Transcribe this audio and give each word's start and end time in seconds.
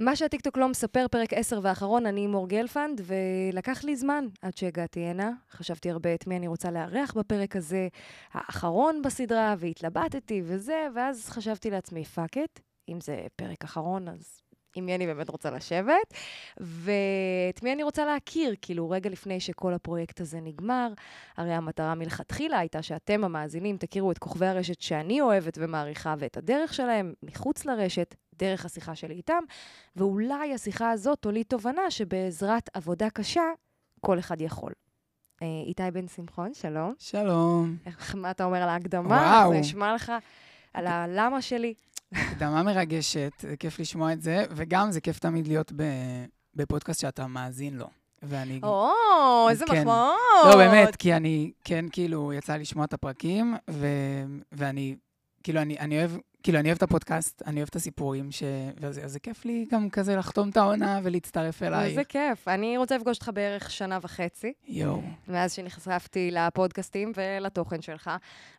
מה 0.00 0.16
שהטיקטוק 0.16 0.56
לא 0.56 0.68
מספר, 0.68 1.06
פרק 1.10 1.32
10 1.32 1.60
ואחרון, 1.62 2.06
אני 2.06 2.26
מור 2.26 2.48
גלפנד, 2.48 3.00
ולקח 3.04 3.84
לי 3.84 3.96
זמן 3.96 4.26
עד 4.42 4.56
שהגעתי 4.56 5.00
הנה. 5.00 5.30
חשבתי 5.50 5.90
הרבה 5.90 6.14
את 6.14 6.26
מי 6.26 6.36
אני 6.36 6.48
רוצה 6.48 6.70
לארח 6.70 7.14
בפרק 7.16 7.56
הזה, 7.56 7.88
האחרון 8.32 9.02
בסדרה, 9.02 9.54
והתלבטתי 9.58 10.42
וזה, 10.44 10.86
ואז 10.94 11.28
חשבתי 11.28 11.70
לעצמי, 11.70 12.04
fuck 12.04 12.38
it, 12.38 12.60
אם 12.88 13.00
זה 13.00 13.26
פרק 13.36 13.64
אחרון, 13.64 14.08
אז 14.08 14.42
עם 14.76 14.86
מי 14.86 14.94
אני 14.94 15.06
באמת 15.06 15.28
רוצה 15.28 15.50
לשבת, 15.50 16.14
ואת 16.60 17.62
מי 17.62 17.72
אני 17.72 17.82
רוצה 17.82 18.04
להכיר, 18.04 18.54
כאילו, 18.62 18.90
רגע 18.90 19.10
לפני 19.10 19.40
שכל 19.40 19.74
הפרויקט 19.74 20.20
הזה 20.20 20.40
נגמר. 20.40 20.92
הרי 21.36 21.52
המטרה 21.52 21.94
מלכתחילה 21.94 22.58
הייתה 22.58 22.82
שאתם, 22.82 23.24
המאזינים, 23.24 23.76
תכירו 23.76 24.12
את 24.12 24.18
כוכבי 24.18 24.46
הרשת 24.46 24.80
שאני 24.80 25.20
אוהבת 25.20 25.58
ומעריכה, 25.60 26.14
ואת 26.18 26.36
הדרך 26.36 26.74
שלהם 26.74 27.12
מחוץ 27.22 27.64
לרשת, 27.64 28.14
דרך 28.40 28.64
השיחה 28.64 28.94
שלי 28.94 29.14
איתם, 29.14 29.44
ואולי 29.96 30.54
השיחה 30.54 30.90
הזאת 30.90 31.18
תוליד 31.18 31.46
תובנה 31.48 31.90
שבעזרת 31.90 32.70
עבודה 32.74 33.10
קשה, 33.10 33.42
כל 34.00 34.18
אחד 34.18 34.40
יכול. 34.40 34.72
אה, 35.42 35.46
איתי 35.66 35.82
בן 35.92 36.08
שמחון, 36.08 36.54
שלום. 36.54 36.94
שלום. 36.98 37.76
איך, 37.86 38.14
מה 38.14 38.30
אתה 38.30 38.44
אומר 38.44 38.62
על 38.62 38.68
ההקדמה? 38.68 39.08
וואו. 39.08 39.52
זה 39.52 39.58
נשמע 39.58 39.94
לך 39.94 40.12
על 40.74 40.86
הלמה 40.86 41.42
שלי. 41.42 41.74
הקדמה 42.12 42.62
מרגשת, 42.62 43.32
זה 43.40 43.56
כיף 43.56 43.78
לשמוע 43.78 44.12
את 44.12 44.22
זה, 44.22 44.44
וגם 44.50 44.90
זה 44.90 45.00
כיף 45.00 45.18
תמיד 45.18 45.46
להיות 45.46 45.72
ב... 45.76 45.82
בפודקאסט 46.54 47.00
שאתה 47.00 47.26
מאזין 47.26 47.76
לו. 47.76 47.86
ואני... 48.22 48.60
או, 48.62 49.48
איזה 49.50 49.64
כן. 49.66 49.78
מחמאות. 49.78 50.16
לא, 50.44 50.56
באמת, 50.56 50.96
כי 50.96 51.14
אני, 51.14 51.52
כן, 51.64 51.84
כאילו, 51.92 52.32
יצא 52.32 52.56
לשמוע 52.56 52.84
את 52.84 52.92
הפרקים, 52.92 53.56
ו... 53.70 53.86
ואני, 54.52 54.96
כאילו, 55.42 55.60
אני, 55.60 55.78
אני 55.78 55.98
אוהב, 55.98 56.10
כאילו, 56.42 56.58
אני 56.58 56.68
אוהב 56.68 56.76
את 56.76 56.82
הפודקאסט, 56.82 57.42
אני 57.46 57.56
אוהב 57.56 57.68
את 57.70 57.76
הסיפורים, 57.76 58.32
ש... 58.32 58.42
וזה 58.80 59.08
זה 59.08 59.20
כיף 59.20 59.44
לי 59.44 59.66
גם 59.72 59.90
כזה 59.90 60.16
לחתום 60.16 60.48
את 60.48 60.56
העונה 60.56 61.00
ולהצטרף 61.02 61.62
אליי. 61.62 61.88
איזה 61.88 62.04
כיף. 62.04 62.48
אני 62.48 62.76
רוצה 62.76 62.96
לפגוש 62.96 63.16
אותך 63.16 63.30
בערך 63.34 63.70
שנה 63.70 63.98
וחצי, 64.02 64.52
יואו. 64.68 65.02
מאז 65.28 65.52
שנחשפתי 65.52 66.30
לפודקאסטים 66.30 67.12
ולתוכן 67.16 67.82
שלך, 67.82 68.10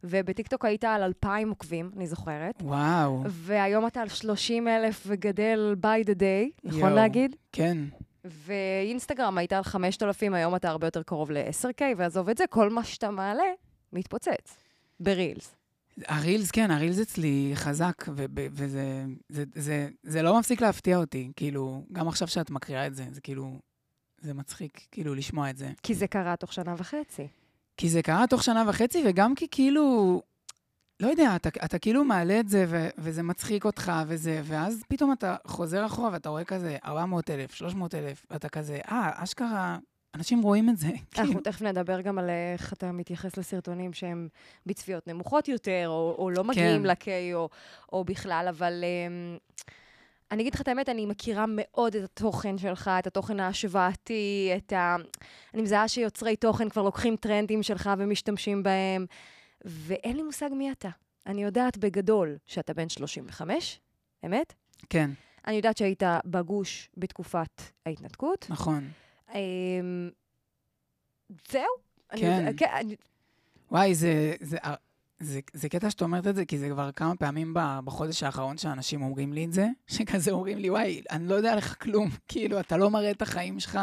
ובטיקטוק 0.03 0.65
היית 0.65 0.83
על 0.83 1.03
2,000 1.03 1.49
עוקבים, 1.49 1.91
אני 1.97 2.07
זוכרת. 2.07 2.55
וואו. 2.61 3.23
והיום 3.27 3.87
אתה 3.87 4.01
על 4.01 4.09
30 4.09 4.67
אלף 4.67 5.03
וגדל 5.07 5.75
by 5.81 6.05
the 6.05 6.15
day, 6.15 6.59
נכון 6.63 6.79
יואו. 6.79 6.95
להגיד? 6.95 7.35
כן. 7.51 7.77
ואינסטגרם 8.25 9.37
היית 9.37 9.53
על 9.53 9.63
5,000, 9.63 10.33
היום 10.33 10.55
אתה 10.55 10.69
הרבה 10.69 10.87
יותר 10.87 11.03
קרוב 11.03 11.31
ל-10K, 11.31 11.81
ועזוב 11.97 12.29
את 12.29 12.37
זה, 12.37 12.43
כל 12.49 12.69
מה 12.69 12.83
שאתה 12.83 13.11
מעלה, 13.11 13.43
מתפוצץ. 13.93 14.57
ברילס. 14.99 15.55
הרילס, 16.07 16.51
כן, 16.51 16.71
הרילס 16.71 16.99
אצלי 16.99 17.51
חזק, 17.55 18.03
וזה 18.35 19.03
זה, 19.29 19.43
זה, 19.55 19.89
זה 20.03 20.21
לא 20.21 20.39
מפסיק 20.39 20.61
להפתיע 20.61 20.97
אותי. 20.97 21.31
כאילו, 21.35 21.83
גם 21.91 22.07
עכשיו 22.07 22.27
שאת 22.27 22.49
מקריאה 22.49 22.87
את 22.87 22.95
זה, 22.95 23.05
זה 23.11 23.21
כאילו, 23.21 23.59
זה 24.21 24.33
מצחיק, 24.33 24.87
כאילו, 24.91 25.15
לשמוע 25.15 25.49
את 25.49 25.57
זה. 25.57 25.71
כי 25.83 25.95
זה 25.95 26.07
קרה 26.07 26.35
תוך 26.35 26.53
שנה 26.53 26.75
וחצי. 26.77 27.27
כי 27.77 27.89
זה 27.89 28.01
קרה 28.01 28.27
תוך 28.27 28.43
שנה 28.43 28.63
וחצי, 28.67 29.03
וגם 29.05 29.35
כי 29.35 29.47
כאילו, 29.51 30.21
לא 30.99 31.07
יודע, 31.07 31.35
אתה, 31.35 31.49
אתה 31.65 31.79
כאילו 31.79 32.03
מעלה 32.03 32.39
את 32.39 32.49
זה, 32.49 32.65
ו- 32.67 32.89
וזה 32.97 33.23
מצחיק 33.23 33.65
אותך, 33.65 33.91
וזה, 34.07 34.41
ואז 34.43 34.83
פתאום 34.87 35.11
אתה 35.11 35.35
חוזר 35.47 35.85
אחורה, 35.85 36.09
ואתה 36.11 36.29
רואה 36.29 36.43
כזה 36.43 36.77
400 36.85 37.29
אלף, 37.29 37.53
300 37.53 37.95
אלף, 37.95 38.25
ואתה 38.31 38.49
כזה, 38.49 38.79
אה, 38.91 39.11
אשכרה, 39.15 39.77
אנשים 40.15 40.41
רואים 40.41 40.69
את 40.69 40.77
זה. 40.77 40.87
כאילו, 41.11 41.27
אנחנו 41.27 41.41
תכף 41.41 41.61
נדבר 41.61 42.01
גם 42.01 42.17
על 42.17 42.29
איך 42.53 42.73
אתה 42.73 42.91
מתייחס 42.91 43.37
לסרטונים 43.37 43.93
שהם 43.93 44.27
בצפיות 44.65 45.07
נמוכות 45.07 45.47
יותר, 45.47 45.85
או, 45.87 46.15
או 46.17 46.29
לא 46.29 46.43
מגיעים 46.43 46.81
כן. 46.81 46.87
ל-K, 46.87 47.33
או, 47.33 47.49
או 47.93 48.03
בכלל, 48.03 48.45
אבל 48.49 48.83
um, 48.83 49.61
אני 50.31 50.41
אגיד 50.41 50.53
לך 50.53 50.61
את 50.61 50.67
האמת, 50.67 50.89
אני 50.89 51.05
מכירה 51.05 51.45
מאוד 51.47 51.95
את 51.95 52.03
התוכן 52.03 52.57
שלך, 52.57 52.91
את 52.99 53.07
התוכן 53.07 53.39
ההשוואתי, 53.39 54.51
את 54.57 54.73
ה... 54.73 54.95
אני 55.53 55.61
מזהה 55.61 55.87
שיוצרי 55.87 56.35
תוכן 56.35 56.69
כבר 56.69 56.81
לוקחים 56.81 57.15
טרנדים 57.15 57.63
שלך 57.63 57.89
ומשתמשים 57.97 58.63
בהם, 58.63 59.05
ואין 59.65 60.15
לי 60.15 60.23
מושג 60.23 60.49
מי 60.51 60.71
אתה. 60.71 60.89
אני 61.25 61.43
יודעת 61.43 61.77
בגדול 61.77 62.37
שאתה 62.45 62.73
בן 62.73 62.89
35, 62.89 63.79
אמת? 64.25 64.53
כן, 64.89 65.09
אני 65.47 65.55
יודעת 65.55 65.77
שהיית 65.77 66.03
בגוש 66.25 66.89
בתקופת 66.97 67.61
ההתנתקות. 67.85 68.45
נכון. 68.49 68.91
אמ, 69.35 70.09
זהו. 71.51 71.63
אני- 72.11 72.21
כן. 72.21 72.53
כן, 72.57 72.69
אני- 72.79 72.95
וואי, 73.71 73.95
זה, 73.95 74.33
זה, 74.41 74.57
זה, 75.19 75.39
זה 75.53 75.69
קטע 75.69 75.89
שאת 75.89 76.01
אומרת 76.01 76.27
את 76.27 76.35
זה, 76.35 76.45
כי 76.45 76.57
זה 76.57 76.69
כבר 76.69 76.91
כמה 76.91 77.15
פעמים 77.15 77.53
בחודש 77.85 78.23
האחרון 78.23 78.57
שאנשים 78.57 79.01
אומרים 79.01 79.33
לי 79.33 79.45
את 79.45 79.53
זה, 79.53 79.67
שכזה 79.87 80.31
אומרים 80.31 80.57
לי, 80.57 80.69
וואי, 80.69 81.01
אני 81.11 81.27
לא 81.27 81.35
יודע 81.35 81.55
לך 81.55 81.83
כלום, 81.83 82.09
כאילו, 82.27 82.59
אתה 82.59 82.77
לא 82.77 82.89
מראה 82.89 83.11
את 83.11 83.21
החיים 83.21 83.59
שלך 83.59 83.79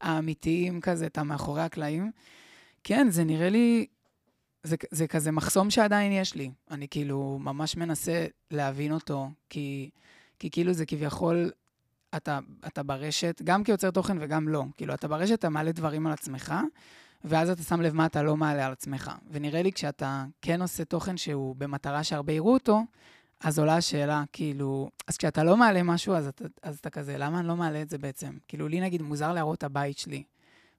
האמיתיים 0.00 0.80
כזה, 0.80 1.06
אתה 1.06 1.22
מאחורי 1.22 1.62
הקלעים. 1.62 2.10
כן, 2.84 3.06
זה 3.10 3.24
נראה 3.24 3.48
לי, 3.50 3.86
זה, 4.62 4.76
זה 4.90 5.06
כזה 5.06 5.30
מחסום 5.30 5.70
שעדיין 5.70 6.12
יש 6.12 6.34
לי. 6.34 6.50
אני 6.70 6.88
כאילו 6.88 7.38
ממש 7.40 7.76
מנסה 7.76 8.26
להבין 8.50 8.92
אותו, 8.92 9.28
כי, 9.50 9.90
כי 10.38 10.50
כאילו 10.50 10.72
זה 10.72 10.86
כביכול, 10.86 11.50
אתה, 12.16 12.38
אתה 12.66 12.82
ברשת, 12.82 13.42
גם 13.44 13.64
כיוצר 13.64 13.90
תוכן 13.90 14.16
וגם 14.20 14.48
לא. 14.48 14.64
כאילו, 14.76 14.94
אתה 14.94 15.08
ברשת, 15.08 15.34
אתה 15.34 15.48
מעלה 15.48 15.72
דברים 15.72 16.06
על 16.06 16.12
עצמך, 16.12 16.54
ואז 17.24 17.50
אתה 17.50 17.62
שם 17.62 17.80
לב 17.80 17.94
מה 17.94 18.06
אתה 18.06 18.22
לא 18.22 18.36
מעלה 18.36 18.66
על 18.66 18.72
עצמך. 18.72 19.10
ונראה 19.30 19.62
לי 19.62 19.72
כשאתה 19.72 20.24
כן 20.42 20.62
עושה 20.62 20.84
תוכן 20.84 21.16
שהוא 21.16 21.56
במטרה 21.56 22.04
שהרבה 22.04 22.32
יראו 22.32 22.52
אותו, 22.52 22.82
אז 23.40 23.58
עולה 23.58 23.76
השאלה, 23.76 24.22
כאילו, 24.32 24.90
אז 25.06 25.16
כשאתה 25.16 25.44
לא 25.44 25.56
מעלה 25.56 25.82
משהו, 25.82 26.14
אז 26.14 26.26
אתה, 26.26 26.44
אז 26.62 26.78
אתה 26.78 26.90
כזה, 26.90 27.18
למה 27.18 27.40
אני 27.40 27.48
לא 27.48 27.56
מעלה 27.56 27.82
את 27.82 27.90
זה 27.90 27.98
בעצם? 27.98 28.32
כאילו, 28.48 28.68
לי 28.68 28.80
נגיד 28.80 29.02
מוזר 29.02 29.32
להראות 29.32 29.58
את 29.58 29.64
הבית 29.64 29.98
שלי 29.98 30.22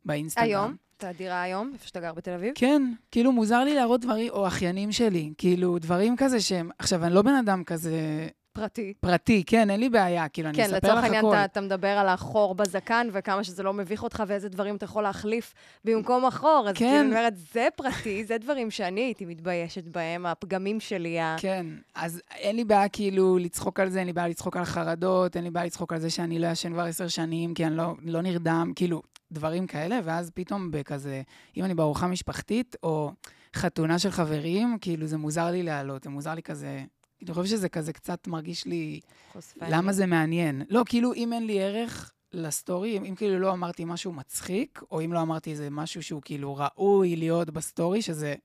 באינסטגרם. 0.06 0.46
היום, 0.46 0.76
את 0.98 1.04
הדירה 1.04 1.42
היום, 1.42 1.72
איפה 1.74 1.88
שאתה 1.88 2.00
גר 2.00 2.14
בתל 2.14 2.32
אביב? 2.32 2.54
כן, 2.56 2.94
כאילו 3.12 3.32
מוזר 3.32 3.64
לי 3.64 3.76
להראות 3.76 4.02
דברים, 4.02 4.30
או 4.32 4.48
אחיינים 4.48 4.92
שלי, 4.92 5.34
כאילו 5.38 5.80
דברים 5.80 6.16
כזה 6.18 6.42
שהם... 6.42 6.70
עכשיו, 6.80 7.04
אני 7.04 7.14
לא 7.14 7.22
בן 7.22 7.36
אדם 7.36 7.64
כזה 7.64 8.28
פרטי. 8.54 8.94
פרטי, 9.00 9.44
כן, 9.46 9.70
אין 9.70 9.80
לי 9.80 9.90
בעיה, 9.90 10.30
כאילו, 10.30 10.50
אני 10.50 10.58
כן, 10.58 10.64
אספר 10.64 10.78
לצורך 10.78 10.98
לך 10.98 11.04
העניין 11.04 11.26
הכל. 11.26 11.36
אתה, 11.36 11.46
אתה 11.46 11.62
מדבר 11.62 11.88
על 11.88 12.08
החור 12.08 12.56
בזקן, 12.56 13.08
וכמה 13.12 13.44
שזה 13.44 13.64
לא 13.64 13.74
מביך 13.74 14.04
אותך, 14.04 14.24
ואיזה 14.28 14.50
דברים 14.50 14.76
אתה 14.76 14.86
יכול 14.86 15.04
להחליף 15.04 15.54
במקום 15.86 16.26
החור. 16.26 16.66
אז 16.70 16.76
כן. 16.76 16.86
כאילו, 16.86 17.00
אני 17.00 17.10
אומרת, 17.10 17.34
זה 17.54 17.68
פרטי, 17.76 18.24
זה 18.24 18.38
דברים 18.38 18.72
שאני 18.72 19.02
הייתי 19.02 19.26
מתביישת 19.26 19.84
בהם, 19.88 20.26
הפגמים 20.26 20.80
שלי. 20.80 21.20
ה... 21.20 21.36
כן, 21.40 21.66
אז 21.96 22.22
אין 22.32 22.56
לי 22.56 22.64
בעיה 22.64 22.90
כאילו 22.90 23.38
לצחוק 23.38 23.80
על 23.80 23.90
זה, 23.90 24.00
אין 24.00 24.08
לי 24.08 24.14
בעיה 24.14 24.28
לצחוק 24.28 24.58
על 24.58 24.66
חרדות, 24.66 25.36
אין 25.36 25.44
לי 25.44 25.50
בעיה 25.50 25.66
לצחוק 25.66 25.94
על 25.94 26.00
זה 26.00 26.10
שאני 26.10 26.40
לא 26.40 26.48
ישן 26.48 26.74
כבר 26.74 26.84
עשר 26.84 27.08
שנים, 27.08 27.54
כי 27.54 27.66
אני 27.66 27.78
לא, 27.78 27.94
לא 28.06 28.22
נרדם, 28.22 28.72
כאילו, 28.76 29.02
דברים 29.32 29.68
כאלה, 29.68 30.00
ואז 30.04 30.32
פתאום 30.34 30.72
בכזה, 30.72 31.22
אם 31.58 31.66
אני 31.66 31.74
בארוחה 31.74 32.08
משפחתית, 32.08 32.76
או 32.84 33.12
חתונה 33.56 34.00
של 34.00 34.12
חברים, 34.12 34.78
כאילו, 34.82 35.08
זה 35.08 35.18
מוזר 35.18 35.52
לי 35.52 35.64
להעלות, 35.64 36.04
זה 36.04 36.10
מוזר 36.10 36.36
לי 36.36 36.44
כזה... 36.44 36.84
אני 37.26 37.34
חושב 37.34 37.50
שזה 37.50 37.70
כזה 37.70 37.94
קצת 37.94 38.28
מרגיש 38.28 38.66
לי, 38.66 39.00
חושפני. 39.32 39.68
למה 39.72 39.94
זה 39.94 40.06
מעניין? 40.06 40.62
לא, 40.70 40.84
כאילו, 40.86 41.14
אם 41.14 41.34
אין 41.34 41.46
לי 41.46 41.62
ערך 41.62 42.12
לסטורי, 42.34 42.98
אם, 42.98 43.06
אם 43.06 43.16
כאילו 43.16 43.40
לא 43.40 43.54
אמרתי 43.54 43.86
משהו 43.86 44.14
מצחיק, 44.14 44.82
או 44.92 45.06
אם 45.06 45.14
לא 45.14 45.22
אמרתי 45.22 45.52
איזה 45.52 45.70
משהו 45.70 46.04
שהוא 46.04 46.22
כאילו 46.22 46.56
ראוי 46.56 47.16
להיות 47.16 47.50
בסטורי, 47.50 48.02
שזה 48.02 48.36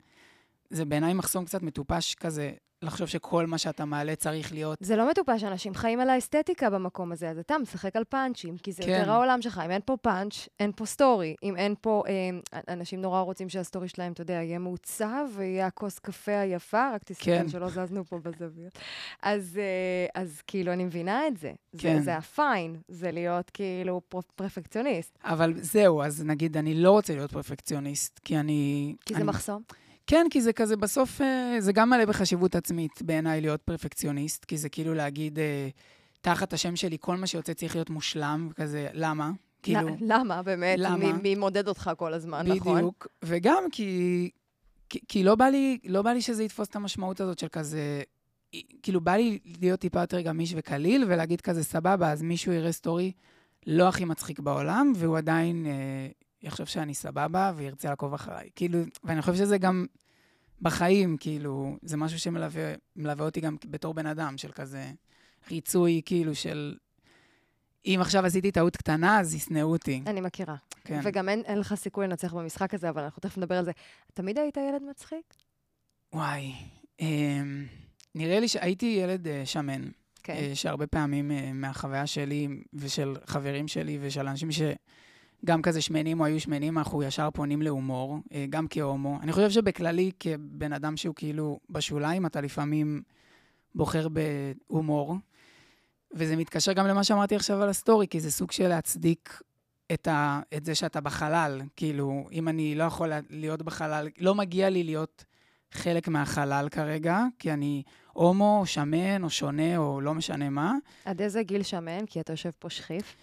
זה 0.70 0.84
בעיניי 0.84 1.14
מחסום 1.14 1.44
קצת 1.44 1.62
מטופש 1.62 2.14
כזה, 2.14 2.52
לחשוב 2.86 3.08
שכל 3.08 3.46
מה 3.46 3.58
שאתה 3.58 3.84
מעלה 3.84 4.16
צריך 4.16 4.52
להיות... 4.52 4.78
זה 4.80 4.96
לא 4.96 5.10
מטופש, 5.10 5.44
אנשים 5.44 5.74
חיים 5.74 6.00
על 6.00 6.10
האסתטיקה 6.10 6.70
במקום 6.70 7.12
הזה, 7.12 7.30
אז 7.30 7.38
אתה 7.38 7.58
משחק 7.58 7.96
על 7.96 8.04
פאנצ'ים, 8.04 8.58
כי 8.58 8.72
זה 8.72 8.82
כן. 8.82 8.98
יותר 8.98 9.10
העולם 9.10 9.42
שלך. 9.42 9.60
אם 9.64 9.70
אין 9.70 9.80
פה 9.84 9.96
פאנץ', 9.96 10.48
אין 10.60 10.72
פה 10.76 10.86
סטורי. 10.86 11.34
אם 11.42 11.56
אין 11.56 11.74
פה... 11.80 12.02
אה, 12.08 12.62
אנשים 12.68 13.00
נורא 13.00 13.20
רוצים 13.20 13.48
שהסטורי 13.48 13.88
שלהם, 13.88 14.12
אתה 14.12 14.22
יודע, 14.22 14.34
יהיה 14.34 14.58
מעוצב, 14.58 15.26
ויהיה 15.34 15.66
הכוס 15.66 15.98
קפה 15.98 16.38
היפה, 16.38 16.90
רק 16.94 17.02
תסתכל 17.04 17.24
כן. 17.24 17.48
שלא 17.48 17.68
זזנו 17.68 18.04
פה 18.04 18.18
בזוויות. 18.18 18.78
אז, 19.22 19.58
אה, 19.62 20.22
אז 20.22 20.42
כאילו, 20.46 20.72
אני 20.72 20.84
מבינה 20.84 21.26
את 21.26 21.36
זה. 21.36 21.52
כן. 21.78 21.98
זה, 21.98 22.04
זה 22.04 22.16
הפיין, 22.16 22.76
זה 22.88 23.10
להיות 23.10 23.50
כאילו 23.50 24.00
פר- 24.08 24.20
פרפקציוניסט. 24.36 25.18
אבל 25.24 25.54
זהו, 25.60 26.02
אז 26.02 26.24
נגיד, 26.24 26.56
אני 26.56 26.74
לא 26.74 26.90
רוצה 26.90 27.14
להיות 27.14 27.32
פרפקציוניסט, 27.32 28.20
כי 28.24 28.38
אני... 28.38 28.94
כי 29.06 29.14
זה 29.14 29.20
אני, 29.20 29.28
מחסום. 29.28 29.62
כן, 30.06 30.26
כי 30.30 30.40
זה 30.40 30.52
כזה 30.52 30.76
בסוף, 30.76 31.20
אה, 31.20 31.56
זה 31.58 31.72
גם 31.72 31.90
מלא 31.90 32.04
בחשיבות 32.04 32.54
עצמית 32.54 33.02
בעיניי 33.02 33.40
להיות 33.40 33.62
פרפקציוניסט, 33.62 34.44
כי 34.44 34.56
זה 34.56 34.68
כאילו 34.68 34.94
להגיד, 34.94 35.38
אה, 35.38 35.68
תחת 36.20 36.52
השם 36.52 36.76
שלי, 36.76 36.96
כל 37.00 37.16
מה 37.16 37.26
שיוצא 37.26 37.52
צריך 37.52 37.74
להיות 37.74 37.90
מושלם, 37.90 38.48
וכזה, 38.50 38.88
למה? 38.92 39.30
כאילו, 39.62 39.88
למה? 40.00 40.42
באמת? 40.42 40.78
למה? 40.78 41.12
מי, 41.12 41.34
מודד 41.34 41.68
אותך 41.68 41.90
כל 41.96 42.14
הזמן, 42.14 42.46
נכון? 42.46 42.76
בדיוק. 42.76 43.06
וגם 43.22 43.64
כי, 43.72 44.30
כי, 44.88 44.98
כי 45.08 45.22
לא, 45.22 45.34
בא 45.34 45.44
לי, 45.44 45.78
לא 45.84 46.02
בא 46.02 46.10
לי 46.10 46.22
שזה 46.22 46.44
יתפוס 46.44 46.68
את 46.68 46.76
המשמעות 46.76 47.20
הזאת 47.20 47.38
של 47.38 47.48
כזה... 47.48 48.02
כאילו, 48.82 49.00
בא 49.00 49.12
לי 49.12 49.38
להיות 49.60 49.80
טיפה 49.80 50.00
יותר 50.00 50.20
גמיש 50.20 50.54
וקליל, 50.56 51.04
ולהגיד 51.08 51.40
כזה, 51.40 51.64
סבבה, 51.64 52.12
אז 52.12 52.22
מישהו 52.22 52.52
יראה 52.52 52.72
סטורי 52.72 53.12
לא 53.66 53.88
הכי 53.88 54.04
מצחיק 54.04 54.40
בעולם, 54.40 54.92
והוא 54.96 55.18
עדיין 55.18 55.66
אה, 55.66 56.08
יחשוב 56.42 56.66
שאני 56.66 56.94
סבבה, 56.94 57.52
וירצה 57.56 57.90
לעקוב 57.90 58.14
אחריי. 58.14 58.50
כאילו, 58.56 58.78
ואני 59.04 59.22
חושב 59.22 59.34
שזה 59.34 59.58
גם 59.58 59.86
בחיים, 60.62 61.16
כאילו, 61.16 61.76
זה 61.82 61.96
משהו 61.96 62.18
שמלווה 62.18 62.74
מלווה 62.96 63.24
אותי 63.24 63.40
גם 63.40 63.56
בתור 63.64 63.94
בן 63.94 64.06
אדם, 64.06 64.38
של 64.38 64.52
כזה 64.52 64.90
ריצוי, 65.50 66.02
כאילו, 66.04 66.34
של... 66.34 66.76
אם 67.86 67.98
עכשיו 68.00 68.26
עשיתי 68.26 68.52
טעות 68.52 68.76
קטנה, 68.76 69.20
אז 69.20 69.34
ישנאו 69.34 69.72
אותי. 69.72 70.02
אני 70.06 70.20
מכירה. 70.20 70.56
כן. 70.84 71.00
וגם 71.04 71.28
אין, 71.28 71.42
אין 71.46 71.58
לך 71.58 71.74
סיכוי 71.74 72.06
לנצח 72.06 72.34
במשחק 72.34 72.74
הזה, 72.74 72.88
אבל 72.88 73.02
אנחנו 73.02 73.20
תכף 73.20 73.38
נדבר 73.38 73.58
על 73.58 73.64
זה. 73.64 73.72
תמיד 74.14 74.38
היית 74.38 74.56
ילד 74.56 74.82
מצחיק? 74.90 75.34
וואי, 76.12 76.52
אמ, 77.00 77.66
נראה 78.14 78.40
לי 78.40 78.48
שהייתי 78.48 78.86
ילד 78.86 79.28
אה, 79.28 79.42
שמן. 79.46 79.82
כן. 80.22 80.34
אה, 80.34 80.50
שהרבה 80.54 80.86
פעמים 80.86 81.30
אה, 81.30 81.52
מהחוויה 81.52 82.06
שלי 82.06 82.48
ושל 82.74 83.16
חברים 83.26 83.68
שלי 83.68 83.98
ושל 84.00 84.28
אנשים 84.28 84.48
שגם 85.42 85.62
כזה 85.62 85.80
שמנים 85.80 86.20
או 86.20 86.24
היו 86.24 86.40
שמנים, 86.40 86.78
אנחנו 86.78 87.02
ישר 87.02 87.28
פונים 87.30 87.62
להומור, 87.62 88.18
אה, 88.32 88.46
גם 88.50 88.66
כהומו. 88.70 89.18
אני 89.22 89.32
חושב 89.32 89.50
שבכללי, 89.50 90.10
כבן 90.20 90.72
אדם 90.72 90.96
שהוא 90.96 91.14
כאילו 91.14 91.60
בשוליים, 91.70 92.26
אתה 92.26 92.40
לפעמים 92.40 93.02
בוחר 93.74 94.06
בהומור. 94.08 95.16
וזה 96.12 96.36
מתקשר 96.36 96.72
גם 96.72 96.86
למה 96.86 97.04
שאמרתי 97.04 97.36
עכשיו 97.36 97.62
על 97.62 97.68
הסטורי, 97.68 98.06
כי 98.08 98.20
זה 98.20 98.30
סוג 98.30 98.52
של 98.52 98.68
להצדיק 98.68 99.40
את, 99.92 100.08
ה, 100.08 100.40
את 100.56 100.64
זה 100.64 100.74
שאתה 100.74 101.00
בחלל. 101.00 101.62
כאילו, 101.76 102.28
אם 102.32 102.48
אני 102.48 102.74
לא 102.74 102.84
יכול 102.84 103.12
להיות 103.30 103.62
בחלל, 103.62 104.08
לא 104.18 104.34
מגיע 104.34 104.70
לי 104.70 104.84
להיות 104.84 105.24
חלק 105.72 106.08
מהחלל 106.08 106.68
כרגע, 106.70 107.20
כי 107.38 107.52
אני 107.52 107.82
הומו, 108.12 108.58
או 108.60 108.66
שמן, 108.66 109.24
או 109.24 109.30
שונה, 109.30 109.76
או 109.76 110.00
לא 110.00 110.14
משנה 110.14 110.50
מה. 110.50 110.74
עד 111.04 111.22
איזה 111.22 111.42
גיל 111.42 111.62
שמן? 111.62 112.06
כי 112.06 112.20
אתה 112.20 112.32
יושב 112.32 112.50
פה 112.58 112.70
שכיף. 112.70 113.16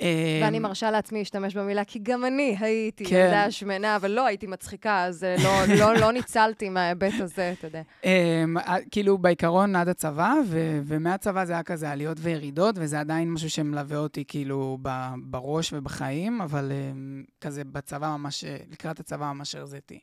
אה, 0.00 0.40
ואני 0.42 0.58
מרשה 0.58 0.90
לעצמי 0.90 1.18
להשתמש 1.18 1.56
במילה, 1.56 1.84
כי 1.84 1.98
גם 2.02 2.24
אני 2.24 2.56
הייתי 2.60 3.04
כן. 3.04 3.16
ילדה 3.16 3.50
שמנה, 3.50 3.96
אבל 3.96 4.10
לא 4.10 4.26
הייתי 4.26 4.46
מצחיקה, 4.46 5.04
אז 5.04 5.24
אה, 5.24 5.36
לא, 5.44 5.50
לא, 5.80 6.00
לא 6.00 6.12
ניצלתי 6.12 6.68
מההיבט 6.68 7.12
הזה, 7.20 7.52
אתה 7.58 7.66
יודע. 7.66 7.82
אמ, 8.04 8.58
אה, 8.58 8.76
כאילו, 8.90 9.18
בעיקרון 9.18 9.76
עד 9.76 9.88
הצבא, 9.88 10.34
ו- 10.46 10.80
ומהצבא 10.84 11.44
זה 11.44 11.52
היה 11.52 11.62
כזה 11.62 11.90
עליות 11.90 12.16
וירידות, 12.20 12.74
וזה 12.78 13.00
עדיין 13.00 13.32
משהו 13.32 13.50
שמלווה 13.50 13.96
אותי 13.96 14.24
כאילו 14.28 14.78
ב- 14.82 15.14
בראש 15.22 15.72
ובחיים, 15.72 16.40
אבל 16.40 16.72
אמ, 16.72 17.24
כזה 17.40 17.64
בצבא 17.64 18.16
ממש, 18.16 18.44
לקראת 18.70 19.00
הצבא 19.00 19.32
ממש 19.32 19.54
הרזיתי. 19.54 19.98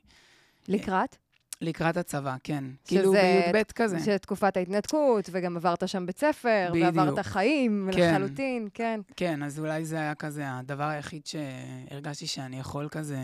לקראת? 0.68 1.16
לקראת 1.60 1.96
הצבא, 1.96 2.36
כן. 2.44 2.64
שזה- 2.64 2.84
כאילו 2.86 3.12
בי"ב 3.12 3.62
כזה. 3.74 4.00
של 4.00 4.18
תקופת 4.18 4.56
ההתנתקות, 4.56 5.28
וגם 5.32 5.56
עברת 5.56 5.88
שם 5.88 6.06
בית 6.06 6.18
ספר, 6.18 6.68
בדיוק. 6.70 6.84
ועברת 6.96 7.18
חיים 7.26 7.88
כן. 7.92 8.14
לחלוטין, 8.14 8.68
כן. 8.74 9.00
כן, 9.16 9.42
אז 9.42 9.58
אולי 9.58 9.84
זה 9.84 9.96
היה 9.96 10.14
כזה 10.14 10.42
הדבר 10.46 10.84
היחיד 10.84 11.22
שהרגשתי 11.26 12.26
שאני 12.26 12.58
יכול 12.60 12.88
כזה 12.88 13.18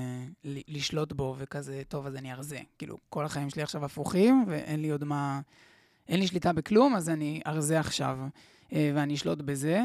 לשלוט 0.44 1.12
בו, 1.12 1.34
וכזה, 1.38 1.82
טוב, 1.88 2.06
אז 2.06 2.16
אני 2.16 2.32
ארזה. 2.32 2.58
כאילו, 2.78 2.98
כל 3.08 3.24
החיים 3.24 3.50
שלי 3.50 3.62
עכשיו 3.62 3.84
הפוכים, 3.84 4.44
ואין 4.48 4.82
לי 4.82 4.90
עוד 4.90 5.04
מה... 5.04 5.40
אין 6.08 6.20
לי 6.20 6.26
שליטה 6.26 6.52
בכלום, 6.52 6.96
אז 6.96 7.08
אני 7.08 7.40
ארזה 7.46 7.80
עכשיו, 7.80 8.18
אה, 8.72 8.92
ואני 8.94 9.14
אשלוט 9.14 9.38
בזה. 9.42 9.82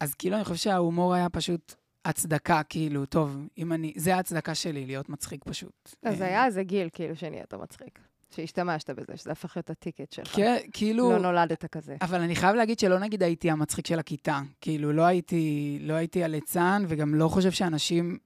אז 0.00 0.14
כאילו, 0.14 0.36
אני 0.36 0.44
חושב 0.44 0.56
שההומור 0.56 1.14
היה 1.14 1.28
פשוט 1.28 1.74
הצדקה, 2.04 2.62
כאילו, 2.68 3.06
טוב, 3.06 3.36
אם 3.58 3.72
אני... 3.72 3.92
זה 3.96 4.16
ההצדקה 4.16 4.54
שלי, 4.54 4.86
להיות 4.86 5.08
מצחיק 5.08 5.44
פשוט. 5.44 5.90
אז 6.02 6.22
אה, 6.22 6.26
היה 6.26 6.46
איזה 6.46 6.62
גיל, 6.62 6.88
כאילו, 6.92 7.16
שנהיית 7.16 7.54
מצחיק. 7.54 7.98
שהשתמשת 8.30 8.90
בזה, 8.90 9.16
שזה 9.16 9.32
הפך 9.32 9.56
להיות 9.56 9.70
הטיקט 9.70 10.12
שלך. 10.12 10.36
כן, 10.36 10.56
כאילו... 10.72 11.10
לא 11.12 11.18
נולדת 11.18 11.64
כזה. 11.64 11.96
אבל 12.02 12.20
אני 12.20 12.36
חייב 12.36 12.56
להגיד 12.56 12.78
שלא 12.78 12.98
נגיד 12.98 13.22
הייתי 13.22 13.50
המצחיק 13.50 13.86
של 13.86 13.98
הכיתה. 13.98 14.40
כאילו, 14.60 14.92
לא 14.92 15.02
הייתי, 15.02 15.78
לא 15.80 15.94
הייתי 15.94 16.24
הליצן, 16.24 16.84
וגם 16.88 17.14
לא 17.14 17.28
חושב 17.28 17.50
שאנשים 17.50 18.18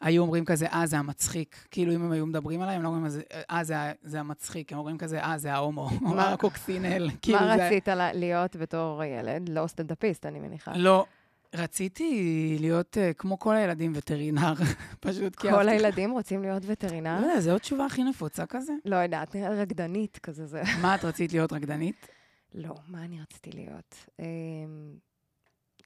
היו 0.00 0.22
אומרים 0.22 0.44
כזה, 0.44 0.66
אה, 0.66 0.86
זה 0.86 0.98
המצחיק. 0.98 1.66
כאילו, 1.70 1.94
אם 1.94 2.02
הם 2.04 2.12
היו 2.12 2.26
מדברים 2.26 2.60
עליי, 2.62 2.76
הם 2.76 2.82
לא 2.82 2.88
אומרים, 2.88 3.04
"אז- 3.06 3.20
אה, 3.50 3.64
זה, 3.64 3.74
זה 4.02 4.20
המצחיק. 4.20 4.72
הם 4.72 4.78
אומרים 4.78 4.98
כזה, 4.98 5.20
אה, 5.22 5.38
זה 5.38 5.52
ההומו, 5.52 5.88
או 6.02 6.08
מה- 6.08 6.32
הקוקסינל. 6.32 7.10
כאילו, 7.22 7.38
מה 7.40 7.56
זה... 7.56 7.66
רצית 7.66 7.88
לה- 7.88 8.12
להיות 8.12 8.56
בתור 8.56 9.02
ילד? 9.04 9.48
לא 9.48 9.66
סטנדאפיסט, 9.66 10.26
אני 10.26 10.40
מניחה. 10.40 10.72
לא. 10.76 11.06
רציתי 11.54 12.56
להיות 12.60 12.96
uh, 12.96 13.14
כמו 13.14 13.38
כל 13.38 13.56
הילדים 13.56 13.92
וטרינר, 13.94 14.52
פשוט 15.00 15.36
כי 15.36 15.50
כל 15.50 15.68
הילדים 15.68 16.10
רוצים 16.10 16.42
להיות 16.42 16.64
לא 16.64 16.72
וטרינר? 16.72 17.20
יודע, 17.22 17.40
זו 17.40 17.56
התשובה 17.56 17.86
הכי 17.86 18.04
נפוצה 18.04 18.46
כזה. 18.46 18.72
לא 18.84 18.96
יודעת, 18.96 19.36
רקדנית 19.36 20.18
כזה 20.18 20.46
זה. 20.46 20.62
מה, 20.82 20.94
את 20.94 21.04
רצית 21.04 21.32
להיות 21.32 21.52
רקדנית? 21.52 22.06
לא, 22.54 22.74
מה 22.88 23.04
אני 23.04 23.20
רציתי 23.20 23.50
להיות? 23.52 24.06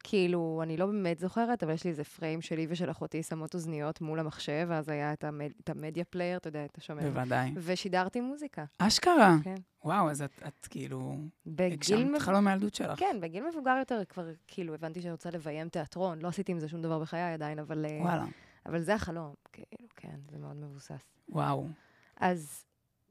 כאילו, 0.06 0.60
אני 0.62 0.76
לא 0.76 0.86
באמת 0.86 1.18
זוכרת, 1.18 1.62
אבל 1.62 1.72
יש 1.72 1.84
לי 1.84 1.90
איזה 1.90 2.04
frame 2.04 2.40
שלי 2.40 2.66
ושל 2.68 2.90
אחותי 2.90 3.22
שמות 3.22 3.54
אוזניות 3.54 4.00
מול 4.00 4.20
המחשב, 4.20 4.66
ואז 4.68 4.88
היה 4.88 5.12
את, 5.12 5.24
המד... 5.24 5.50
את 5.64 5.70
ה 5.70 5.76
Media 5.76 6.04
Player, 6.04 6.36
אתה 6.36 6.48
יודע, 6.48 6.64
אתה 6.64 6.80
שומע. 6.80 7.02
בוודאי. 7.02 7.52
ושידרתי 7.56 8.20
מוזיקה, 8.20 8.64
אשכרה. 8.78 9.36
כן. 9.42 9.54
וואו, 9.84 10.10
אז 10.10 10.22
את, 10.22 10.30
את 10.46 10.66
כאילו... 10.66 11.16
בגיל 11.46 11.72
הגשמת 11.72 12.10
מב... 12.10 12.18
חלום 12.18 12.44
מהילדות 12.44 12.74
שלך. 12.74 12.98
כן, 12.98 13.16
בגיל 13.22 13.44
מבוגר 13.50 13.76
יותר 13.78 14.04
כבר, 14.08 14.26
כאילו, 14.46 14.74
הבנתי 14.74 15.00
שאני 15.02 15.12
רוצה 15.12 15.30
לביים 15.30 15.68
תיאטרון. 15.68 16.18
לא 16.18 16.28
עשיתי 16.28 16.52
עם 16.52 16.58
זה 16.58 16.68
שום 16.68 16.82
דבר 16.82 16.98
בחיי 16.98 17.32
עדיין, 17.32 17.58
אבל, 17.58 17.86
אה, 17.86 17.98
וואלה. 18.02 18.24
אבל 18.66 18.80
זה 18.80 18.94
החלום, 18.94 19.34
כאילו, 19.52 19.88
כן, 19.96 20.16
זה 20.30 20.38
מאוד 20.38 20.56
מבוסס. 20.56 21.02
וואו. 21.28 21.68
אז 22.16 22.64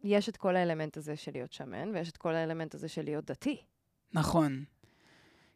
יש 0.03 0.29
את 0.29 0.37
כל 0.37 0.55
האלמנט 0.55 0.97
הזה 0.97 1.15
של 1.15 1.31
להיות 1.31 1.51
שמן, 1.53 1.89
ויש 1.93 2.09
את 2.09 2.17
כל 2.17 2.35
האלמנט 2.35 2.75
הזה 2.75 2.87
של 2.87 3.01
להיות 3.01 3.25
דתי. 3.25 3.61
נכון. 4.13 4.63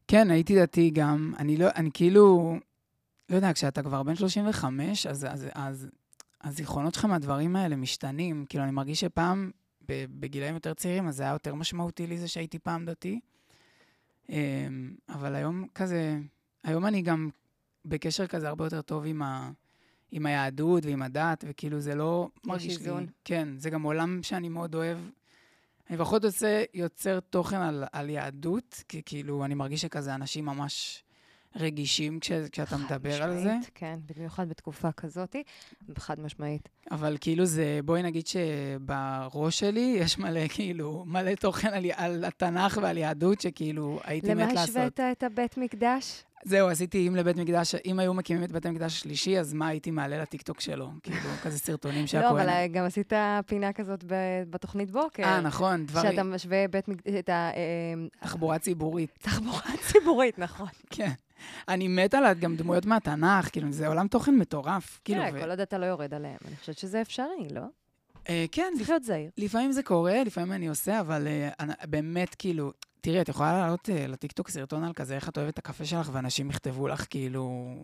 כן, 0.07 0.31
הייתי 0.31 0.61
דתי 0.61 0.89
גם. 0.89 1.33
אני 1.39 1.57
לא, 1.57 1.67
אני 1.75 1.89
כאילו, 1.93 2.55
לא 3.29 3.35
יודע, 3.35 3.53
כשאתה 3.53 3.83
כבר 3.83 4.03
בן 4.03 4.15
35, 4.15 5.05
אז, 5.05 5.25
אז, 5.29 5.47
אז 5.53 5.87
הזיכרונות 6.43 6.93
שלך 6.93 7.05
מהדברים 7.05 7.55
האלה 7.55 7.75
משתנים. 7.75 8.45
כאילו, 8.49 8.63
אני 8.63 8.71
מרגיש 8.71 8.99
שפעם, 8.99 9.51
בגילאים 9.89 10.53
יותר 10.53 10.73
צעירים, 10.73 11.07
אז 11.07 11.15
זה 11.15 11.23
היה 11.23 11.31
יותר 11.31 11.55
משמעותי 11.55 12.07
לי 12.07 12.17
זה 12.17 12.27
שהייתי 12.27 12.59
פעם 12.59 12.85
דתי. 12.85 13.19
אמ, 14.29 14.95
אבל 15.09 15.35
היום 15.35 15.67
כזה, 15.75 16.19
היום 16.63 16.85
אני 16.85 17.01
גם 17.01 17.29
בקשר 17.85 18.27
כזה 18.27 18.47
הרבה 18.47 18.65
יותר 18.65 18.81
טוב 18.81 19.03
עם, 19.05 19.21
ה, 19.21 19.51
עם 20.11 20.25
היהדות 20.25 20.85
ועם 20.85 21.01
הדת, 21.01 21.43
וכאילו 21.47 21.79
זה 21.79 21.95
לא 21.95 22.29
מרגיש 22.45 22.77
לי... 22.77 22.83
איזון. 22.83 23.05
כן, 23.25 23.47
זה 23.57 23.69
גם 23.69 23.81
עולם 23.81 24.23
שאני 24.23 24.49
מאוד 24.49 24.75
אוהב. 24.75 24.97
אני 25.89 25.97
פחות 25.97 26.25
עושה, 26.25 26.63
יוצר 26.73 27.19
תוכן 27.19 27.61
על, 27.61 27.83
על 27.91 28.09
יהדות, 28.09 28.83
כי 28.87 29.01
כאילו, 29.05 29.45
אני 29.45 29.53
מרגיש 29.53 29.81
שכזה 29.81 30.15
אנשים 30.15 30.45
ממש 30.45 31.03
רגישים 31.55 32.19
כש, 32.19 32.31
כשאתה 32.51 32.77
מדבר 32.77 33.23
על 33.23 33.33
זה, 33.33 33.39
משמעית, 33.39 33.69
כן, 33.75 33.99
במיוחד 34.15 34.49
בתקופה 34.49 34.91
כזאת, 34.91 35.35
חד 35.97 36.19
משמעית. 36.19 36.69
אבל 36.91 37.17
כאילו 37.21 37.45
זה, 37.45 37.79
בואי 37.85 38.03
נגיד 38.03 38.27
שבראש 38.27 39.59
שלי 39.59 39.95
יש 39.99 40.17
מלא, 40.17 40.47
כאילו, 40.47 41.03
מלא 41.07 41.35
תוכן 41.35 41.73
על, 41.73 41.85
על 41.95 42.25
התנ"ך 42.25 42.79
ועל 42.81 42.97
יהדות, 42.97 43.41
שכאילו, 43.41 43.99
הייתי 44.03 44.27
מת 44.27 44.33
למה 44.33 44.53
לעשות. 44.53 44.69
השווית 44.69 44.99
את 44.99 45.23
הבית 45.23 45.57
מקדש? 45.57 46.23
זהו, 46.43 46.69
עשיתי, 46.69 47.07
אם 47.07 47.15
לבית 47.15 47.37
מקדש, 47.37 47.75
אם 47.85 47.99
היו 47.99 48.13
מקימים 48.13 48.43
את 48.43 48.51
בית 48.51 48.65
המקדש 48.65 48.93
השלישי, 48.97 49.39
אז 49.39 49.53
מה 49.53 49.67
הייתי 49.67 49.91
מעלה 49.91 50.21
לטיקטוק 50.21 50.61
שלו? 50.61 50.89
כאילו, 51.03 51.17
כזה 51.43 51.59
סרטונים 51.59 52.07
של 52.07 52.21
לא. 52.21 52.29
אבל 52.29 52.49
אה, 52.49 52.67
גם 52.67 52.85
עשית 52.85 53.13
פינה 53.47 53.73
כזאת 53.73 54.03
בתוכנית 54.49 54.91
בוקר. 54.91 55.23
אה, 55.23 55.41
נכון, 55.41 55.85
דברים, 55.85 56.11
שאתה 56.11 56.23
משווה 56.23 56.67
בית 56.67 56.87
מקדש, 56.87 57.13
את 57.19 57.29
תחבורה 58.19 58.59
ציבורית, 58.59 59.09
התחבורה 59.19 59.61
הציבורית, 59.73 60.39
נכון. 60.47 60.67
כן. 60.89 61.11
אני 61.67 61.87
מת 61.87 62.13
על 62.13 62.33
גם 62.33 62.55
דמויות 62.55 62.85
מהתנ"ך, 62.85 63.49
כאילו, 63.51 63.71
זה 63.71 63.87
עולם 63.87 64.07
תוכן 64.07 64.35
מטורף. 64.35 64.99
כאילו, 65.05 65.21
כן, 65.21 65.41
כל 65.41 65.49
עוד 65.49 65.59
אתה 65.59 65.77
לא 65.77 65.85
יורד 65.85 66.13
עליהם, 66.13 66.37
אני 66.47 66.55
חושבת 66.55 66.77
שזה 66.77 67.01
אפשרי, 67.01 67.47
לא? 67.51 67.61
אה, 68.29 68.45
כן, 68.51 68.73
צריך 68.77 68.89
להיות 68.89 69.03
זהיר. 69.03 69.29
לפעמים 69.37 69.71
זה 69.71 69.83
קורה, 69.83 70.23
לפעמים 70.23 70.51
אני 70.51 70.67
עושה, 70.67 70.99
אבל 70.99 71.27
אני, 71.59 71.73
באמת, 71.89 72.35
כאילו, 72.35 72.71
תראי, 73.01 73.21
את 73.21 73.29
יכולה 73.29 73.53
לעלות 73.53 73.89
לטיקטוק 74.07 74.49
סרטון 74.49 74.83
על 74.83 74.93
כזה, 74.93 75.15
איך 75.15 75.29
את 75.29 75.37
אוהבת 75.37 75.53
את 75.53 75.59
הקפה 75.59 75.85
שלך, 75.85 76.09
ואנשים 76.13 76.49
יכתבו 76.49 76.87
לך, 76.87 77.05
כאילו, 77.09 77.75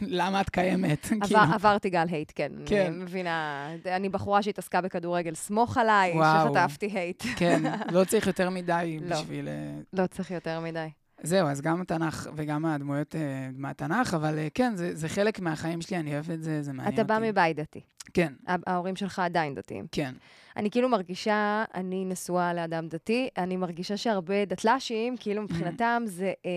למה 0.00 0.40
את 0.40 0.50
קיימת? 0.50 1.06
כאילו, 1.06 1.40
עבר, 1.40 1.54
עברתי 1.54 1.90
גל 1.90 2.06
הייט, 2.10 2.32
כן. 2.34 2.52
כן. 2.66 2.86
אני 2.86 3.04
מבינה. 3.04 3.68
אני 3.86 4.08
בחורה 4.08 4.42
שהתעסקה 4.42 4.80
בכדורגל, 4.80 5.34
סמוך 5.34 5.76
עליי. 5.76 6.14
שחטפתי 6.14 6.86
הייט. 6.86 7.22
כן, 7.36 7.62
לא 7.92 8.04
צריך 8.04 8.26
יותר 8.32 8.50
מדי 8.50 8.98
לא. 9.02 9.16
בשביל... 9.16 9.48
לא 9.92 10.06
צריך 10.06 10.30
יותר 10.30 10.60
מדי. 10.60 10.88
זהו, 11.22 11.48
אז 11.48 11.60
גם 11.60 11.80
התנ"ך 11.80 12.30
וגם 12.36 12.64
הדמויות 12.66 13.14
uh, 13.14 13.18
מהתנ"ך, 13.54 14.14
אבל 14.14 14.34
uh, 14.38 14.50
כן, 14.54 14.76
זה, 14.76 14.94
זה 14.94 15.08
חלק 15.08 15.40
מהחיים 15.40 15.80
שלי, 15.82 15.96
אני 15.96 16.14
אוהב 16.14 16.30
את 16.30 16.42
זה, 16.42 16.62
זה 16.62 16.72
מעניין 16.72 16.94
אתה 16.94 17.02
אותי. 17.02 17.08
בא 17.08 17.28
מבית 17.30 17.56
דתי. 17.56 17.80
כן, 18.14 18.32
ההורים 18.46 18.96
שלך 18.96 19.18
עדיין 19.18 19.54
דתיים. 19.54 19.86
כן. 19.92 20.14
אני 20.56 20.70
כאילו 20.70 20.88
מרגישה, 20.88 21.64
אני 21.74 22.04
נשואה 22.04 22.54
לאדם 22.54 22.88
דתי, 22.88 23.28
אני 23.38 23.56
מרגישה 23.56 23.96
שהרבה 23.96 24.44
דתל"שים, 24.44 25.16
כאילו 25.16 25.42
מבחינתם 25.42 26.02
זה 26.06 26.32
אה, 26.46 26.50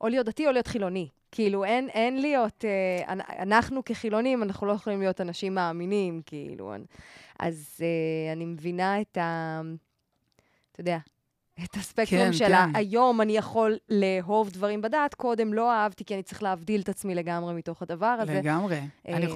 או 0.00 0.08
להיות 0.08 0.26
דתי 0.26 0.46
או 0.46 0.52
להיות 0.52 0.66
חילוני. 0.66 1.08
כאילו, 1.32 1.64
אין, 1.64 1.88
אין 1.88 2.20
להיות, 2.20 2.64
אה, 2.64 3.12
אנ- 3.12 3.20
אנחנו 3.42 3.84
כחילונים, 3.84 4.42
אנחנו 4.42 4.66
לא 4.66 4.72
יכולים 4.72 5.00
להיות 5.00 5.20
אנשים 5.20 5.54
מאמינים, 5.54 6.22
כאילו. 6.26 6.72
אז 7.38 7.78
אה, 7.82 8.32
אני 8.32 8.44
מבינה 8.44 9.00
את 9.00 9.16
ה... 9.18 9.60
אתה 10.72 10.80
יודע, 10.80 10.98
את 11.64 11.76
הספקטרום 11.76 12.22
כן, 12.22 12.32
של 12.32 12.48
כן. 12.48 12.70
היום 12.74 13.20
אני 13.20 13.36
יכול 13.36 13.78
לאהוב 13.88 14.50
דברים 14.50 14.82
בדת, 14.82 15.14
קודם 15.14 15.54
לא 15.54 15.72
אהבתי, 15.72 16.04
כי 16.04 16.14
אני 16.14 16.22
צריך 16.22 16.42
להבדיל 16.42 16.80
את 16.80 16.88
עצמי 16.88 17.14
לגמרי 17.14 17.54
מתוך 17.54 17.82
הדבר 17.82 18.06
הזה. 18.06 18.34
לגמרי. 18.34 18.80
אה, 19.08 19.16
אני, 19.16 19.26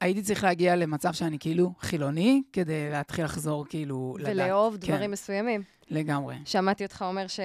הייתי 0.00 0.22
צריך 0.22 0.44
להגיע 0.44 0.76
למצב 0.76 1.12
שאני 1.12 1.38
כאילו 1.38 1.72
חילוני, 1.80 2.42
כדי 2.52 2.90
להתחיל 2.90 3.24
לחזור 3.24 3.66
כאילו 3.68 4.16
לדת. 4.18 4.28
ולאהוב 4.30 4.76
כן. 4.80 4.92
דברים 4.92 5.10
מסוימים. 5.10 5.62
לגמרי. 5.90 6.36
שמעתי 6.44 6.84
אותך 6.84 7.04
אומר 7.08 7.26
ש... 7.26 7.40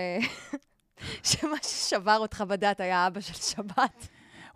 שמה 1.32 1.58
ששבר 1.64 2.18
אותך 2.18 2.44
בדת 2.48 2.80
היה 2.80 3.08
אבא 3.08 3.20
של 3.20 3.34
שבת. 3.34 4.08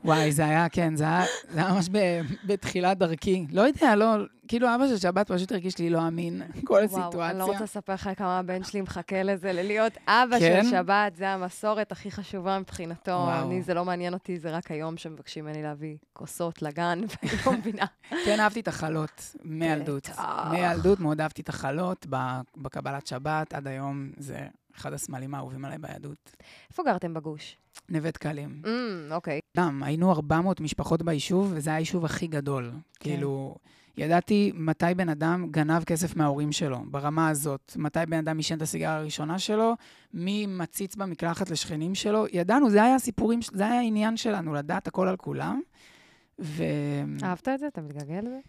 וואי, 0.06 0.32
זה 0.32 0.46
היה, 0.46 0.70
כן, 0.70 0.96
זה 0.96 1.04
היה, 1.04 1.24
זה 1.50 1.60
היה 1.60 1.74
ממש 1.74 1.90
ב, 1.92 1.98
בתחילת 2.44 2.98
דרכי. 2.98 3.46
לא 3.52 3.62
יודע, 3.62 3.96
לא, 3.96 4.16
כאילו 4.48 4.76
אבא 4.76 4.88
של 4.88 4.98
שבת 4.98 5.32
פשוט 5.32 5.52
הרגיש 5.52 5.78
לי 5.78 5.90
לא 5.90 6.08
אמין, 6.08 6.42
כל 6.68 6.84
הסיטואציה. 6.84 7.20
וואו, 7.20 7.30
אני 7.30 7.40
לא 7.40 7.46
רוצה 7.46 7.64
לספר 7.64 7.94
לך 7.94 8.10
כמה 8.18 8.40
הבן 8.40 8.64
שלי 8.64 8.82
מחכה 8.82 9.24
לזה, 9.24 9.54
ללהיות 9.54 9.94
אבא 10.08 10.40
כן? 10.40 10.64
של 10.64 10.70
שבת, 10.70 11.16
זה 11.16 11.30
המסורת 11.30 11.92
הכי 11.92 12.12
חשובה 12.12 12.60
מבחינתו. 12.60 13.12
וואו. 13.12 13.48
אני, 13.48 13.62
זה 13.62 13.74
לא 13.74 13.86
מעניין 13.86 14.14
אותי, 14.14 14.40
זה 14.40 14.52
רק 14.52 14.72
היום 14.72 14.98
שמבקשים 14.98 15.46
ממני 15.46 15.64
להביא 15.64 15.98
כוסות 16.14 16.62
לגן, 16.62 17.02
ואני 17.24 17.38
לא 17.46 17.54
מבינה. 17.54 17.86
כן, 18.26 18.40
אהבתי 18.40 18.60
את 18.60 18.68
החלות 18.68 19.36
מילדות. 19.44 20.10
מילדות 20.52 21.00
מאוד 21.00 21.22
אהבתי 21.22 21.42
את 21.42 21.50
החלות 21.50 22.06
בקבלת 22.58 23.08
שבת, 23.08 23.54
עד 23.54 23.68
היום 23.68 24.12
זה 24.18 24.48
אחד 24.78 24.94
הסמלים 24.94 25.36
האהובים 25.36 25.66
עליי 25.66 25.78
ביהדות. 25.78 26.36
איפה 26.70 26.84
גרתם 26.84 27.14
בגוש? 27.14 27.58
נווה 27.90 28.12
דקלים. 28.12 28.62
אמ, 28.66 29.12
אוקיי. 29.12 29.40
גם, 29.56 29.84
היינו 29.84 30.12
400 30.12 30.62
משפחות 30.62 31.02
ביישוב, 31.02 31.52
וזה 31.56 31.70
היה 31.70 31.78
היישוב 31.78 32.06
הכי 32.06 32.28
גדול. 32.28 32.72
כן. 32.72 33.10
כאילו, 33.10 33.56
ידעתי 33.98 34.52
מתי 34.56 34.86
בן 34.96 35.10
אדם 35.10 35.48
גנב 35.52 35.84
כסף 35.84 36.16
מההורים 36.16 36.52
שלו, 36.52 36.80
ברמה 36.92 37.30
הזאת. 37.30 37.74
מתי 37.76 38.00
בן 38.08 38.18
אדם 38.18 38.38
עישן 38.38 38.58
את 38.58 38.62
הסיגריה 38.62 38.96
הראשונה 38.96 39.40
שלו, 39.40 39.76
מי 40.14 40.46
מציץ 40.46 40.96
במקלחת 40.96 41.50
לשכנים 41.50 41.96
שלו. 41.96 42.26
ידענו, 42.34 42.70
זה 42.70 42.84
היה 42.84 42.96
הסיפורים, 42.96 43.40
זה 43.54 43.66
היה 43.66 43.80
העניין 43.80 44.18
שלנו, 44.18 44.54
לדעת 44.54 44.88
הכל 44.88 45.08
על 45.08 45.18
כולם. 45.18 45.62
ואני 46.40 47.24
אהבת 47.24 47.48
את 47.48 47.60
זה? 47.60 47.68
אתה 47.68 47.82
מתגעגע 47.82 48.22
לזה? 48.22 48.40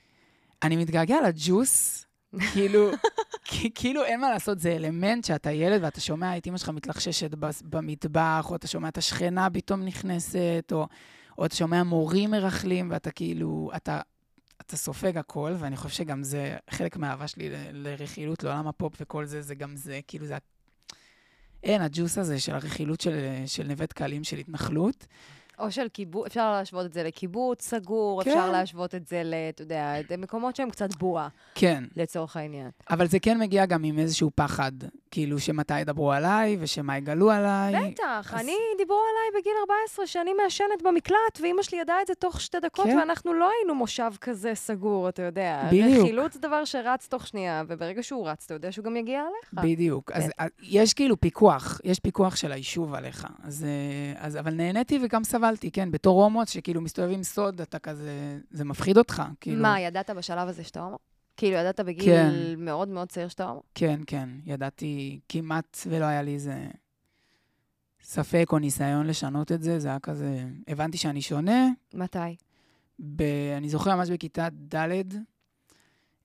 מתגעגע 0.76 1.16
לג'וס, 1.28 2.05
כאילו, 2.52 2.90
כאילו 3.75 4.04
אין 4.04 4.21
מה 4.21 4.30
לעשות, 4.30 4.59
זה 4.59 4.73
אלמנט 4.73 5.25
שאתה 5.25 5.50
ילד 5.50 5.85
ואתה 5.85 6.00
שומע 6.00 6.37
את 6.37 6.47
אמא 6.47 6.59
שלך 6.59 6.68
מתלחששת 6.68 7.30
במטבח, 7.62 8.47
או 8.50 8.56
אתה 8.56 8.66
שומע 8.66 8.88
את 8.88 8.99
השכנה 8.99 9.49
פתאום 9.50 9.83
נכנסת, 9.83 10.73
או, 10.73 10.87
או 11.38 11.47
אתה 11.47 11.54
שומע 11.56 11.83
מורים 11.83 12.30
מרכלים, 12.30 12.90
ואתה 12.90 13.11
כאילו, 13.11 13.71
אתה, 13.76 14.00
אתה 14.61 14.76
סופג 14.76 15.18
הכל, 15.18 15.54
ואני 15.59 15.76
חושב 15.76 15.95
שגם 15.95 16.23
זה 16.23 16.56
חלק 16.71 16.97
מהאהבה 16.97 17.28
שלי 17.28 17.49
לרכילות, 17.73 18.45
לעולם 18.45 18.66
הפופ 18.66 18.95
וכל 19.00 19.25
זה, 19.25 19.42
זה 19.42 19.54
גם 19.54 19.76
זה, 19.76 20.00
כאילו 20.09 20.26
זה... 20.26 20.37
אין, 21.62 21.83
הג'וס 21.83 22.18
הזה 22.18 22.40
של 22.40 22.54
הרכילות 22.54 23.00
של, 23.00 23.18
של 23.47 23.66
נווה 23.66 23.87
דקלים, 23.87 24.25
של 24.25 24.37
התנחלות. 24.37 25.06
או 25.58 25.70
של 25.70 25.88
קיבוץ, 25.88 26.26
אפשר 26.26 26.50
להשוות 26.50 26.86
את 26.86 26.92
זה 26.92 27.02
לקיבוץ 27.02 27.62
סגור, 27.62 28.22
כן. 28.22 28.30
אפשר 28.30 28.50
להשוות 28.52 28.94
את 28.94 29.06
זה 29.06 29.22
ל... 29.25 29.34
אתה 29.48 29.62
יודע, 29.62 29.92
למקומות 30.10 30.56
שהם 30.56 30.70
קצת 30.70 30.94
בועה, 30.96 31.28
כן, 31.54 31.84
לצורך 31.96 32.36
העניין. 32.36 32.70
אבל 32.90 33.06
זה 33.06 33.18
כן 33.18 33.38
מגיע 33.38 33.66
גם 33.66 33.84
עם 33.84 33.98
איזשהו 33.98 34.30
פחד, 34.34 34.72
כאילו 35.10 35.38
שמתי 35.40 35.80
ידברו 35.80 36.12
עליי, 36.12 36.56
ושמה 36.60 36.96
יגלו 36.98 37.30
עליי. 37.30 37.90
בטח, 37.90 38.34
אז- 38.34 38.40
אני, 38.40 38.56
דיברו 38.78 38.98
עליי 39.10 39.40
בגיל 39.40 39.52
14 39.60 40.06
שאני 40.06 40.30
מעשנת 40.44 40.82
במקלט, 40.84 41.40
ואימא 41.40 41.62
שלי 41.62 41.78
ידעה 41.80 42.02
את 42.02 42.06
זה 42.06 42.14
תוך 42.14 42.40
שתי 42.40 42.60
דקות, 42.60 42.86
כן. 42.86 42.98
ואנחנו 42.98 43.34
לא 43.34 43.50
היינו 43.58 43.75
מושב 43.75 44.10
כזה 44.20 44.54
סגור, 44.54 45.08
אתה 45.08 45.22
יודע. 45.22 45.62
בדיוק. 45.66 46.02
רכילות 46.04 46.32
זה 46.32 46.40
דבר 46.40 46.64
שרץ 46.64 47.08
תוך 47.08 47.26
שנייה, 47.26 47.62
וברגע 47.68 48.02
שהוא 48.02 48.28
רץ, 48.28 48.44
אתה 48.44 48.54
יודע 48.54 48.72
שהוא 48.72 48.84
גם 48.84 48.96
יגיע 48.96 49.20
אליך. 49.20 49.64
בדיוק. 49.64 50.12
אז 50.12 50.22
כן. 50.22 50.28
אה, 50.40 50.46
יש 50.62 50.94
כאילו 50.94 51.20
פיקוח, 51.20 51.80
יש 51.84 52.00
פיקוח 52.00 52.36
של 52.36 52.52
היישוב 52.52 52.94
עליך. 52.94 53.26
אז, 53.44 53.64
אה, 53.64 54.26
אז, 54.26 54.36
אבל 54.36 54.54
נהניתי 54.54 54.98
וגם 55.02 55.25
סבלתי, 55.25 55.45
כן, 55.72 55.90
בתור 55.90 56.24
הומות 56.24 56.48
שכאילו 56.48 56.80
מסתובבים 56.80 57.22
סוד, 57.22 57.60
אתה 57.60 57.78
כזה, 57.78 58.38
זה 58.50 58.64
מפחיד 58.64 58.98
אותך, 58.98 59.22
כאילו. 59.40 59.62
מה, 59.62 59.80
ידעת 59.80 60.10
בשלב 60.10 60.48
הזה 60.48 60.64
שאתה 60.64 60.80
הומו? 60.80 60.98
כאילו, 61.36 61.56
ידעת 61.56 61.80
בגיל 61.80 62.04
כן. 62.04 62.54
מאוד 62.58 62.88
מאוד 62.88 63.08
צעיר 63.08 63.28
שאתה 63.28 63.44
הומו? 63.44 63.62
כן, 63.74 64.00
כן, 64.06 64.28
ידעתי 64.44 65.20
כמעט 65.28 65.78
ולא 65.86 66.04
היה 66.04 66.22
לי 66.22 66.34
איזה 66.34 66.66
ספק 68.02 68.46
או 68.52 68.58
ניסיון 68.58 69.06
לשנות 69.06 69.52
את 69.52 69.62
זה, 69.62 69.78
זה 69.78 69.88
היה 69.88 69.98
כזה, 69.98 70.44
הבנתי 70.68 70.98
שאני 70.98 71.22
שונה. 71.22 71.68
מתי? 71.94 72.18
ב, 72.98 73.22
אני 73.56 73.68
זוכר 73.68 73.96
ממש 73.96 74.10
בכיתה 74.10 74.48
ד', 74.74 75.02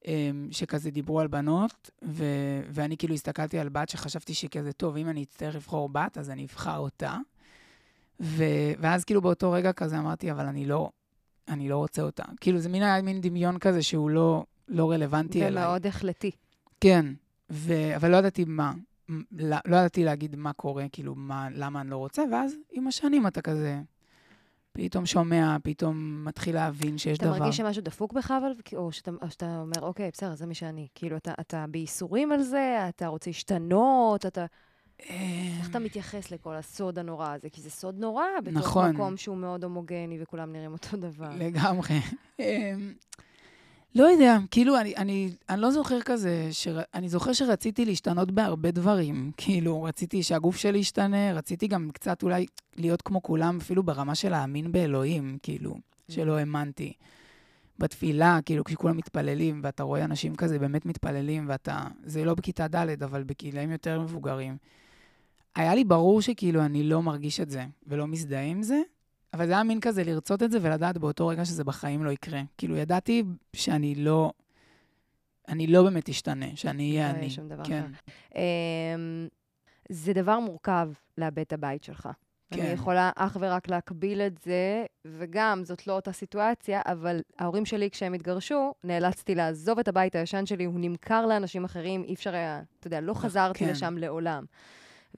אמ, 0.07 0.47
שכזה 0.51 0.91
דיברו 0.91 1.19
על 1.19 1.27
בנות, 1.27 1.89
ו, 2.03 2.25
ואני 2.69 2.97
כאילו 2.97 3.13
הסתכלתי 3.13 3.59
על 3.59 3.69
בת 3.69 3.89
שחשבתי 3.89 4.33
שהיא 4.33 4.49
כזה, 4.49 4.73
טוב, 4.73 4.97
אם 4.97 5.09
אני 5.09 5.23
אצטרך 5.23 5.55
לבחור 5.55 5.89
בת, 5.89 6.17
אז 6.17 6.29
אני 6.29 6.45
אבחר 6.45 6.77
אותה. 6.77 7.17
ו, 8.21 8.43
ואז 8.79 9.03
כאילו 9.05 9.21
באותו 9.21 9.51
רגע 9.51 9.73
כזה 9.73 9.99
אמרתי, 9.99 10.31
אבל 10.31 10.45
אני 10.45 10.65
לא, 10.65 10.89
אני 11.47 11.69
לא 11.69 11.77
רוצה 11.77 12.01
אותה. 12.01 12.23
כאילו 12.41 12.59
זה 12.59 12.69
מין 12.69 12.83
היה 12.83 13.01
מין 13.01 13.21
דמיון 13.21 13.59
כזה 13.59 13.83
שהוא 13.83 14.09
לא, 14.09 14.43
לא 14.67 14.91
רלוונטי 14.91 15.47
אליי. 15.47 15.65
ומאוד 15.65 15.87
החלטי. 15.87 16.31
כן, 16.81 17.05
ו... 17.49 17.95
אבל 17.95 18.11
לא 18.11 18.17
ידעתי 18.17 18.45
מה, 18.47 18.73
לא, 19.31 19.57
לא 19.65 19.75
ידעתי 19.75 20.03
להגיד 20.03 20.35
מה 20.35 20.53
קורה, 20.53 20.85
כאילו, 20.91 21.15
מה, 21.15 21.47
למה 21.51 21.81
אני 21.81 21.89
לא 21.89 21.97
רוצה, 21.97 22.23
ואז 22.31 22.55
עם 22.71 22.87
השנים 22.87 23.27
אתה 23.27 23.41
כזה, 23.41 23.81
פתאום 24.71 25.05
שומע, 25.05 25.57
פתאום 25.63 26.25
מתחיל 26.25 26.55
להבין 26.55 26.97
שיש 26.97 27.17
אתה 27.17 27.25
דבר. 27.25 27.39
מרגיש 27.39 27.57
שמשהו 27.57 27.83
דפוק 27.83 28.13
בך, 28.13 28.31
אבל, 28.31 28.53
או 28.75 28.91
שאתה, 28.91 29.11
או 29.21 29.31
שאתה 29.31 29.59
אומר, 29.61 29.81
אוקיי, 29.81 30.09
בסדר, 30.13 30.35
זה 30.35 30.45
מי 30.45 30.55
שאני. 30.55 30.87
כאילו, 30.95 31.17
אתה, 31.17 31.33
אתה 31.39 31.65
בייסורים 31.69 32.31
על 32.31 32.41
זה, 32.41 32.85
אתה 32.89 33.07
רוצה 33.07 33.29
להשתנות, 33.29 34.25
אתה... 34.25 34.45
איך 35.60 35.70
אתה 35.70 35.79
מתייחס 35.79 36.31
לכל 36.31 36.55
הסוד 36.55 37.00
הנורא 37.00 37.34
הזה? 37.34 37.50
כי 37.50 37.62
זה 37.62 37.70
סוד 37.70 38.00
נורא, 38.00 38.24
בתוך 38.43 38.58
נכון. 38.58 38.96
מקום 38.96 39.17
שהוא 39.17 39.38
מאוד 39.38 39.63
הומוגני 39.63 40.17
וכולם 40.22 40.53
נראים 40.53 40.72
אותו 40.72 40.98
דבר. 40.98 41.29
לגמרי. 41.38 42.00
אמ, 42.39 42.93
לא 43.96 44.03
יודע, 44.03 44.38
כאילו, 44.51 44.79
אני, 44.79 44.96
אני, 44.98 45.31
אני 45.50 45.62
לא 45.62 45.72
זוכר 45.72 46.01
כזה, 46.01 46.48
שר, 46.51 46.79
אני 46.93 47.10
זוכר 47.10 47.34
שרציתי 47.34 47.86
להשתנות 47.86 48.31
בהרבה 48.31 48.72
דברים. 48.72 49.31
כאילו, 49.38 49.84
רציתי 49.84 50.24
שהגוף 50.24 50.58
שלי 50.58 50.79
ישתנה, 50.79 51.34
רציתי 51.34 51.67
גם 51.67 51.89
קצת 51.93 52.24
אולי 52.24 52.46
להיות 52.75 53.01
כמו 53.01 53.22
כולם, 53.22 53.58
אפילו 53.62 53.84
ברמה 53.84 54.15
של 54.15 54.29
להאמין 54.29 54.72
באלוהים, 54.72 55.38
כאילו, 55.43 55.75
שלא 56.10 56.38
האמנתי. 56.38 56.93
בתפילה, 57.79 58.39
כאילו, 58.46 58.63
כשכולם 58.63 58.98
מתפללים, 58.98 59.62
ואתה 59.63 59.84
רואה 59.84 60.05
אנשים 60.05 60.36
כזה 60.36 60.60
באמת 60.60 60.86
מתפללים, 60.86 61.46
ואתה, 61.50 61.84
זה 62.03 62.25
לא 62.25 62.36
בכיתה 62.36 62.67
ד', 62.67 63.03
אבל 63.03 63.24
בגילאים 63.24 63.72
יותר 63.72 64.01
מבוגרים. 64.01 64.58
היה 65.55 65.75
לי 65.75 65.84
ברור 65.84 66.22
שכאילו 66.22 66.62
אני 66.65 66.84
לא 66.84 67.01
מרגיש 67.01 67.39
את 67.39 67.50
זה, 67.50 67.65
ולא 67.88 68.08
מזדהה 68.08 68.43
עם 68.43 68.63
זה, 68.63 68.81
אבל 69.34 69.48
זה 69.48 69.53
היה 69.53 69.63
מין 69.63 69.79
כזה 69.79 70.03
לרצות 70.03 70.43
את 70.43 70.51
זה 70.51 70.60
ולדעת 70.62 70.98
באותו 70.98 71.27
רגע 71.27 71.46
שזה 71.46 71.63
בחיים 71.63 72.03
לא 72.03 72.10
יקרה. 72.10 72.41
כאילו, 72.58 72.77
ידעתי 72.77 73.24
שאני 73.55 73.96
לא, 73.96 74.31
אני 75.48 75.67
לא 75.67 75.84
באמת 75.84 76.10
אשתנה, 76.10 76.55
שאני 76.55 76.91
אהיה 76.91 77.08
לא 77.08 77.13
יהיה 77.13 77.20
אני. 77.20 77.29
שום 77.29 77.50
דבר 77.50 77.63
כן, 77.63 77.86
אמ, 78.36 79.27
זה 79.89 80.13
דבר 80.13 80.39
מורכב 80.39 80.89
לאבד 81.17 81.39
את 81.39 81.53
הבית 81.53 81.84
שלך. 81.84 82.10
אני 82.51 82.62
כן. 82.62 82.72
יכולה 82.74 83.12
אך 83.15 83.38
ורק 83.39 83.70
להקביל 83.70 84.22
את 84.22 84.38
זה, 84.38 84.86
וגם, 85.05 85.62
זאת 85.63 85.88
לא 85.88 85.93
אותה 85.93 86.12
סיטואציה, 86.12 86.81
אבל 86.86 87.22
ההורים 87.39 87.65
שלי, 87.65 87.89
כשהם 87.89 88.13
התגרשו, 88.13 88.74
נאלצתי 88.84 89.36
לעזוב 89.36 89.79
את 89.79 89.88
הבית 89.88 90.15
הישן 90.15 90.46
שלי, 90.46 90.63
הוא 90.63 90.79
נמכר 90.79 91.25
לאנשים 91.25 91.65
אחרים, 91.65 92.03
אי 92.03 92.13
אפשר 92.13 92.34
היה, 92.34 92.62
אתה 92.79 92.88
יודע, 92.88 93.01
לא 93.01 93.13
חזרתי 93.13 93.60
כן. 93.60 93.72
לשם 93.72 93.98
לעולם. 93.98 94.46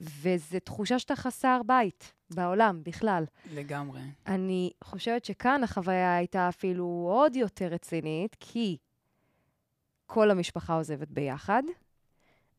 וזו 0.02 0.60
תחושה 0.64 1.00
שאתה 1.00 1.16
חסר 1.16 1.62
בית 1.66 2.14
בעולם 2.30 2.82
בכלל. 2.84 3.26
לגמרי. 3.54 4.02
אני 4.28 4.72
חושבת 4.84 5.26
שכאן 5.26 5.64
החוויה 5.64 6.16
הייתה 6.16 6.50
אפילו 6.50 6.86
עוד 7.12 7.36
יותר 7.36 7.68
רצינית, 7.68 8.36
כי 8.40 8.78
כל 10.06 10.32
המשפחה 10.32 10.74
עוזבת 10.74 11.08
ביחד, 11.08 11.64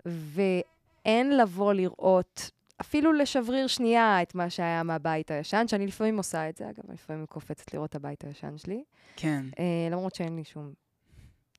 ואין 0.06 1.36
לבוא 1.36 1.72
לראות, 1.72 2.50
אפילו 2.80 3.12
לשבריר 3.12 3.66
שנייה, 3.66 4.22
את 4.22 4.34
מה 4.34 4.50
שהיה 4.50 4.82
מהבית 4.82 5.30
הישן, 5.30 5.68
שאני 5.68 5.86
לפעמים 5.86 6.16
עושה 6.16 6.48
את 6.48 6.56
זה, 6.56 6.64
אגב, 6.64 6.84
אני 6.88 6.94
לפעמים 6.94 7.26
קופצת 7.26 7.74
לראות 7.74 7.90
את 7.90 7.94
הבית 7.94 8.24
הישן 8.24 8.58
שלי, 8.58 8.84
כן, 9.16 9.46
אה, 9.58 9.88
למרות 9.90 10.14
שאין 10.14 10.36
לי 10.36 10.44
שום... 10.44 10.72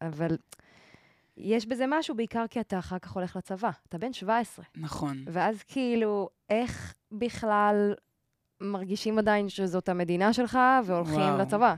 אבל 0.01 0.38
יש 1.38 1.65
בזה 1.65 1.86
משהו, 1.88 2.15
בעיקר 2.15 2.46
כי 2.50 2.60
אתה 2.60 2.80
אחר 2.80 3.00
כך 3.00 3.12
הולך 3.12 3.36
לצבא. 3.36 3.70
אתה 3.89 3.98
בן 3.98 4.13
17. 4.13 4.65
נכון. 4.77 5.24
ואז 5.27 5.63
כאילו, 5.63 6.30
איך 6.50 6.94
בכלל 7.12 7.94
מרגישים 8.62 9.20
עדיין 9.20 9.50
שזאת 9.50 9.89
המדינה 9.89 10.34
שלך 10.34 10.60
והולכים 10.86 11.15
וואו. 11.15 11.38
לצבא? 11.38 11.75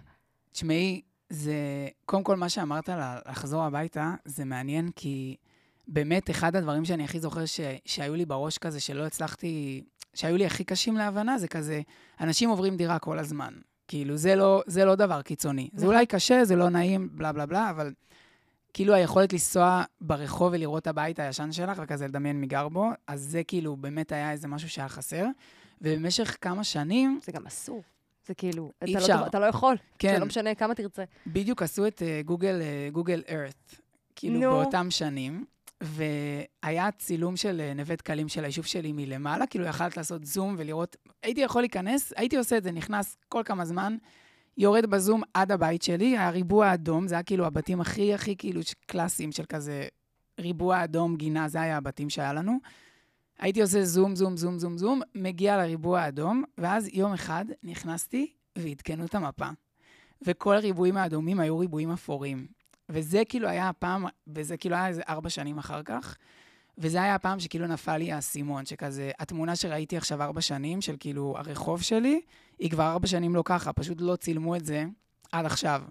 תשמעי, 0.51 1.01
זה... 1.29 1.53
קודם 2.05 2.23
כל, 2.23 2.35
מה 2.35 2.49
שאמרת 2.49 2.89
לה, 2.89 3.19
לחזור 3.29 3.63
הביתה, 3.63 4.13
זה 4.25 4.45
מעניין, 4.45 4.89
כי 4.95 5.35
באמת, 5.87 6.29
אחד 6.29 6.55
הדברים 6.55 6.85
שאני 6.85 7.03
הכי 7.03 7.19
זוכר 7.19 7.45
ש... 7.45 7.59
שהיו 7.85 8.15
לי 8.15 8.25
בראש 8.25 8.57
כזה, 8.57 8.79
שלא 8.79 9.05
הצלחתי... 9.05 9.83
שהיו 10.13 10.37
לי 10.37 10.45
הכי 10.45 10.63
קשים 10.63 10.97
להבנה, 10.97 11.37
זה 11.37 11.47
כזה, 11.47 11.81
אנשים 12.21 12.49
עוברים 12.49 12.77
דירה 12.77 12.99
כל 12.99 13.19
הזמן. 13.19 13.53
כאילו, 13.87 14.17
זה 14.17 14.35
לא, 14.35 14.63
זה 14.67 14.85
לא 14.85 14.95
דבר 14.95 15.21
קיצוני. 15.21 15.69
זה 15.73 15.77
נכון. 15.77 15.95
אולי 15.95 16.05
קשה, 16.05 16.45
זה 16.45 16.55
לא 16.55 16.69
נעים, 16.69 17.09
בלה 17.11 17.31
בלה 17.31 17.45
בלה, 17.45 17.69
אבל 17.69 17.93
כאילו 18.73 18.93
היכולת 18.93 19.33
לנסוע 19.33 19.83
ברחוב 20.01 20.53
ולראות 20.53 20.81
את 20.81 20.87
הבית 20.87 21.19
הישן 21.19 21.51
שלך, 21.51 21.81
וכזה 21.83 22.07
לדמיין 22.07 22.41
מי 22.41 22.47
גר 22.47 22.69
בו, 22.69 22.89
אז 23.07 23.21
זה 23.21 23.43
כאילו 23.43 23.75
באמת 23.75 24.11
היה 24.11 24.31
איזה 24.31 24.47
משהו 24.47 24.69
שהיה 24.69 24.89
חסר. 24.89 25.25
ובמשך 25.81 26.37
כמה 26.41 26.63
שנים, 26.63 27.19
זה 27.23 27.31
גם 27.31 27.47
אסור. 27.47 27.83
זה 28.27 28.33
כאילו, 28.33 28.71
אי 28.81 28.91
אתה, 28.91 28.99
אפשר. 28.99 29.21
לא, 29.21 29.27
אתה 29.27 29.39
לא 29.39 29.45
יכול. 29.45 29.75
כן, 29.99 30.13
זה 30.13 30.19
לא 30.19 30.25
משנה 30.25 30.55
כמה 30.55 30.75
תרצה. 30.75 31.03
בדיוק 31.27 31.61
עשו 31.61 31.87
את 31.87 32.01
אה, 32.01 32.21
גוגל, 32.25 32.61
אה, 32.61 32.89
גוגל 32.91 33.23
ארת, 33.29 33.75
כאילו 34.15 34.39
נו. 34.39 34.49
באותם 34.49 34.87
שנים, 34.89 35.45
והיה 35.81 36.91
צילום 36.91 37.35
של 37.37 37.61
אה, 37.61 37.73
נווה 37.73 37.95
דקלים 37.95 38.27
של 38.27 38.43
היישוב 38.43 38.65
שלי 38.65 38.91
מלמעלה, 38.91 39.47
כאילו 39.47 39.65
יכלת 39.65 39.97
לעשות 39.97 40.25
זום 40.25 40.55
ולראות, 40.57 40.95
הייתי 41.23 41.41
יכול 41.41 41.61
להיכנס, 41.61 42.13
הייתי 42.15 42.37
עושה 42.37 42.57
את 42.57 42.63
זה, 42.63 42.71
נכנס 42.71 43.17
כל 43.29 43.41
כמה 43.45 43.65
זמן, 43.65 43.97
יורד 44.57 44.85
בזום 44.85 45.21
עד 45.33 45.51
הבית 45.51 45.81
שלי, 45.81 46.17
היה 46.17 46.29
ריבוע 46.29 46.73
אדום, 46.73 47.07
זה 47.07 47.15
היה 47.15 47.23
כאילו 47.23 47.45
הבתים 47.45 47.81
הכי 47.81 48.13
הכי 48.13 48.35
כאילו 48.37 48.61
קלאסיים 48.85 49.31
של 49.31 49.43
כזה 49.49 49.87
ריבוע 50.39 50.83
אדום, 50.83 51.15
גינה, 51.15 51.47
זה 51.47 51.61
היה 51.61 51.77
הבתים 51.77 52.09
שהיה 52.09 52.33
לנו. 52.33 52.57
הייתי 53.39 53.61
עושה 53.61 53.85
זום, 53.85 54.15
זום, 54.15 54.37
זום, 54.37 54.59
זום, 54.59 54.77
זום, 54.77 55.01
מגיע 55.15 55.57
לריבוע 55.57 55.99
האדום, 55.99 56.43
ואז 56.57 56.89
יום 56.93 57.13
אחד 57.13 57.45
נכנסתי 57.63 58.33
ועדכנו 58.57 59.05
את 59.05 59.15
המפה. 59.15 59.47
וכל 60.21 60.55
הריבועים 60.55 60.97
האדומים 60.97 61.39
היו 61.39 61.57
ריבועים 61.57 61.91
אפורים. 61.91 62.47
וזה 62.89 63.23
כאילו 63.29 63.47
היה 63.47 63.69
הפעם, 63.69 64.05
וזה 64.27 64.57
כאילו 64.57 64.75
היה 64.75 64.87
איזה 64.87 65.01
ארבע 65.09 65.29
שנים 65.29 65.57
אחר 65.57 65.83
כך, 65.83 66.17
וזה 66.77 67.03
היה 67.03 67.15
הפעם 67.15 67.39
שכאילו 67.39 67.67
נפל 67.67 67.97
לי 67.97 68.11
האסימון, 68.11 68.65
שכזה, 68.65 69.11
התמונה 69.19 69.55
שראיתי 69.55 69.97
עכשיו 69.97 70.21
ארבע 70.21 70.41
שנים, 70.41 70.81
של 70.81 70.95
כאילו 70.99 71.33
הרחוב 71.37 71.81
שלי, 71.81 72.21
היא 72.59 72.69
כבר 72.69 72.91
ארבע 72.91 73.07
שנים 73.07 73.35
לא 73.35 73.41
ככה, 73.45 73.73
פשוט 73.73 74.01
לא 74.01 74.15
צילמו 74.15 74.55
את 74.55 74.65
זה 74.65 74.85
עד 75.31 75.45
עכשיו. 75.45 75.81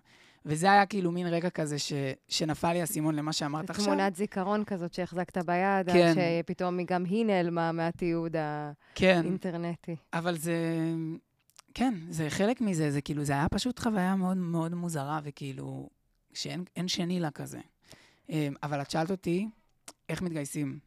וזה 0.46 0.73
היה 0.73 0.87
כאילו 0.87 1.12
מין 1.12 1.26
רגע 1.26 1.50
כזה 1.50 1.78
ש, 1.78 1.92
שנפל 2.28 2.73
לי 2.73 2.80
האסימון 2.80 3.14
למה 3.14 3.32
שאמרת 3.32 3.70
עכשיו. 3.70 3.85
תמונת 3.85 4.16
זיכרון 4.16 4.64
כזאת 4.64 4.94
שהחזקת 4.94 5.38
ביד, 5.38 5.90
כן. 5.90 6.08
עד 6.08 6.16
שפתאום 6.44 6.78
גם 6.82 7.04
היא 7.04 7.26
נעלמה 7.26 7.73
מהתיעוד 7.73 8.37
כן, 8.94 9.20
האינטרנטי. 9.25 9.96
אבל 10.12 10.38
זה... 10.38 10.56
כן, 11.75 11.94
זה 12.11 12.30
חלק 12.30 12.61
מזה, 12.61 12.90
זה 12.90 13.00
כאילו, 13.00 13.25
זה 13.25 13.32
היה 13.32 13.49
פשוט 13.49 13.78
חוויה 13.78 14.16
מאוד 14.16 14.37
מאוד 14.37 14.75
מוזרה, 14.75 15.20
וכאילו, 15.25 15.88
שאין 16.32 16.64
אין 16.76 16.88
שני 16.88 17.20
לה 17.20 17.30
כזה. 17.30 17.61
אמ, 18.28 18.54
אבל 18.62 18.80
את 18.80 18.90
שאלת 18.90 19.11
אותי, 19.11 19.49
איך 20.08 20.23
מתגייסים? 20.23 20.78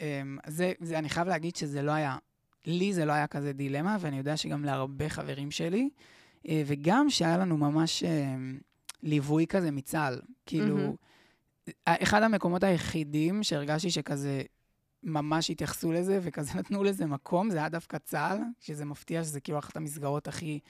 אמ, 0.00 0.38
זה, 0.46 0.72
זה, 0.80 0.98
אני 0.98 1.08
חייב 1.08 1.28
להגיד 1.28 1.56
שזה 1.56 1.82
לא 1.82 1.92
היה, 1.92 2.16
לי 2.68 2.92
זה 2.92 3.04
לא 3.04 3.12
היה 3.12 3.26
כזה 3.26 3.52
דילמה, 3.52 3.96
ואני 4.00 4.18
יודע 4.18 4.36
שגם 4.36 4.64
להרבה 4.64 5.08
חברים 5.08 5.50
שלי, 5.50 5.90
אה, 6.48 6.62
וגם 6.66 7.10
שהיה 7.10 7.38
לנו 7.38 7.56
ממש 7.56 8.04
אמ, 8.04 8.58
ליווי 9.02 9.46
כזה 9.46 9.70
מצה"ל. 9.70 10.20
כאילו, 10.46 10.76
מהמם. 10.76 10.94
אחד 11.86 12.22
המקומות 12.22 12.62
היחידים 12.62 13.42
שהרגשתי 13.42 13.90
שכזה 13.90 14.42
ממש 15.02 15.50
התייחסו 15.50 15.92
לזה, 15.92 16.18
וכזה 16.22 16.50
נתנו 16.58 16.84
לזה 16.84 17.06
מקום, 17.06 17.50
זה 17.50 17.58
היה 17.58 17.68
דווקא 17.68 17.98
צה"ל, 17.98 18.38
שזה 18.60 18.84
מפתיע 18.84 19.24
שזה 19.24 19.40
כאילו 19.40 19.58
אחת 19.58 19.76
המסגרות 19.76 20.28
הכי 20.28 20.60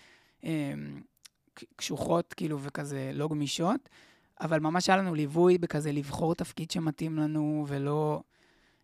קשוחות, 1.76 2.34
כאילו, 2.34 2.60
וכזה 2.60 3.10
לא 3.14 3.28
גמישות, 3.28 3.88
אבל 4.40 4.60
ממש 4.60 4.88
היה 4.88 4.96
לנו 4.96 5.14
ליווי 5.14 5.58
בכזה 5.58 5.92
לבחור 5.92 6.34
תפקיד 6.34 6.70
שמתאים 6.70 7.16
לנו, 7.16 7.64
ולא 7.68 8.22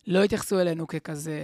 לא 0.06 0.24
התייחסו 0.24 0.60
אלינו 0.60 0.86
ככזה, 0.86 1.38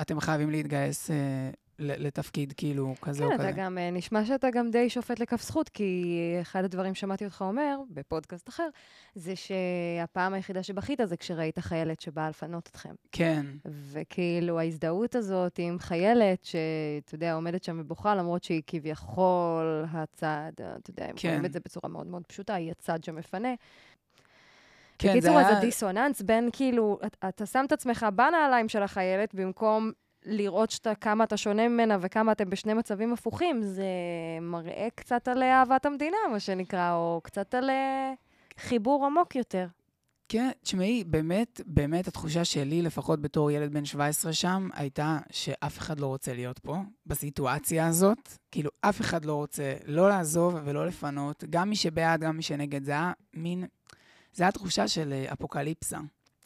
אתם 0.00 0.20
חייבים 0.20 0.50
להתגייס 0.50 1.10
אה, 1.10 1.50
לתפקיד, 1.78 2.52
כאילו, 2.56 2.94
כזה 3.02 3.24
או 3.24 3.30
כן, 3.30 3.38
כזה. 3.38 3.48
אתה 3.48 3.58
גם, 3.58 3.78
אה, 3.78 3.90
נשמע 3.90 4.24
שאתה 4.24 4.50
גם 4.50 4.70
די 4.70 4.90
שופט 4.90 5.20
לכף 5.20 5.42
זכות, 5.42 5.68
כי 5.68 6.18
אחד 6.40 6.64
הדברים 6.64 6.94
שמעתי 6.94 7.24
אותך 7.24 7.42
אומר, 7.42 7.78
בפודקאסט 7.90 8.48
אחר, 8.48 8.68
זה 9.14 9.34
שהפעם 9.36 10.34
היחידה 10.34 10.62
שבכית 10.62 11.00
זה 11.04 11.16
כשראית 11.16 11.58
חיילת 11.58 12.00
שבאה 12.00 12.28
לפנות 12.28 12.68
אתכם. 12.68 12.94
כן, 13.12 13.46
וכאילו, 13.64 14.58
ההזדהות 14.58 15.14
הזאת 15.14 15.58
עם 15.58 15.78
חיילת, 15.78 16.44
שאתה 16.44 17.14
יודע, 17.14 17.34
עומדת 17.34 17.64
שם 17.64 17.76
ובוכה, 17.80 18.14
למרות 18.14 18.44
שהיא 18.44 18.62
כביכול 18.66 19.84
הצד, 19.92 20.52
אתה 20.54 20.90
יודע, 20.90 21.04
הם 21.04 21.16
כן. 21.16 21.28
רואים 21.28 21.44
את 21.44 21.52
זה 21.52 21.60
בצורה 21.64 21.88
מאוד 21.88 22.06
מאוד 22.06 22.26
פשוטה, 22.26 22.54
היא 22.54 22.70
הצד 22.70 23.04
שמפנה. 23.04 23.54
כן, 25.00 25.10
בקיצור, 25.10 25.32
זה 25.32 25.40
אז 25.40 25.46
היה... 25.46 25.58
הדיסוננס 25.58 26.22
בין 26.22 26.48
כאילו, 26.52 26.98
אתה, 27.06 27.28
אתה 27.28 27.46
שם 27.46 27.64
את 27.66 27.72
עצמך 27.72 28.06
בנעליים 28.14 28.68
של 28.68 28.82
החיילת, 28.82 29.34
במקום 29.34 29.92
לראות 30.24 30.70
שאתה, 30.70 30.94
כמה 30.94 31.24
אתה 31.24 31.36
שונה 31.36 31.68
ממנה 31.68 31.96
וכמה 32.00 32.32
אתם 32.32 32.50
בשני 32.50 32.74
מצבים 32.74 33.12
הפוכים, 33.12 33.62
זה 33.62 33.84
מראה 34.40 34.88
קצת 34.94 35.28
על 35.28 35.42
אהבת 35.42 35.86
המדינה, 35.86 36.16
מה 36.32 36.40
שנקרא, 36.40 36.94
או 36.94 37.20
קצת 37.24 37.54
על 37.54 37.70
אה, 37.70 38.12
חיבור 38.58 39.06
עמוק 39.06 39.36
יותר. 39.36 39.66
כן, 40.28 40.50
תשמעי, 40.62 41.04
באמת, 41.04 41.60
באמת 41.66 42.08
התחושה 42.08 42.44
שלי, 42.44 42.82
לפחות 42.82 43.22
בתור 43.22 43.50
ילד 43.50 43.72
בן 43.72 43.84
17 43.84 44.32
שם, 44.32 44.68
הייתה 44.74 45.18
שאף 45.30 45.78
אחד 45.78 46.00
לא 46.00 46.06
רוצה 46.06 46.34
להיות 46.34 46.58
פה, 46.58 46.76
בסיטואציה 47.06 47.86
הזאת. 47.86 48.28
כאילו, 48.50 48.70
אף 48.80 49.00
אחד 49.00 49.24
לא 49.24 49.34
רוצה 49.34 49.74
לא 49.86 50.08
לעזוב 50.08 50.54
ולא 50.64 50.86
לפנות, 50.86 51.44
גם 51.50 51.70
מי 51.70 51.76
שבעד, 51.76 52.20
גם 52.20 52.36
מי 52.36 52.42
שנגד. 52.42 52.84
זה 52.84 52.92
היה 52.92 53.12
מין... 53.34 53.64
זה 54.32 54.42
היה 54.44 54.52
תחושה 54.52 54.88
של 54.88 55.12
אה, 55.12 55.32
אפוקליפסה. 55.32 55.98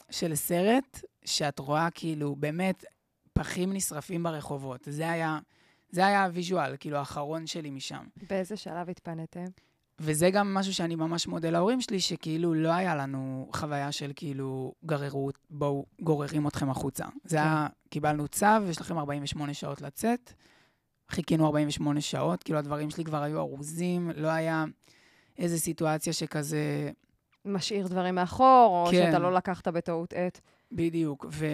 של 0.09 0.35
סרט 0.35 1.01
שאת 1.25 1.59
רואה, 1.59 1.87
כאילו, 1.91 2.35
באמת, 2.35 2.85
פחים 3.33 3.73
נשרפים 3.73 4.23
ברחובות. 4.23 4.87
זה 4.89 5.11
היה... 5.11 5.39
זה 5.89 6.05
היה 6.05 6.23
הוויז'ואל, 6.23 6.75
כאילו, 6.79 6.97
האחרון 6.97 7.47
שלי 7.47 7.69
משם. 7.69 8.05
באיזה 8.29 8.57
שלב 8.57 8.89
התפניתם? 8.89 9.45
וזה 9.99 10.29
גם 10.29 10.53
משהו 10.53 10.73
שאני 10.73 10.95
ממש 10.95 11.27
מודה 11.27 11.49
להורים 11.49 11.81
שלי, 11.81 11.99
שכאילו 11.99 12.53
לא 12.53 12.69
היה 12.69 12.95
לנו 12.95 13.49
חוויה 13.53 13.91
של 13.91 14.11
כאילו 14.15 14.73
גררות, 14.85 15.37
בואו 15.49 15.85
גוררים 16.01 16.47
אתכם 16.47 16.69
החוצה. 16.69 17.05
זה 17.23 17.37
היה, 17.37 17.67
קיבלנו 17.89 18.27
צו, 18.27 18.45
יש 18.69 18.81
לכם 18.81 18.97
48 18.97 19.53
שעות 19.53 19.81
לצאת, 19.81 20.33
חיכינו 21.09 21.45
48 21.45 22.01
שעות, 22.01 22.43
כאילו 22.43 22.59
הדברים 22.59 22.89
שלי 22.89 23.03
כבר 23.03 23.23
היו 23.23 23.39
ארוזים, 23.39 24.11
לא 24.15 24.27
היה 24.27 24.65
איזו 25.37 25.59
סיטואציה 25.59 26.13
שכזה, 26.13 26.91
משאיר 27.45 27.87
דברים 27.87 28.15
מאחור, 28.15 28.85
או 28.85 28.91
כן. 28.91 29.05
שאתה 29.05 29.19
לא 29.19 29.33
לקחת 29.33 29.67
בטעות 29.67 30.13
עט. 30.13 30.39
בדיוק. 30.71 31.25
ו... 31.31 31.45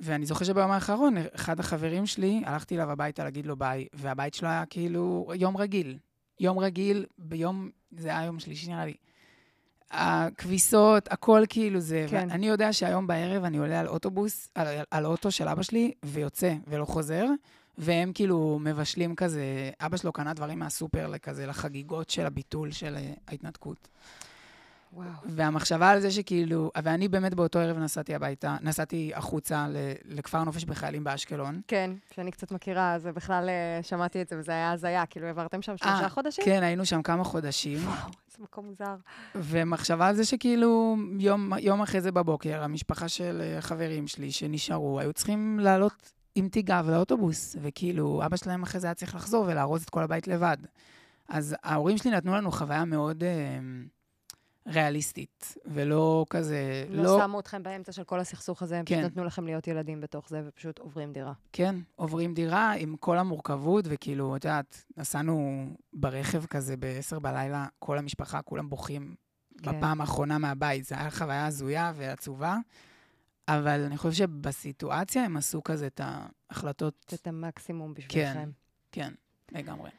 ואני 0.00 0.26
זוכר 0.26 0.44
שביום 0.44 0.70
האחרון, 0.70 1.14
אחד 1.34 1.60
החברים 1.60 2.06
שלי, 2.06 2.42
הלכתי 2.46 2.74
אליו 2.74 2.90
הביתה 2.90 3.24
להגיד 3.24 3.46
לו 3.46 3.56
ביי, 3.56 3.86
והבית 3.92 4.34
שלו 4.34 4.48
היה 4.48 4.64
כאילו 4.70 5.30
יום 5.34 5.56
רגיל. 5.56 5.98
יום 6.40 6.58
רגיל, 6.58 7.06
ביום, 7.18 7.70
זה 7.90 8.08
היה 8.08 8.24
יום 8.24 8.38
שלישי 8.38 8.70
נראה 8.70 8.84
לי. 8.84 8.94
הכביסות, 9.90 11.12
הכל 11.12 11.42
כאילו 11.48 11.80
זה. 11.80 12.06
כן. 12.08 12.28
ואני 12.30 12.48
יודע 12.48 12.72
שהיום 12.72 13.06
בערב 13.06 13.44
אני 13.44 13.58
עולה 13.58 13.80
על 13.80 13.88
אוטובוס, 13.88 14.48
על, 14.54 14.66
על 14.90 15.06
אוטו 15.06 15.30
של 15.30 15.48
אבא 15.48 15.62
שלי, 15.62 15.92
ויוצא 16.04 16.54
ולא 16.66 16.84
חוזר, 16.84 17.26
והם 17.78 18.12
כאילו 18.12 18.58
מבשלים 18.60 19.14
כזה, 19.14 19.70
אבא 19.80 19.96
שלו 19.96 20.12
קנה 20.12 20.34
דברים 20.34 20.58
מהסופר 20.58 21.06
לכזה, 21.06 21.46
לחגיגות 21.46 22.10
של 22.10 22.26
הביטול 22.26 22.70
של 22.70 22.96
אה, 22.96 23.12
ההתנתקות. 23.28 23.88
וואו. 24.92 25.08
והמחשבה 25.24 25.90
על 25.90 26.00
זה 26.00 26.10
שכאילו, 26.10 26.70
ואני 26.82 27.08
באמת 27.08 27.34
באותו 27.34 27.58
ערב 27.58 27.78
נסעתי 27.78 28.14
הביתה, 28.14 28.56
נסעתי 28.62 29.12
החוצה 29.14 29.68
ל- 29.68 29.76
לכפר 30.04 30.44
נופש 30.44 30.64
בחיילים 30.64 31.04
באשקלון. 31.04 31.60
כן, 31.68 31.90
שאני 32.14 32.30
קצת 32.30 32.52
מכירה, 32.52 32.94
אז 32.94 33.06
בכלל 33.14 33.48
אה, 33.48 33.82
שמעתי 33.82 34.22
את 34.22 34.28
זה, 34.28 34.38
וזה 34.38 34.52
היה 34.52 34.72
הזיה, 34.72 35.06
כאילו 35.06 35.26
העברתם 35.26 35.62
שם 35.62 35.76
שלושה 35.76 36.04
אה, 36.04 36.08
חודשים? 36.08 36.44
כן, 36.44 36.62
היינו 36.62 36.86
שם 36.86 37.02
כמה 37.02 37.24
חודשים, 37.24 37.78
וואו, 37.78 37.96
איזה 37.96 38.42
מקום 38.42 38.66
מוזר. 38.66 38.96
ומחשבה 39.34 40.08
על 40.08 40.16
זה 40.16 40.24
שכאילו, 40.24 40.96
יום, 41.18 41.52
יום 41.58 41.82
אחרי 41.82 42.00
זה 42.00 42.12
בבוקר, 42.12 42.62
המשפחה 42.62 43.08
של 43.08 43.40
אה, 43.44 43.60
חברים 43.60 44.06
שלי 44.06 44.32
שנשארו, 44.32 45.00
היו 45.00 45.12
צריכים 45.12 45.58
לעלות 45.60 46.12
עם 46.34 46.48
תיגב 46.48 46.86
לאוטובוס, 46.90 47.56
וכאילו, 47.62 48.22
אבא 48.26 48.36
שלהם 48.36 48.62
אחרי 48.62 48.80
זה 48.80 48.86
היה 48.86 48.94
צריך 48.94 49.14
לחזור 49.14 49.44
ולארוז 49.48 49.82
את 49.82 49.90
כל 49.90 50.02
הבית 50.02 50.28
לבד. 50.28 50.56
אז 51.28 51.56
ההורים 51.62 51.98
שלי 51.98 52.10
נתנו 52.10 52.34
לנו 52.34 52.50
חוויה 52.52 52.84
מאוד 52.84 53.24
אה, 53.24 53.58
ריאליסטית, 54.70 55.54
ולא 55.66 56.26
כזה, 56.30 56.84
לא 56.90 57.20
שמו 57.22 57.40
אתכם 57.40 57.62
באמצע 57.62 57.92
של 57.92 58.04
כל 58.04 58.20
הסכסוך 58.20 58.62
הזה, 58.62 58.78
הם 58.78 58.84
פשוט 58.84 58.98
כן. 58.98 59.04
נתנו 59.04 59.24
לכם 59.24 59.44
להיות 59.44 59.68
ילדים 59.68 60.00
בתוך 60.00 60.28
זה, 60.28 60.42
ופשוט 60.46 60.78
עוברים 60.78 61.12
דירה. 61.12 61.32
כן, 61.52 61.76
עוברים 61.96 62.34
דירה 62.34 62.72
עם 62.72 62.96
כל 62.96 63.18
המורכבות, 63.18 63.84
וכאילו, 63.88 64.36
את 64.36 64.44
יודעת, 64.44 64.84
נסענו 64.96 65.66
ברכב 65.92 66.46
כזה 66.46 66.76
ב-10 66.76 67.18
בלילה, 67.18 67.66
כל 67.78 67.98
המשפחה, 67.98 68.42
כולם 68.42 68.68
בוכים 68.70 69.14
כן. 69.62 69.78
בפעם 69.78 70.00
האחרונה 70.00 70.38
מהבית. 70.38 70.84
זו 70.84 70.94
הייתה 70.94 71.10
חוויה 71.10 71.46
הזויה 71.46 71.92
ועצובה, 71.96 72.56
אבל 73.48 73.80
אני 73.80 73.96
חושב 73.96 74.12
שבסיטואציה 74.12 75.24
הם 75.24 75.36
עשו 75.36 75.62
כזה 75.64 75.86
את 75.86 76.00
ההחלטות, 76.04 77.14
את 77.14 77.26
המקסימום 77.26 77.94
בשבילכם. 77.94 78.50
כן, 78.92 79.12
לגמרי. 79.52 79.90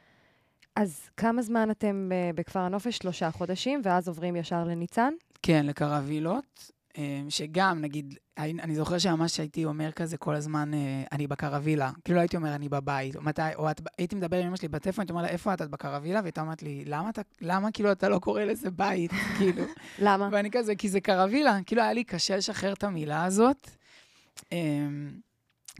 אז 0.76 1.10
כמה 1.18 1.42
זמן 1.42 1.72
אתם 1.72 2.10
אה, 2.12 2.30
בכפר 2.36 2.60
הנופש? 2.60 2.98
שלושה 2.98 3.32
חודשים, 3.32 3.82
ואז 3.84 4.08
עוברים 4.08 4.36
ישר 4.36 4.64
לניצן? 4.64 5.14
כן, 5.42 5.66
לקרווילות, 5.66 6.72
אה, 6.98 7.22
שגם, 7.30 7.82
נגיד, 7.82 8.16
אני 8.38 8.76
זוכר 8.76 8.98
שממש 8.98 9.40
הייתי 9.40 9.66
אומר 9.66 9.92
כזה 9.92 10.18
כל 10.18 10.36
הזמן, 10.36 10.74
אה, 10.74 11.04
אני 11.12 11.28
בקרווילה. 11.28 11.92
כאילו 12.04 12.16
לא 12.16 12.22
הייתי 12.22 12.38
אומר, 12.38 12.56
אני 12.56 12.70
בבית, 12.70 13.16
או 13.16 13.22
מתי, 13.22 13.42
או 13.56 13.72
את, 13.72 13.82
הייתי 13.98 14.16
מדבר 14.16 14.38
עם 14.38 14.48
אמא 14.48 14.56
שלי 14.56 14.68
בטלפון, 14.68 15.02
הייתי 15.02 15.14
אומר 15.14 15.22
לה, 15.22 15.28
איפה 15.28 15.54
את? 15.54 15.62
את 15.62 15.70
בקרווילה? 15.70 16.20
והייתה 16.22 16.42
אומרת 16.42 16.64
לי, 16.64 16.84
למה 16.86 17.10
אתה, 17.10 17.22
למה 17.42 17.72
כאילו 17.72 17.92
אתה 17.92 18.10
לא 18.10 18.20
קורא 18.20 18.44
לזה 18.44 18.72
בית? 18.72 19.12
כאילו. 19.38 19.64
למה? 20.00 20.30
ואני 20.32 20.52
כזה, 20.52 20.76
כי 20.76 20.90
זה 20.90 21.02
קרווילה. 21.02 21.60
כאילו, 21.66 21.82
היה 21.82 21.94
לי 21.94 22.04
קשה 22.04 22.38
לשחרר 22.38 22.74
את 22.74 22.84
המילה 22.84 23.24
הזאת. 23.24 23.70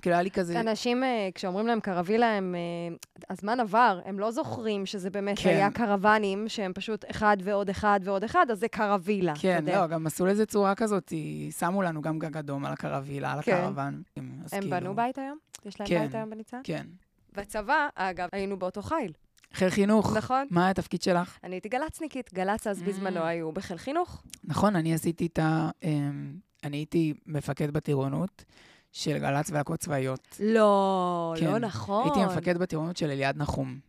כאילו, 0.02 0.16
היה 0.16 0.24
לי 0.24 0.32
כזה... 0.32 0.60
אנשים, 0.60 1.04
אה, 1.04 1.30
כשאומרים 1.36 1.68
להם 1.68 1.80
קרווילה, 1.80 2.38
הם... 2.38 2.56
אה, 2.56 2.96
הזמן 3.30 3.60
עבר, 3.60 4.00
הם 4.06 4.20
לא 4.20 4.32
זוכרים 4.32 4.86
שזה 4.86 5.10
באמת 5.10 5.40
כן. 5.40 5.50
היה 5.50 5.72
קרוונים, 5.72 6.50
שהם 6.50 6.72
פשוט 6.76 7.06
אחד 7.12 7.38
ועוד 7.44 7.70
אחד 7.70 8.00
ועוד 8.04 8.24
אחד, 8.24 8.46
אז 8.52 8.60
זה 8.60 8.68
קרווילה. 8.68 9.34
כן. 9.40 9.66
לא, 9.68 9.88
גם 9.88 10.08
עשו 10.08 10.26
לזה 10.26 10.46
צורה 10.46 10.76
כזאת, 10.76 11.14
שמו 11.60 11.82
לנו 11.82 12.02
גם 12.02 12.20
גג 12.20 12.38
אדום 12.38 12.66
על 12.66 12.74
הקרווילה, 12.74 13.34
על 13.34 13.42
כן. 13.42 13.56
הקרוון. 13.64 14.02
הם 14.18 14.32
כאילו- 14.52 14.70
בנו 14.70 14.96
בית 14.96 15.18
היום? 15.18 15.38
יש 15.66 15.80
להם 15.80 15.90
כן. 15.90 16.02
בית 16.06 16.16
היום 16.16 16.30
בניצן? 16.30 16.60
כן. 16.64 16.86
בצבא, 17.34 17.88
אגב, 17.96 18.28
היינו 18.32 18.60
באותו 18.60 18.82
חיל, 18.82 19.12
חיל 19.54 19.70
חינוך. 19.70 20.18
נכון? 20.18 20.48
מה 20.50 20.70
התפקיד 20.70 21.02
שלך? 21.02 21.38
אני 21.44 21.56
הייתי 21.56 21.70
גל"צניקית, 21.70 22.34
גל"צ 22.34 22.68
אז 22.68 22.82
בזמנו 22.84 23.20
Mm. 23.20 23.24
היו 23.24 23.52
בחיל 23.52 23.78
חינוך. 23.78 24.24
נכון, 24.44 24.76
אני 24.76 24.94
עשיתי 24.94 25.26
את 25.26 25.40
ה... 25.40 25.70
אמ, 25.84 26.34
אני 26.64 26.78
הייתי 26.78 27.14
מפקד 27.26 27.72
בטירונות 27.72 28.44
של 28.92 29.18
גל"צ 29.18 29.50
והקות 29.52 29.80
צבאיות. 29.80 30.38
לא, 30.40 31.34
כן. 31.40 31.46
לא 31.46 31.60
נכון. 31.60 32.04
הייתי 32.04 32.26
מפקד 32.26 32.58
בטירונות 32.58 32.98
של 32.98 33.10
אליעד 33.10 33.38
נחום. 33.38 33.80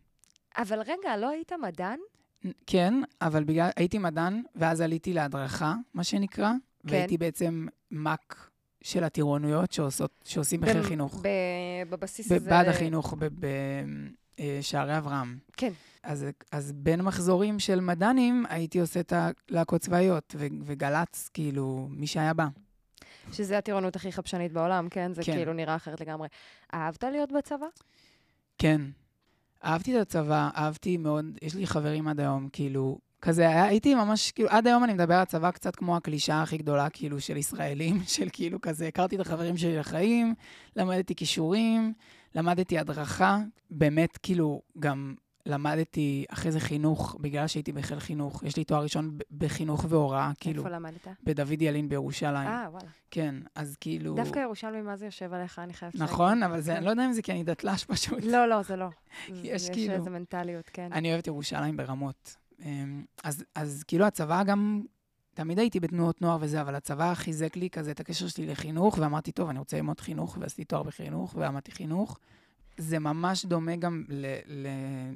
אבל 0.57 0.79
רגע, 0.81 1.17
לא 1.17 1.29
היית 1.29 1.51
מדען? 1.61 1.99
כן, 2.67 2.93
אבל 3.21 3.43
בגלל... 3.43 3.69
הייתי 3.75 3.97
מדען, 3.97 4.41
ואז 4.55 4.81
עליתי 4.81 5.13
להדרכה, 5.13 5.75
מה 5.93 6.03
שנקרא, 6.03 6.51
כן. 6.87 6.93
והייתי 6.95 7.17
בעצם 7.17 7.67
מ"ק 7.91 8.35
של 8.83 9.03
הטירונויות 9.03 9.71
שעושות, 9.71 10.11
שעושים 10.23 10.61
בחיל 10.61 10.77
במ- 10.81 10.83
חינוך. 10.87 11.21
ב- 11.21 11.27
בבסיס 11.89 12.25
הזה. 12.31 12.39
בבה"ד 12.39 12.67
החינוך, 12.67 13.13
בשערי 14.59 14.97
אברהם. 14.97 15.37
כן. 15.57 15.71
אז, 16.03 16.25
אז 16.51 16.71
בין 16.71 17.01
מחזורים 17.01 17.59
של 17.59 17.79
מדענים, 17.79 18.45
הייתי 18.49 18.79
עושה 18.79 18.99
את 18.99 19.13
הלהקות 19.15 19.81
צבאיות, 19.81 20.35
ו- 20.37 20.47
וגל"צ, 20.63 21.29
כאילו, 21.33 21.87
מי 21.91 22.07
שהיה 22.07 22.33
בא. 22.33 22.47
שזה 23.31 23.57
הטירונות 23.57 23.95
הכי 23.95 24.11
חפשנית 24.11 24.51
בעולם, 24.51 24.89
כן? 24.89 25.13
זה 25.13 25.21
כן. 25.23 25.33
כאילו 25.33 25.53
נראה 25.53 25.75
אחרת 25.75 26.01
לגמרי. 26.01 26.27
אהבת 26.73 27.03
להיות 27.03 27.31
בצבא? 27.31 27.65
כן. 28.57 28.81
אהבתי 29.65 29.95
את 29.97 30.01
הצבא, 30.01 30.49
אהבתי 30.57 30.97
מאוד, 30.97 31.25
יש 31.41 31.55
לי 31.55 31.67
חברים 31.67 32.07
עד 32.07 32.19
היום, 32.19 32.49
כאילו, 32.53 32.97
כזה, 33.21 33.47
היה- 33.49 33.63
הייתי 33.65 33.95
ממש, 33.95 34.31
כאילו, 34.31 34.49
עד 34.49 34.67
היום 34.67 34.83
אני 34.83 34.93
מדבר 34.93 35.13
על 35.15 35.25
צבא 35.25 35.51
קצת 35.51 35.75
כמו 35.75 35.97
הקלישאה 35.97 36.41
הכי 36.41 36.57
גדולה, 36.57 36.89
כאילו, 36.89 37.19
של 37.21 37.37
ישראלים, 37.37 37.97
של 38.17 38.27
כאילו 38.33 38.61
כזה, 38.61 38.87
הכרתי 38.87 39.15
את 39.15 39.21
החברים 39.21 39.57
שלי 39.57 39.77
לחיים, 39.77 40.33
למדתי 40.75 41.15
כישורים, 41.15 41.93
למדתי 42.35 42.79
הדרכה, 42.79 43.37
באמת, 43.71 44.17
כאילו, 44.17 44.61
גם 44.79 45.15
למדתי 45.45 46.25
אחרי 46.29 46.51
זה 46.51 46.59
חינוך, 46.59 47.17
בגלל 47.21 47.47
שהייתי 47.47 47.71
בחיל 47.71 47.99
חינוך. 47.99 48.43
יש 48.43 48.57
לי 48.57 48.63
תואר 48.63 48.83
ראשון 48.83 49.17
בחינוך 49.37 49.85
והוראה, 49.89 50.31
כאילו, 50.39 50.63
איפה 50.63 50.75
למדת? 50.75 51.07
בדוד 51.23 51.61
ילין 51.61 51.89
בירושלים. 51.89 52.47
אה, 52.47 52.67
וואלה. 52.71 52.87
כן, 53.11 53.35
אז 53.55 53.77
כאילו... 53.79 54.15
דווקא 54.15 54.39
ירושלמי, 54.39 54.81
מה 54.81 54.95
זה 54.95 55.05
יושב 55.05 55.33
עליך, 55.33 55.59
אני 55.59 55.73
חייבת 55.73 55.95
להגיד. 55.95 56.13
נכון, 56.13 56.43
אבל 56.43 56.61
זה, 56.61 56.71
כן. 56.71 56.77
אני 56.77 56.85
לא 56.85 56.89
יודע 56.89 57.05
אם 57.05 57.13
זה 57.13 57.21
כי 57.21 57.31
אני 57.31 57.43
דתל"ש 57.43 57.85
פשוט. 57.91 58.23
לא, 58.23 58.45
לא, 58.49 58.61
זה 58.63 58.75
לא. 58.75 58.85
יש 59.29 59.35
יש 59.43 59.69
כאילו- 59.69 59.93
איזו 59.93 60.09
מנטליות, 60.09 60.69
כן. 60.73 60.89
אני 60.93 61.11
אוהבת 61.11 61.27
ירושלים 61.27 61.77
ברמות. 61.77 62.35
אמ, 62.65 63.03
אז, 63.23 63.43
אז 63.55 63.83
כאילו 63.87 64.05
הצבא 64.05 64.43
גם, 64.43 64.81
תמיד 65.33 65.59
הייתי 65.59 65.79
בתנועות 65.79 66.21
נוער 66.21 66.37
וזה, 66.41 66.61
אבל 66.61 66.75
הצבא 66.75 67.13
חיזק 67.13 67.55
לי 67.55 67.69
כזה 67.69 67.91
את 67.91 67.99
הקשר 67.99 68.27
שלי 68.27 68.47
לחינוך, 68.47 68.97
ואמרתי, 69.01 69.31
טוב, 69.31 69.49
אני 69.49 69.59
רוצה 69.59 69.77
ללמוד 69.77 69.99
חינוך, 69.99 70.37
ועשיתי 70.39 70.63
תואר 70.63 70.83
בחינוך, 70.83 71.35
ולמדתי 71.35 71.71
חינוך. 71.71 72.19
זה 72.77 72.99
ממש 72.99 73.45
דומה 73.45 73.75
גם 73.75 74.03
ל- 74.09 74.35
ל- 74.47 74.67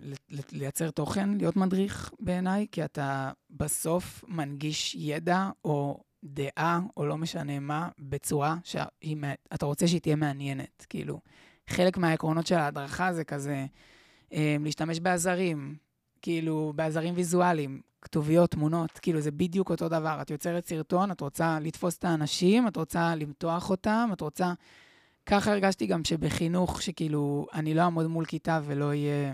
ל- 0.01 0.13
ל- 0.29 0.57
לייצר 0.57 0.91
תוכן, 0.91 1.29
להיות 1.37 1.55
מדריך 1.55 2.11
בעיניי, 2.19 2.67
כי 2.71 2.85
אתה 2.85 3.31
בסוף 3.49 4.23
מנגיש 4.27 4.95
ידע 4.95 5.49
או 5.65 6.03
דעה, 6.23 6.79
או 6.97 7.05
לא 7.05 7.17
משנה 7.17 7.59
מה, 7.59 7.89
בצורה 7.99 8.55
שאתה 8.63 9.65
רוצה 9.65 9.87
שהיא 9.87 10.01
תהיה 10.01 10.15
מעניינת. 10.15 10.85
כאילו, 10.89 11.19
חלק 11.69 11.97
מהעקרונות 11.97 12.47
של 12.47 12.55
ההדרכה 12.55 13.13
זה 13.13 13.23
כזה, 13.23 13.65
אמ, 14.31 14.65
להשתמש 14.65 14.99
בעזרים, 14.99 15.75
כאילו, 16.21 16.73
בעזרים 16.75 17.13
ויזואליים, 17.17 17.81
כתוביות, 18.01 18.51
תמונות, 18.51 18.91
כאילו, 18.91 19.21
זה 19.21 19.31
בדיוק 19.31 19.69
אותו 19.69 19.89
דבר. 19.89 20.17
את 20.21 20.29
יוצרת 20.29 20.67
סרטון, 20.67 21.11
את 21.11 21.21
רוצה 21.21 21.59
לתפוס 21.61 21.97
את 21.97 22.05
האנשים, 22.05 22.67
את 22.67 22.75
רוצה 22.75 23.15
למתוח 23.15 23.69
אותם, 23.69 24.09
את 24.13 24.21
רוצה... 24.21 24.53
ככה 25.27 25.51
הרגשתי 25.51 25.85
גם 25.85 26.03
שבחינוך, 26.03 26.81
שכאילו, 26.81 27.47
אני 27.53 27.73
לא 27.73 27.81
אעמוד 27.81 28.07
מול 28.07 28.25
כיתה 28.25 28.59
ולא 28.65 28.93
יהיה... 28.93 29.33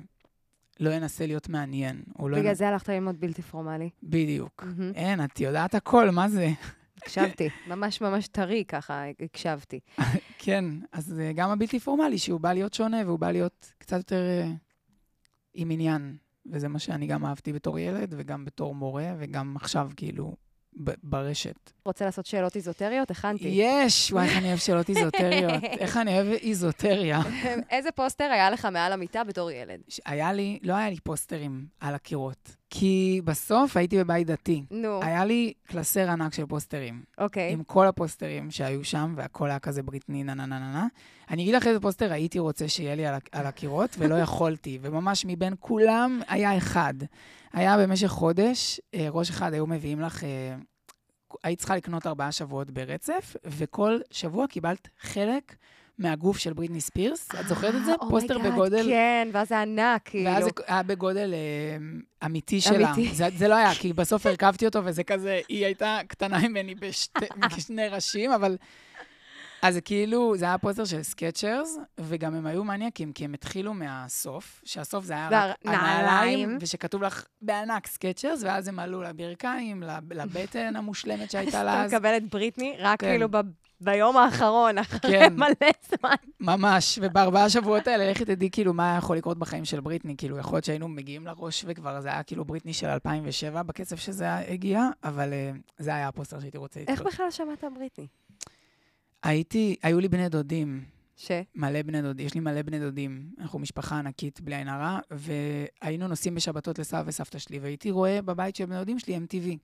לא 0.80 0.98
אנסה 0.98 1.26
להיות 1.26 1.50
מעניין. 1.50 2.04
לא... 2.20 2.40
בגלל 2.40 2.54
זה 2.54 2.68
הלכת 2.68 2.90
ללמוד 2.90 3.20
בלתי 3.20 3.42
פורמלי. 3.42 3.90
בדיוק. 4.04 4.64
מהמם. 4.64 4.92
אין, 4.96 5.24
את 5.24 5.40
יודעת 5.40 5.76
הכל, 5.76 6.10
מה 6.10 6.30
זה? 6.30 6.50
הקשבתי. 6.98 7.50
ממש 7.68 8.02
ממש 8.02 8.28
טרי 8.28 8.66
ככה, 8.68 9.04
הקשבתי. 9.20 9.80
כן, 10.44 10.66
אז 10.92 11.06
זה 11.06 11.32
גם 11.36 11.50
הבלתי 11.50 11.80
פורמלי, 11.80 12.18
שהוא 12.18 12.40
בא 12.40 12.54
להיות 12.54 12.74
שונה 12.74 12.98
והוא 13.06 13.20
בא 13.20 13.32
להיות 13.32 13.74
קצת 13.78 13.98
יותר 13.98 14.22
אה, 14.22 14.52
עם 15.54 15.72
עניין. 15.72 16.18
וזה 16.52 16.68
מה 16.68 16.80
שאני 16.80 17.08
גם 17.08 17.26
אהבתי 17.26 17.54
בתור 17.54 17.80
ילד, 17.80 18.14
וגם 18.18 18.46
בתור 18.46 18.76
מורה, 18.76 19.14
וגם 19.20 19.56
עכשיו, 19.56 19.90
כאילו, 19.96 20.36
ברשת. 21.04 21.72
רוצה 21.86 22.06
לעשות 22.06 22.26
שאלות 22.26 22.56
איזוטריות? 22.56 23.12
הכנתי. 23.12 23.48
יש! 23.52 24.12
וואי, 24.12 24.26
איך 24.26 24.38
אני 24.38 24.48
אוהב 24.48 24.60
שאלות 24.60 24.90
איזוטריות. 24.90 25.64
איך 25.80 25.98
אני 25.98 26.14
אוהב 26.14 26.28
איזוטריה. 26.28 27.22
איזה 27.72 27.92
פוסטר 27.92 28.24
היה 28.24 28.50
לך 28.50 28.66
מעל 28.66 28.94
המיטה 28.94 29.24
בתור 29.24 29.52
ילד? 29.52 29.80
היה 30.06 30.34
לי, 30.34 30.60
לא 30.64 30.74
היה 30.74 30.90
לי 30.90 31.00
פוסטרים 31.04 31.66
על 31.80 31.96
הקירות. 31.96 32.56
כי 32.76 33.22
בסוף 33.24 33.78
הייתי 33.78 33.98
בבית 33.98 34.28
דתי. 34.28 34.64
נו, 34.72 35.04
היה 35.04 35.26
לי 35.26 35.54
קלסר 35.68 36.10
ענק 36.10 36.34
של 36.34 36.46
פוסטרים. 36.46 37.04
אוקיי. 37.18 37.52
עם 37.54 37.64
כל 37.64 37.88
הפוסטרים 37.88 38.52
שהיו 38.52 38.84
שם, 38.84 39.14
והכל 39.18 39.50
היה 39.50 39.60
כזה 39.60 39.84
בריטני, 39.84 40.24
נה 40.24 40.34
נה 40.34 40.46
נה 40.46 40.60
נה 40.60 40.74
נה. 40.74 40.88
אני 41.30 41.44
אגיד 41.44 41.56
לך 41.56 41.68
איזה 41.68 41.80
פוסטר 41.80 42.14
הייתי 42.14 42.40
רוצה 42.40 42.68
שיהיה 42.68 42.96
לי 42.96 43.06
על, 43.06 43.16
על 43.32 43.46
הקירות, 43.46 43.96
ולא 43.98 44.16
יכולתי. 44.16 44.80
וממש 44.82 45.26
מבין 45.26 45.54
כולם 45.60 46.22
היה 46.28 46.58
אחד. 46.58 46.94
היה 47.54 47.78
במשך 47.78 48.08
חודש, 48.08 48.80
אה, 48.94 49.08
ראש 49.10 49.30
אחד 49.30 49.54
היו 49.54 49.68
מביאים 49.68 50.02
לך... 50.02 50.24
אה, 50.24 50.56
היית 51.44 51.60
צריכה 51.60 51.76
לקנות 51.76 52.08
ארבעה 52.08 52.32
שבועות 52.32 52.72
ברצף, 52.72 53.36
וכל 53.46 54.00
שבוע 54.12 54.48
קיבלת 54.48 54.88
חלק 55.00 55.56
מהגוף 55.98 56.38
של 56.38 56.54
בריטני 56.54 56.82
ספירס. 56.82 57.30
את 57.40 57.48
זוכרת 57.48 57.76
את 57.76 57.86
זה? 57.86 57.92
אה, 57.92 58.10
פוסטר 58.10 58.36
oh 58.36 58.40
my 58.40 58.45
god, 58.45 58.54
בגודל... 58.54 58.86
כן, 58.86 59.28
ואז 59.32 59.50
זה 59.50 59.62
ענק, 59.62 60.02
כאילו. 60.06 60.32
ואז 60.32 60.44
זה 60.44 60.50
היה 60.68 60.84
בגודל 60.84 61.34
אמיתי 62.26 62.62
שלה. 62.62 62.94
אמיתי. 62.94 63.16
זה, 63.38 63.48
לא 63.48 63.56
היה, 63.56 63.76
כי 63.76 63.94
בסוף 63.94 64.26
הרכבתי 64.26 64.66
אותו, 64.66 64.86
וזה 64.86 65.04
כזה, 65.04 65.42
היא 65.50 65.66
הייתה 65.66 66.00
קטנה 66.08 66.40
ממני 66.40 66.76
בשני 66.76 67.88
ראשים, 67.92 68.32
אבל... 68.32 68.58
אז 69.64 69.74
זה 69.74 69.82
כאילו, 69.82 70.38
זה 70.38 70.46
היה 70.46 70.58
פוסטר 70.58 70.86
של 70.86 71.04
Skechers, 71.04 71.78
וגם 72.00 72.36
הם 72.36 72.46
היו 72.48 72.64
מניאקים, 72.64 73.12
כי 73.14 73.26
הם 73.26 73.34
התחילו 73.34 73.74
מהסוף, 73.74 74.62
שהסוף 74.66 75.06
זה 75.06 75.14
היה 75.14 75.30
רק. 75.32 75.56
הנעליים, 75.66 76.58
ושכתוב 76.62 77.04
לך 77.04 77.26
בענק 77.42 77.88
Skechers, 77.88 78.44
ואז 78.44 78.68
הם 78.68 78.80
עלו 78.80 79.02
לברכיים, 79.02 79.84
לב- 79.84 80.14
לבטן 80.14 80.76
המושלמת 80.76 81.30
שהייתה 81.32 81.64
לה 81.64 81.74
אתה 81.74 81.84
אז. 81.84 81.94
מקבל 81.94 82.18
את 82.18 82.30
בריטני 82.30 82.76
רק 82.80 83.00
כן. 83.00 83.08
כאילו 83.08 83.28
ב- 83.32 83.38
ביום 83.82 84.18
האחרון, 84.18 84.78
אחרי 84.78 85.00
כן. 85.12 85.34
מלא 85.36 85.70
זמן. 86.00 86.16
ממש, 86.40 87.00
ובארבעה 87.02 87.50
שבועות 87.50 87.88
האלה, 87.88 88.12
לכי 88.12 88.26
תדעי 88.26 88.50
כאילו 88.52 88.74
מה 88.74 88.96
יכול 88.98 89.18
לקרות 89.18 89.38
בחיים 89.40 89.66
של 89.66 89.80
בריטני. 89.80 90.18
כאילו, 90.18 90.38
יכול 90.38 90.56
להיות 90.56 90.66
שהיינו 90.66 90.88
מגיעים 90.88 91.28
לראש 91.28 91.66
וכבר 91.68 92.02
זה 92.02 92.10
היה 92.10 92.24
כאילו 92.24 92.46
בריטני 92.46 92.74
של 92.74 92.88
2007 92.88 93.64
בקצב 93.64 93.96
שזה 93.96 94.36
הגיע, 94.36 94.82
אבל 95.04 95.34
אה, 95.34 95.52
זה 95.78 95.96
היה 95.96 96.08
הפוסטר 96.08 96.40
שהייתי 96.40 96.58
רוצה 96.58 96.80
איך 96.80 96.90
לתלות. 97.00 97.14
בכלל 97.14 97.32
שמעת 97.32 97.64
בריטני? 97.76 98.08
הייתי, 99.24 99.76
היו 99.84 100.00
לי 100.00 100.08
בני 100.08 100.30
דודים, 100.30 100.84
ש? 101.16 101.32
מלא 101.56 101.82
בני 101.82 102.02
דודים, 102.02 102.26
יש 102.26 102.34
לי 102.34 102.40
מלא 102.40 102.62
בני 102.62 102.80
דודים. 102.80 103.30
אנחנו 103.40 103.60
משפחה 103.60 104.00
ענקית, 104.00 104.42
בלי 104.42 104.56
עין 104.56 104.68
הרע, 104.68 105.00
והיינו 105.12 106.08
נוסעים 106.08 106.36
בשבתות 106.36 106.80
לסבא 106.80 107.04
וסבתא 107.06 107.40
שלי, 107.40 107.60
והייתי 107.60 107.92
רואה 107.92 108.22
בבית 108.22 108.56
של 108.56 108.66
בני 108.66 108.76
דודים 108.76 109.00
שלי 109.00 109.18
MTV. 109.18 109.58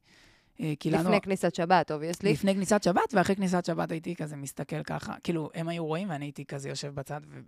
אה, 0.62 0.74
כי 0.80 0.92
לנו... 0.92 1.04
לפני 1.04 1.22
כניסת 1.22 1.56
שבת, 1.56 1.92
obviously. 1.92 2.32
לפני 2.32 2.56
כניסת 2.56 2.84
שבת, 2.84 3.14
ואחרי 3.14 3.36
כניסת 3.36 3.66
שבת 3.66 3.92
הייתי 3.92 4.16
כזה 4.16 4.36
מסתכל 4.36 4.84
ככה. 4.84 5.14
כאילו, 5.24 5.50
הם 5.56 5.70
היו 5.70 5.86
רואים 5.86 6.10
ואני 6.10 6.26
הייתי 6.26 6.46
כזה 6.46 6.70
יושב 6.70 6.96
בצד 6.96 7.22
ו- 7.28 7.40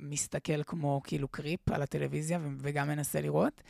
ומסתכל 0.00 0.62
כמו 0.62 1.00
כאילו 1.04 1.28
creep 1.28 1.68
על 1.70 1.82
הטלוויזיה 1.82 2.38
ו- 2.42 2.48
וגם 2.58 2.88
מנסה 2.88 3.20
לראות. 3.20 3.62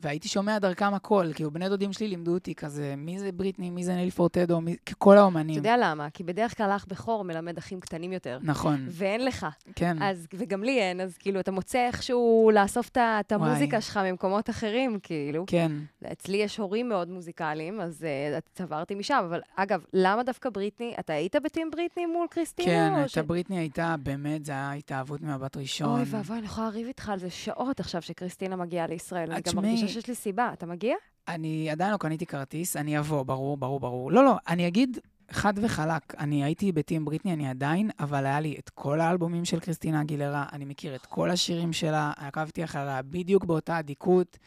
והייתי 0.00 0.28
שומע 0.28 0.58
דרכם 0.58 0.94
הכל, 0.94 1.26
כאילו 1.34 1.50
בני 1.50 1.68
דודים 1.68 1.92
שלי 1.92 2.08
לימדו 2.08 2.34
אותי 2.34 2.54
כזה, 2.54 2.94
מי 2.96 3.18
זה 3.18 3.32
בריטני, 3.32 3.70
מי 3.70 3.84
זה 3.84 3.94
ניל 3.94 4.10
פורטדו, 4.10 4.60
מי... 4.60 4.76
כל 4.98 5.12
אתה 5.12 5.20
האומנים. 5.20 5.56
יודע 5.56 5.76
למה? 5.80 6.10
כי 6.10 6.24
בדרך 6.24 6.56
כלל 6.56 6.70
אח 6.76 6.86
בכור 6.88 7.24
מלמד 7.24 7.58
אחים 7.58 7.80
קטנים 7.80 8.12
יותר. 8.12 8.38
נכון, 8.42 8.86
ואין 8.90 9.24
לך. 9.24 9.46
כן. 9.74 10.02
אז, 10.02 10.26
וגם 10.34 10.62
לי 10.64 10.78
אין, 10.80 11.00
אז 11.00 11.16
כאילו, 11.18 11.40
אתה 11.40 11.50
מוצא 11.50 11.86
איכשהו 11.86 12.50
לאסוף 12.54 12.90
את. 12.90 13.32
המוזיקה 13.32 13.80
שלך 13.80 13.96
ממקומות 13.96 14.50
אחרים, 14.50 14.98
כאילו. 15.02 15.44
כן. 15.46 15.72
אצלי 16.12 16.36
יש 16.36 16.56
הורים 16.56 16.88
מאוד 16.88 17.08
מוזיקליים, 17.10 17.80
אז 17.80 18.06
uh, 18.36 18.40
צברתי 18.54 18.94
משם. 18.94 19.24
אבל 19.28 19.40
אגב, 19.56 19.84
למה 19.92 20.22
דווקא 20.22 20.50
בריטני? 20.50 20.94
אתה 21.00 21.12
היית 21.12 21.36
בטים 21.44 21.70
בריטני 21.70 22.06
מול 22.06 22.26
קריסטינה? 22.30 22.68
כן, 22.68 23.04
את 23.12 23.18
הבריטני 23.18 23.58
הייתה, 23.58 23.94
באמת, 24.02 24.44
זה 24.44 24.52
היה 24.52 24.72
התאהבות 24.72 25.20
ממבט 25.20 25.56
ראשון. 25.56 25.88
אוי 25.88 26.02
ואבוי, 26.06 26.38
אני 26.38 26.46
יכולה 26.46 26.66
לריב 26.66 26.86
איתך 26.86 27.08
על 27.08 27.18
זה 27.18 27.30
שעות 27.30 27.80
עכשיו 27.80 28.02
שקריסטינה 28.02 28.56
מגיעה 28.56 28.86
לישראל. 28.86 29.32
אני 29.32 29.40
גם 29.40 29.52
שמעי- 29.52 29.87
מרגישה 29.88 30.00
שיש 30.00 30.08
לי 30.08 30.14
סיבה. 30.14 30.50
אתה 30.52 30.66
מגיע? 30.66 30.94
אני 31.28 31.70
עדיין 31.70 31.92
לא 31.92 31.96
קניתי 31.96 32.26
כרטיס, 32.26 32.76
אני 32.76 32.98
אבוא, 32.98 33.22
ברור, 33.22 33.56
ברור, 33.56 33.80
ברור. 33.80 34.12
לא, 34.12 34.24
לא, 34.24 34.36
אני 34.48 34.68
אגיד, 34.68 34.98
חד 35.30 35.52
וחלק. 35.56 36.14
אני 36.18 36.44
הייתי 36.44 36.72
בטים 36.72 37.04
בריטני, 37.04 37.32
אני 37.32 37.48
עדיין, 37.48 37.90
אבל 38.00 38.26
היה 38.26 38.40
לי 38.40 38.56
את 38.58 38.70
כל 38.70 39.00
האלבומים 39.00 39.44
של 39.44 39.60
קריסטינה 39.60 40.00
אגילרה, 40.00 40.44
אני 40.52 40.64
מכיר 40.64 40.94
את 40.94 41.06
כל 41.06 41.30
השירים 41.30 41.72
שלה, 41.72 42.12
עקבתי 42.16 42.64
אחריה 42.64 43.02
בדיוק 43.02 43.44
באותה 43.44 43.78
אדיקות. 43.78 44.38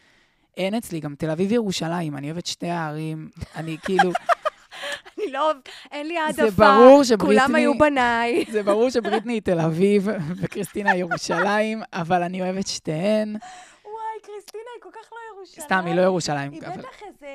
אין 0.56 0.74
אצלי, 0.74 1.00
גם 1.00 1.14
תל 1.14 1.30
אביב-ירושלים, 1.30 2.16
אני 2.16 2.30
אוהבת 2.30 2.46
שתי 2.46 2.68
הערים, 2.68 3.28
אני 3.56 3.76
כאילו... 3.82 4.12
אני 5.18 5.32
לא, 5.32 5.52
אין 5.92 6.06
לי 6.06 6.18
העדפה. 6.18 6.50
זה 6.50 6.50
ברור 6.50 7.04
שבריטני... 7.04 7.38
כולם 7.40 7.54
היו 7.54 7.78
בניי. 7.78 8.44
זה 8.50 8.62
ברור 8.62 8.90
שבריטני 8.90 9.32
היא 9.32 9.42
תל 9.42 9.60
אביב 9.60 10.08
וקריסטינה 10.36 10.96
ירושלים, 10.96 11.82
אבל 11.92 12.22
אני 12.22 12.42
אוהבת 12.42 12.66
שתיהן. 12.66 13.36
וואי, 13.84 14.20
קריסטינה 14.22 14.70
היא 14.76 14.82
כל 14.82 14.88
כך 14.92 15.12
לא 15.12 15.31
ירושלים. 15.42 15.64
סתם, 15.66 15.82
היא 15.86 15.94
לא 15.94 16.02
ירושלים. 16.02 16.52
היא 16.52 16.60
אבל- 16.66 16.78
בטח 16.78 17.02
איזה 17.02 17.26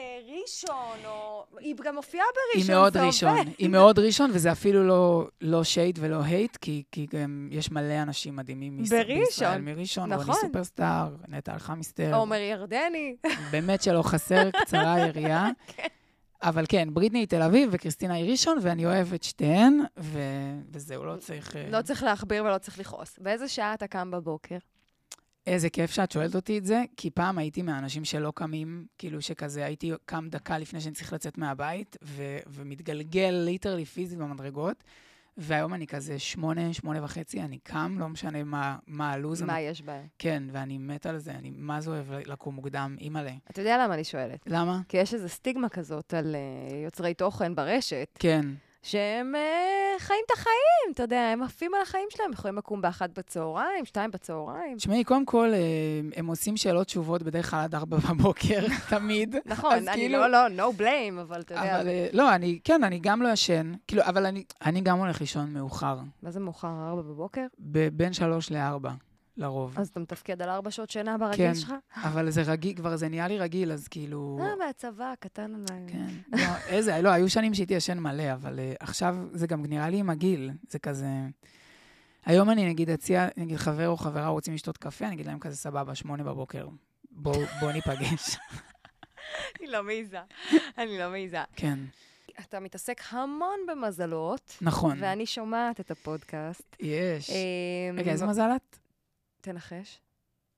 ראשון, 0.42 0.98
או... 1.06 1.46
היא 1.60 1.76
גם 1.84 1.96
מופיעה 1.96 2.26
היא 2.26 2.54
בראשון, 2.64 2.76
מאוד 2.76 2.94
זה 2.94 3.06
ראשון, 3.06 3.30
עובד. 3.38 3.52
היא 3.58 3.70
מאוד 3.78 4.00
ראשון, 4.00 4.32
וזה 4.34 4.52
אפילו 4.52 4.84
לא, 4.88 5.28
לא 5.42 5.64
שייד 5.64 6.00
ולא 6.02 6.22
הייט, 6.24 6.58
כי, 6.58 6.84
כי 6.92 7.08
גם 7.14 7.50
יש 7.52 7.72
מלא 7.72 8.02
אנשים 8.02 8.36
מדהימים 8.36 8.78
בראשון. 8.78 9.20
בישראל 9.20 9.62
מראשון, 9.62 10.14
רוני 10.14 10.24
נכון. 10.24 10.36
סופרסטאר, 10.42 11.16
נטע 11.28 11.54
אלחמיסטר, 11.54 12.16
עומר 12.16 12.36
ירדני. 12.40 13.16
באמת 13.52 13.82
שלא 13.84 14.02
חסר, 14.02 14.52
קצרה 14.52 14.94
היריעה. 14.94 15.50
אבל 16.44 16.66
כן, 16.70 16.90
בריטני 16.94 17.20
היא 17.20 17.28
תל 17.28 17.42
אביב 17.42 17.70
וקריסטינה 17.72 18.14
היא 18.14 18.32
ראשון, 18.32 18.58
ואני 18.62 18.86
אוהב 18.86 19.14
את 19.14 19.24
שתיהן, 19.24 19.80
ו... 20.00 20.20
וזהו, 20.72 21.06
לא 21.06 21.16
צריך... 21.16 21.56
אה, 21.56 21.70
לא 21.70 21.82
צריך 21.82 22.04
להכביר 22.04 22.44
ולא 22.44 22.58
צריך 22.58 22.80
לכעוס. 22.80 23.20
באיזה 23.22 23.48
שעה 23.48 23.74
אתה 23.74 23.88
קם 23.88 24.12
בבוקר? 24.12 24.58
איזה 25.48 25.70
כיף 25.70 25.92
שאת 25.92 26.12
שואלת 26.12 26.36
אותי 26.36 26.58
את 26.58 26.66
זה, 26.66 26.84
כי 26.98 27.10
פעם 27.10 27.38
הייתי 27.38 27.62
מהאנשים 27.62 28.06
שלא 28.06 28.32
קמים, 28.36 28.86
כאילו 28.98 29.22
שכזה 29.22 29.66
הייתי 29.66 29.92
קם 30.06 30.28
דקה 30.30 30.58
לפני 30.58 30.82
שאני 30.82 30.96
צריך 30.96 31.14
לצאת 31.14 31.38
מהבית, 31.38 31.98
ו- 32.04 32.38
ומתגלגל 32.48 33.42
ליטרלי 33.46 33.86
פיזית 33.86 34.20
במדרגות, 34.20 34.84
והיום 35.38 35.74
אני 35.74 35.88
כזה 35.88 36.20
שמונה, 36.20 36.74
שמונה 36.74 37.04
וחצי, 37.04 37.42
אני 37.42 37.58
קם, 37.58 37.96
לא 38.00 38.10
משנה 38.10 38.44
מה, 38.44 38.78
מה 38.88 39.12
הלו"ז. 39.12 39.42
מה 39.42 39.54
אני- 39.54 39.62
יש 39.62 39.82
בהם? 39.82 40.06
כן, 40.20 40.44
ואני 40.52 40.78
מת 40.78 41.06
על 41.06 41.18
זה, 41.18 41.32
אני 41.32 41.52
מה 41.56 41.82
זה 41.82 41.90
אוהב 41.92 42.12
לקום 42.12 42.56
מוקדם, 42.56 42.96
אימא'לה. 43.00 43.32
אתה 43.52 43.62
יודע 43.62 43.78
למה 43.86 43.94
אני 43.94 44.04
שואלת? 44.04 44.40
למה? 44.48 44.80
כי 44.90 44.98
יש 44.98 45.14
איזו 45.14 45.30
סטיגמה 45.30 45.70
כזאת 45.70 46.14
על 46.14 46.36
אה, 46.36 46.42
יוצרי 46.86 47.14
תוכן 47.14 47.56
ברשת, 47.56 48.08
כן, 48.20 48.46
שהם 48.88 49.36
אה, 49.36 50.00
חיים 50.00 50.20
את 50.26 50.32
החיים, 50.32 50.94
אתה 50.94 51.04
יודע, 51.04 51.20
הם 51.20 51.44
עפים 51.44 51.74
על 51.74 51.82
החיים 51.82 52.08
שלהם, 52.10 52.32
יכולים 52.34 52.58
לקום 52.58 52.82
באחת 52.82 53.10
בצהריים, 53.20 53.86
שתיים 53.86 54.12
בצהריים. 54.12 54.78
תשמעי, 54.78 55.04
קודם 55.04 55.26
כל, 55.26 55.50
אה, 55.54 55.60
הם 56.16 56.28
עושים 56.28 56.58
שאלות 56.58 56.88
תשובות 56.88 57.24
בדרך 57.24 57.50
כלל 57.50 57.60
עד 57.60 57.76
ארבע 57.76 57.98
בבוקר, 58.10 58.60
תמיד. 58.90 59.36
נכון, 59.46 59.74
אני 59.74 59.92
כאילו- 59.92 60.28
לא, 60.28 60.48
לא, 60.50 60.70
no 60.70 60.80
blame, 60.82 61.22
אבל 61.22 61.42
אתה 61.42 61.54
יודע, 61.54 61.80
אבל 61.80 61.88
אה, 61.88 62.08
לא, 62.14 62.36
אני, 62.36 62.60
כן, 62.64 62.84
אני 62.84 63.00
גם 63.00 63.22
לא 63.22 63.30
ישן, 63.30 63.74
כאילו, 63.88 64.04
אבל 64.04 64.26
אני, 64.26 64.44
אני 64.66 64.82
גם 64.82 64.98
הולך 65.00 65.22
לישון 65.22 65.54
מאוחר, 65.54 65.98
מה 66.24 66.32
זה 66.32 66.40
מאוחר, 66.40 66.88
ארבע 66.90 67.02
בבוקר? 67.02 67.46
בין 67.94 68.14
שלוש 68.14 68.52
לארבע, 68.52 68.92
לרוב. 69.38 69.80
אז 69.80 69.88
אתה 69.90 70.00
מתפקד 70.00 70.42
על 70.42 70.50
ארבע 70.50 70.72
שעות 70.72 70.90
שינה 70.90 71.18
ברגיל 71.18 71.48
כן. 71.48 71.56
שלך? 71.56 71.74
אבל 71.96 72.30
זה 72.30 72.42
רגיל, 72.42 72.76
כבר 72.76 72.96
זה 72.96 73.10
נהיה 73.10 73.28
לי 73.28 73.40
רגיל, 73.40 73.72
אז 73.72 73.88
כאילו... 73.88 74.40
אה, 74.42 74.56
מהצבא, 74.66 75.14
קטן 75.20 75.54
עליי. 75.56 75.86
כן. 75.88 76.38
לא, 76.38 76.56
איזה, 76.68 77.02
לא, 77.02 77.10
היו 77.10 77.30
שנים 77.30 77.54
שהייתי 77.54 77.74
ישן 77.74 78.00
מלא, 78.00 78.34
אבל 78.34 78.60
uh, 78.60 78.78
עכשיו 78.80 79.16
זה 79.34 79.48
גם 79.48 79.66
נראה 79.66 79.90
לי 79.90 79.98
עם 79.98 80.10
הגיל, 80.10 80.52
זה 80.70 80.80
כזה... 80.80 81.08
היום 82.26 82.50
אני 82.50 82.70
נגיד 82.70 82.90
אציע, 82.90 83.28
נגיד 83.38 83.58
חבר 83.58 83.88
או 83.88 83.98
חברה 83.98 84.28
רוצים 84.28 84.54
לשתות 84.54 84.78
קפה, 84.78 85.06
אני 85.06 85.16
אגיד 85.16 85.26
להם 85.26 85.40
כזה 85.40 85.56
סבבה, 85.56 85.96
שמונה 85.96 86.24
בבוקר, 86.24 86.68
בואו 87.12 87.42
בוא 87.60 87.72
ניפגש. 87.72 88.38
אני 89.60 89.68
לא 89.68 89.84
מעיזה. 89.84 90.20
אני 90.78 90.98
לא 90.98 91.10
מעיזה. 91.10 91.44
כן, 91.56 91.80
אתה 92.40 92.60
מתעסק 92.60 93.02
המון 93.10 93.60
במזלות, 93.68 94.58
נכון, 94.62 94.98
ואני 95.00 95.26
שומעת 95.26 95.80
את 95.80 95.92
הפודקאסט. 95.92 96.76
יש. 96.80 97.30
אמ, 97.30 98.00
רגע, 98.00 98.12
איזה 98.12 98.26
מזל 98.26 98.50
את? 98.56 98.78
תנחש. 99.42 100.00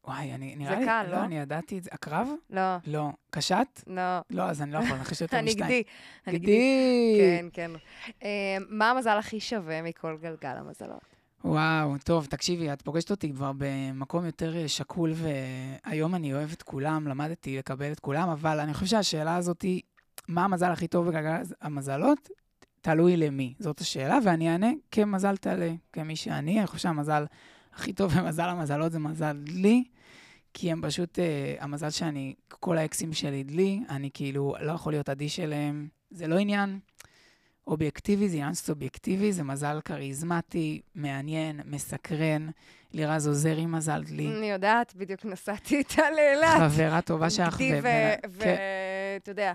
וואי, 0.08 0.34
אני, 0.34 0.56
נראה 0.56 0.80
לי... 0.80 0.86
קל, 0.86 1.06
לא? 1.12 1.24
אני 1.24 1.40
ידעתי 1.40 1.78
את 1.78 1.84
זה. 1.84 1.90
הקרב? 1.94 2.28
לא, 2.50 2.78
לא. 2.88 3.10
קשת? 3.30 3.68
לא. 3.88 4.20
לא, 4.30 4.44
אז 4.44 4.62
אני 4.62 4.72
לא 4.72 4.78
יכול 4.78 4.98
לנחש 4.98 5.22
יותר 5.22 5.42
משתיים. 5.42 5.64
הנגדי. 5.64 5.84
הנגדי. 6.26 6.46
גדי! 6.46 7.18
כן, 7.20 7.46
כן. 7.54 7.72
אמ, 8.22 8.66
מה 8.70 8.92
המזל 8.92 9.18
הכי 9.18 9.40
שווה 9.40 9.82
מכל 9.82 10.18
גלגל 10.22 10.56
המזלות? 10.58 11.20
וואו, 11.44 11.98
טוב, 12.04 12.26
תקשיבי, 12.26 12.74
את 12.74 12.82
פוגשת 12.82 13.12
אותי 13.12 13.34
כבר 13.34 13.52
במקום 13.58 14.26
יותר 14.26 14.58
אה, 14.58 14.68
שקול, 14.68 15.14
והיום 15.16 16.16
אני 16.16 16.34
אוהב 16.34 16.52
את 16.52 16.64
כולם, 16.64 17.08
למדתי 17.08 17.58
לקבל 17.58 17.92
את 17.92 18.00
כולם, 18.00 18.30
אבל 18.30 18.60
אני 18.60 18.74
חושב 18.74 18.88
שהשאלה 18.88 19.36
הזאת 19.36 19.62
היא, 19.62 19.82
מה 20.28 20.44
המזל 20.44 20.72
הכי 20.72 20.88
טוב 20.88 21.08
בגלגל 21.08 21.42
המזלות? 21.62 22.30
תלוי 22.82 23.18
למי. 23.18 23.54
זאת 23.60 23.80
השאלה, 23.80 24.20
ואני 24.24 24.52
אענה 24.52 24.70
כמזל 24.92 25.38
תעלה, 25.38 25.72
כמי 25.94 26.16
שאני. 26.16 26.60
אני 26.60 26.68
חושב 26.68 26.84
שהמזל 26.84 27.26
הכי 27.74 27.94
טוב 27.94 28.14
במזל 28.14 28.50
המזלות 28.50 28.92
זה 28.92 29.00
מזל 29.00 29.38
דלי, 29.44 29.84
כי 30.54 30.72
הם 30.72 30.82
פשוט, 30.82 31.20
אה, 31.20 31.56
המזל 31.60 31.90
שאני, 31.90 32.34
כל 32.50 32.78
האקסים 32.78 33.14
שלי 33.14 33.44
דלי, 33.44 33.80
אני 33.90 34.10
כאילו 34.14 34.56
לא 34.62 34.72
יכול 34.72 34.94
להיות 34.94 35.10
אדיש 35.10 35.40
אליהם. 35.40 35.88
זה 36.12 36.28
לא 36.28 36.38
עניין 36.38 36.80
אובייקטיבי, 37.68 38.30
זה 38.30 38.38
עניין 38.38 38.54
סובייקטיבי, 38.54 39.32
זה 39.32 39.44
מזל 39.44 39.80
כריזמטי, 39.86 40.82
מעניין, 40.96 41.62
מסקרן. 41.66 42.50
לירז 42.94 43.28
עוזר 43.28 43.58
עם 43.58 43.72
מזל 43.72 44.04
דלי. 44.04 44.28
אני 44.38 44.52
יודעת, 44.52 44.96
בדיוק 44.96 45.26
נסעתי 45.26 45.78
איתה 45.78 46.12
לאילת. 46.12 46.60
חברה 46.60 47.02
טובה 47.02 47.30
שלך, 47.30 47.56
גדי 47.56 47.80
ו- 47.84 48.30
ו... 48.30 48.40
כן, 48.40 48.56
ואתה 49.16 49.32
יודע, 49.32 49.54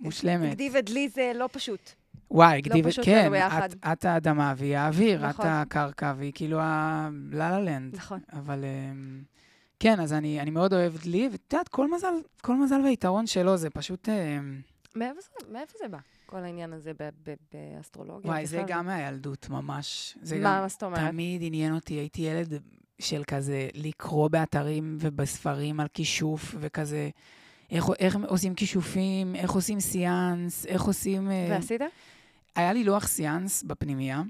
מושלמת. 0.00 0.54
גדי 0.54 0.70
ודלי 0.72 1.08
זה 1.08 1.32
לא 1.34 1.48
פשוט. 1.52 1.92
וואי, 2.30 2.60
גדי, 2.60 2.80
ו- 2.80 2.88
פשוט 2.88 3.04
כן, 3.04 3.20
לנו 3.22 3.30
ביחד. 3.30 3.68
את- 3.72 3.86
את 3.92 4.04
האדמה 4.04 4.54
והיא 4.56 4.76
האוויר, 4.76 5.24
את 5.24 5.34
נכון. 5.34 5.46
הקרקע 5.46 6.14
והיא 6.18 6.32
כאילו 6.34 6.58
הלה-לה 6.60 7.60
לנד. 7.60 7.94
נכון. 7.96 8.20
אבל 8.32 8.64
אמ, 8.64 9.22
כן, 9.80 10.00
אז 10.00 10.12
אני 10.12 10.40
אני 10.40 10.50
מאוד 10.50 10.72
אוהב 10.72 10.96
דלי, 11.02 11.28
ואת 11.32 11.52
יודעת, 11.52 11.68
כל 11.68 11.90
מזל, 11.94 12.14
כל 12.42 12.56
מזל 12.56 12.80
והיתרון 12.84 13.26
שלו, 13.26 13.56
זה 13.56 13.70
פשוט... 13.70 14.08
אמ, 14.08 14.60
מאיפה 14.96 15.20
זה- 15.20 15.52
מאיפה 15.52 15.72
זה 15.82 15.88
בא, 15.88 15.98
כל 16.26 16.36
העניין 16.44 16.72
הזה 16.72 16.92
באסטרולוגיה? 17.52 18.30
וואי, 18.30 18.46
זה? 18.46 18.62
גם 18.66 18.86
מהילדות, 18.86 19.48
ממש. 19.50 20.18
זה 20.22 20.38
מה, 20.40 20.60
מה 20.60 20.68
זאת 20.68 20.82
אומרת? 20.82 21.10
תמיד 21.10 21.40
עניין 21.44 21.74
אותי, 21.74 21.94
הייתי 21.94 22.22
ילד 22.22 22.52
של 22.98 23.22
כזה 23.26 23.68
לקרוא 23.74 24.28
באתרים 24.28 24.96
ובספרים 25.00 25.80
על 25.80 25.86
כישוף, 25.94 26.54
וכזה, 26.60 27.10
איך, 27.74 27.84
איך 27.98 28.18
עושים 28.28 28.54
כישופים, 28.54 29.34
איך 29.36 29.50
עושים 29.50 29.80
סיאנס, 29.80 30.66
איך 30.66 30.82
עושים... 30.82 31.30
אה, 31.30 31.46
ועשית? 31.50 31.80
היה 32.56 32.72
לי 32.72 32.84
לוח 32.84 33.06
סיאנס 33.06 33.62
בפנימייה. 33.62 34.22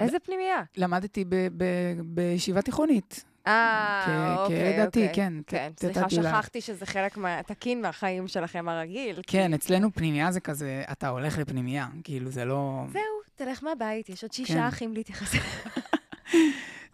איזה 0.00 0.18
פנימייה? 0.18 0.62
למדתי 0.76 1.24
ב- 1.24 1.34
ב- 1.56 1.64
בישיבה 2.04 2.62
תיכונית. 2.62 3.24
אה, 3.46 4.36
אוקיי, 4.42 4.86
אוקיי. 4.86 5.10
כן. 5.14 5.32
כן, 5.46 5.70
ת- 5.74 5.80
סליחה, 5.80 6.10
שכחתי 6.10 6.60
שזה 6.60 6.86
חלק 6.86 7.16
מהתקין 7.16 7.82
מהחיים 7.82 8.28
שלכם 8.28 8.68
הרגיל. 8.68 9.16
כן, 9.26 9.48
כי- 9.50 9.54
אצלנו 9.54 9.92
פנימייה 9.92 10.32
זה 10.32 10.40
כזה, 10.40 10.82
אתה 10.92 11.08
הולך 11.08 11.38
לפנימייה, 11.38 11.86
כאילו 12.04 12.30
זה 12.30 12.44
לא... 12.44 12.84
זהו, 12.92 13.02
תלך 13.34 13.62
מהבית, 13.64 14.08
יש 14.08 14.22
עוד 14.22 14.30
כן. 14.32 14.36
שישה 14.36 14.68
אחים 14.68 14.94
להתייחס. 14.94 15.32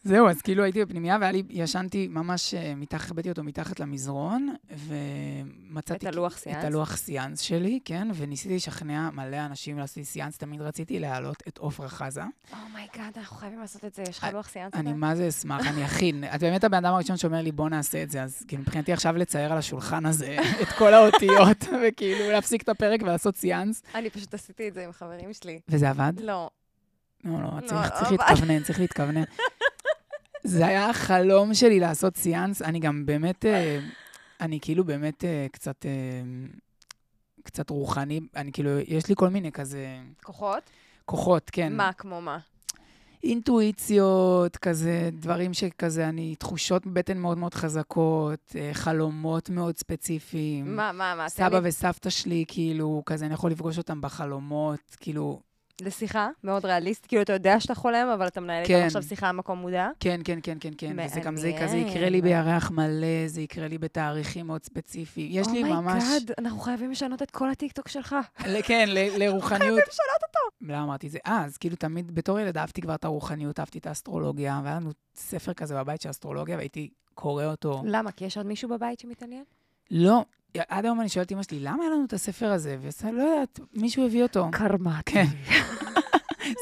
זהו, 0.04 0.28
אז 0.28 0.42
כאילו 0.42 0.64
הייתי 0.64 0.84
בפנימייה, 0.84 1.16
והיה 1.20 1.32
לי, 1.32 1.42
ישנתי 1.50 2.08
ממש 2.08 2.54
אה, 2.54 2.74
מתחת, 2.74 3.10
הבאתי 3.10 3.28
אותו 3.28 3.42
מתחת 3.42 3.80
למזרון, 3.80 4.54
ומצאתי... 4.70 6.08
את 6.08 6.12
הלוח 6.12 6.38
סיאנס? 6.38 6.58
את 6.58 6.64
הלוח 6.64 6.96
סיאנס 6.96 7.40
שלי, 7.40 7.80
כן, 7.84 8.08
וניסיתי 8.14 8.56
לשכנע 8.56 9.10
מלא 9.10 9.46
אנשים 9.46 9.78
לעשות 9.78 10.04
סיאנס, 10.04 10.38
תמיד 10.38 10.60
רציתי 10.60 10.98
להעלות 10.98 11.42
את 11.48 11.58
עופרה 11.58 11.88
חזה. 11.88 12.22
oh 12.66 12.78
my 12.78 12.89
god, 12.89 13.12
אנחנו 13.16 13.36
חייבים 13.36 13.60
לעשות 13.60 13.84
את 13.84 13.94
זה, 13.94 14.02
יש 14.02 14.18
לך 14.18 14.26
לוח 14.32 14.48
סיאנס? 14.48 14.74
אני? 14.74 14.92
מה 14.92 15.16
זה 15.16 15.28
אשמח, 15.28 15.66
אני 15.66 15.84
אכין. 15.84 16.24
את 16.34 16.40
באמת 16.40 16.64
הבן 16.64 16.84
אדם 16.84 16.94
הראשון 16.94 17.16
שאומר 17.16 17.42
לי, 17.42 17.52
בוא 17.52 17.68
נעשה 17.68 18.02
את 18.02 18.10
זה, 18.10 18.22
אז 18.22 18.44
כאילו 18.48 18.62
מבחינתי 18.62 18.92
עכשיו 18.92 19.16
לצייר 19.16 19.52
על 19.52 19.58
השולחן 19.58 20.06
הזה 20.06 20.36
את 20.62 20.68
כל 20.68 20.94
האותיות, 20.94 21.64
וכאילו 21.82 22.30
להפסיק 22.30 22.62
את 22.62 22.68
הפרק 22.68 23.02
ולעשות 23.02 23.36
סיאנס, 23.36 23.82
אני 23.94 24.10
פשוט 24.10 24.34
עשיתי 24.34 24.68
את 24.68 24.74
זה 24.74 24.84
עם 24.84 24.92
חברים 24.92 25.32
שלי. 25.32 25.60
וזה 25.68 25.90
עבד? 25.90 26.12
לא. 26.20 26.50
לא, 27.24 27.32
לא, 27.32 27.48
לא, 27.56 27.60
צריך, 27.66 27.72
לא 27.72 28.06
עבד. 28.06 28.10
להתכוונן, 28.10 28.62
צריך 28.62 28.80
להתכוונן. 28.80 29.22
זה 30.44 30.66
היה 30.66 30.90
החלום 30.90 31.54
שלי 31.54 31.80
לעשות 31.80 32.16
סיאנס. 32.16 32.62
אני 32.62 32.78
גם 32.78 33.06
באמת, 33.06 33.44
אה, 33.44 33.78
אני 34.40 34.58
כאילו 34.62 34.84
באמת 34.84 35.24
אה, 35.24 35.46
קצת, 35.52 35.86
אה, 35.86 35.90
קצת 37.42 37.70
רוחני, 37.70 38.20
אני 38.36 38.52
כאילו, 38.52 38.70
יש 38.78 39.08
לי 39.08 39.14
כל 39.16 39.28
מיני 39.28 39.52
כזה 39.52 39.86
כוחות? 40.22 40.70
כוחות, 41.04 41.50
כן. 41.52 41.76
מה, 41.76 41.92
כמו 41.92 42.20
מה? 42.20 42.38
אינטואיציות, 43.24 44.56
כזה, 44.56 45.10
דברים 45.12 45.54
שכזה, 45.54 46.08
אני, 46.08 46.34
תחושות 46.34 46.86
בטן 46.86 47.18
מאוד 47.18 47.38
מאוד 47.38 47.54
חזקות, 47.54 48.56
חלומות 48.72 49.50
מאוד 49.50 49.78
ספציפיים. 49.78 50.76
מה, 50.76 50.92
מה, 50.92 51.14
מה? 51.14 51.28
סבא 51.28 51.58
לי- 51.58 51.68
וסבתא 51.68 52.10
שלי, 52.10 52.44
כאילו, 52.48 53.02
כזה, 53.06 53.26
אני 53.26 53.34
יכול 53.34 53.50
לפגוש 53.50 53.78
אותם 53.78 54.00
בחלומות, 54.00 54.80
כאילו, 55.00 55.40
לשיחה, 55.82 56.28
מאוד 56.44 56.64
ריאליסט, 56.64 57.06
כאילו 57.08 57.22
אתה 57.22 57.32
יודע 57.32 57.60
שאתה 57.60 57.74
חולם, 57.74 58.08
אבל 58.14 58.26
אתה 58.26 58.40
מנהל 58.40 58.64
כן. 58.66 58.74
איתם 58.74 58.86
עכשיו 58.86 59.02
שיחה 59.02 59.32
במקום 59.32 59.58
מודע. 59.58 59.88
כן, 60.00 60.20
כן, 60.24 60.38
כן, 60.42 60.58
כן, 60.60 60.70
כן. 60.78 60.96
וזה 61.04 61.20
גם 61.20 61.36
זה. 61.36 61.52
כזה 61.60 61.76
יקרה 61.76 62.08
לי 62.08 62.22
בירח 62.22 62.70
מלא, 62.70 63.26
זה 63.26 63.40
יקרה 63.40 63.68
לי 63.68 63.78
בתאריכים 63.78 64.46
מאוד 64.46 64.64
ספציפיים. 64.64 65.28
יש 65.30 65.48
לי 65.48 65.62
ממש... 65.62 66.02
oh 66.04 66.11
my 66.11 66.17
god, 66.17 66.30
אנחנו 66.38 66.60
חייבים 66.60 66.90
לשנות 66.90 67.22
את 67.22 67.30
כל 67.30 67.50
הטיקטוק 67.50 67.88
שלך. 67.88 68.16
כן, 68.62 68.88
לרוחניות. 68.92 69.60
חייבים 69.60 69.84
לשנות 69.88 70.22
אותו. 70.22 70.72
למה 70.72 70.82
אמרתי 70.82 71.06
את 71.06 71.12
זה? 71.12 71.18
אה, 71.26 71.44
אז 71.44 71.56
כאילו 71.56 71.76
תמיד, 71.76 72.14
בתור 72.14 72.40
ילד 72.40 72.58
אהבתי 72.58 72.80
כבר 72.80 72.94
את 72.94 73.04
הרוחניות, 73.04 73.60
אהבתי 73.60 73.78
את 73.78 73.86
האסטרולוגיה, 73.86 74.60
והיה 74.64 74.76
לנו 74.76 74.90
ספר 75.14 75.52
כזה 75.52 75.74
בבית 75.74 76.00
של 76.00 76.10
אסטרולוגיה, 76.10 76.56
והייתי 76.56 76.90
קורא 77.14 77.44
אותו. 77.44 77.82
למה? 77.84 78.12
כי 78.12 78.24
יש 78.24 78.36
עוד 78.36 78.46
מישהו 78.46 78.68
בבית 78.68 79.00
שמתעניין? 79.00 79.44
לא, 79.90 80.24
עד 80.68 80.84
היום 80.84 81.00
אני 81.00 81.08
שואלת 81.08 81.26
את 81.26 81.32
אמא 81.32 81.42
שלי, 81.42 81.60
למה 81.60 81.82
היה 81.84 81.90
לנו 81.94 82.04
את 82.04 82.12
הספר 82.12 82.52
הזה? 82.52 82.76
ואני 82.80 83.16
לא 83.16 83.22
יודעת, 83.22 83.60
מישהו 83.74 84.06
הביא 84.06 84.22
אותו. 84.22 84.46
קרמטי. 84.52 85.12
כן. 85.12 85.24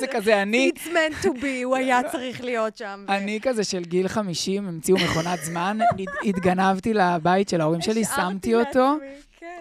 זה 0.00 0.06
כזה, 0.10 0.42
אני, 0.42 0.70
It's 0.74 0.86
meant 0.86 1.24
to 1.24 1.28
be, 1.28 1.64
הוא 1.64 1.76
היה 1.76 2.00
צריך 2.12 2.40
להיות 2.44 2.76
שם. 2.76 3.04
אני 3.08 3.38
כזה 3.42 3.64
של 3.64 3.84
גיל 3.84 4.08
50, 4.08 4.68
המציאו 4.68 4.96
מכונת 4.96 5.38
זמן, 5.44 5.78
הת- 5.94 6.06
התגנבתי 6.24 6.94
לבית 6.94 7.48
של 7.48 7.60
ההורים 7.60 7.80
שלי, 7.80 8.04
שמתי 8.04 8.54
אותו. 8.54 8.96
לעצמי, 9.02 9.06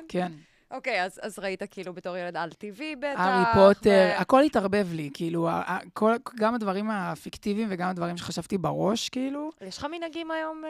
כן. 0.07 0.31
כן, 0.69 0.75
אוקיי, 0.75 1.03
אז, 1.03 1.19
אז 1.23 1.39
ראית 1.39 1.63
כאילו 1.71 1.93
בתור 1.93 2.17
ילד 2.17 2.37
על 2.37 2.49
טבעי 2.51 2.95
בטח. 2.95 3.19
הארי 3.19 3.45
פוטר, 3.53 3.89
ו- 4.17 4.21
הכל 4.21 4.43
התערבב 4.43 4.87
לי, 4.93 5.09
כאילו, 5.13 5.49
ה- 5.49 5.53
ה- 5.53 5.79
כל- 5.93 6.15
גם 6.39 6.55
הדברים 6.55 6.89
הפיקטיביים 6.91 7.67
וגם 7.71 7.89
הדברים 7.89 8.17
שחשבתי 8.17 8.57
בראש, 8.57 9.09
כאילו. 9.09 9.49
יש 9.61 9.77
לך 9.77 9.87
מנהגים 9.91 10.31
היום 10.31 10.65
אה, 10.65 10.69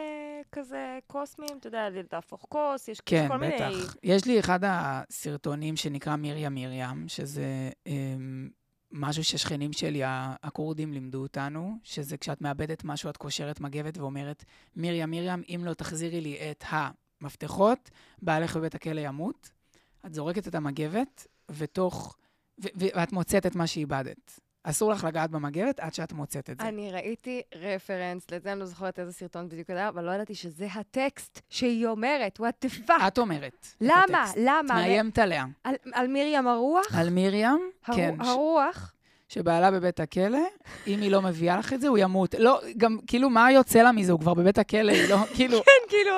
כזה 0.52 0.98
קוסמיים? 1.06 1.58
אתה 1.58 1.66
יודע, 1.68 1.88
להפוך 2.12 2.46
כוס, 2.48 2.88
יש, 2.88 3.00
כן, 3.06 3.28
כל 3.28 3.36
מיני... 3.36 3.54
בטח. 3.54 3.96
יש 4.02 4.24
לי 4.24 4.40
אחד 4.40 4.60
הסרטונים 4.62 5.76
שנקרא 5.76 6.16
מרים 6.16 6.54
מרים, 6.54 7.08
שזה 7.08 7.44
אמ, 7.86 8.48
משהו 8.92 9.24
ששכנים 9.24 9.72
שלי, 9.72 10.04
ה- 10.04 10.34
הכורדים, 10.42 10.92
לימדו 10.92 11.22
אותנו, 11.22 11.78
שזה 11.84 12.16
כשאת 12.16 12.40
מאבדת 12.40 12.84
משהו, 12.84 13.10
את 13.10 13.16
קושרת 13.16 13.60
מגבת 13.60 13.98
ואומרת, 13.98 14.44
מרים 14.76 15.10
מרים, 15.10 15.42
אם 15.48 15.60
לא 15.64 15.74
תחזירי 15.74 16.20
לי 16.20 16.38
את 16.50 16.64
המפתחות, 16.68 17.90
בעלך 18.22 18.56
בבית 18.56 18.74
הכלא 18.74 19.00
ימות. 19.00 19.57
את 20.06 20.14
זורקת 20.14 20.48
את 20.48 20.54
המגבת, 20.54 21.26
ותוך... 21.50 22.16
ו- 22.64 22.66
ו- 22.76 22.86
ואת 22.94 23.12
מוצאת 23.12 23.46
את 23.46 23.54
מה 23.56 23.66
שאיבדת. 23.66 24.40
אסור 24.64 24.92
לך 24.92 25.04
לגעת 25.04 25.30
במגבת 25.30 25.80
עד 25.80 25.94
שאת 25.94 26.12
מוצאת 26.12 26.50
את 26.50 26.60
זה. 26.60 26.68
אני 26.68 26.92
ראיתי 26.92 27.42
רפרנס, 27.54 28.30
לזה 28.30 28.52
אני 28.52 28.60
לא 28.60 28.66
זוכרת 28.66 28.98
איזה 28.98 29.12
סרטון 29.12 29.48
בדיוק 29.48 29.70
היה, 29.70 29.88
אבל 29.88 30.04
לא 30.04 30.10
ידעתי 30.10 30.34
שזה 30.34 30.66
הטקסט 30.74 31.40
שהיא 31.48 31.86
אומרת, 31.86 32.40
what 32.40 32.66
the 32.66 32.88
fuck. 32.88 33.06
את 33.06 33.18
אומרת. 33.18 33.66
למה? 33.80 34.32
למה? 34.36 34.60
את 34.60 34.86
מאיימת 34.86 35.18
עליה. 35.18 35.44
על, 35.64 35.74
על 35.92 36.06
מרים 36.08 36.48
הרוח? 36.48 36.94
על 36.94 37.10
מרים, 37.10 37.70
הרו- 37.86 37.96
כן. 37.96 38.14
הרוח? 38.20 38.94
שבעלה 39.28 39.70
בבית 39.70 40.00
הכלא, 40.00 40.38
אם 40.86 41.00
היא 41.00 41.10
לא 41.10 41.22
מביאה 41.22 41.58
לך 41.58 41.72
את 41.72 41.80
זה, 41.80 41.88
הוא 41.88 41.98
ימות. 41.98 42.34
לא, 42.38 42.60
גם, 42.76 42.98
כאילו, 43.06 43.30
מה 43.30 43.52
יוצא 43.52 43.82
לה 43.82 43.92
מזה? 43.92 44.12
הוא 44.12 44.20
כבר 44.20 44.34
בבית 44.34 44.58
הכלא, 44.58 44.92
היא 44.92 45.08
לא, 45.08 45.16
כאילו, 45.36 45.58
כן, 45.64 45.88
כאילו... 45.88 46.12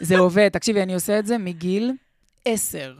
זה 0.00 0.18
עובד. 0.18 0.48
תקשיבי, 0.48 0.82
אני 0.82 0.94
עושה 0.94 1.18
את 1.18 1.26
זה 1.26 1.38
מגיל 1.38 1.92
עשר. 2.44 2.94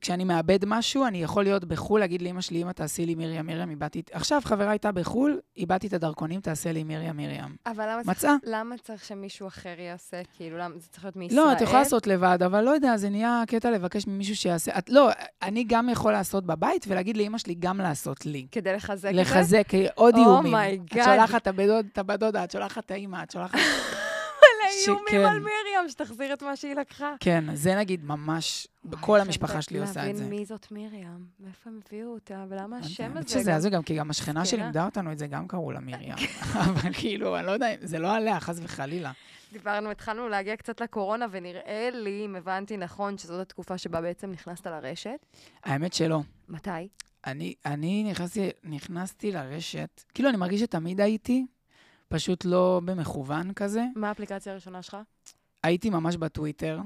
כשאני 0.00 0.24
מאבד 0.24 0.58
משהו, 0.66 1.06
אני 1.06 1.22
יכול 1.22 1.44
להיות 1.44 1.64
בחו"ל, 1.64 2.00
להגיד 2.00 2.22
לאמא 2.22 2.40
שלי, 2.40 2.62
אמא, 2.62 2.72
תעשי 2.72 3.06
לי 3.06 3.14
מרים 3.14 3.46
מרים, 3.46 3.70
איבדתי... 3.70 4.02
עכשיו, 4.12 4.40
חברה 4.44 4.70
הייתה 4.70 4.92
בחו"ל, 4.92 5.40
איבדתי 5.56 5.86
את 5.86 5.92
הדרכונים, 5.92 6.40
תעשה 6.40 6.72
לי 6.72 6.84
מרים 6.84 7.16
מרים. 7.16 7.56
אבל 7.66 7.84
למה 7.92 8.02
צריך, 8.04 8.08
מצאה. 8.08 8.34
למה 8.44 8.74
צריך 8.78 9.04
שמישהו 9.04 9.48
אחר 9.48 9.74
יעשה? 9.78 10.20
כאילו, 10.36 10.58
למה 10.58 10.74
זה 10.78 10.88
צריך 10.88 11.04
להיות 11.04 11.16
מישראל? 11.16 11.40
לא, 11.40 11.52
את 11.52 11.60
יכולה 11.60 11.78
לעשות 11.78 12.06
לבד, 12.06 12.38
אבל 12.46 12.60
לא 12.64 12.70
יודע, 12.70 12.96
זה 12.96 13.08
נהיה 13.10 13.42
קטע 13.46 13.70
לבקש 13.70 14.06
ממישהו 14.06 14.36
שיעשה... 14.36 14.78
את, 14.78 14.90
לא, 14.90 15.10
אני 15.42 15.64
גם 15.64 15.88
יכול 15.88 16.12
לעשות 16.12 16.46
בבית, 16.46 16.84
ולהגיד 16.88 17.16
לאמא 17.16 17.38
שלי 17.38 17.54
גם 17.58 17.78
לעשות 17.78 18.26
לי. 18.26 18.46
כדי 18.52 18.72
לחזק 18.72 19.08
את 19.10 19.14
זה? 19.14 19.20
לחזק 19.20 19.68
עוד 19.94 20.14
Oh 20.14 20.18
איומים. 20.18 20.54
my 20.54 20.58
את. 20.98 21.04
שולחת 21.04 21.42
את 21.42 21.46
הבדוד- 21.98 22.36
את 22.36 22.50
שולחת 22.50 22.84
את 22.84 22.90
האימא, 22.90 23.22
את 23.22 23.30
שולחת... 23.30 23.58
איומים 24.86 25.04
שכן. 25.08 25.24
על 25.24 25.38
מרים, 25.38 25.88
שתחזיר 25.88 26.32
את 26.32 26.42
מה 26.42 26.56
שהיא 26.56 26.74
לקחה. 26.74 27.14
כן, 27.20 27.44
זה 27.54 27.74
נגיד 27.76 28.04
ממש, 28.04 28.68
כל 29.00 29.20
המשפחה 29.20 29.52
אני 29.54 29.62
שלי 29.62 29.78
עושה 29.78 29.90
את 30.10 30.16
זה. 30.16 30.22
להבין 30.22 30.38
מי 30.38 30.44
זאת 30.44 30.66
מרים, 30.72 31.26
מאיפה 31.40 31.70
הם 31.70 31.80
הביאו 31.86 32.08
אותה, 32.14 32.44
ולמה 32.48 32.78
השם 32.78 33.16
הזה. 33.16 33.28
שזה 33.28 33.50
גם- 33.50 33.56
הזוי 33.56 33.70
גם, 33.70 33.82
כי 33.82 33.96
גם 33.96 34.10
השכנה. 34.10 34.44
שלימדה 34.44 34.84
אותנו 34.84 35.12
את 35.12 35.18
זה, 35.18 35.26
גם 35.26 35.48
קראו 35.48 35.72
לה 35.72 35.80
מרים. 35.80 36.14
אבל 36.64 36.92
כאילו, 36.92 37.38
אני 37.38 37.46
לא 37.46 37.50
יודע, 37.52 37.66
זה 37.82 37.98
לא 37.98 38.14
עליה, 38.14 38.40
חס 38.40 38.58
וחלילה. 38.62 39.12
דיברנו, 39.52 39.90
התחלנו 39.90 40.28
להגיע 40.28 40.56
קצת 40.56 40.80
לקורונה, 40.80 41.26
ונראה 41.30 41.88
לי, 41.92 42.22
אם 42.26 42.36
הבנתי 42.36 42.76
נכון, 42.76 43.18
שזאת 43.18 43.40
התקופה 43.40 43.78
שבה 43.78 44.00
בעצם 44.00 44.30
נכנסת 44.30 44.66
לרשת. 44.66 45.26
האמת 45.64 45.92
שלא. 45.92 46.20
מתי? 46.48 46.70
אני, 47.26 47.54
אני 47.66 48.04
נכנסתי, 48.10 48.50
נכנסתי 48.64 49.32
לרשת, 49.32 50.02
כאילו, 50.14 50.28
אני 50.28 50.36
מרגיש 50.36 50.60
שתמיד 50.60 51.00
הייתי, 51.00 51.46
פשוט 52.08 52.44
לא 52.44 52.80
במכוון 52.84 53.52
כזה. 53.52 53.84
מה 53.96 54.08
האפליקציה 54.08 54.52
הראשונה 54.52 54.82
שלך? 54.82 54.96
הייתי 55.62 55.90
ממש 55.90 56.16
בטוויטר. 56.16 56.80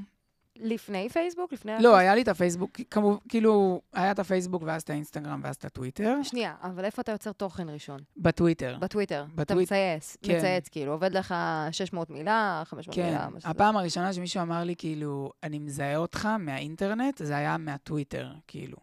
לפני 0.56 1.08
פייסבוק? 1.08 1.52
לפני... 1.52 1.72
לא? 1.80 1.96
היה 1.96 2.14
לי 2.14 2.22
את 2.22 2.28
הפייסבוק, 2.28 2.70
כמו, 2.90 3.20
כאילו, 3.28 3.80
היה 3.92 4.10
את 4.10 4.18
הפייסבוק 4.18 4.62
ואז 4.66 4.82
את 4.82 4.90
האינסטגרם 4.90 5.40
ואז 5.44 5.56
את 5.56 5.64
הטוויטר. 5.64 6.16
שנייה, 6.22 6.54
אבל 6.62 6.84
איפה 6.84 7.02
אתה 7.02 7.12
יוצר 7.12 7.32
תוכן 7.32 7.68
ראשון? 7.68 7.98
בטוויטר. 8.16 8.76
בטוויטר. 8.80 9.24
אתה 9.34 9.42
בטוויט- 9.42 9.62
מצייץ. 9.62 10.16
כן. 10.22 10.36
מצייץ, 10.36 10.68
כאילו, 10.68 10.92
עובד 10.92 11.12
לך 11.16 11.34
600 11.72 12.10
מילה, 12.10 12.62
500 12.64 12.96
כן, 12.96 13.04
מילה, 13.06 13.28
משהו. 13.28 13.50
הפעם 13.50 13.76
הראשונה 13.76 14.12
שמישהו 14.12 14.42
אמר 14.42 14.64
לי, 14.64 14.74
כאילו, 14.78 15.32
אני 15.42 15.58
מזהה 15.58 15.96
אותך 15.96 16.26
מהאינטרנט, 16.38 17.18
זה 17.24 17.36
היה 17.36 17.56
מהטוויטר, 17.58 18.32
כאילו. 18.46 18.76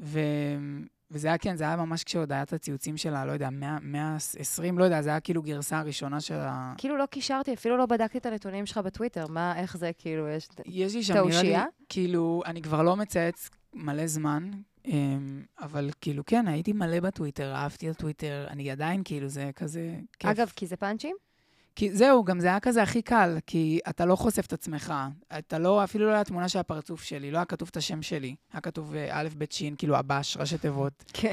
ו... 0.00 0.20
וזה 1.12 1.28
היה, 1.28 1.38
כן, 1.38 1.56
זה 1.56 1.64
היה 1.64 1.76
ממש 1.76 2.04
כשעוד 2.04 2.32
היה 2.32 2.42
את 2.42 2.52
הציוצים 2.52 2.96
שלה, 2.96 3.24
לא 3.24 3.32
יודע, 3.32 3.50
100, 3.50 3.78
120, 3.82 4.78
לא 4.78 4.84
יודע, 4.84 5.02
זה 5.02 5.10
היה 5.10 5.20
כאילו 5.20 5.42
גרסה 5.42 5.78
הראשונה 5.78 6.20
של 6.20 6.38
ה... 6.38 6.74
כאילו 6.78 6.96
לא 6.96 7.06
קישרתי, 7.06 7.54
אפילו 7.54 7.76
לא 7.76 7.86
בדקתי 7.86 8.18
את 8.18 8.26
הנתונים 8.26 8.66
שלך 8.66 8.78
בטוויטר. 8.78 9.26
מה, 9.26 9.58
איך 9.58 9.76
זה, 9.76 9.90
כאילו, 9.98 10.28
יש... 10.28 10.48
יש 10.66 10.94
לי 10.94 11.02
שם, 11.02 11.28
נראה 11.28 11.42
לי? 11.42 11.56
כאילו, 11.88 12.42
אני 12.46 12.62
כבר 12.62 12.82
לא 12.82 12.96
מצייץ 12.96 13.50
מלא 13.74 14.06
זמן, 14.06 14.50
אמ, 14.84 15.42
אבל 15.60 15.90
כאילו, 16.00 16.22
כן, 16.26 16.48
הייתי 16.48 16.72
מלא 16.72 17.00
בטוויטר, 17.00 17.54
אהבתי 17.54 17.90
את 17.90 17.94
הטוויטר, 17.94 18.46
אני 18.50 18.70
עדיין, 18.70 19.02
כאילו, 19.04 19.28
זה 19.28 19.50
כזה 19.56 19.96
כיף. 20.18 20.30
אגב, 20.30 20.52
כי 20.56 20.66
זה 20.66 20.76
פאנצ'ים? 20.76 21.16
כי 21.76 21.92
זהו, 21.92 22.24
גם 22.24 22.40
זה 22.40 22.46
היה 22.46 22.60
כזה 22.60 22.82
הכי 22.82 23.02
קל, 23.02 23.38
כי 23.46 23.78
אתה 23.88 24.06
לא 24.06 24.16
חושף 24.16 24.46
את 24.46 24.52
עצמך. 24.52 24.94
אתה 25.38 25.58
לא, 25.58 25.84
אפילו 25.84 26.06
לא 26.06 26.12
היה 26.12 26.24
תמונה 26.24 26.48
של 26.48 26.58
הפרצוף 26.58 27.02
שלי, 27.02 27.30
לא 27.30 27.38
היה 27.38 27.44
כתוב 27.44 27.68
את 27.70 27.76
השם 27.76 28.02
שלי. 28.02 28.34
היה 28.52 28.60
כתוב 28.60 28.94
אה, 28.94 29.08
א', 29.10 29.28
ב', 29.38 29.44
ש', 29.50 29.62
כאילו 29.78 29.96
הבש, 29.96 30.36
ראשי 30.36 30.58
תיבות. 30.58 31.04
כן. 31.12 31.32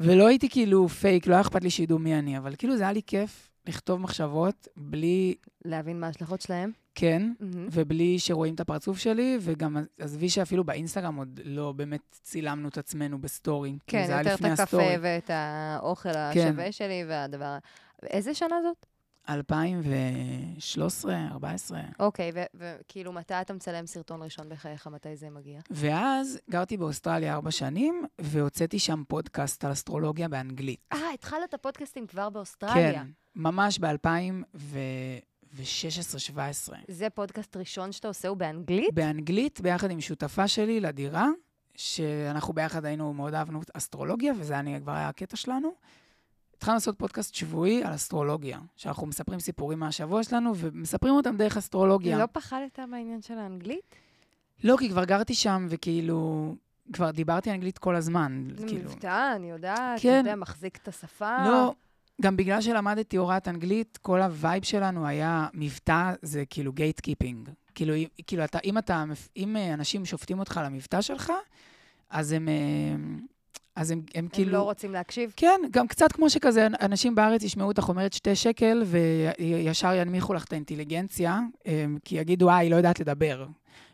ולא 0.00 0.26
הייתי 0.26 0.48
כאילו 0.48 0.88
פייק, 0.88 1.26
לא 1.26 1.34
היה 1.34 1.40
אכפת 1.40 1.62
לי 1.62 1.70
שידעו 1.70 1.98
מי 1.98 2.18
אני, 2.18 2.38
אבל 2.38 2.54
כאילו 2.56 2.76
זה 2.76 2.82
היה 2.82 2.92
לי 2.92 3.02
כיף 3.06 3.50
לכתוב 3.66 4.00
מחשבות 4.00 4.68
בלי, 4.76 5.34
להבין 5.64 6.00
מה 6.00 6.06
ההשלכות 6.06 6.40
שלהם. 6.40 6.70
כן, 6.94 7.32
מהמם. 7.40 7.68
ובלי 7.72 8.18
שרואים 8.18 8.54
את 8.54 8.60
הפרצוף 8.60 8.98
שלי, 8.98 9.38
וגם 9.40 9.76
עזבי 9.98 10.28
שאפילו 10.28 10.64
באינסטגרם 10.64 11.16
עוד 11.16 11.40
לא 11.44 11.72
באמת 11.72 12.00
צילמנו 12.22 12.68
את 12.68 12.78
עצמנו 12.78 13.18
בסטורי. 13.20 13.78
כן, 13.86 14.02
כאילו, 14.02 14.18
היה 14.18 14.32
יותר 14.32 14.34
את 14.34 14.40
הקפה 14.40 14.62
הסטורי. 14.62 14.96
ואת 15.00 15.30
האוכל 15.30 16.12
כן. 16.12 16.48
השווה 16.48 16.72
שלי 16.72 17.04
והדבר... 17.08 17.58
איזה 18.02 18.34
שנה 18.34 18.56
זאת? 18.62 18.86
2013, 19.28 21.12
2014. 21.12 21.80
אוקיי, 21.98 22.32
וכאילו, 22.54 23.12
מתי 23.12 23.34
אתה 23.34 23.52
מצלם 23.52 23.86
סרטון 23.86 24.22
ראשון 24.22 24.48
בחייך? 24.48 24.86
מתי 24.86 25.16
זה 25.16 25.30
מגיע? 25.30 25.60
ואז 25.70 26.38
גרתי 26.50 26.76
באוסטרליה 26.76 27.34
ארבע 27.34 27.50
שנים, 27.50 28.04
והוצאתי 28.20 28.78
שם 28.78 29.02
פודקאסט 29.08 29.64
על 29.64 29.72
אסטרולוגיה 29.72 30.28
באנגלית. 30.28 30.80
אה, 30.92 31.10
התחלת 31.14 31.48
את 31.48 31.54
הפודקאסטים 31.54 32.06
כבר 32.06 32.30
באוסטרליה. 32.30 32.92
כן, 32.92 33.06
ממש 33.36 33.78
ב-2016-2017. 33.78 36.72
זה 36.88 37.10
פודקאסט 37.10 37.56
ראשון 37.56 37.92
שאתה 37.92 38.08
עושה, 38.08 38.28
הוא 38.28 38.36
באנגלית? 38.36 38.94
באנגלית, 38.94 39.60
ביחד 39.60 39.90
עם 39.90 40.00
שותפה 40.00 40.48
שלי 40.48 40.80
לדירה, 40.80 41.28
שאנחנו 41.76 42.54
ביחד 42.54 42.84
היינו, 42.84 43.12
מאוד 43.12 43.34
אהבנו 43.34 43.60
אסטרולוגיה, 43.74 44.32
וזה 44.38 44.58
היה, 44.58 44.80
כבר 44.80 44.92
היה 44.92 45.08
הקטע 45.08 45.36
שלנו. 45.36 45.74
התחלנו 46.62 46.76
לעשות 46.76 46.98
פודקאסט 46.98 47.34
שבועי 47.34 47.84
על 47.84 47.94
אסטרולוגיה, 47.94 48.58
שאנחנו 48.76 49.06
מספרים 49.06 49.40
סיפורים 49.40 49.78
מהשבוע 49.78 50.22
שלנו, 50.22 50.52
ומספרים 50.56 51.14
אותם 51.14 51.36
דרך 51.36 51.56
אסטרולוגיה. 51.56 52.18
לא 52.18 52.24
פחדת 52.32 52.78
מהעניין 52.78 53.22
של 53.22 53.38
האנגלית? 53.38 53.94
לא, 54.64 54.76
כי 54.78 54.90
כבר 54.90 55.04
גרתי 55.04 55.34
שם, 55.34 55.66
וכאילו, 55.68 56.54
כבר 56.92 57.10
דיברתי 57.10 57.50
אנגלית 57.50 57.78
כל 57.78 57.96
הזמן. 57.96 58.48
זה 58.56 58.66
כאילו, 58.66 58.90
מבטא, 58.90 59.32
אני 59.36 59.50
יודעת, 59.50 59.78
אתה 59.78 60.02
כן. 60.02 60.18
יודע, 60.18 60.36
מחזיק 60.36 60.78
את 60.82 60.88
השפה. 60.88 61.36
לא, 61.46 61.74
גם 62.20 62.36
בגלל 62.36 62.60
שלמדתי 62.60 63.16
הוראת 63.16 63.48
אנגלית, 63.48 63.98
כל 64.02 64.22
ה 64.22 64.30
vibe 64.30 64.62
שלנו 64.62 65.06
היה 65.06 65.48
מבטא, 65.54 66.12
זה 66.22 66.44
כאילו 66.50 66.72
gatekeeping. 66.72 67.50
כאילו, 67.74 67.94
כאילו 68.26 68.44
אתה, 68.44 68.58
אם, 68.64 68.78
אתה, 68.78 69.04
אם 69.36 69.56
אה, 69.56 69.74
אנשים 69.74 70.04
שופטים 70.04 70.38
אותך 70.38 70.58
על 70.58 70.64
המבטא 70.64 71.00
שלך, 71.00 71.32
אז 72.10 72.32
הם, 72.32 72.48
אה, 72.48 72.94
אז 73.76 73.90
הם, 73.90 73.98
הם 73.98 74.04
הם 74.24 74.28
כאילו... 74.32 74.52
לא 74.52 74.62
רוצים 74.62 74.92
להקשיב? 74.92 75.32
כן, 75.36 75.60
גם 75.70 75.88
קצת 75.88 76.12
כמו 76.12 76.30
שכזה, 76.30 76.66
אנשים 76.80 77.14
בארץ 77.14 77.42
ישמעו 77.42 77.68
אותך 77.68 77.88
אומרת 77.88 78.12
שתי 78.12 78.36
שקל, 78.36 78.82
וישר 78.86 79.92
ינמיכו 79.94 80.34
לך 80.34 80.44
את 80.44 80.52
האינטליגנציה, 80.52 81.40
אה, 81.66 81.84
כי 82.04 82.16
יגידו, 82.16 82.48
אה, 82.48 82.56
היא 82.56 82.70
לא 82.70 82.76
יודעת 82.76 83.00
לדבר. 83.00 83.46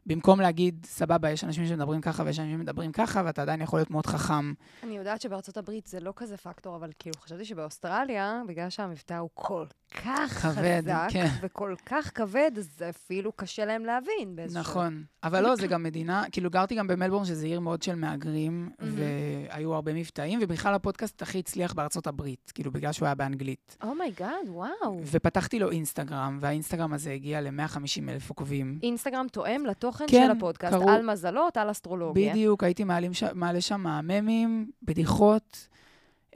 במקום 0.09 0.41
להגיד, 0.41 0.87
סבבה, 0.87 1.31
יש 1.31 1.45
אנשים 1.45 1.67
שמדברים 1.67 2.01
ככה 2.01 2.23
ויש 2.27 2.39
אנשים 2.39 2.59
שמדברים 2.59 2.93
ככה, 2.93 3.23
ואתה 3.25 3.43
עדיין 3.43 3.61
יכול 3.61 3.79
להיות 3.79 3.91
מאוד 3.91 4.07
חכם. 4.07 4.53
אני 4.83 4.97
יודעת 4.97 5.21
שבארצות 5.21 5.57
הברית 5.57 5.87
זה 5.87 6.01
לא 6.01 6.13
כזה 6.17 6.37
פקטור, 6.37 6.77
אבל 6.77 6.91
כאילו, 6.99 7.15
חשבתי 7.21 7.45
שבאוסטרליה, 7.45 8.43
בגלל 8.49 8.71
שהמבטא 8.71 9.15
הוא 9.15 9.31
כל 9.35 9.65
כך 9.91 10.31
כבד, 10.43 10.83
חזק, 10.83 11.09
כן. 11.11 11.27
וכל 11.43 11.75
כך 11.87 12.11
כבד, 12.15 12.51
אז 12.59 12.69
זה 12.79 12.89
אפילו 12.89 13.33
קשה 13.33 13.65
להם 13.65 13.85
להבין 13.85 14.37
באיזשהו... 14.37 14.61
נכון. 14.61 15.05
אבל 15.23 15.43
לא, 15.43 15.57
זה 15.57 15.67
גם 15.67 15.83
מדינה, 15.83 16.25
כאילו, 16.33 16.51
גרתי 16.51 16.75
גם 16.75 16.87
במלבורן, 16.87 17.25
שזה 17.25 17.47
עיר 17.47 17.61
מאוד 17.61 17.83
של 17.83 17.95
מהגרים, 17.95 18.71
והיו 18.79 19.75
הרבה 19.75 19.93
מבטאים, 19.95 20.39
ובכלל 20.43 20.75
הפודקאסט 20.75 21.23
הכי 21.23 21.39
הצליח 21.39 21.73
בארצות 21.73 22.07
הברית, 22.07 22.53
כאילו, 22.55 22.73
בגלל 22.73 22.93
שהוא 22.93 23.07
היה 23.07 23.15
באנגלית. 23.15 23.77
oh 23.83 23.94
my 23.94 24.06
god, 24.06 24.29
Oh 24.47 24.51
wow. 24.51 25.01
ופתחתי 25.05 25.59
לו 25.59 25.71
אינסטגרם, 25.71 26.39
והאינסטגרם 26.41 26.93
הזה 26.93 27.13
הגיע 27.13 27.41
ל-150 27.41 28.09
אלף 28.09 28.29
עוקבים. 28.29 28.79
אינסטגרם 28.83 29.27
תואם 29.33 29.67
לתוכן 30.01 30.19
כן, 30.19 30.27
של 30.27 30.37
הפודקאסט, 30.37 30.75
קראו- 30.75 30.91
על 30.91 31.11
מזלות, 31.11 31.57
על 31.57 31.71
אסטרולוגיה. 31.71 32.33
בדיוק, 32.33 32.65
הייתי 32.65 32.85
מעלים 32.85 33.15
ש... 33.15 33.23
מעלה 33.23 33.61
שם 33.61 33.87
ממים, 34.03 34.71
בדיחות, 34.83 35.69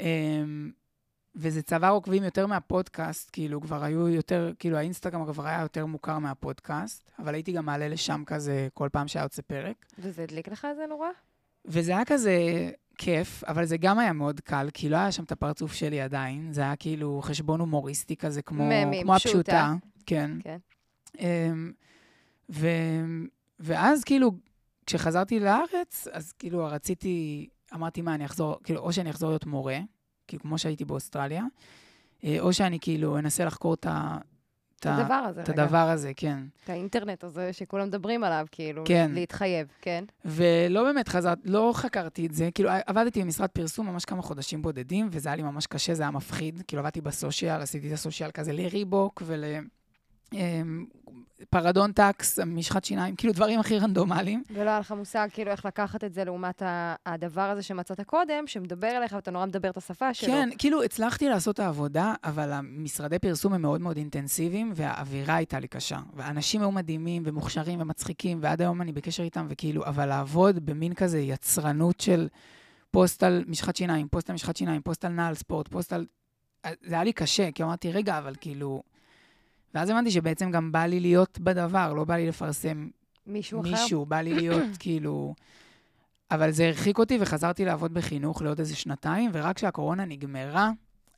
אמ, 0.01 0.71
וזה 1.35 1.63
צבר 1.63 1.89
עוקבים 1.89 2.25
יותר 2.25 2.47
מהפודקאסט, 2.47 3.31
כאילו, 3.33 3.61
כבר 3.61 3.85
היו 3.85 4.09
יותר, 4.09 4.53
כאילו, 4.59 4.77
האינסטגרם 4.77 5.33
כבר 5.33 5.47
היה 5.47 5.63
יותר 5.63 5.87
מוכר 5.87 6.19
מהפודקאסט, 6.19 7.11
אבל 7.19 7.35
הייתי 7.35 7.53
גם 7.53 7.67
מעלה 7.67 7.89
לשם 7.89 8.23
כזה 8.27 8.69
כל 8.75 8.89
פעם 8.93 9.09
שהיה 9.09 9.23
יוצא 9.23 9.43
פרק. 9.43 9.87
וזה 9.99 10.23
הדליק 10.23 10.49
לך 10.49 10.67
איזה 10.71 10.87
נורא? 10.89 11.09
וזה 11.65 11.93
היה 11.93 12.05
כזה 12.05 12.71
כיף, 12.99 13.45
אבל 13.45 13.65
זה 13.65 13.77
גם 13.77 13.99
היה 13.99 14.13
מאוד 14.13 14.41
קל, 14.41 14.69
כי 14.75 14.89
לא 14.89 14.97
היה 14.97 15.13
שם 15.13 15.25
את 15.25 15.33
הפרצוף 15.33 15.73
שלי 15.73 16.01
עדיין, 16.01 16.53
זה 16.53 16.61
היה 16.61 16.77
כאילו 16.77 17.21
חשבון 17.23 17.61
הומוריסטי 17.61 18.17
כזה, 18.17 18.43
כמו, 18.43 18.65
ממים, 18.65 19.03
כמו 19.03 19.15
פשוטה. 19.15 19.37
הפשוטה. 19.39 19.75
כן. 20.07 20.31
כן. 20.43 20.59
ו, 22.51 22.69
ואז 23.63 24.05
כאילו, 24.05 24.33
כשחזרתי 24.87 25.41
לארץ, 25.41 26.09
אז 26.13 26.33
כאילו 26.33 26.67
רציתי, 26.67 27.49
אמרתי, 27.75 28.03
מה, 28.03 28.15
אני 28.15 28.25
אחזור, 28.25 28.57
כאילו, 28.65 28.81
או 28.81 28.93
שאני 28.93 29.11
אחזור 29.11 29.31
להיות 29.31 29.47
מורה, 29.47 29.79
כאילו, 30.29 30.43
כמו 30.43 30.59
שהייתי 30.59 30.85
באוסטרליה, 30.85 31.45
אה, 32.25 32.37
או 32.41 32.53
שאני 32.53 32.79
כאילו 32.81 33.19
אנסה 33.19 33.45
לחקור 33.45 33.75
את 33.75 33.87
ה... 33.87 34.19
את 34.81 34.87
הדבר 34.87 35.15
הזה, 35.15 35.43
את. 35.43 35.49
הדבר 35.49 35.77
הזה, 35.77 36.13
כן. 36.17 36.39
את 36.65 36.71
האינטרנט 36.71 37.25
הזה 37.25 37.53
שכולם 37.53 37.87
מדברים 37.87 38.25
עליו, 38.25 38.47
כאילו, 38.51 38.83
כן. 38.87 39.11
להתחייב, 39.15 39.69
כן? 39.81 40.05
ולא 40.25 40.83
באמת 40.85 41.09
חזרתי, 41.09 41.49
לא 41.49 41.73
חקרתי 41.75 42.27
את 42.27 42.35
זה, 42.35 42.49
כאילו 42.55 42.71
עבדתי 42.87 43.23
במשרד 43.23 43.49
פרסום 43.49 43.87
ממש 43.87 44.05
כמה 44.05 44.23
חודשים 44.23 44.63
בודדים, 44.63 45.09
וזה 45.11 45.29
היה 45.29 45.37
לי 45.37 45.43
ממש 45.43 45.67
קשה, 45.67 45.95
זה 45.95 46.03
היה 46.03 46.11
מפחיד. 46.11 46.63
כאילו 46.69 46.83
עבדתי 46.83 47.01
בסושיאל, 47.01 47.61
עשיתי 47.61 47.89
את 47.89 47.93
הסושיאל 47.93 48.31
כזה 48.31 48.53
לריבוק 48.53 49.23
ול... 49.27 49.45
אמ, 50.33 50.85
פרדון 51.51 51.93
טקס, 51.93 52.39
משחת 52.39 52.85
שיניים, 52.85 53.17
כאילו 53.17 53.33
דברים 53.33 53.61
הכי 53.61 53.79
רנדומליים. 53.79 54.43
ולא 54.51 54.71
היה 54.71 54.79
לך 54.79 54.93
מושג 54.93 55.29
כאילו 55.33 55.51
איך 55.51 55.67
לקחת 55.67 56.05
את 56.05 56.15
זה 56.15 56.25
לעומת 56.25 56.63
הדבר 57.07 57.41
הזה 57.43 57.63
שמצאת 57.63 58.01
קודם, 58.01 58.47
שמדבר 58.47 58.97
אליך 58.97 59.13
ואתה 59.13 59.31
נורא 59.31 59.47
מדבר 59.47 59.71
את 59.71 59.77
השפה 59.77 60.15
שלו. 60.15 60.29
כן, 60.29 60.49
כאילו 60.59 60.83
הצלחתי 60.83 61.29
לעשות 61.29 61.55
את 61.55 61.61
העבודה, 61.61 62.15
אבל 62.25 62.53
המשרדי 62.53 63.19
פרסום 63.19 63.53
הם 63.55 63.63
מאוד 63.63 63.81
מאוד 63.81 63.97
אינטנסיביים, 63.97 64.73
והאווירה 64.75 65.35
הייתה 65.35 65.61
לי 65.61 65.69
קשה. 65.69 65.99
ואנשים 66.15 66.61
היו 66.61 66.71
מדהימים 66.71 67.23
ומוכשרים 67.27 67.81
ומצחיקים, 67.81 68.39
ועד 68.43 68.61
היום 68.61 68.83
אני 68.83 68.93
בקשר 68.93 69.23
איתם, 69.23 69.47
וכאילו, 69.51 69.85
אבל 69.85 70.07
לעבוד 70.07 70.67
במין 70.67 70.95
כזה 70.95 71.19
יצרנות 71.19 72.01
של 72.01 72.29
פוסט 72.91 73.23
על 73.23 73.45
משחת 73.47 73.77
שיניים, 73.77 74.09
פוסט 74.09 74.31
על 74.31 74.35
משחת 74.35 74.57
שיניים, 74.57 74.83
פוסט 74.83 75.05
על 75.05 75.13
נעל 75.13 75.35
ספורט, 75.35 75.69
פוסט 75.69 75.93
על... 75.93 76.07
זה 76.83 76.95
היה 76.95 77.05
לי 77.05 77.13
קשה, 77.13 77.51
כי 77.51 77.63
אמרתי, 77.63 77.93
רגע, 77.93 78.19
אבל 78.19 78.35
כאילו... 78.41 78.83
ואז 79.75 79.91
הבנתי 79.91 80.11
שבעצם 80.11 80.51
גם 80.51 80.73
בא 80.73 80.87
לי 80.87 81.01
להיות 81.01 81.39
בדבר, 81.39 81.93
לא 81.93 82.05
בא 82.05 82.17
לי 82.17 82.27
לפרסם 82.27 82.89
מישהו 83.27 83.61
אחר? 83.61 83.71
מישהו, 83.71 84.07
בא 84.07 84.21
לי 84.21 84.35
להיות 84.35 84.65
כאילו... 84.79 85.35
אבל 86.31 86.51
זה 86.51 86.67
הרחיק 86.67 86.99
אותי 86.99 87.19
וחזרתי 87.21 87.65
לעבוד 87.65 87.95
בחינוך 87.95 88.43
לעוד 88.43 88.59
איזה 88.59 88.77
שנתיים, 88.77 89.31
ורק 89.35 89.57
כשהקורונה 89.57 90.05
נגמרה, 90.05 90.71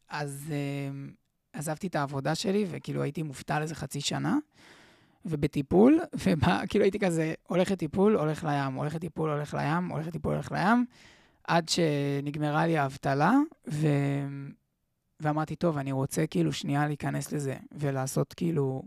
אז 0.09 0.45
אה, 0.49 1.59
עזבתי 1.59 1.87
את 1.87 1.95
העבודה 1.95 2.35
שלי, 2.35 2.67
וכאילו 2.71 3.03
הייתי 3.03 3.23
מובטל 3.23 3.63
איזה 3.63 3.75
חצי 3.75 4.01
שנה, 4.01 4.39
ובטיפול, 5.25 6.01
וכאילו 6.23 6.85
הייתי 6.85 6.99
כזה, 6.99 7.35
הולך 7.49 7.71
לטיפול, 7.71 8.17
הולך 8.17 8.45
לים, 8.45 8.75
הולך 8.75 8.95
לטיפול, 8.95 9.31
הולך 9.31 9.55
לים, 9.55 9.89
הולך 9.89 10.07
לטיפול, 10.07 10.35
הולך 10.35 10.53
לים, 10.53 10.85
עד 11.45 11.69
שנגמרה 11.69 12.67
לי 12.67 12.79
האבטלה, 12.79 13.33
ו... 13.69 13.89
ואמרתי, 15.25 15.57
טוב, 15.57 15.79
אני 15.79 15.93
רוצה 15.93 16.27
כאילו 16.27 16.53
שנייה 16.53 16.87
להיכנס 16.87 17.33
לזה, 17.33 17.55
ולעשות 17.73 18.33
כאילו... 18.35 18.83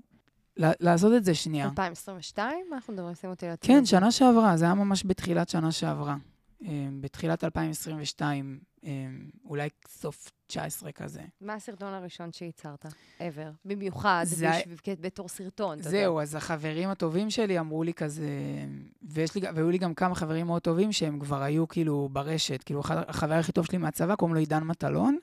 לעשות 0.60 1.14
את 1.18 1.24
זה 1.26 1.34
שנייה. 1.36 1.66
2022? 1.66 2.66
מה 2.70 2.76
אנחנו 2.76 2.94
מדברים? 2.94 3.16
שים 3.16 3.30
אותי 3.30 3.46
על 3.48 3.56
כן, 3.62 3.86
שנה 3.86 4.12
שעברה, 4.12 4.58
זה 4.58 4.66
היה 4.66 4.74
ממש 4.74 5.04
בתחילת 5.06 5.50
שנה 5.50 5.72
שעברה. 5.72 6.16
אמ, 6.62 6.98
בתחילת 7.02 7.44
2022, 7.44 8.60
אמ, 8.84 8.90
אולי 9.46 9.70
סוף 9.88 10.32
19 10.48 10.92
כזה. 10.92 11.22
מה 11.42 11.54
הסרטון 11.54 11.94
הראשון 11.94 12.32
שייצרת? 12.34 12.86
ever. 13.20 13.52
במיוחד, 13.66 14.22
זה- 14.26 14.50
בשביל- 14.60 14.96
בתור 15.02 15.28
סרטון. 15.30 15.82
זהו, 15.82 16.22
אז 16.22 16.36
החברים 16.36 16.90
הטובים 16.90 17.30
שלי 17.30 17.60
אמרו 17.60 17.84
לי 17.84 17.94
כזה, 17.94 18.30
ויש 19.02 19.36
לי, 19.36 19.42
והיו 19.56 19.70
לי 19.70 19.78
גם 19.78 19.94
כמה 19.94 20.16
חברים 20.16 20.46
מאוד 20.46 20.62
טובים 20.62 20.92
שהם 20.92 21.20
כבר 21.20 21.42
היו 21.42 21.68
כאילו 21.68 22.10
ברשת, 22.12 22.64
כאילו 22.64 22.82
החבר 22.90 23.34
הכי 23.34 23.52
טוב 23.52 23.66
שלי 23.66 23.78
מהצבא, 23.78 24.16
קוראים 24.16 24.34
לו 24.36 24.40
עידן 24.40 24.64
מטלון, 24.64 25.18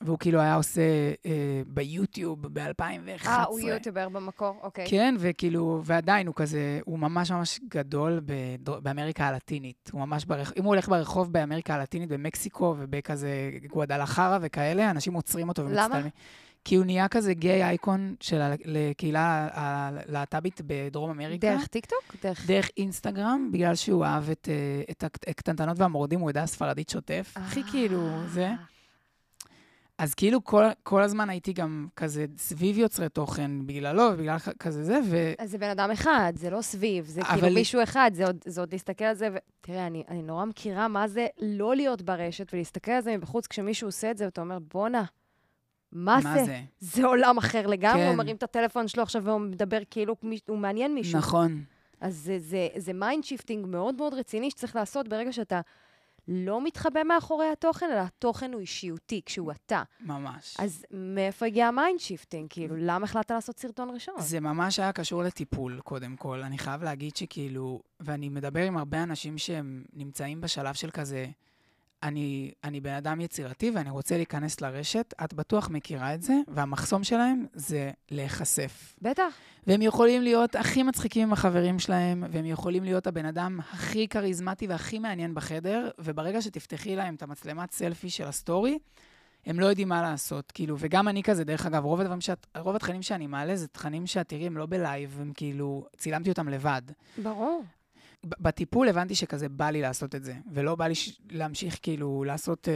והוא 0.00 0.18
כאילו 0.18 0.40
היה 0.40 0.54
עושה 0.54 0.80
אה, 1.26 1.30
ביוטיוב 1.66 2.46
ב-2011. 2.58 3.26
אה, 3.26 3.42
הוא 3.44 3.60
יוטיובר 3.60 4.08
במקור, 4.08 4.56
אוקיי. 4.62 4.86
כן, 4.88 5.14
וכאילו, 5.18 5.80
ועדיין 5.84 6.26
הוא 6.26 6.34
כזה, 6.34 6.80
הוא 6.84 6.98
ממש 6.98 7.30
ממש 7.30 7.60
גדול 7.68 8.20
באמריקה 8.62 9.24
הלטינית. 9.28 9.90
הוא 9.92 10.00
ממש 10.00 10.24
ברחוב, 10.24 10.54
אם 10.58 10.64
הוא 10.64 10.74
הולך 10.74 10.88
ברחוב 10.88 11.32
באמריקה 11.32 11.74
הלטינית, 11.74 12.08
במקסיקו 12.08 12.74
ובכזה 12.78 13.30
גואדלחרה 13.70 14.38
וכאלה, 14.42 14.90
אנשים 14.90 15.14
עוצרים 15.14 15.48
אותו 15.48 15.62
למה? 15.62 15.70
ומצטלמים. 15.82 16.10
כי 16.64 16.74
הוא 16.74 16.84
נהיה 16.86 17.08
כזה 17.08 17.34
gay 17.34 17.64
icon 17.64 18.14
של 18.20 18.40
ה- 18.40 18.54
לקהילה 18.64 19.48
הלהט"בית 19.52 20.60
בדרום 20.66 21.10
אמריקה. 21.10 21.46
דרך 21.56 21.66
טיקטוק? 21.66 22.16
דרך... 22.22 22.46
דרך 22.46 22.70
אינסטגרם, 22.76 23.48
בגלל 23.52 23.74
שהוא 23.74 24.04
אהב 24.04 24.30
את, 24.30 24.48
אה, 24.50 24.82
את 24.90 25.04
הק- 25.04 25.28
הקטנטנות 25.28 25.78
והמורדים, 25.78 26.20
הוא 26.20 26.30
יודע 26.30 26.46
ספרדית 26.46 26.88
שוטף. 26.88 27.32
הכי 27.36 27.62
כאילו, 27.70 28.08
זה. 28.28 28.50
אז 29.98 30.14
כאילו 30.14 30.44
כל, 30.44 30.64
כל 30.82 31.02
הזמן 31.02 31.30
הייתי 31.30 31.52
גם 31.52 31.86
כזה 31.96 32.26
סביב 32.36 32.78
יוצרי 32.78 33.08
תוכן, 33.08 33.66
בגללו 33.66 34.02
ובגלל 34.12 34.38
ח- 34.38 34.48
כזה 34.48 34.84
זה, 34.84 35.00
ו... 35.10 35.32
אז 35.38 35.50
זה 35.50 35.58
בן 35.58 35.70
אדם 35.70 35.90
אחד, 35.90 36.32
זה 36.36 36.50
לא 36.50 36.62
סביב, 36.62 37.06
זה 37.06 37.20
כאילו 37.22 37.54
מישהו 37.54 37.82
אחד, 37.82 38.10
זה 38.14 38.26
עוד, 38.26 38.36
זה 38.46 38.60
עוד 38.60 38.72
להסתכל 38.72 39.04
על 39.04 39.14
זה, 39.14 39.28
ו... 39.32 39.36
תראה, 39.60 39.86
אני, 39.86 40.02
אני 40.08 40.22
נורא 40.22 40.44
מכירה 40.44 40.88
מה 40.88 41.08
זה 41.08 41.26
לא 41.42 41.76
להיות 41.76 42.02
ברשת 42.02 42.54
ולהסתכל 42.54 42.90
על 42.90 43.02
זה 43.02 43.16
מבחוץ 43.16 43.46
כשמישהו 43.46 43.88
עושה 43.88 44.10
את 44.10 44.18
זה, 44.18 44.24
ואתה 44.24 44.40
אומר, 44.40 44.58
בואנה, 44.74 45.04
מה, 45.92 46.18
מה 46.24 46.34
זה? 46.34 46.44
זה? 46.44 46.60
זה 46.78 47.06
עולם 47.06 47.38
אחר 47.38 47.66
לגמרי, 47.66 48.02
כן. 48.02 48.08
הוא 48.08 48.16
מרים 48.16 48.36
את 48.36 48.42
הטלפון 48.42 48.88
שלו 48.88 49.02
עכשיו 49.02 49.24
והוא 49.24 49.40
מדבר 49.40 49.78
כאילו 49.90 50.16
הוא 50.48 50.58
מעניין 50.58 50.94
מישהו. 50.94 51.18
נכון. 51.18 51.64
אז 52.00 52.16
זה, 52.16 52.38
זה, 52.38 52.68
זה 52.76 52.92
mind 52.92 53.24
shifting 53.24 53.66
מאוד 53.66 53.94
מאוד 53.94 54.14
רציני 54.14 54.50
שצריך 54.50 54.76
לעשות 54.76 55.08
ברגע 55.08 55.32
שאתה 55.32 55.60
לא 56.28 56.64
מתחבא 56.64 57.02
מאחורי 57.02 57.46
התוכן, 57.48 57.86
אלא 57.92 58.00
התוכן 58.00 58.52
הוא 58.52 58.60
אישיותי, 58.60 59.20
כשהוא 59.26 59.52
אתה. 59.52 59.82
ממש. 60.00 60.56
אז 60.58 60.84
מאיפה 60.90 61.46
הגיע 61.46 61.66
ה 61.66 61.73
mind 61.73 62.00
shifting? 62.00 62.46
כאילו, 62.50 62.76
למה 62.78 63.04
החלטת 63.04 63.30
לעשות 63.30 63.58
סרטון 63.58 63.90
ראשון? 63.90 64.14
זה 64.18 64.40
ממש 64.40 64.78
היה 64.78 64.92
קשור 64.92 65.22
לטיפול, 65.22 65.80
קודם 65.84 66.16
כל. 66.16 66.42
אני 66.42 66.58
חייב 66.58 66.82
להגיד 66.82 67.16
שכאילו, 67.16 67.82
ואני 68.00 68.28
מדבר 68.28 68.62
עם 68.62 68.76
הרבה 68.76 69.02
אנשים 69.02 69.38
שהם 69.38 69.84
נמצאים 69.92 70.40
בשלב 70.40 70.74
של 70.74 70.90
כזה, 70.90 71.26
אני, 72.02 72.52
אני 72.64 72.80
בן 72.80 72.92
אדם 72.92 73.20
יצירתי 73.20 73.70
ואני 73.70 73.90
רוצה 73.90 74.16
להיכנס 74.16 74.60
לרשת, 74.60 75.14
את 75.24 75.34
בטוח 75.34 75.70
מכירה 75.70 76.14
את 76.14 76.22
זה, 76.22 76.34
והמחסום 76.48 77.04
שלהם 77.04 77.46
זה 77.54 77.90
להיחשף. 78.10 78.94
בטח. 79.02 79.34
והם 79.66 79.82
יכולים 79.82 80.22
להיות 80.22 80.56
הכי 80.56 80.82
מצחיקים 80.82 81.22
עם 81.22 81.32
החברים 81.32 81.78
שלהם, 81.78 82.24
והם 82.30 82.46
יכולים 82.46 82.84
להיות 82.84 83.06
הבן 83.06 83.24
אדם 83.24 83.60
הכי 83.72 84.08
כריזמטי 84.08 84.66
והכי 84.66 84.98
מעניין 84.98 85.34
בחדר, 85.34 85.90
וברגע 85.98 86.42
שתפתחי 86.42 86.96
להם 86.96 87.14
את 87.14 87.22
המצלמת 87.22 87.72
סלפי 87.72 88.10
של 88.10 88.24
הסטורי, 88.24 88.78
הם 89.46 89.60
לא 89.60 89.66
יודעים 89.66 89.88
מה 89.88 90.02
לעשות, 90.02 90.52
כאילו, 90.52 90.76
וגם 90.78 91.08
אני 91.08 91.22
כזה, 91.22 91.44
דרך 91.44 91.66
אגב, 91.66 91.84
רוב 91.84 92.20
שאת, 92.20 92.46
רוב 92.58 92.76
התכנים 92.76 93.02
שאני 93.02 93.26
מעלה 93.26 93.56
זה 93.56 93.68
תכנים 93.68 94.06
שאת 94.06 94.28
תראי, 94.28 94.46
הם 94.46 94.56
לא 94.56 94.66
בלייב, 94.66 95.18
הם 95.20 95.32
כאילו, 95.34 95.86
צילמתי 95.96 96.30
אותם 96.30 96.48
לבד. 96.48 96.82
ברור. 97.22 97.62
בטיפול 98.26 98.88
הבנתי 98.88 99.14
שכזה 99.14 99.48
בא 99.48 99.70
לי 99.70 99.82
לעשות 99.82 100.14
את 100.14 100.24
זה, 100.24 100.34
ולא 100.52 100.74
בא 100.74 100.86
לי 100.86 100.94
ש- 100.94 101.20
להמשיך 101.30 101.78
כאילו 101.82 102.24
לעשות 102.24 102.68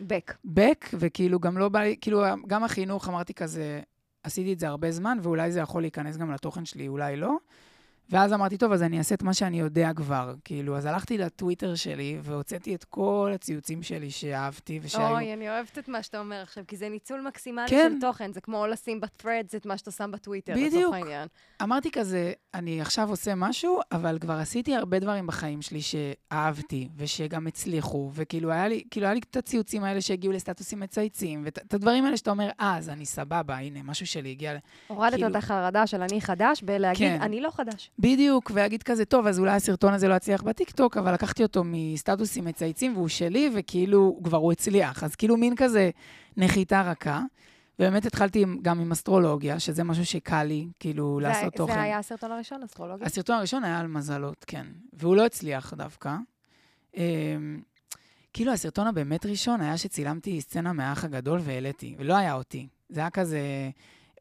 בק. 0.00 0.36
back, 0.46 0.88
וכאילו 0.98 1.40
גם 1.40 1.58
לא 1.58 1.68
בא 1.68 1.80
לי, 1.80 1.96
כאילו 2.00 2.22
גם 2.46 2.64
החינוך 2.64 3.08
אמרתי 3.08 3.34
כזה, 3.34 3.80
עשיתי 4.22 4.52
את 4.52 4.58
זה 4.58 4.68
הרבה 4.68 4.90
זמן, 4.92 5.18
ואולי 5.22 5.52
זה 5.52 5.60
יכול 5.60 5.82
להיכנס 5.82 6.16
גם 6.16 6.30
לתוכן 6.32 6.64
שלי, 6.64 6.88
אולי 6.88 7.16
לא. 7.16 7.36
ואז 8.10 8.32
אמרתי, 8.32 8.56
טוב, 8.56 8.72
אז 8.72 8.82
אני 8.82 8.98
אעשה 8.98 9.14
את 9.14 9.22
מה 9.22 9.34
שאני 9.34 9.60
יודע 9.60 9.92
כבר. 9.96 10.34
כאילו, 10.44 10.76
אז 10.76 10.86
הלכתי 10.86 11.18
לטוויטר 11.18 11.74
שלי 11.74 12.18
והוצאתי 12.22 12.74
את 12.74 12.84
כל 12.84 13.30
הציוצים 13.34 13.82
שלי 13.82 14.10
שאהבתי 14.10 14.80
ושהיו... 14.82 15.10
אוי, 15.10 15.32
אני 15.32 15.48
אוהבת 15.48 15.78
את 15.78 15.88
מה 15.88 16.02
שאתה 16.02 16.20
אומר 16.20 16.42
עכשיו, 16.42 16.64
כי 16.68 16.76
זה 16.76 16.88
ניצול 16.88 17.20
מקסימלי 17.20 17.68
כן. 17.68 17.92
של 17.94 18.00
תוכן. 18.00 18.32
זה 18.32 18.40
כמו 18.40 18.66
לשים 18.66 19.00
ב-threads 19.00 19.56
את 19.56 19.66
מה 19.66 19.78
שאתה 19.78 19.90
שם 19.90 20.10
בטוויטר, 20.10 20.52
בדיוק. 20.52 20.74
לצורך 20.74 20.94
העניין. 20.94 21.28
אמרתי 21.62 21.90
כזה, 21.90 22.32
אני 22.54 22.80
עכשיו 22.80 23.10
עושה 23.10 23.34
משהו, 23.34 23.80
אבל 23.92 24.18
כבר 24.20 24.34
עשיתי 24.34 24.74
הרבה 24.74 24.98
דברים 24.98 25.26
בחיים 25.26 25.62
שלי 25.62 25.80
שאהבתי, 25.82 26.88
ושגם 26.96 27.46
הצליחו, 27.46 28.10
וכאילו 28.14 28.50
היה 28.50 28.68
לי, 28.68 28.82
כאילו 28.90 29.06
היה 29.06 29.14
לי 29.14 29.20
את 29.30 29.36
הציוצים 29.36 29.84
האלה 29.84 30.00
שהגיעו 30.00 30.32
לסטטוסים 30.32 30.80
מצייצים, 30.80 31.42
ואת 31.44 31.58
את 31.58 31.74
הדברים 31.74 32.04
האלה 32.04 32.16
שאתה 32.16 32.30
אומר, 32.30 32.50
אה, 32.60 32.76
אז 32.76 32.88
אני 32.88 33.06
סבבה, 33.06 33.58
הנה, 33.58 33.82
משהו 33.82 34.06
שלי 34.06 34.30
הגיע... 34.30 34.54
ל-" 34.54 34.58
הורדת 34.86 35.14
כאילו- 35.14 35.28
את 35.28 35.36
החרדה 35.36 35.86
של 35.86 36.02
אני 36.02 36.20
חדש, 36.20 36.62
בלהגיד, 36.62 37.08
כן. 37.08 37.22
אני 37.22 37.40
לא 37.40 37.50
חדש. 37.50 37.90
בדיוק, 37.98 38.50
ולהגיד 38.54 38.82
כזה, 38.82 39.04
טוב, 39.04 39.26
אז 39.26 39.38
אולי 39.38 39.50
הסרטון 39.52 39.92
הזה 39.94 40.08
לא 40.08 40.14
יצליח 40.14 40.42
בטיקטוק, 40.42 40.96
אבל 40.96 41.14
לקחתי 41.14 41.42
אותו 41.42 41.62
מסטטוסים 41.64 42.44
מצייצים, 42.44 42.96
והוא 42.96 43.08
שלי, 43.08 43.50
וכאילו, 43.54 44.20
כבר 44.24 44.38
הוא 44.38 44.52
הצליח. 44.52 45.04
אז 45.04 45.14
כאילו 45.14 45.36
מין 45.36 45.56
כזה 45.56 45.90
נחיתה 46.36 46.82
רכה. 46.82 47.20
ובאמת 47.78 48.06
התחלתי 48.06 48.44
גם 48.62 48.80
עם 48.80 48.92
אסטרולוגיה, 48.92 49.60
שזה 49.60 49.84
משהו 49.84 50.06
שקל 50.06 50.42
לי, 50.42 50.68
כאילו, 50.80 51.18
זה- 51.22 51.28
לעשות 51.28 51.54
תוכן. 51.54 51.72
זה 51.74 51.80
היה 51.82 51.98
הסרטון 51.98 52.32
הראשון, 52.32 52.62
אסטרולוגיה? 52.62 53.06
הסרטון 53.06 53.36
הראשון 53.36 53.64
היה 53.64 53.80
על 53.80 53.86
מזלות, 53.86 54.44
כן. 54.48 54.66
והוא 54.92 55.16
לא 55.16 55.26
הצליח 55.26 55.74
דווקא. 55.74 56.16
אמ, 56.96 57.60
כאילו, 58.32 58.52
הסרטון 58.52 58.86
הבאמת 58.86 59.26
ראשון 59.26 59.60
היה 59.60 59.76
שצילמתי 59.78 60.40
סצנה 60.40 60.72
מהאח 60.72 61.04
הגדול 61.04 61.40
והעליתי, 61.42 61.94
ולא 61.98 62.16
היה 62.16 62.34
אותי. 62.34 62.66
זה 62.88 63.00
היה 63.00 63.10
כזה 63.10 63.40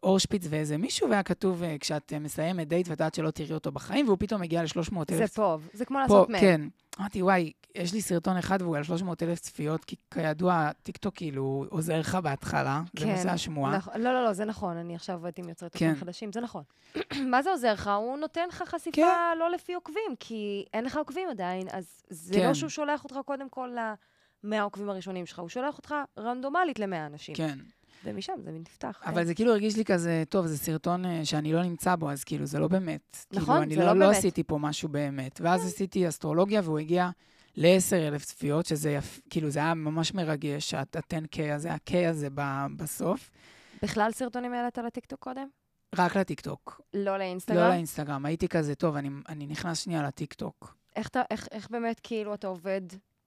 אור 0.04 0.18
שפיץ 0.18 0.46
ואיזה 0.50 0.78
מישהו, 0.78 1.10
והיה 1.10 1.24
כתוב, 1.24 1.64
אה, 1.64 1.76
כשאת 1.80 2.14
אה, 2.14 2.20
מסיימת 2.20 2.68
דייט 2.68 2.88
ואת 2.88 3.00
יודעת 3.00 3.16
שלא 3.16 3.32
תראי 3.32 3.54
אותו 3.54 3.72
בחיים, 3.72 4.06
והוא 4.06 4.18
פתאום 4.20 4.42
הגיע 4.42 4.64
ל-300 4.64 4.96
אלף... 4.98 5.18
זה 5.18 5.28
פה, 5.28 5.58
זה 5.74 5.86
כמו 5.86 6.00
לעשות 6.00 6.30
מם. 6.30 6.40
כן. 6.40 6.62
אמרתי, 7.00 7.22
וואי, 7.22 7.52
יש 7.76 7.94
לי 7.94 8.02
סרטון 8.02 8.38
אחד 8.38 8.62
והוא 8.62 8.78
על 8.78 8.84
300 8.84 9.24
אלף 9.24 9.40
צפיות, 9.40 9.86
כי 9.86 9.96
כידוע, 10.14 10.72
טיקטוק 10.84 11.16
כאילו 11.16 11.66
עוזר 11.70 12.00
לך 12.00 12.16
בהתחלה, 12.16 12.82
זה 13.00 13.06
נושא 13.06 13.30
השמועה. 13.30 13.78
נכון, 13.78 14.02
לא, 14.02 14.14
לא, 14.14 14.24
לא, 14.24 14.34
זה 14.34 14.46
נכון, 14.46 14.78
אני 14.78 14.96
עכשיו 14.96 15.16
עובדת 15.16 15.40
עם 15.40 15.50
יוצרי 15.50 15.70
כן. 15.70 15.94
תוכן 15.94 16.00
חדשים, 16.00 16.32
זה 16.32 16.42
נכון. 16.42 16.64
מה 17.32 17.42
זה 17.42 17.50
עוזר 17.50 17.74
לך? 17.74 17.88
הוא 17.88 18.18
נותן 18.18 18.48
לך 18.48 18.64
חשיפה 18.66 18.96
כן. 18.96 19.38
לא 19.40 19.52
לפי 19.52 19.74
עוקבים, 19.74 20.16
כי 20.20 20.66
אין 20.74 20.86
לך 20.86 20.98
עוקבים 20.98 21.30
עדיין, 21.30 21.68
אז 21.72 22.02
זה 22.10 22.34
כן. 22.34 22.48
לא 22.48 22.54
שהוא 22.54 22.70
שולח 22.70 23.04
אותך 23.04 23.16
קודם 23.26 23.50
כל 23.50 23.70
ל-100 23.76 24.56
העוקבים 24.56 24.90
הראשונים 24.90 25.26
שלך, 25.26 25.40
הוא 25.40 25.50
שולח 25.50 25.78
אותך 25.78 25.96
רנדומלית 26.18 26.80
ל-100 26.80 27.06
אנשים. 27.06 27.36
כן. 27.36 27.60
ומשם 28.04 28.34
זה 28.44 28.52
נפתח. 28.52 29.00
כן. 29.04 29.10
אבל 29.10 29.26
זה 29.26 29.36
כאילו 29.36 29.52
הרגיש 29.52 29.78
לי 29.78 29.86
כזה, 29.86 30.24
טוב, 30.30 30.46
זה 30.46 30.58
סרטון 30.58 31.06
אה, 31.06 31.26
שאני 31.26 31.54
לא 31.54 31.64
נמצא 31.64 31.96
בו, 31.96 32.12
אז 32.12 32.24
כאילו, 32.24 32.46
זה 32.46 32.60
לא 32.60 32.68
באמת. 32.68 33.18
נכון, 33.34 33.46
כאילו, 33.46 33.64
אני 33.64 33.76
זה 33.76 33.82
לא, 33.82 33.88
לא 33.88 33.94
לא 33.94 34.06
באמת. 34.06 34.18
עשיתי 34.18 34.44
פה 34.44 34.58
משהו 34.58 34.90
באמת. 34.90 35.42
ואז 35.44 35.66
עשיתי 35.66 36.08
אסטרולוגיה, 36.08 36.62
והוא 36.64 36.80
הגיע 36.80 37.10
ל-10,000 37.56 38.20
צפיות, 38.20 38.66
שזה 38.66 38.92
יפ... 38.92 39.20
כאילו, 39.30 39.50
זה 39.50 39.60
היה 39.60 39.74
ממש 39.74 40.14
מרגש, 40.14 40.74
ה-10K 40.74 41.54
הזה, 41.54 41.72
ה-K 41.74 41.94
הזה 42.10 42.28
ב- 42.36 42.66
בסוף. 42.78 43.30
בכלל 43.84 44.12
סרטונים 44.12 44.54
העלית 44.54 44.78
לטיקטוק 44.78 45.20
קודם? 45.20 45.48
רק 45.96 46.18
לטיקטוק, 46.18 46.82
לא 46.94 47.18
לאינסטגרם? 47.18 47.60
לא 47.60 47.70
לאינסטגרם. 47.70 48.26
הייתי 48.26 48.48
כזה, 48.48 48.76
טוב, 48.76 48.96
אני, 48.96 49.10
אני 49.30 49.48
נכנס 49.48 49.80
שנייה 49.80 50.04
לטיקטוק. 50.04 50.76
איך, 50.96 51.08
אתה, 51.08 51.22
איך, 51.32 51.48
איך 51.52 51.70
באמת 51.70 52.00
כאילו 52.04 52.34
אתה 52.34 52.48
עובד 52.48 52.82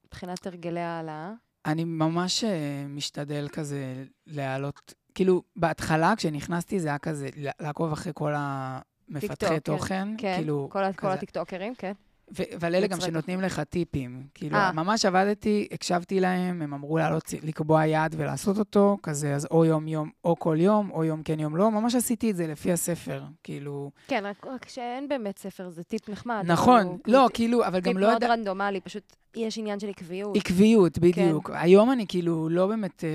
מבחינת 0.05 0.47
הרגלי 0.47 0.79
העלאה? 0.79 1.33
אני 1.67 1.83
ממש 1.83 2.43
אה, 2.43 2.85
משתדל 2.89 3.47
כזה 3.51 4.03
להעלות, 4.27 4.93
כאילו, 5.15 5.43
בהתחלה, 5.55 6.13
כשנכנסתי, 6.17 6.79
זה 6.79 6.87
היה 6.87 6.97
כזה, 6.97 7.29
לעקוב 7.59 7.91
אחרי 7.91 8.11
כל 8.15 8.33
המפתחי 8.35 9.49
כן. 9.49 9.59
תוכן. 9.59 10.07
כן, 10.17 10.37
כאילו, 10.37 10.69
כל, 10.71 10.93
כל. 10.95 11.07
הטיקטוקרים, 11.07 11.75
כן. 11.75 11.93
ו- 12.39 12.55
אבל 12.55 12.75
אלה 12.75 12.87
גם 12.87 13.01
שנותנים 13.01 13.41
לך 13.41 13.59
טיפים. 13.59 14.23
כאילו, 14.33 14.55
אה. 14.57 14.71
ממש 14.71 15.05
עבדתי, 15.05 15.67
הקשבתי 15.71 16.19
להם, 16.19 16.61
הם 16.61 16.73
אמרו 16.73 16.97
לעלות, 16.97 17.33
לקבוע 17.43 17.85
יעד 17.85 18.15
ולעשות 18.17 18.57
אותו, 18.59 18.97
כזה, 19.03 19.35
אז 19.35 19.47
או 19.51 19.65
יום-יום, 19.65 20.09
או 20.25 20.35
כל 20.39 20.57
יום, 20.59 20.91
או 20.91 21.03
יום 21.03 21.23
כן, 21.23 21.39
יום 21.39 21.55
לא. 21.55 21.71
ממש 21.71 21.95
עשיתי 21.95 22.31
את 22.31 22.35
זה 22.35 22.47
לפי 22.47 22.71
הספר, 22.71 23.23
כאילו... 23.43 23.91
כן, 24.07 24.23
רק, 24.25 24.47
רק 24.47 24.69
שאין 24.69 25.07
באמת 25.07 25.39
ספר, 25.39 25.69
זה 25.69 25.83
טיפ 25.83 26.09
נחמד. 26.09 26.43
נכון, 26.45 26.83
הוא- 26.83 26.99
לא, 27.07 27.21
הוא 27.21 27.29
כאילו, 27.33 27.65
אבל 27.67 27.79
טיפ 27.81 27.93
גם 27.93 27.97
לא 27.97 28.07
מאוד 28.07 28.23
יודע... 28.23 28.33
רנדומלי, 28.33 28.81
פשוט 28.81 29.15
יש 29.35 29.57
עניין 29.57 29.79
של 29.79 29.89
עקביות. 29.89 30.37
עקביות, 30.37 30.95
כן. 30.95 31.01
בדיוק. 31.01 31.51
היום 31.53 31.91
אני 31.91 32.05
כאילו 32.07 32.49
לא 32.49 32.67
באמת 32.67 33.03
אה, 33.03 33.09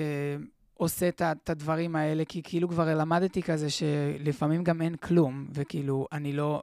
עושה 0.75 1.09
את 1.09 1.51
הדברים 1.51 1.97
האלה, 1.97 2.25
כי 2.29 2.43
כאילו 2.43 2.69
כבר 2.69 2.95
למדתי 2.95 3.43
כזה 3.43 3.71
שלפעמים 3.71 4.65
גם 4.65 4.83
אין 4.83 4.97
כלום, 4.97 5.47
וכאילו, 5.55 6.07
אני 6.13 6.33
לא 6.33 6.63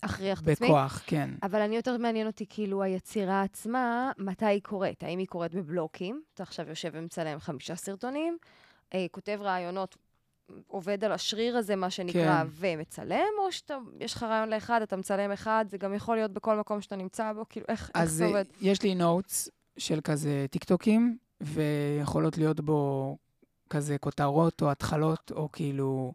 אכריח 0.00 0.42
את 0.42 0.48
עצמי. 0.48 0.66
בכוח, 0.66 1.02
כן. 1.06 1.30
אבל 1.42 1.60
אני 1.60 1.76
יותר 1.76 1.98
מעניין 1.98 2.26
אותי, 2.26 2.46
כאילו, 2.48 2.82
היצירה 2.82 3.42
עצמה, 3.42 4.10
מתי 4.18 4.46
היא 4.46 4.62
קורית? 4.62 5.04
האם 5.04 5.18
היא 5.18 5.26
קורית 5.26 5.54
בבלוקים? 5.54 6.22
אתה 6.34 6.42
עכשיו 6.42 6.68
יושב 6.68 6.90
ומצלם 6.92 7.38
חמישה 7.38 7.76
סרטונים, 7.76 8.38
אה, 8.94 9.06
כותב 9.10 9.38
רעיונות, 9.42 9.96
עובד 10.66 11.04
על 11.04 11.12
השריר 11.12 11.56
הזה, 11.56 11.76
מה 11.76 11.90
שנקרא, 11.90 12.42
כן. 12.42 12.48
ומצלם, 12.50 13.28
או 13.38 13.52
שיש 13.52 14.14
לך 14.14 14.22
רעיון 14.22 14.48
לאחד, 14.48 14.82
אתה 14.82 14.96
מצלם 14.96 15.32
אחד, 15.32 15.64
זה 15.68 15.78
גם 15.78 15.94
יכול 15.94 16.16
להיות 16.16 16.32
בכל 16.32 16.56
מקום 16.56 16.80
שאתה 16.80 16.96
נמצא 16.96 17.32
בו, 17.32 17.44
כאילו, 17.48 17.66
איך, 17.68 17.80
איך 17.80 17.90
אז 17.94 18.10
זה 18.10 18.24
אה, 18.24 18.28
עובד? 18.28 18.44
יש 18.60 18.82
לי 18.82 18.94
נוטס 18.94 19.48
של 19.78 20.00
כזה 20.00 20.46
טיקטוקים, 20.50 21.18
ויכולות 21.40 22.38
להיות 22.38 22.60
בו 22.60 23.16
כזה 23.70 23.98
כותרות 23.98 24.62
או 24.62 24.70
התחלות, 24.70 25.32
או 25.34 25.48
כאילו 25.52 26.12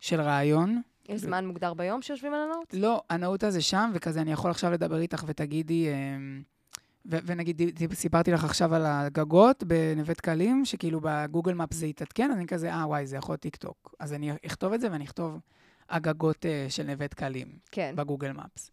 של 0.00 0.20
רעיון. 0.20 0.82
יש 1.08 1.20
זמן 1.20 1.46
מוגדר 1.46 1.74
ביום 1.74 2.02
שיושבים 2.02 2.34
על 2.34 2.40
הנוט? 2.40 2.74
לא, 2.74 3.02
הנאות 3.10 3.44
הזה 3.44 3.62
שם, 3.62 3.90
וכזה 3.94 4.20
אני 4.20 4.32
יכול 4.32 4.50
עכשיו 4.50 4.70
לדבר 4.70 4.98
איתך 4.98 5.24
ותגידי, 5.26 5.88
אה, 5.88 5.92
ו- 7.06 7.18
ונגיד, 7.26 7.62
סיפרתי 7.94 8.32
לך 8.32 8.44
עכשיו 8.44 8.74
על 8.74 8.86
הגגות 8.86 9.64
בנווה 9.64 10.14
דקלים, 10.14 10.64
שכאילו 10.64 11.00
ב 11.02 11.09
Google 11.09 11.54
Map 11.54 11.72
זה 11.72 11.86
יתעדכן, 11.86 12.30
אז 12.30 12.36
אני 12.36 12.46
כזה, 12.46 12.72
אה, 12.72 12.86
וואי, 12.86 13.06
זה 13.06 13.16
יכול 13.16 13.32
להיות 13.32 13.40
טיקטוק. 13.40 13.94
אז 14.00 14.12
אני 14.12 14.32
אכתוב 14.46 14.72
את 14.72 14.80
זה 14.80 14.92
ואני 14.92 15.04
אכתוב 15.04 15.38
הגגות 15.90 16.46
אה, 16.46 16.66
של 16.68 16.82
נווה 16.82 17.06
דקלים 17.06 17.48
כן. 17.70 17.92
ב 17.96 18.01
Google 18.01 18.32
Maps. 18.32 18.70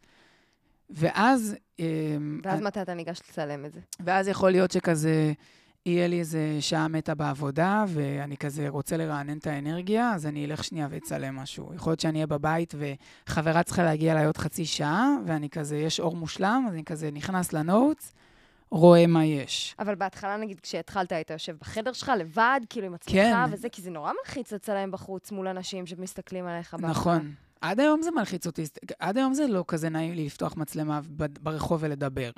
ואז... 0.90 1.56
אה, 1.80 1.86
ואז 2.44 2.62
מתי 2.62 2.82
אתה 2.82 2.94
ניגש 2.94 3.22
לצלם 3.30 3.66
את 3.66 3.74
זה? 3.74 3.80
ואז 4.00 4.28
יכול 4.28 4.52
להיות 4.52 4.72
שכזה, 4.72 5.34
יהיה 5.86 6.08
לי 6.08 6.20
איזה 6.20 6.58
שעה 6.60 6.88
מתה 6.88 7.16
בעבודה, 7.16 7.86
ואני 7.88 8.38
כזה 8.38 8.70
רוצה 8.70 8.98
לרענן 8.98 9.38
את 9.38 9.48
האנרגיה, 9.48 10.14
אז 10.14 10.26
אני 10.26 10.46
אלך 10.46 10.64
שנייה 10.64 10.88
ואצלם 10.92 11.36
משהו. 11.36 11.74
יכול 11.76 11.92
להיות 11.92 12.00
שאני 12.00 12.18
אהיה 12.18 12.28
בבית, 12.28 12.74
וחברה 12.78 13.64
צריכה 13.64 13.84
להגיע 13.84 14.14
אליי 14.14 14.26
עוד 14.26 14.38
חצי 14.38 14.66
שעה, 14.66 15.16
ואני 15.26 15.50
כזה, 15.50 15.78
יש 15.78 16.00
אור 16.00 16.16
מושלם, 16.16 16.66
אז 16.68 16.74
אני 16.74 16.84
כזה 16.84 17.12
נכנס 17.12 17.54
ל 17.54 17.62
notes, 17.62 18.14
רואה 18.72 19.08
מה 19.08 19.26
יש. 19.26 19.76
אבל 19.80 19.96
בהתחלה, 19.96 20.38
נגיד, 20.38 20.60
כשהתחלת, 20.60 21.12
היית 21.12 21.30
יושב 21.30 21.56
בחדר 21.62 21.94
שלך 21.94 22.12
לבד, 22.18 22.60
כאילו 22.70 22.88
עם 22.88 22.94
עצמך 22.94 23.14
כן. 23.14 23.36
וזה, 23.52 23.70
כי 23.70 23.82
זה 23.82 23.92
נורא 23.92 24.12
מלחיץ 24.20 24.54
לצלם 24.54 24.92
בחוץ 24.92 25.32
מול 25.32 25.48
אנשים 25.48 25.86
שמסתכלים 25.86 26.48
עליך. 26.48 26.74
בהתחלה. 26.74 26.92
נכון. 26.92 27.34
עד 27.62 27.80
היום 27.80 28.02
זה 28.02 28.12
מלחיץ 28.12 28.48
אותי, 28.48 28.64
עד 29.00 29.18
היום 29.18 29.34
זה 29.34 29.48
לא 29.48 29.64
כזה 29.68 29.90
נעים 29.90 30.14
לי 30.14 30.26
לפתוח 30.26 30.58
מצלמה 30.58 31.00
ברחוב 31.42 31.80
ולדבר. 31.84 32.30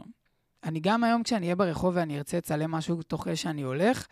אני 0.63 0.79
גם 0.79 1.03
היום, 1.03 1.23
כשאני 1.23 1.45
אהיה 1.45 1.55
ברחוב 1.55 1.93
ואני 1.95 2.17
ארצה 2.17 2.37
לצלם 2.37 2.71
משהו 2.71 3.03
תוך 3.03 3.23
כדי 3.23 3.35
שאני 3.35 3.61
הולך, 3.61 4.07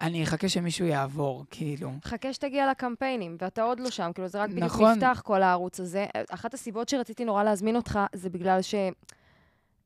אני 0.00 0.24
אחכה 0.24 0.48
שמישהו 0.48 0.86
יעבור, 0.86 1.44
כאילו. 1.50 1.92
חכה 2.04 2.32
שתגיע 2.32 2.70
לקמפיינים, 2.70 3.36
ואתה 3.40 3.62
עוד 3.62 3.80
לא 3.80 3.90
שם, 3.90 4.10
כאילו 4.14 4.28
זה 4.28 4.42
רק 4.42 4.50
בדיוק 4.50 4.64
נכון. 4.64 4.92
נפתח 4.92 5.22
כל 5.24 5.42
הערוץ 5.42 5.80
הזה. 5.80 6.06
אחת 6.30 6.54
הסיבות 6.54 6.88
שרציתי 6.88 7.24
נורא 7.24 7.44
להזמין 7.44 7.76
אותך, 7.76 7.98
זה 8.12 8.30
בגלל 8.30 8.62
ש... 8.62 8.74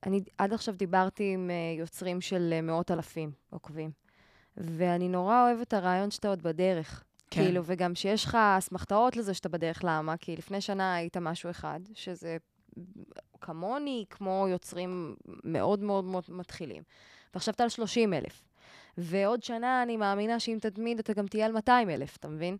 אני 0.06 0.20
עד 0.38 0.52
עכשיו 0.52 0.74
דיברתי 0.74 1.32
עם 1.34 1.50
uh, 1.50 1.80
יוצרים 1.80 2.20
של 2.20 2.54
uh, 2.58 2.62
מאות 2.62 2.90
אלפים 2.90 3.30
עוקבים, 3.50 3.90
ואני 4.56 5.08
נורא 5.08 5.42
אוהבת 5.42 5.68
את 5.68 5.72
הרעיון 5.72 6.10
שאתה 6.10 6.28
עוד 6.28 6.42
בדרך. 6.42 7.04
כן. 7.30 7.42
כאילו, 7.42 7.62
וגם 7.64 7.94
שיש 7.94 8.24
לך 8.24 8.38
אסמכתאות 8.58 9.16
לזה 9.16 9.34
שאתה 9.34 9.48
בדרך, 9.48 9.80
למה? 9.84 10.16
כי 10.16 10.36
לפני 10.36 10.60
שנה 10.60 10.94
היית 10.94 11.16
משהו 11.16 11.50
אחד, 11.50 11.80
שזה 11.94 12.36
כמוני, 13.40 14.04
כמו 14.10 14.46
יוצרים 14.50 15.14
מאוד 15.44 15.82
מאוד 15.82 16.04
מאוד 16.04 16.24
מתחילים. 16.28 16.82
ועכשיו 17.34 17.54
אתה 17.54 17.62
על 17.62 17.68
30 17.68 18.12
אלף. 18.14 18.42
ועוד 18.98 19.42
שנה 19.42 19.82
אני 19.82 19.96
מאמינה 19.96 20.40
שאם 20.40 20.58
תתמיד 20.60 20.98
אתה 20.98 21.12
גם 21.12 21.26
תהיה 21.26 21.46
על 21.46 21.52
200 21.52 21.90
אלף, 21.90 22.16
אתה 22.16 22.28
מבין? 22.28 22.56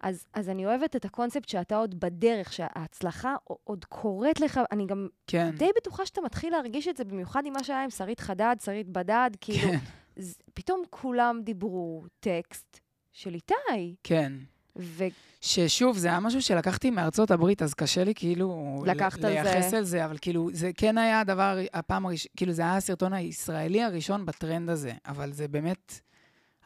אז, 0.00 0.26
אז 0.32 0.48
אני 0.48 0.66
אוהבת 0.66 0.96
את 0.96 1.04
הקונספט 1.04 1.48
שאתה 1.48 1.76
עוד 1.76 2.00
בדרך, 2.00 2.52
שההצלחה 2.52 3.34
עוד 3.64 3.84
קורית 3.84 4.40
לך, 4.40 4.60
אני 4.72 4.86
גם 4.86 5.08
כן. 5.26 5.50
די 5.58 5.68
בטוחה 5.76 6.06
שאתה 6.06 6.20
מתחיל 6.20 6.52
להרגיש 6.52 6.88
את 6.88 6.96
זה, 6.96 7.04
במיוחד 7.04 7.42
עם 7.46 7.52
מה 7.52 7.64
שהיה 7.64 7.84
עם 7.84 7.90
שרית 7.90 8.20
חדד, 8.20 8.56
שרית 8.64 8.88
בדד, 8.88 9.30
כאילו, 9.40 9.70
כן, 9.72 9.78
ז- 10.16 10.38
פתאום 10.54 10.82
כולם 10.90 11.40
דיברו 11.44 12.04
טקסט 12.20 12.80
של 13.12 13.34
איתי, 13.34 13.94
כן. 14.04 14.32
ו... 14.78 15.04
ששוב, 15.40 15.98
זה 15.98 16.08
היה 16.08 16.20
משהו 16.20 16.42
שלקחתי 16.42 16.90
מארצות 16.90 17.30
הברית, 17.30 17.62
אז 17.62 17.74
קשה 17.74 18.04
לי 18.04 18.14
כאילו... 18.14 18.78
לקחת 18.86 19.24
על 19.24 19.32
זה. 19.32 19.42
לייחס 19.42 19.74
על 19.74 19.84
זה, 19.84 20.04
אבל 20.04 20.16
כאילו, 20.20 20.48
זה 20.52 20.70
כן 20.76 20.98
היה 20.98 21.20
הדבר, 21.20 21.58
הפעם 21.74 22.06
הראשונה, 22.06 22.32
כאילו, 22.36 22.52
זה 22.52 22.62
היה 22.62 22.76
הסרטון 22.76 23.12
הישראלי 23.12 23.82
הראשון 23.82 24.26
בטרנד 24.26 24.70
הזה, 24.70 24.92
אבל 25.06 25.32
זה 25.32 25.48
באמת 25.48 26.00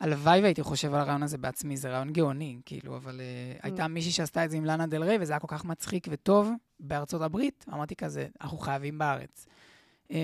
הלוואי 0.01 0.41
והייתי 0.41 0.63
חושב 0.63 0.95
על 0.95 1.01
הרעיון 1.01 1.23
הזה 1.23 1.39
בעצמי, 1.39 1.77
זה 1.77 1.91
רעיון 1.91 2.13
גאוני, 2.13 2.59
כאילו, 2.67 2.97
אבל 2.97 3.21
uh, 3.21 3.61
הייתה 3.63 3.89
מישהי 3.89 4.13
שעשתה 4.13 4.45
את 4.45 4.51
זה 4.51 4.57
עם 4.57 4.65
לאנה 4.65 4.87
דל 4.87 5.03
ריי, 5.03 5.19
וזה 5.21 5.33
היה 5.33 5.41
כל 5.41 5.47
כך 5.51 5.65
מצחיק 5.65 6.07
וטוב 6.11 6.51
בארצות 6.81 7.23
הברית, 7.23 7.65
אמרתי 7.73 7.97
כזה, 7.97 8.27
אנחנו 8.41 8.59
חייבים 8.59 8.99
בארץ. 8.99 9.47
Um, 10.09 10.15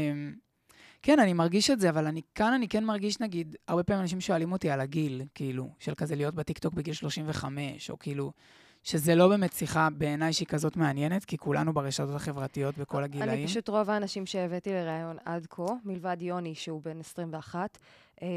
כן, 1.03 1.18
אני 1.18 1.32
מרגיש 1.32 1.70
את 1.70 1.80
זה, 1.80 1.90
אבל 1.90 2.07
אני, 2.07 2.22
כאן 2.34 2.53
אני 2.53 2.68
כן 2.68 2.84
מרגיש, 2.84 3.20
נגיד, 3.20 3.57
הרבה 3.68 3.82
פעמים 3.82 4.03
אנשים 4.03 4.20
שואלים 4.20 4.53
אותי 4.53 4.70
על 4.70 4.80
הגיל, 4.80 5.22
כאילו, 5.34 5.68
של 5.78 5.94
כזה 5.94 6.16
להיות 6.16 6.34
בטיקטוק 6.34 6.74
בגיל 6.74 6.94
35, 6.94 7.90
או 7.90 7.98
כאילו, 7.98 8.32
שזה 8.82 9.14
לא 9.14 9.28
באמת 9.28 9.53
שיחה 9.53 9.88
בעיניי 9.98 10.32
שהיא 10.32 10.48
כזאת 10.48 10.76
מעניינת, 10.76 11.24
כי 11.24 11.38
כולנו 11.38 11.72
ברשתות 11.72 12.14
החברתיות 12.14 12.78
בכל 12.78 13.05
הגילאים. 13.05 13.30
אני 13.30 13.46
פשוט 13.46 13.68
רוב 13.68 13.90
האנשים 13.90 14.26
שהבאתי 14.26 14.70
לראיון 14.70 15.16
עד 15.24 15.46
כה, 15.51 15.66
מלבד 15.84 16.16
יוני, 16.20 16.55
שהוא 16.55 16.82
בן 16.82 17.01
21, 17.01 17.78
אה, 18.22 18.28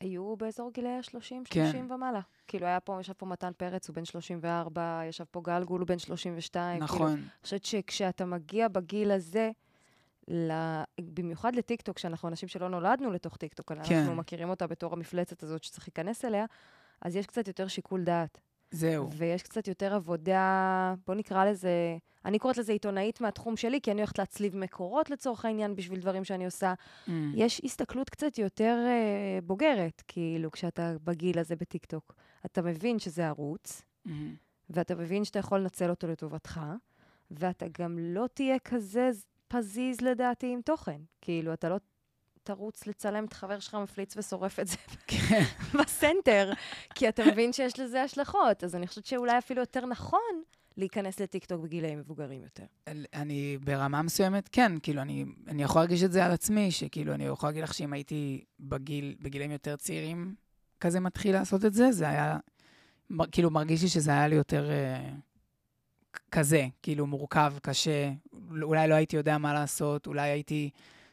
היו 0.00 0.36
באזור 0.36 0.70
גילאי 0.74 0.90
ה-30, 0.90 1.18
30 1.18 1.44
כן. 1.44 1.92
ומעלה. 1.92 2.20
כאילו, 2.48 2.66
היה 2.66 2.80
פה, 2.80 2.98
ישב 3.00 3.12
פה 3.12 3.26
מתן 3.26 3.50
פרץ, 3.56 3.88
הוא 3.88 3.96
בן 3.96 4.04
34, 4.04 5.02
ישב 5.08 5.24
פה 5.30 5.40
גלגול, 5.44 5.80
הוא 5.80 5.88
בן 5.88 5.98
32. 5.98 6.82
נכון. 6.82 6.98
כאילו, 6.98 7.12
אני 7.12 7.22
חושבת 7.42 7.64
שכשאתה 7.64 8.24
מגיע 8.24 8.68
בגיל 8.68 9.10
הזה. 9.10 9.50
במיוחד 11.00 11.56
לטיקטוק, 11.56 11.98
שאנחנו 11.98 12.28
אנשים 12.28 12.48
שלא 12.48 12.68
נולדנו 12.68 13.10
לתוך 13.10 13.36
טיקטוק, 13.36 13.72
כן. 13.72 13.78
אנחנו 13.78 14.14
מכירים 14.14 14.50
אותה 14.50 14.66
בתור 14.66 14.92
המפלצת 14.92 15.42
הזאת 15.42 15.64
שצריך 15.64 15.88
להיכנס 15.88 16.24
אליה, 16.24 16.44
אז 17.00 17.16
יש 17.16 17.26
קצת 17.26 17.48
יותר 17.48 17.68
שיקול 17.68 18.04
דעת. 18.04 18.40
זהו. 18.70 19.12
ויש 19.12 19.42
קצת 19.42 19.68
יותר 19.68 19.94
עבודה, 19.94 20.94
בוא 21.06 21.14
נקרא 21.14 21.44
לזה, 21.44 21.96
אני 22.24 22.38
קוראת 22.38 22.58
לזה 22.58 22.72
עיתונאית 22.72 23.20
מהתחום 23.20 23.56
שלי, 23.56 23.80
כי 23.80 23.90
אני 23.90 24.00
הולכת 24.00 24.18
להצליב 24.18 24.56
מקורות 24.56 25.10
לצורך 25.10 25.44
העניין 25.44 25.76
בשביל 25.76 26.00
דברים 26.00 26.24
שאני 26.24 26.44
עושה. 26.44 26.74
Mm. 27.06 27.10
יש 27.34 27.60
הסתכלות 27.64 28.10
קצת 28.10 28.38
יותר 28.38 28.78
uh, 28.86 29.44
בוגרת, 29.44 30.02
כאילו, 30.08 30.50
כשאתה 30.50 30.94
בגיל 31.04 31.38
הזה 31.38 31.56
בטיקטוק. 31.56 32.14
אתה 32.46 32.62
מבין 32.62 32.98
שזה 32.98 33.26
ערוץ, 33.26 33.82
mm-hmm. 34.06 34.10
ואתה 34.70 34.94
מבין 34.94 35.24
שאתה 35.24 35.38
יכול 35.38 35.60
לנצל 35.60 35.90
אותו 35.90 36.06
לטובתך, 36.06 36.60
ואתה 37.30 37.66
גם 37.78 37.98
לא 37.98 38.26
תהיה 38.34 38.58
כזה 38.58 39.10
פזיז 39.52 40.00
לדעתי 40.00 40.52
עם 40.52 40.60
תוכן. 40.64 41.00
כאילו, 41.20 41.52
אתה 41.52 41.68
לא 41.68 41.76
תרוץ 42.42 42.86
לצלם 42.86 43.24
את 43.24 43.32
חבר 43.32 43.58
שלך 43.58 43.74
מפליץ 43.74 44.16
ושורף 44.16 44.60
את 44.60 44.66
זה 44.66 44.76
כן. 45.06 45.42
בסנטר, 45.80 46.52
כי 46.94 47.08
אתה 47.08 47.22
מבין 47.24 47.52
שיש 47.52 47.80
לזה 47.80 48.02
השלכות. 48.02 48.64
אז 48.64 48.74
אני 48.74 48.86
חושבת 48.86 49.06
שאולי 49.06 49.38
אפילו 49.38 49.60
יותר 49.60 49.86
נכון 49.86 50.42
להיכנס 50.76 51.20
לטיקטוק 51.20 51.60
בגילאים 51.60 51.98
מבוגרים 51.98 52.42
יותר. 52.42 52.64
אני 53.14 53.58
ברמה 53.64 54.02
מסוימת, 54.02 54.48
כן, 54.52 54.72
כאילו, 54.82 55.02
אני, 55.02 55.24
אני 55.48 55.62
יכול 55.62 55.80
להרגיש 55.80 56.02
את 56.02 56.12
זה 56.12 56.24
על 56.24 56.32
עצמי, 56.32 56.70
שכאילו, 56.70 57.14
אני 57.14 57.24
יכול 57.24 57.48
להגיד 57.48 57.62
לך 57.62 57.74
שאם 57.74 57.92
הייתי 57.92 58.44
בגיל, 58.60 59.14
בגילאים 59.20 59.50
יותר 59.50 59.76
צעירים 59.76 60.34
כזה 60.80 61.00
מתחיל 61.00 61.34
לעשות 61.34 61.64
את 61.64 61.74
זה, 61.74 61.92
זה 61.92 62.08
היה, 62.08 62.38
כאילו, 63.32 63.50
מרגיש 63.50 63.82
לי 63.82 63.88
שזה 63.88 64.10
היה 64.10 64.28
לי 64.28 64.34
יותר 64.34 64.70
אה, 64.70 65.10
כזה, 66.30 66.66
כאילו, 66.82 67.06
מורכב, 67.06 67.52
קשה, 67.62 68.10
אולי 68.62 68.88
לא 68.88 68.94
הייתי 68.94 69.16
יודע 69.16 69.38
מה 69.38 69.54
לעשות, 69.54 70.06
אולי 70.06 70.28
הייתי... 70.30 70.70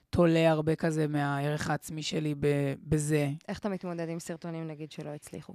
תולה 0.10 0.52
הרבה 0.52 0.76
כזה 0.76 1.08
מהערך 1.08 1.70
העצמי 1.70 2.04
שלי 2.04 2.36
בזה. 2.88 3.30
איך 3.48 3.60
אתה 3.60 3.70
מתמודד 3.70 4.10
עם 4.10 4.20
סרטונים, 4.20 4.68
נגיד, 4.68 4.92
שלא 4.92 5.10
הצליחו? 5.10 5.54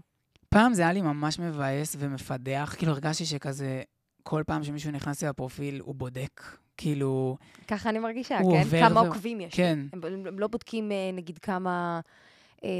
פעם 0.48 0.74
זה 0.74 0.82
היה 0.82 0.92
לי 0.92 1.00
ממש 1.00 1.38
מבאס 1.38 1.96
ומפדח, 1.98 2.74
כאילו 2.78 2.92
הרגשתי 2.92 3.24
שכזה, 3.24 3.82
כל 4.22 4.42
פעם 4.46 4.64
שמישהו 4.64 4.90
נכנס 4.90 5.22
לי 5.22 5.28
לפרופיל, 5.28 5.80
הוא 5.80 5.94
בודק, 5.94 6.42
כאילו... 6.76 7.36
ככה 7.68 7.90
אני 7.90 7.98
מרגישה, 7.98 8.38
כן? 8.52 8.80
כמה 8.80 9.02
ו... 9.02 9.04
עוקבים 9.04 9.40
יש 9.40 9.54
כן. 9.54 9.78
הם 9.92 10.38
לא 10.38 10.46
בודקים, 10.46 10.92
אה, 10.92 11.10
נגיד, 11.12 11.38
כמה... 11.38 12.00
אה, 12.64 12.70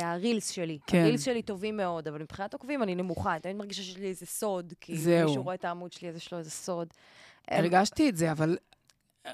אה, 0.00 0.12
הרילס 0.12 0.50
שלי. 0.50 0.78
כן. 0.86 0.98
הרילס 0.98 1.22
שלי 1.22 1.42
טובים 1.42 1.76
מאוד, 1.76 2.08
אבל 2.08 2.22
מבחינת 2.22 2.52
עוקבים 2.52 2.82
אני 2.82 2.94
נמוכה. 2.94 3.32
אני 3.32 3.40
תמיד 3.40 3.56
מרגישה 3.56 3.82
שיש 3.82 3.96
לי 3.98 4.06
איזה 4.06 4.26
סוד, 4.26 4.72
כי 4.80 4.96
זהו. 4.96 5.28
מישהו 5.28 5.42
רואה 5.42 5.54
את 5.54 5.64
העמוד 5.64 5.92
שלי, 5.92 6.08
אז 6.08 6.16
יש 6.16 6.32
לו 6.32 6.38
איזה 6.38 6.50
סוד. 6.50 6.88
הרגשתי 7.48 8.08
את 8.08 8.16
זה, 8.16 8.32
אבל 8.32 8.56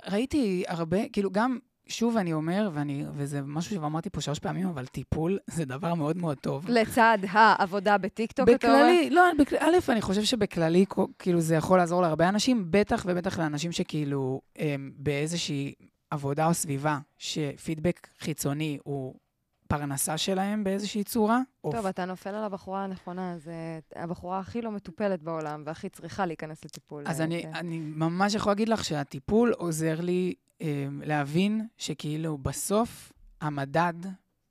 ראיתי 0.06 0.64
הרבה, 0.68 1.08
כאילו, 1.08 1.30
גם 1.30 1.58
שוב 1.90 2.16
אני 2.16 2.32
אומר, 2.32 2.70
ואני, 2.72 3.04
וזה 3.14 3.40
משהו 3.42 3.76
שאמרתי 3.76 4.10
פה 4.10 4.20
שלוש 4.20 4.38
פעמים, 4.38 4.68
אבל 4.68 4.86
טיפול 4.86 5.38
זה 5.46 5.64
דבר 5.64 5.94
מאוד 5.94 6.16
מאוד 6.16 6.38
טוב. 6.38 6.64
לצד 6.68 7.18
העבודה 7.30 7.98
בטיקטוק, 7.98 8.48
אתה 8.48 8.66
אומר? 8.66 8.78
בכללי, 8.78 9.10
לא, 9.10 9.22
בכ... 9.38 9.52
א', 9.52 9.76
אני 9.88 10.00
חושב 10.00 10.24
שבכללי, 10.24 10.84
כאילו, 11.18 11.40
זה 11.40 11.54
יכול 11.54 11.78
לעזור 11.78 12.02
להרבה 12.02 12.28
אנשים, 12.28 12.66
בטח 12.70 13.04
ובטח 13.08 13.38
לאנשים 13.38 13.72
שכאילו, 13.72 14.40
הם 14.56 14.92
באיזושהי 14.96 15.74
עבודה 16.10 16.46
או 16.46 16.54
סביבה, 16.54 16.98
שפידבק 17.18 18.08
חיצוני 18.18 18.78
הוא 18.84 19.14
פרנסה 19.70 20.18
שלהם 20.18 20.64
באיזושהי 20.64 21.04
צורה. 21.04 21.40
טוב, 21.62 21.74
אוף. 21.74 21.86
אתה 21.86 22.04
נופל 22.04 22.30
על 22.30 22.44
הבחורה 22.44 22.84
הנכונה, 22.84 23.38
זה 23.38 23.52
הבחורה 23.96 24.38
הכי 24.38 24.62
לא 24.62 24.70
מטופלת 24.70 25.22
בעולם, 25.22 25.62
והכי 25.66 25.88
צריכה 25.88 26.26
להיכנס 26.26 26.64
לטיפול. 26.64 27.04
אז 27.06 27.20
אני, 27.20 27.42
כן. 27.42 27.54
אני 27.54 27.78
ממש 27.78 28.34
יכול 28.34 28.50
להגיד 28.50 28.68
לך 28.68 28.84
שהטיפול 28.84 29.52
עוזר 29.52 30.00
לי 30.00 30.34
אמ, 30.60 31.02
להבין 31.04 31.66
שכאילו 31.76 32.38
בסוף 32.38 33.12
המדד 33.40 33.94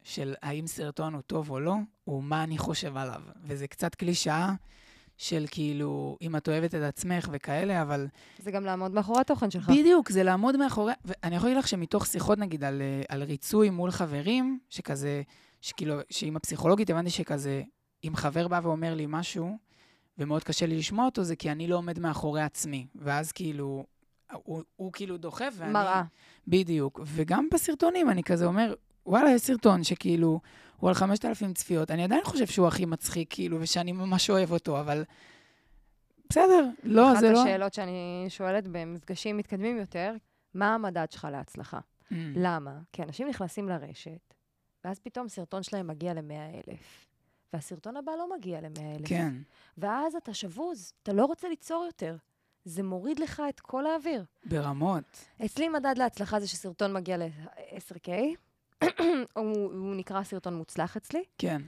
של 0.04 0.36
האם 0.42 0.68
סרטון 0.68 1.14
הוא 1.14 1.22
טוב 1.22 1.50
או 1.50 1.60
לא, 1.60 1.76
הוא 2.04 2.24
מה 2.24 2.44
אני 2.44 2.58
חושב 2.58 2.98
עליו. 2.98 3.22
וזה 3.44 3.68
קצת 3.68 3.96
קלישאה 3.96 4.54
של 5.20 5.46
כאילו, 5.52 6.18
אם 6.22 6.36
את 6.36 6.48
אוהבת 6.48 6.76
את 6.76 6.82
עצמך 6.82 7.30
וכאלה, 7.32 7.82
אבל... 7.82 8.08
זה 8.38 8.52
גם 8.52 8.66
לעמוד 8.66 8.92
מאחורי 8.92 9.22
התוכן 9.22 9.52
שלך. 9.52 9.70
בדיוק, 9.70 10.12
זה 10.12 10.24
לעמוד 10.24 10.58
מאחורי... 10.58 10.94
ואני 11.06 11.36
יכול 11.36 11.50
להגיד 11.50 11.60
לך 11.60 11.68
שמתוך 11.68 12.06
שיחות, 12.06 12.38
נגיד, 12.40 12.64
על, 12.64 12.82
אה, 12.82 13.02
על 13.10 13.24
ריצוי 13.24 13.70
מול 13.70 13.92
חברים, 13.92 14.60
שכזה, 14.70 15.22
שכאילו, 15.62 15.96
שעם 16.10 16.36
הפסיכולוגית 16.36 16.90
הבנתי 16.90 17.10
שכזה, 17.10 17.62
אם 18.04 18.16
חבר 18.16 18.48
בא 18.48 18.60
ואומר 18.64 18.96
לי 18.96 19.06
משהו, 19.10 19.58
ומאוד 20.18 20.44
קשה 20.44 20.66
לי 20.66 20.78
לשמוע 20.78 21.06
אותו, 21.06 21.24
זה 21.24 21.36
כי 21.36 21.52
אני 21.52 21.68
לא 21.68 21.78
עומד 21.78 22.00
מאחורי 22.00 22.42
עצמי. 22.42 22.88
ואז 22.96 23.32
כאילו, 23.32 23.86
הוא, 24.32 24.64
הוא 24.76 24.94
כאילו 24.94 25.18
דוחף, 25.18 25.54
ואני... 25.58 25.72
מראה. 25.72 26.04
בדיוק. 26.48 27.00
וגם 27.06 27.48
בסרטונים 27.54 28.10
אני 28.10 28.24
כזה 28.24 28.46
אומר, 28.46 28.74
וואלה, 29.06 29.32
יש 29.32 29.42
סרטון 29.42 29.84
שכאילו, 29.84 30.40
הוא 30.80 30.90
על 30.90 30.94
5,000 30.94 31.54
צפיות. 31.54 31.92
אני 31.92 32.04
עדיין 32.04 32.24
חושב 32.24 32.48
שהוא 32.48 32.68
הכי 32.68 32.86
מצחיק, 32.86 33.28
כאילו, 33.34 33.58
ושאני 33.62 33.92
ממש 33.92 34.30
אוהב 34.30 34.52
אותו, 34.52 34.80
אבל... 34.80 35.04
בסדר, 36.30 36.70
לא, 36.84 37.16
זה 37.20 37.32
לא... 37.32 37.38
אחת 37.38 37.48
השאלות 37.48 37.74
שאני 37.74 38.26
שואלת 38.30 38.68
במפגשים 38.68 39.38
מתקדמים 39.38 39.78
יותר, 39.78 40.14
מה 40.54 40.76
המדד 40.76 41.06
שלך 41.12 41.28
להצלחה? 41.32 41.80
Mm. 41.80 42.16
למה? 42.36 42.80
כי 42.94 43.04
אנשים 43.04 43.28
נכנסים 43.28 43.70
לרשת, 43.70 44.34
ואז 44.86 45.00
פתאום 45.00 45.28
סרטון 45.28 45.64
שלהם 45.64 45.88
מגיע 45.88 46.14
ל-100,000. 46.14 46.74
והסרטון 47.54 47.98
הבא 47.98 48.12
לא 48.12 48.36
מגיע 48.38 48.62
ל-100,000. 48.62 49.08
כן. 49.08 49.34
ואז 49.78 50.16
אתה 50.16 50.34
שבוז, 50.34 50.94
אתה 51.04 51.14
לא 51.14 51.26
רוצה 51.26 51.50
ליצור 51.50 51.86
יותר. 51.86 52.16
זה 52.66 52.84
מוריד 52.84 53.20
לך 53.20 53.44
את 53.50 53.60
כל 53.60 53.86
האוויר. 53.86 54.24
ברמות. 54.46 55.26
אצלי 55.46 55.70
מדד 55.70 55.98
להצלחה 55.98 56.40
זה 56.40 56.48
שסרטון 56.48 56.94
מגיע 56.94 57.18
ל-10K, 57.18 58.10
הוא, 59.34 59.74
הוא 59.74 59.96
נקרא 59.96 60.24
סרטון 60.24 60.56
מוצלח 60.56 60.98
אצלי. 60.98 61.24
כן. 61.38 61.62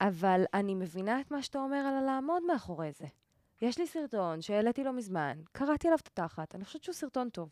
אבל 0.00 0.44
אני 0.54 0.74
מבינה 0.74 1.20
את 1.20 1.30
מה 1.30 1.42
שאתה 1.42 1.58
אומר 1.58 1.76
על 1.76 2.04
לעמוד 2.04 2.42
מאחורי 2.46 2.92
זה. 2.92 3.06
יש 3.62 3.78
לי 3.78 3.86
סרטון 3.86 4.42
שהעליתי 4.42 4.84
לא 4.84 4.92
מזמן, 4.92 5.38
קראתי 5.52 5.88
עליו 5.88 5.98
את 6.02 6.06
התחת, 6.06 6.54
אני 6.54 6.64
חושבת 6.64 6.84
שהוא 6.84 6.94
סרטון 6.94 7.28
טוב. 7.28 7.48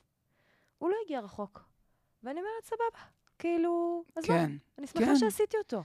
הוא 0.78 0.90
לא 0.90 0.96
הגיע 1.04 1.20
רחוק. 1.20 1.64
ואני 2.22 2.40
אומרת, 2.40 2.64
סבבה. 2.64 3.04
כאילו, 3.38 4.04
אז 4.16 4.24
כן, 4.24 4.50
מה? 4.50 4.56
אני 4.78 4.86
שמחה 4.86 5.04
כן. 5.04 5.16
שעשיתי 5.16 5.56
אותו. 5.56 5.82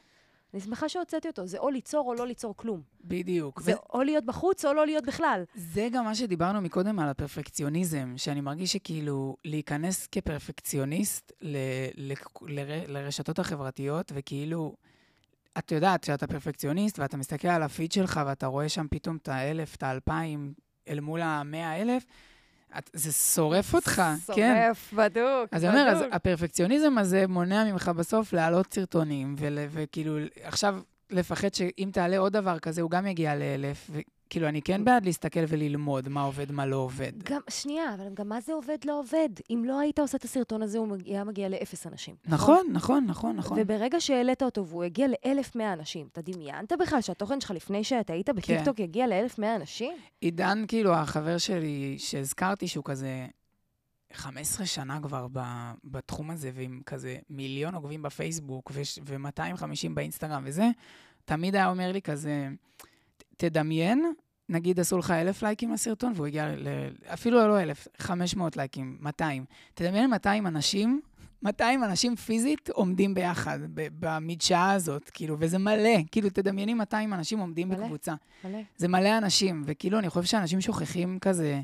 אני 0.58 0.66
שמחה 0.66 0.90
שהוצאתי 0.90 1.28
אותו. 1.28 1.48
זה 1.48 1.58
או 1.58 1.70
ליצור 1.70 2.10
או 2.10 2.14
לא 2.14 2.28
ליצור 2.28 2.58
כלום. 2.58 2.82
בדיוק. 3.04 3.62
זה 3.62 3.74
ו... 3.76 3.76
או 3.94 4.04
להיות 4.04 4.26
בחוץ 4.26 4.66
או 4.66 4.74
לא 4.74 4.86
להיות 4.86 5.06
בכלל. 5.06 5.44
זה 5.56 5.88
גם 5.92 6.06
מה 6.06 6.16
שדיברנו 6.16 6.62
מקודם 6.62 7.00
על 7.00 7.10
הפרפקציוניזם, 7.10 8.14
שאני 8.18 8.42
מרגיש 8.42 8.74
שכאילו 8.74 9.38
להיכנס 9.46 10.08
כפרפקציוניסט 10.12 11.32
ל... 11.42 11.58
ל... 11.96 12.14
ל... 12.48 12.60
לרשתות 12.88 13.40
החברתיות, 13.40 14.12
וכאילו, 14.16 14.76
את 15.58 15.72
יודעת 15.72 16.04
שאתה 16.04 16.28
פרפקציוניסט 16.28 17.00
ואתה 17.00 17.18
מסתכל 17.18 17.48
על 17.48 17.64
הפיד 17.64 17.92
שלך 17.92 18.20
ואתה 18.26 18.48
רואה 18.48 18.70
שם 18.70 18.86
פתאום 18.90 19.18
את 19.18 19.28
האלף, 19.28 19.76
את 19.76 19.84
האלפיים, 19.84 20.54
אל 20.88 21.00
מול 21.00 21.22
המאה 21.22 21.82
אלף, 21.82 22.06
את, 22.78 22.90
זה 22.94 23.12
שורף 23.12 23.74
אותך, 23.76 24.02
שורף, 24.26 24.36
כן. 24.38 24.64
שורף, 24.66 24.94
בדוק, 24.94 25.16
בדוק. 25.16 25.50
אז 25.52 25.66
אני 25.66 25.80
אומר, 25.80 25.90
אז 25.90 26.04
הפרפקציוניזם 26.12 26.98
הזה 26.98 27.28
מונע 27.28 27.72
ממך 27.72 27.92
בסוף 27.96 28.34
להעלות 28.34 28.74
סרטונים, 28.74 29.36
ול, 29.38 29.58
וכאילו, 29.70 30.18
עכשיו 30.44 30.80
לפחד 31.10 31.54
שאם 31.54 31.90
תעלה 31.94 32.18
עוד 32.18 32.34
דבר 32.34 32.60
כזה, 32.60 32.82
הוא 32.82 32.92
גם 32.92 33.08
יגיע 33.08 33.36
לאלף, 33.36 33.90
כאילו, 34.30 34.48
אני 34.48 34.62
כן 34.62 34.86
בעד 34.86 35.06
להסתכל 35.06 35.40
וללמוד 35.48 36.10
מה 36.10 36.22
עובד, 36.22 36.52
מה 36.52 36.66
לא 36.66 36.76
עובד. 36.76 37.12
גם, 37.24 37.42
שנייה, 37.50 37.94
אבל 37.94 38.14
גם 38.14 38.30
מה 38.30 38.42
זה 38.42 38.54
עובד, 38.54 38.78
לא 38.86 39.00
עובד? 39.00 39.30
אם 39.50 39.64
לא 39.66 39.80
היית 39.80 40.00
עושה 40.00 40.18
את 40.18 40.24
הסרטון 40.24 40.62
הזה, 40.62 40.78
הוא 40.78 40.98
היה 41.06 41.24
מגיע 41.24 41.50
לאפס 41.50 41.88
אנשים. 41.88 42.16
נכון, 42.26 42.68
נכון, 42.72 43.06
נכון, 43.08 43.36
נכון. 43.36 43.58
וברגע 43.62 44.00
שהעלית 44.00 44.44
אותו 44.44 44.68
והוא 44.68 44.84
הגיע 44.84 45.08
לאלף 45.08 45.56
מאה 45.56 45.74
אנשים, 45.74 46.08
אתה 46.12 46.22
דמיינת 46.22 46.74
בכלל 46.80 47.02
שהתוכן 47.02 47.42
שלך 47.42 47.52
לפני 47.52 47.84
שאתה 47.84 48.14
היית 48.14 48.30
בטיקטוק 48.30 48.78
כן. 48.78 48.84
יגיע 48.84 49.08
לאלף 49.08 49.40
מאה 49.40 49.56
אנשים? 49.56 49.94
עידן, 50.22 50.66
כאילו, 50.68 50.94
החבר 50.94 51.38
שלי 51.38 51.96
שהזכרתי, 52.00 52.68
שהוא 52.68 52.84
כזה 52.84 53.28
15 54.14 54.66
שנה 54.66 55.00
כבר 55.02 55.28
ב, 55.32 55.40
בתחום 55.84 56.32
הזה, 56.32 56.52
ועם 56.54 56.82
כזה 56.86 57.18
מיליון 57.30 57.76
עוקבים 57.76 58.02
בפייסבוק 58.02 58.72
ו-250 59.06 59.90
באינסטגרם 59.94 60.44
וזה, 60.46 60.70
תמיד 61.26 61.56
היה 61.56 61.70
אומר 61.70 61.92
לי 61.92 62.02
כזה, 62.02 62.48
תדמיין, 63.38 64.14
נגיד 64.50 64.80
עשו 64.80 64.98
לך 64.98 65.12
אלף 65.12 65.44
לייקים 65.44 65.74
לסרטון, 65.74 66.14
והוא 66.16 66.28
הגיע 66.28 66.48
ל... 66.48 66.68
אפילו 67.14 67.48
לא 67.48 67.62
אלף, 67.62 67.88
500 67.98 68.58
לייקים, 68.58 68.98
200. 69.02 69.46
תדמיין 69.74 70.10
200 70.10 70.48
אנשים 70.48 71.02
200 71.44 71.84
אנשים 71.84 72.16
פיזית 72.16 72.70
עומדים 72.70 73.14
ביחד 73.14 73.60
במדשאה 73.74 74.72
הזאת, 74.72 75.10
כאילו, 75.10 75.36
וזה 75.40 75.58
מלא. 75.58 76.00
כאילו, 76.12 76.30
תדמייני 76.30 76.74
200 76.74 77.14
אנשים 77.14 77.40
עומדים 77.40 77.70
מלא, 77.70 77.78
בקבוצה. 77.78 78.16
מלא. 78.44 78.60
זה 78.78 78.88
מלא 78.88 79.18
אנשים, 79.18 79.64
וכאילו, 79.66 80.00
אני 80.00 80.10
חושב 80.10 80.26
שאנשים 80.26 80.62
שוכחים 80.62 81.20
כזה... 81.20 81.62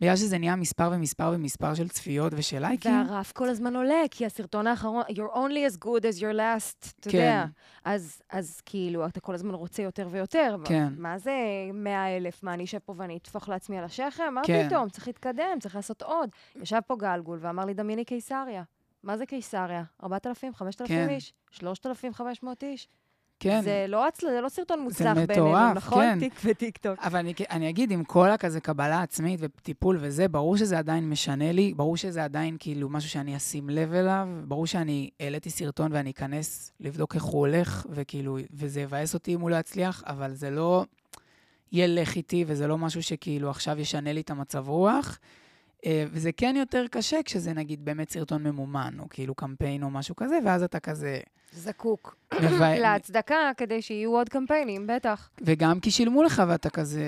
בגלל 0.00 0.16
שזה 0.16 0.38
נהיה 0.38 0.56
מספר 0.56 0.90
ומספר 0.92 1.30
ומספר 1.34 1.74
של 1.74 1.88
צפיות 1.88 2.32
ושל 2.36 2.58
לייקים. 2.58 2.92
והרף 3.08 3.32
כל 3.32 3.48
הזמן 3.48 3.76
עולה, 3.76 4.02
כי 4.10 4.26
הסרטון 4.26 4.66
האחרון, 4.66 5.02
you're 5.08 5.34
only 5.34 5.72
as 5.72 5.76
good 5.84 6.02
as 6.02 6.20
your 6.20 6.36
last, 6.36 6.92
אתה 7.00 7.10
כן. 7.10 7.18
יודע. 7.18 7.44
אז, 7.84 8.22
אז 8.30 8.60
כאילו, 8.66 9.06
אתה 9.06 9.20
כל 9.20 9.34
הזמן 9.34 9.54
רוצה 9.54 9.82
יותר 9.82 10.08
ויותר. 10.10 10.56
כן. 10.64 10.92
מה 10.96 11.18
זה 11.18 11.32
100 11.74 12.16
אלף? 12.16 12.42
מה, 12.42 12.54
אני 12.54 12.64
אשב 12.64 12.78
פה 12.78 12.94
ואני 12.96 13.16
אטפוך 13.16 13.48
לעצמי 13.48 13.78
על 13.78 13.84
השכם? 13.84 14.34
מה 14.34 14.40
כן. 14.44 14.68
פתאום? 14.68 14.88
צריך 14.88 15.06
להתקדם, 15.06 15.58
צריך 15.60 15.76
לעשות 15.76 16.02
עוד. 16.02 16.30
ישב 16.56 16.80
פה 16.86 16.96
גלגול 16.96 17.38
ואמר 17.40 17.64
לי, 17.64 17.74
דמייני 17.74 18.04
קיסריה. 18.04 18.62
מה 19.02 19.16
זה 19.16 19.26
קיסריה? 19.26 19.82
4,000, 20.02 20.54
5,000 20.54 20.88
כן. 20.88 21.08
איש? 21.08 21.32
3,500 21.50 22.62
איש? 22.62 22.88
כן. 23.40 23.60
זה 23.62 23.84
לא, 23.88 24.06
זה 24.20 24.40
לא 24.40 24.48
סרטון 24.48 24.80
מוצלח 24.80 25.14
בינינו, 25.14 25.32
מטורף, 25.32 25.76
נכון? 25.76 26.04
כן. 26.04 26.18
טיק 26.18 26.40
וטיק 26.44 26.76
טוק. 26.76 26.98
אבל 26.98 27.18
אני, 27.18 27.34
אני 27.50 27.68
אגיד, 27.68 27.90
עם 27.90 28.04
כל 28.04 28.30
הכזה 28.30 28.60
קבלה 28.60 29.02
עצמית 29.02 29.40
וטיפול 29.42 29.98
וזה, 30.00 30.28
ברור 30.28 30.56
שזה 30.56 30.78
עדיין 30.78 31.10
משנה 31.10 31.52
לי, 31.52 31.74
ברור 31.74 31.96
שזה 31.96 32.24
עדיין 32.24 32.56
כאילו 32.58 32.88
משהו 32.88 33.10
שאני 33.10 33.36
אשים 33.36 33.70
לב 33.70 33.92
אליו, 33.92 34.28
ברור 34.44 34.66
שאני 34.66 35.10
העליתי 35.20 35.50
סרטון 35.50 35.92
ואני 35.92 36.10
אכנס 36.10 36.72
לבדוק 36.80 37.14
איך 37.14 37.22
הוא 37.22 37.40
הולך, 37.40 37.86
וכאילו, 37.90 38.38
וזה 38.52 38.80
יבאס 38.80 39.14
אותי 39.14 39.34
אם 39.34 39.40
הוא 39.40 39.50
לא 39.50 39.56
יצליח, 39.56 40.02
אבל 40.06 40.34
זה 40.34 40.50
לא 40.50 40.84
ילך 41.72 42.16
איתי, 42.16 42.44
וזה 42.46 42.66
לא 42.66 42.78
משהו 42.78 43.02
שכאילו 43.02 43.50
עכשיו 43.50 43.80
ישנה 43.80 44.12
לי 44.12 44.20
את 44.20 44.30
המצב 44.30 44.68
רוח. 44.68 45.18
אה, 45.86 46.04
וזה 46.12 46.32
כן 46.32 46.54
יותר 46.58 46.84
קשה 46.90 47.22
כשזה 47.24 47.52
נגיד 47.52 47.84
באמת 47.84 48.10
סרטון 48.10 48.42
ממומן, 48.42 48.94
או 48.98 49.08
כאילו 49.10 49.34
קמפיין 49.34 49.82
או 49.82 49.90
משהו 49.90 50.16
כזה, 50.16 50.38
ואז 50.44 50.62
אתה 50.62 50.80
כזה... 50.80 51.20
זקוק 51.52 52.16
להצדקה 52.82 53.50
כדי 53.56 53.82
שיהיו 53.82 54.10
עוד 54.10 54.28
קמפיינים, 54.28 54.86
בטח. 54.86 55.30
וגם 55.42 55.80
כי 55.80 55.90
שילמו 55.90 56.22
לך 56.22 56.42
ואתה 56.48 56.70
כזה... 56.70 57.04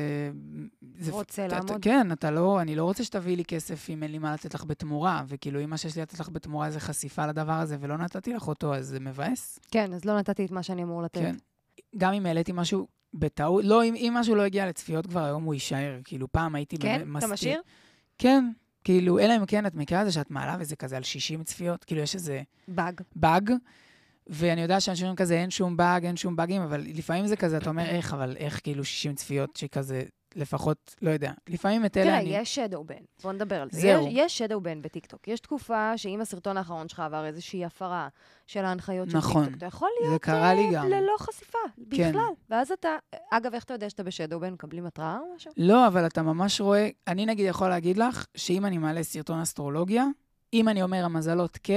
רוצה 1.11 1.43
זה, 1.43 1.49
לעמוד. 1.49 1.83
כן, 1.83 2.13
אתה 2.13 2.31
לא, 2.31 2.61
אני 2.61 2.77
לא 2.77 2.85
רוצה 2.85 3.05
שתביאי 3.05 3.37
לי 3.37 3.45
כסף 3.45 3.91
אם 3.91 4.03
אין 4.03 4.13
לי 4.13 4.19
מה 4.19 4.35
לתת 4.35 4.55
לך 4.55 4.65
בתמורה, 4.65 5.25
וכאילו 5.29 5.65
אם 5.65 5.71
מה 5.71 5.77
שיש 5.77 5.97
לי 5.97 6.03
לתת 6.03 6.21
לך 6.21 6.29
בתמורה 6.29 6.71
זה 6.71 6.81
חשיפה 6.81 7.27
לדבר 7.27 7.53
הזה 7.53 7.77
ולא 7.81 7.97
נתתי 7.97 8.33
לך 8.33 8.49
אותו, 8.49 8.75
אז 8.75 8.87
זה 8.87 9.01
מבאס. 9.01 9.59
כן, 9.71 9.93
אז 9.93 10.05
לא 10.05 10.19
נתתי 10.19 10.45
את 10.45 10.51
מה 10.51 10.63
שאני 10.63 10.83
אמור 10.83 11.03
לתת. 11.03 11.21
כן. 11.21 11.37
גם 11.97 12.13
אם 12.13 12.27
העליתי 12.27 12.53
משהו 12.55 12.89
בטעות, 13.15 13.65
לא, 13.65 13.85
אם, 13.85 13.95
אם 13.95 14.13
משהו 14.17 14.35
לא 14.35 14.43
הגיע 14.43 14.69
לצפיות 14.69 15.07
כבר 15.07 15.25
היום 15.25 15.43
הוא 15.43 15.55
יישאר. 15.55 16.01
כאילו, 16.05 16.33
פעם 16.33 16.55
הייתי 16.55 16.79
כן? 16.79 17.03
מסתיר... 17.07 17.11
כן? 17.13 17.19
אתה 17.19 17.27
משאיר? 17.27 17.63
כן, 18.21 18.51
כאילו, 18.85 19.19
אלא 19.19 19.37
אם 19.37 19.47
כן 19.47 19.67
את 19.67 19.75
מכירה 19.75 20.01
את 20.01 20.07
זה 20.07 20.13
שאת 20.13 20.31
מעלה 20.31 20.57
וזה 20.61 20.77
כזה 20.77 20.97
על 20.97 21.03
60 21.03 21.45
צפיות, 21.45 21.85
כאילו 21.85 22.01
יש 22.01 22.15
איזה... 22.15 22.43
באג. 22.69 23.01
באג. 23.17 23.53
ואני 24.27 24.61
יודע 24.61 24.81
שאנשים 24.81 25.05
אומרים 25.05 25.17
כזה, 25.17 25.35
אין 25.35 25.51
שום 25.51 25.77
באג, 25.77 26.07
אין 26.07 26.17
שום 26.17 26.37
באגים, 26.37 26.63
אבל 26.63 26.81
לפעמים 26.81 27.27
זה 27.27 27.37
כזה, 27.37 27.57
אתה 27.57 27.71
אומר, 27.71 27.85
איך, 27.85 28.15
אבל 28.15 28.37
איך 28.37 28.61
כאילו 28.63 28.85
60 28.85 29.15
צפיות 29.15 29.57
שכזה, 29.57 30.03
לפחות, 30.37 30.97
לא 31.03 31.11
יודע. 31.11 31.33
לפעמים 31.49 31.85
את 31.85 31.97
אלה 31.97 32.19
אני... 32.19 32.25
תראה, 32.29 32.41
יש 32.41 32.55
שדו-בן. 32.55 33.03
בוא 33.23 33.33
נדבר 33.33 33.63
על 33.63 33.69
זה. 33.71 33.81
זהו. 33.81 34.09
יש, 34.11 34.39
שדו-בן 34.39 34.83
בטיקטוק. 34.83 35.29
יש 35.29 35.41
תקופה 35.41 35.99
שאם 35.99 36.21
הסרטון 36.21 36.57
האחרון 36.57 36.89
שלך 36.89 37.01
עבר 37.01 37.25
איזושהי 37.27 37.65
הפרה 37.65 38.09
של 38.47 38.65
ההנחיות 38.65 39.11
של 39.11 39.17
נכון. 39.17 39.43
טיקטוק, 39.45 39.59
אתה 39.59 39.67
יכול 39.67 39.89
להיות... 40.01 40.23
גם. 40.73 40.89
ללא 40.89 41.15
חשיפה, 41.19 41.59
כן. 41.91 42.11
בכלל. 42.11 42.33
ואז 42.51 42.73
אתה... 42.73 42.89
אגב, 43.31 43.55
איך 43.55 43.65
אתה 43.65 43.75
יודע 43.75 43.91
שאתה 43.91 44.03
ב 44.03 44.07
shadow 44.07 44.35
ban? 44.35 44.53
מקבלים 44.53 44.87
התראה 44.87 45.19
או 45.19 45.35
משהו? 45.37 45.53
לא, 45.57 45.87
אבל 45.87 46.07
אתה 46.07 46.23
ממש 46.23 46.61
רואה... 46.61 46.89
אני 47.09 47.27
נגיד 47.27 47.47
יכול 47.47 47.69
להגיד 47.69 47.99
לך, 47.99 48.27
שאם 48.35 48.67
אני 48.67 48.79
מעלה 48.79 49.03
סרטון 49.03 49.41
אסטרולוגיה, 49.41 50.07
אם 50.53 50.69
אני 50.69 50.83
אומר 50.83 51.05
המזלות 51.05 51.59
כ... 51.63 51.71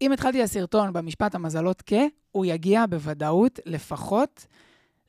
אם 0.00 0.12
התחלתי 0.12 0.42
הסרטון 0.42 0.92
במשפט 0.92 1.34
המזלות 1.34 1.82
כ... 1.86 1.92
הוא 2.32 2.46
יגיע 2.46 2.84
בוודאות 2.86 3.60
לפחות 3.66 4.46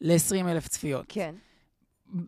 ל-20 0.02 0.48
אלף 0.48 0.68
צפיות. 0.68 1.06
כן. 1.10 1.36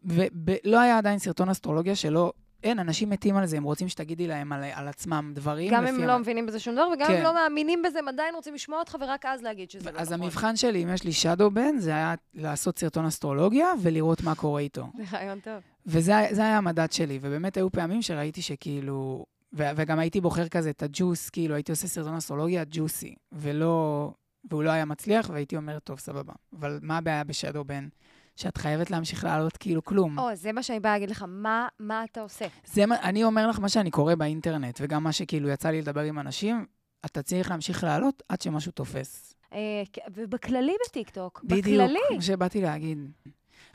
ולא 0.05 0.79
היה 0.79 0.97
עדיין 0.97 1.19
סרטון 1.19 1.49
אסטרולוגיה 1.49 1.95
שלא... 1.95 2.33
אין, 2.63 2.79
אנשים 2.79 3.09
מתים 3.09 3.37
על 3.37 3.45
זה, 3.45 3.57
הם 3.57 3.63
רוצים 3.63 3.89
שתגידי 3.89 4.27
להם 4.27 4.53
על, 4.53 4.63
על 4.73 4.87
עצמם 4.87 5.31
דברים. 5.35 5.71
גם 5.73 5.85
הם 5.85 6.03
לא 6.03 6.17
מבינים 6.17 6.45
בזה 6.45 6.59
שום 6.59 6.73
דבר, 6.73 6.87
וגם 6.93 7.07
כן. 7.07 7.13
הם 7.13 7.23
לא 7.23 7.33
מאמינים 7.33 7.81
בזה, 7.81 7.99
הם 7.99 8.07
עדיין 8.07 8.35
רוצים 8.35 8.53
לשמוע 8.53 8.79
אותך, 8.79 8.97
ורק 9.01 9.25
אז 9.25 9.41
להגיד 9.41 9.71
שזה 9.71 9.85
לא 9.85 9.91
נכון. 9.91 10.01
אז 10.01 10.11
המבחן 10.11 10.55
שלי, 10.55 10.83
אם 10.83 10.89
יש 10.93 11.03
לי 11.03 11.11
shadow 11.11 11.49
בן, 11.49 11.77
זה 11.77 11.89
היה 11.89 12.15
לעשות 12.33 12.79
סרטון 12.79 13.05
אסטרולוגיה 13.05 13.67
ולראות 13.81 14.23
מה 14.23 14.35
קורה 14.35 14.61
איתו. 14.61 14.87
זה 14.97 15.03
רעיון 15.17 15.39
טוב. 15.39 15.53
וזה 15.85 16.11
היה 16.37 16.57
המדד 16.57 16.91
שלי, 16.91 17.19
ובאמת 17.21 17.57
היו 17.57 17.71
פעמים 17.71 18.01
שראיתי 18.01 18.41
שכאילו... 18.41 19.25
ו- 19.53 19.69
וגם 19.75 19.99
הייתי 19.99 20.21
בוחר 20.21 20.47
כזה 20.47 20.69
את 20.69 20.83
הג'וס, 20.83 21.29
כאילו 21.29 21.55
הייתי 21.55 21.71
עושה 21.71 21.87
סרטון 21.87 22.15
אסטרולוגיה 22.15 22.63
ג'וסי, 22.69 23.15
ולא... 23.31 24.11
והוא 24.49 24.63
לא 24.63 24.69
היה 24.69 24.85
מצליח, 24.85 25.29
והייתי 25.33 25.55
אומר, 25.57 25.79
טוב, 25.79 25.99
סבבה. 25.99 26.33
אבל 26.59 26.79
מה 26.81 26.97
הבעיה 26.97 27.23
בשדו 27.23 27.63
בן? 27.63 27.87
שאת 28.35 28.57
חייבת 28.57 28.91
להמשיך 28.91 29.23
לעלות 29.23 29.57
כאילו 29.57 29.83
כלום. 29.83 30.19
או, 30.19 30.35
זה 30.35 30.51
מה 30.51 30.63
שאני 30.63 30.79
באה 30.79 30.91
להגיד 30.91 31.09
לך, 31.09 31.25
מה, 31.27 31.67
מה 31.79 32.03
אתה 32.03 32.21
עושה? 32.21 32.45
זה 32.65 32.85
מה, 32.85 32.95
אני 33.01 33.23
אומר 33.23 33.47
לך 33.47 33.59
מה 33.59 33.69
שאני 33.69 33.91
קורא 33.91 34.15
באינטרנט, 34.15 34.79
וגם 34.81 35.03
מה 35.03 35.11
שכאילו 35.11 35.49
יצא 35.49 35.69
לי 35.69 35.81
לדבר 35.81 36.01
עם 36.01 36.19
אנשים, 36.19 36.65
אתה 37.05 37.21
צריך 37.21 37.49
להמשיך 37.49 37.83
לעלות 37.83 38.23
עד 38.29 38.41
שמשהו 38.41 38.71
תופס. 38.71 39.33
אה, 39.53 39.83
ובכללי 40.13 40.73
בטיקטוק, 40.87 41.41
בדיוק, 41.43 41.59
בכללי. 41.59 41.83
בדיוק, 41.87 42.07
כמו 42.09 42.21
שבאתי 42.21 42.61
להגיד. 42.61 43.11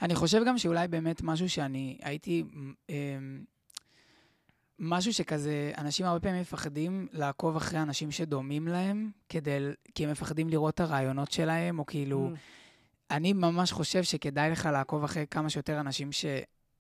אני 0.03 0.15
חושב 0.15 0.43
גם 0.47 0.59
שאולי 0.59 0.89
באמת 0.89 1.23
משהו 1.23 1.49
שאני 1.49 1.99
הייתי... 2.03 2.45
אה, 2.91 2.95
משהו 4.79 5.13
שכזה, 5.13 5.73
אנשים 5.79 6.07
הרבה 6.07 6.21
פעמים 6.21 6.41
מפחדים 6.41 7.07
לעקוב 7.13 7.57
אחרי 7.57 7.83
אנשים 7.83 8.11
שדומים 8.11 8.69
להם, 8.69 9.11
כדי, 9.29 9.59
כי 9.95 10.05
הם 10.05 10.11
מפחדים 10.11 10.49
לראות 10.49 10.75
את 10.75 10.81
הרעיונות 10.81 11.33
שלהם, 11.33 11.79
או 11.79 11.87
כאילו... 11.87 12.31
Mm. 12.35 12.39
אני 13.11 13.33
ממש 13.33 13.73
חושב 13.73 14.03
שכדאי 14.03 14.51
לך 14.51 14.69
לעקוב 14.73 15.05
אחרי 15.05 15.25
כמה 15.31 15.51
שיותר 15.51 15.81
אנשים 15.81 16.13
ש, 16.13 16.25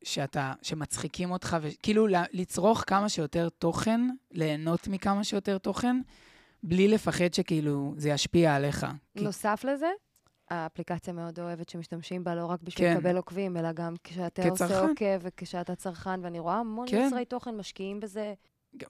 שאתה, 0.04 0.52
שמצחיקים 0.62 1.30
אותך, 1.30 1.56
וכאילו 1.60 2.06
לצרוך 2.32 2.84
כמה 2.86 3.08
שיותר 3.08 3.48
תוכן, 3.48 4.00
ליהנות 4.30 4.88
מכמה 4.88 5.24
שיותר 5.24 5.58
תוכן, 5.58 6.00
בלי 6.62 6.88
לפחד 6.88 7.34
שכאילו 7.34 7.94
זה 7.96 8.08
ישפיע 8.08 8.54
עליך. 8.54 8.86
נוסף 9.16 9.58
כי... 9.60 9.66
לזה, 9.66 9.90
האפליקציה 10.50 11.12
מאוד 11.12 11.40
אוהבת 11.40 11.68
שמשתמשים 11.68 12.24
בה 12.24 12.34
לא 12.34 12.46
רק 12.46 12.62
בשביל 12.62 12.88
כן. 12.88 12.96
לקבל 12.96 13.16
עוקבים, 13.16 13.56
אלא 13.56 13.72
גם 13.72 13.94
כשאתה 14.04 14.42
כצרכן. 14.42 14.74
עושה 14.74 14.80
עוקב 14.80 15.18
וכשאתה 15.20 15.74
צרכן, 15.74 16.20
ואני 16.24 16.38
רואה 16.38 16.54
המון 16.54 16.86
כן. 16.90 17.02
יוצרי 17.04 17.24
תוכן 17.24 17.56
משקיעים 17.56 18.00
בזה. 18.00 18.34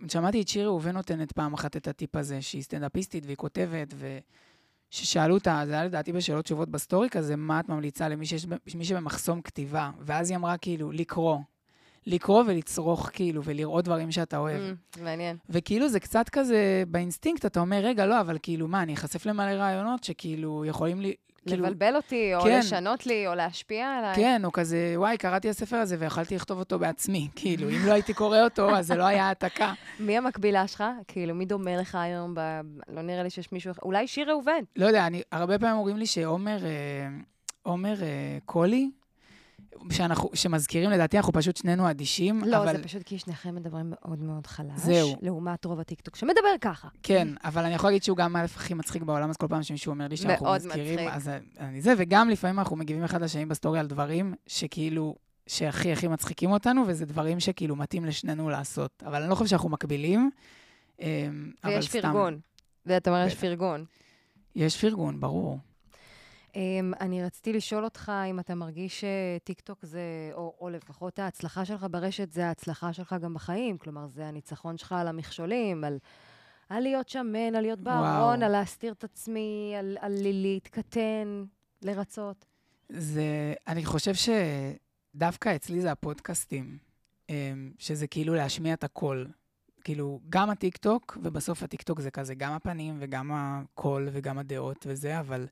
שמעתי 0.09 0.43
את 0.43 0.49
שירי 0.49 0.67
ראובן 0.67 0.93
נותנת 0.93 1.33
פעם 1.33 1.55
אחת 1.55 1.77
את 1.77 1.89
הטיפ 1.89 2.17
הזה, 2.17 2.43
שהיא 2.43 2.63
סטנדאפיסטית 2.63 3.27
והיא 3.27 3.37
כותבת, 3.37 3.89
ו... 3.95 4.19
ששאלו 4.91 5.35
אותה, 5.35 5.63
זה 5.67 5.73
היה 5.73 5.85
לדעתי 5.85 6.13
בשאלות 6.13 6.45
תשובות 6.45 6.69
בסטורי 6.69 7.11
כזה, 7.11 7.37
מה 7.37 7.61
את 7.61 7.69
ממליצה 7.69 8.09
למי 8.09 8.27
שיש, 8.27 8.47
שבמחסום 8.83 9.43
כתיבה? 9.43 9.91
ואז 10.01 10.31
היא 10.31 10.37
אמרה 10.37 10.57
כאילו, 10.57 10.93
לקרוא. 10.93 11.39
לקרוא 12.07 12.45
ולצרוך 12.47 13.11
כאילו, 13.13 13.45
ולראות 13.45 13.85
דברים 13.85 14.13
שאתה 14.13 14.39
אוהב. 14.39 14.61
Mm, 14.61 15.01
מעניין. 15.03 15.37
וכאילו 15.49 15.89
זה 15.89 16.01
קצת 16.01 16.29
כזה, 16.29 16.85
באינסטינקט 16.89 17.47
אתה 17.47 17.61
אומר, 17.61 17.77
רגע, 17.77 18.07
לא, 18.07 18.21
אבל 18.21 18.39
כאילו, 18.43 18.69
מה, 18.69 18.83
אני 18.83 18.95
אחשף 18.95 19.27
למלא 19.27 19.51
רעיונות 19.51 20.05
שכאילו 20.05 20.65
יכולים 20.65 21.01
לי. 21.01 21.15
לבלבל 21.47 21.97
אותי, 21.97 22.35
או 22.35 22.41
כן. 22.41 22.59
לשנות 22.59 23.07
לי, 23.07 23.27
או 23.27 23.35
להשפיע 23.35 23.89
עליי. 23.89 24.15
כן, 24.15 24.45
או 24.45 24.53
כזה, 24.53 24.95
וואי, 24.97 25.19
קראתי 25.19 25.49
הספר 25.49 25.77
הזה 25.77 25.97
ויכולתי 25.99 26.35
לכתוב 26.35 26.59
אותו 26.59 26.79
בעצמי. 26.79 27.29
כאילו, 27.37 27.69
אם 27.69 27.87
לא 27.87 27.93
הייתי 27.93 28.15
קורא 28.15 28.41
אותו, 28.41 28.77
אז 28.77 28.87
זה 28.87 28.95
לא 28.95 29.05
היה 29.05 29.29
העתקה. 29.29 29.73
מי 30.01 30.19
המקבילה 30.19 30.67
שלך? 30.67 30.85
כאילו, 31.09 31.35
מי 31.35 31.45
דומה 31.45 31.77
לך 31.77 31.95
היום? 31.95 32.35
ב... 32.35 32.41
לא 32.89 33.03
נראה 33.03 33.23
לי 33.23 33.31
שיש 33.31 33.53
מישהו 33.53 33.71
אחר. 33.71 33.83
אולי 33.83 34.07
שיר 34.07 34.31
ראובן. 34.31 34.61
לא 34.77 34.87
יודע, 34.87 35.07
אני, 35.07 35.23
הרבה 35.33 35.59
פעמים 35.59 35.77
אומרים 35.77 35.97
לי 35.97 36.07
שעומר, 36.07 36.65
אה, 36.65 37.09
עומר 37.63 38.03
אה, 38.03 38.39
קולי, 38.45 38.91
שאנחנו, 39.91 40.31
שמזכירים, 40.35 40.91
לדעתי 40.91 41.17
אנחנו 41.17 41.33
פשוט 41.33 41.57
שנינו 41.57 41.91
אדישים, 41.91 42.45
לא, 42.45 42.57
אבל... 42.57 42.77
זה 42.77 42.83
פשוט 42.83 43.03
כי 43.03 43.19
שניכם 43.19 43.55
מדברים 43.55 43.91
מאוד 43.91 44.23
מאוד 44.23 44.47
חלש. 44.47 44.77
זהו. 44.77 45.17
לעומת 45.23 45.65
רוב 45.65 45.81
הטיקטוק 45.81 46.17
שמדבר 46.17 46.57
ככה. 46.61 46.89
כן, 47.03 47.29
אבל 47.45 47.65
אני 47.65 47.75
יכול 47.75 47.91
להגיד 47.91 48.03
שהוא 48.03 48.17
גם 48.17 48.37
האלף 48.37 48.57
הכי 48.57 48.75
מצחיק 48.75 49.03
בעולם, 49.03 49.31
אז 49.31 49.37
כל 49.37 49.47
פעם 49.49 49.63
שמישהו 49.63 49.91
אומר 49.91 50.09
לי 50.09 50.17
שאנחנו 50.17 50.53
מזכירים, 50.55 50.95
מצחיק. 50.95 51.11
אז 51.13 51.31
אני 51.61 51.83
זה, 51.83 51.95
וגם 51.99 52.29
לפעמים 52.29 52.59
אנחנו 52.59 52.77
מגיבים 52.77 53.05
אחד 53.05 53.23
לשני 53.23 53.47
בסטורי 53.47 53.79
על 53.79 53.87
דברים 53.87 54.35
שכאילו, 54.47 55.15
שהכי 55.47 55.93
הכי 55.93 56.09
מצחיקים 56.09 56.51
אותנו, 56.51 56.85
וזה 56.87 57.07
דברים 57.07 57.41
שכאילו 57.41 57.77
מתאים 57.77 58.05
לשנינו 58.05 58.51
לעשות. 58.51 59.03
אבל 59.07 59.23
אני 59.23 59.31
לא 59.31 59.35
חושב 59.35 59.51
שאנחנו 59.51 59.69
מקבילים, 59.69 60.31
אמ, 61.01 61.53
ויש 61.65 61.89
פרגון. 61.89 62.39
ואתה 62.87 63.11
אומר, 63.11 63.27
יש 63.27 63.35
פרגון. 63.35 63.85
יש 64.55 64.81
פרגון, 64.81 65.21
ברור. 65.21 65.59
אמ, 66.57 66.93
אני 67.01 67.25
רציתי 67.25 67.53
לשאול 67.53 67.85
אותך 67.85 68.13
אם 68.31 68.41
אתה 68.41 68.55
מרגיש 68.55 69.05
שטיקטוק 69.05 69.79
זה, 69.83 70.31
או, 70.33 70.57
או 70.61 70.71
לפחות 70.71 71.19
ההצלחה 71.19 71.65
שלך 71.65 71.87
ברשת 71.91 72.33
זה 72.33 72.47
ההצלחה 72.47 72.93
שלך 72.93 73.17
גם 73.21 73.35
בחיים. 73.35 73.79
כלומר, 73.79 74.07
זה 74.07 74.27
הניצחון 74.27 74.79
שלך 74.79 74.93
על 74.93 75.09
המכשולים, 75.09 75.85
על, 75.85 75.99
על 76.69 76.83
להיות 76.83 77.09
שמן, 77.09 77.55
על 77.55 77.61
להיות 77.61 77.81
בארון, 77.81 78.43
על 78.43 78.53
להסתיר 78.53 78.93
את 78.93 79.05
עצמי, 79.05 79.75
על, 79.79 79.97
על 80.01 80.13
להתקטן, 80.23 81.45
לרצות. 81.83 82.45
זה, 82.89 83.55
אני 83.67 83.85
חושב 83.85 84.13
שדווקא 85.15 85.57
אצלי 85.57 85.81
זה 85.81 85.93
הפודקאסטים, 85.93 86.79
אמ, 87.31 87.73
שזה 87.79 88.07
כאילו 88.07 88.35
להשמיע 88.35 88.75
את 88.75 88.85
הקול. 88.85 89.29
כאילו, 89.85 90.21
גם 90.29 90.51
הטיקטוק, 90.51 91.19
ובסוף 91.23 91.63
הטיקטוק 91.63 92.01
זה 92.01 92.11
כזה 92.11 92.35
גם 92.35 92.53
הפנים 92.53 92.97
וגם 93.01 93.31
הקול 93.35 94.09
וגם 94.13 94.39
הדעות 94.39 94.87
וזה, 94.89 95.21
אבל 95.21 95.47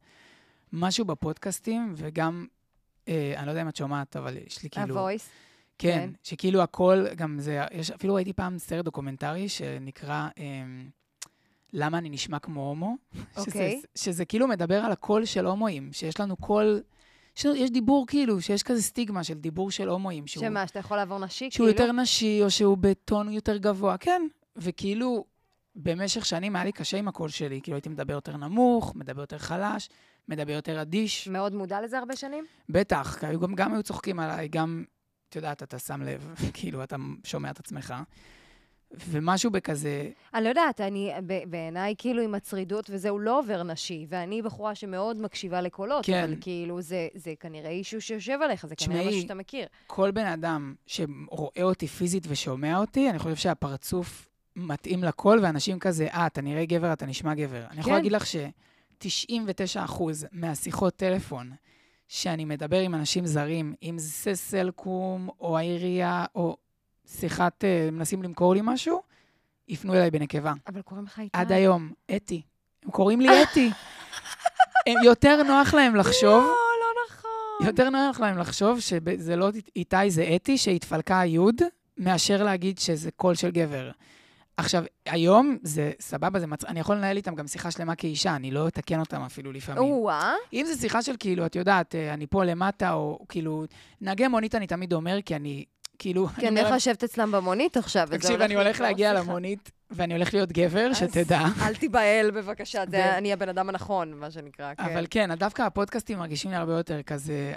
משהו 0.75 1.05
בפודקאסטים, 1.05 1.93
וגם, 1.97 2.47
אה, 3.09 3.35
אני 3.37 3.47
לא 3.47 3.51
יודע 3.51 3.63
אם 3.63 3.69
את 3.69 3.77
שומעת, 3.77 4.17
אבל 4.17 4.37
יש 4.47 4.63
לי 4.63 4.71
כאילו... 4.71 5.01
ה 5.01 5.05
voice. 5.05 5.29
כן, 5.79 5.89
כן, 5.89 6.11
שכאילו 6.23 6.63
הכל, 6.63 7.07
גם 7.17 7.39
זה, 7.41 7.61
יש, 7.73 7.91
אפילו 7.91 8.15
ראיתי 8.15 8.33
פעם 8.33 8.59
סרט 8.59 8.85
דוקומנטרי 8.85 9.49
שנקרא 9.49 10.29
אה, 10.39 10.45
למה 11.73 11.99
אני 11.99 12.11
נשמע 12.11 12.39
כמו 12.39 12.69
הומו. 12.69 12.97
אוקיי. 13.37 13.77
שזה, 13.77 13.87
שזה 13.95 14.25
כאילו 14.25 14.49
מדבר 14.49 14.85
על 14.85 14.93
הקול 14.93 15.25
של 15.25 15.47
הומואים, 15.47 15.93
שיש 15.93 16.21
לנו 16.21 16.37
קול... 16.37 16.83
יש, 17.37 17.45
יש 17.45 17.71
דיבור 17.71 18.07
כאילו, 18.07 18.41
שיש 18.41 18.63
כזה 18.63 18.83
סטיגמה 18.83 19.25
של 19.25 19.35
דיבור 19.35 19.71
של 19.71 19.89
הומואים. 19.89 20.27
שהוא, 20.27 20.45
שמה, 20.45 20.67
שאתה 20.67 20.79
יכול 20.79 20.97
לעבור 20.97 21.19
נשי? 21.19 21.51
שהוא 21.51 21.51
כאילו? 21.51 21.69
יותר 21.69 21.93
נשי, 21.93 22.41
או 22.43 22.51
שהוא 22.51 22.79
בטון 22.81 23.33
יותר 23.33 23.57
גבוה, 23.57 23.97
כן. 23.97 24.23
וכאילו, 24.57 25.25
במשך 25.77 26.27
שנים 26.27 26.57
היה 26.57 26.65
לי 26.65 26.73
קשה 26.73 26.97
עם 26.97 27.09
הקול 27.09 27.29
שלי, 27.29 27.61
כאילו 27.63 27.77
הייתי 27.77 27.89
מדבר 27.89 28.15
יותר 28.15 28.37
נמוך, 28.37 28.95
מדבר 28.97 29.21
יותר 29.21 29.39
חלש, 29.39 29.89
מדבר 30.29 30.53
יותר 30.53 30.83
אדיש. 30.83 31.29
מאוד 31.29 31.55
מודע 31.55 31.81
לזה 31.81 31.99
הרבה 31.99 32.17
שנים? 32.17 32.45
בטח, 32.69 33.17
כי 33.21 33.27
היו 33.27 33.41
גם, 33.41 33.55
גם 33.55 33.75
היו 33.75 33.83
צוחקים 33.83 34.21
עליי, 34.21 34.49
גם, 34.49 34.85
את 35.29 35.37
יודעת, 35.37 35.63
אתה 35.63 35.79
שם 35.79 36.03
לב, 36.03 36.35
כאילו, 36.55 36.83
אתה 36.83 36.97
שומע 37.25 37.51
את 37.51 37.59
עצמך. 37.59 37.95
ומשהו 39.09 39.51
בכזה... 39.51 40.11
אני 40.35 40.45
לא 40.45 40.49
יודעת, 40.49 40.81
אני, 40.81 41.13
בעיניי, 41.49 41.95
כאילו, 41.99 42.23
עם 42.23 42.35
הצרידות 42.35 42.91
וזה, 42.91 43.09
הוא 43.09 43.21
לא 43.21 43.39
עובר 43.39 43.63
נשי, 43.63 44.07
ואני 44.09 44.43
בחורה 44.43 44.75
שמאוד 44.75 45.21
מקשיבה 45.21 45.61
לקולות, 45.61 46.07
כן. 46.07 46.25
אבל 46.25 46.35
כאילו, 46.41 46.81
זה, 46.81 47.09
זה 47.15 47.33
כנראה 47.41 47.71
אישו 47.71 48.01
שיושב 48.01 48.39
עליך, 48.43 48.67
זה 48.67 48.77
כנראה 48.77 49.09
משהו 49.09 49.21
שאתה 49.21 49.35
מכיר. 49.35 49.67
כל 49.87 50.11
בן 50.11 50.27
אדם 50.27 50.75
שרואה 50.87 51.63
אותי 51.63 51.87
פיזית 51.87 52.25
ושומע 52.29 52.79
אותי, 52.79 53.11
אני 53.11 53.19
חושב 53.19 53.37
שהפרצוף 53.37 54.29
מתאים 54.57 55.05
לקול, 55.05 55.39
ואנשים 55.43 55.79
כזה, 55.79 56.07
אה, 56.07 56.27
אתה 56.27 56.41
נראה 56.41 56.65
גבר, 56.65 56.93
אתה 56.93 57.07
נשמע 57.07 57.35
גבר. 57.35 57.61
כן. 57.61 57.67
אני 57.71 57.81
יכולה 57.81 57.97
להגיד 57.97 58.13
לך 58.13 58.25
ש-99% 59.09 60.03
מהשיחות 60.33 60.97
טלפון 60.97 61.53
שאני 62.09 62.45
מדבר 62.45 62.81
עם 62.81 62.95
אנשים 62.95 63.27
זרים, 63.27 63.75
אם 63.83 63.95
זה 63.99 64.35
סלקום, 64.35 65.29
או 65.41 65.59
העירייה, 65.59 66.25
או 66.35 66.57
שיחת, 67.07 67.65
uh, 67.65 67.91
מנסים 67.91 68.23
למכור 68.23 68.55
לי 68.55 68.61
משהו, 68.63 69.03
יפנו 69.69 69.95
אליי 69.95 70.11
בנקבה. 70.11 70.53
אבל 70.67 70.83
קוראים 70.83 71.07
לך 71.07 71.19
איתי. 71.19 71.31
עד 71.33 71.53
היום, 71.53 71.93
אתי. 72.17 72.43
הם 72.85 72.91
קוראים 72.91 73.21
לי 73.21 73.29
אתי. 73.43 73.71
יותר 75.05 75.43
נוח 75.43 75.75
להם 75.75 75.97
לחשוב... 75.97 76.45
לא, 76.45 76.55
לא 76.81 77.03
נכון. 77.09 77.67
יותר 77.67 77.91
נוח 77.91 78.21
להם 78.21 78.39
לחשוב 78.39 78.81
שזה 78.81 79.37
לא 79.37 79.51
איתי, 79.77 80.11
זה 80.11 80.33
אתי, 80.37 80.59
שהתפלקה 80.59 81.21
היוד, 81.21 81.63
מאשר 81.99 82.43
להגיד 82.43 82.79
שזה 82.79 83.11
קול 83.11 83.35
של 83.35 83.51
גבר. 83.51 83.91
עכשיו, 84.57 84.85
היום 85.07 85.59
זה 85.63 85.93
סבבה, 86.01 86.41
זה 86.41 86.47
מצ... 86.47 86.65
אני 86.65 86.81
יכול 86.81 86.97
לנהל 86.97 87.17
איתם 87.17 87.35
גם 87.35 87.47
שיחה 87.47 87.71
שלמה 87.71 87.95
כאישה, 87.95 88.37
אני 88.37 88.51
לא 88.51 88.69
אתקן 88.69 89.01
אותם 89.01 89.23
אפילו 89.23 89.53
לפעמים. 89.53 89.83
או-אה. 89.83 90.35
אם 90.53 90.67
זו 90.69 90.81
שיחה 90.81 91.03
של 91.03 91.17
כאילו, 91.19 91.47
את 91.47 91.57
יודעת, 91.57 91.95
אה, 91.95 92.15
אני 92.15 92.27
פה 92.27 92.45
למטה, 92.45 92.93
או 92.93 93.25
כאילו, 93.29 93.65
נהגי 94.01 94.29
מונית 94.29 94.55
אני 94.55 94.67
תמיד 94.67 94.93
אומר, 94.93 95.19
כי 95.25 95.37
אני 95.37 95.65
כאילו... 95.99 96.27
כי 96.27 96.49
אני 96.49 96.63
לשבת 96.63 97.05
אצלם 97.05 97.33
במונית 97.33 97.77
עכשיו, 97.77 98.09
תקשיב, 98.11 98.41
אני 98.41 98.55
הולך 98.55 98.81
להגיע 98.81 99.15
למונית, 99.15 99.71
ואני 99.97 100.15
הולך 100.15 100.35
להיות 100.35 100.53
גבר, 100.53 100.93
שתדע. 100.93 101.41
אל 101.67 101.75
תיבהל 101.75 102.31
בבקשה, 102.31 102.85
זה 102.91 103.19
אני 103.19 103.33
הבן 103.33 103.49
אדם 103.49 103.69
הנכון, 103.69 104.13
מה 104.13 104.31
שנקרא, 104.31 104.75
כן. 104.75 104.83
אבל 104.83 105.07
כן, 105.11 105.35
דווקא 105.35 105.63
הפודקאסטים 105.63 106.19
מרגישים 106.19 106.51
לי 106.51 106.57
הרבה 106.57 106.73
יותר 106.73 107.03
כזה... 107.03 107.55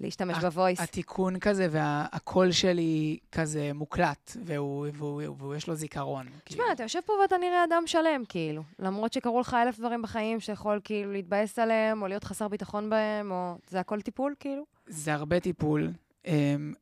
להשתמש 0.00 0.36
בוויס. 0.36 0.80
התיקון 0.80 1.38
כזה, 1.38 1.68
והקול 1.70 2.52
שלי 2.52 3.18
כזה 3.32 3.70
מוקלט, 3.74 4.36
והוא 4.44 5.54
יש 5.56 5.68
לו 5.68 5.74
זיכרון. 5.74 6.26
תשמע, 6.44 6.64
אתה 6.72 6.82
יושב 6.82 7.00
פה 7.06 7.12
ואתה 7.22 7.36
נראה 7.38 7.64
אדם 7.64 7.82
שלם, 7.86 8.22
כאילו. 8.28 8.62
למרות 8.78 9.12
שקרו 9.12 9.40
לך 9.40 9.56
אלף 9.62 9.78
דברים 9.78 10.02
בחיים 10.02 10.40
שיכול 10.40 10.80
כאילו 10.84 11.12
להתבאס 11.12 11.58
עליהם, 11.58 12.02
או 12.02 12.06
להיות 12.06 12.24
חסר 12.24 12.48
ביטחון 12.48 12.90
בהם, 12.90 13.30
או... 13.30 13.54
זה 13.68 13.80
הכל 13.80 14.00
טיפול, 14.00 14.34
כאילו? 14.40 14.64
זה 14.86 15.14
הרבה 15.14 15.40
טיפול. 15.40 15.92
Um, 16.24 16.28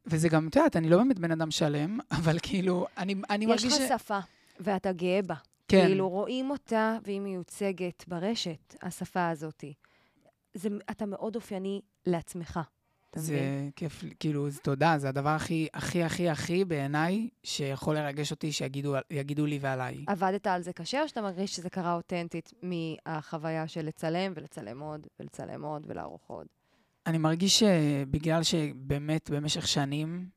וזה 0.06 0.28
גם, 0.28 0.48
את 0.48 0.56
יודעת, 0.56 0.76
אני 0.76 0.88
לא 0.88 0.96
באמת 0.96 1.18
בן 1.18 1.30
אדם 1.30 1.50
שלם, 1.50 1.98
אבל 2.18 2.38
כאילו, 2.42 2.86
אני, 2.98 3.14
אני 3.30 3.46
מרגיש 3.46 3.72
ש... 3.72 3.80
יש 3.80 3.90
לך 3.90 4.00
שפה, 4.00 4.18
ואתה 4.60 4.92
גאה 4.92 5.20
בה. 5.22 5.34
כן. 5.68 5.86
כאילו, 5.86 6.08
רואים 6.08 6.50
אותה, 6.50 6.98
והיא 7.04 7.20
מיוצגת 7.20 8.04
ברשת, 8.08 8.74
השפה 8.82 9.28
הזאת. 9.28 9.64
זה, 10.54 10.68
אתה 10.90 11.06
מאוד 11.06 11.36
אופייני 11.36 11.80
לעצמך. 12.06 12.60
זה 13.16 13.68
כיף, 13.76 14.04
כאילו, 14.20 14.50
זה 14.50 14.60
תודה, 14.60 14.94
זה 14.98 15.08
הדבר 15.08 15.28
הכי, 15.28 15.68
הכי, 15.74 16.02
הכי, 16.02 16.28
הכי 16.28 16.64
בעיניי, 16.64 17.28
שיכול 17.42 17.94
לרגש 17.94 18.30
אותי 18.30 18.52
שיגידו 18.52 19.46
לי 19.46 19.58
ועליי. 19.60 20.04
עבדת 20.06 20.46
על 20.46 20.62
זה 20.62 20.72
קשה, 20.72 21.02
או 21.02 21.08
שאתה 21.08 21.22
מרגיש 21.22 21.56
שזה 21.56 21.70
קרה 21.70 21.94
אותנטית 21.94 22.52
מהחוויה 22.62 23.68
של 23.68 23.86
לצלם 23.86 24.32
ולצלם 24.36 24.80
עוד, 24.80 25.06
ולצלם 25.20 25.64
עוד 25.64 25.86
ולערוך 25.88 26.22
עוד? 26.26 26.46
אני 27.06 27.18
מרגיש 27.18 27.58
שבגלל 27.58 28.42
שבאמת 28.42 29.30
במשך 29.30 29.68
שנים 29.68 30.28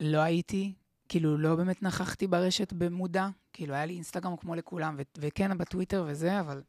לא 0.00 0.18
הייתי, 0.18 0.72
כאילו 1.08 1.38
לא 1.38 1.54
באמת 1.54 1.82
נכחתי 1.82 2.26
ברשת 2.26 2.72
במודע, 2.72 3.28
כאילו 3.52 3.74
היה 3.74 3.86
לי 3.86 3.94
אינסטגרם 3.94 4.36
כמו 4.36 4.54
לכולם, 4.54 4.94
ו- 4.98 5.02
וכן, 5.18 5.58
בטוויטר 5.58 6.04
וזה, 6.06 6.40
אבל... 6.40 6.62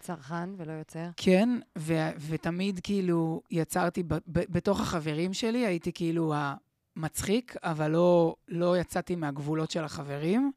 צרכן 0.00 0.50
ולא 0.56 0.72
יוצר. 0.72 1.08
כן, 1.16 1.48
ו- 1.78 2.10
ותמיד 2.28 2.80
כאילו 2.82 3.42
יצרתי, 3.50 4.02
ב- 4.02 4.14
ב- 4.14 4.20
בתוך 4.52 4.80
החברים 4.80 5.34
שלי 5.34 5.66
הייתי 5.66 5.92
כאילו 5.92 6.34
המצחיק, 6.96 7.56
אבל 7.62 7.90
לא, 7.90 8.36
לא 8.48 8.78
יצאתי 8.78 9.16
מהגבולות 9.16 9.70
של 9.70 9.84
החברים, 9.84 10.52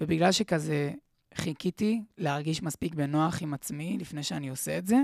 ובגלל 0.00 0.32
שכזה 0.32 0.92
חיכיתי 1.34 2.02
להרגיש 2.18 2.62
מספיק 2.62 2.94
בנוח 2.94 3.42
עם 3.42 3.54
עצמי 3.54 3.96
לפני 4.00 4.22
שאני 4.22 4.48
עושה 4.48 4.78
את 4.78 4.86
זה, 4.86 4.96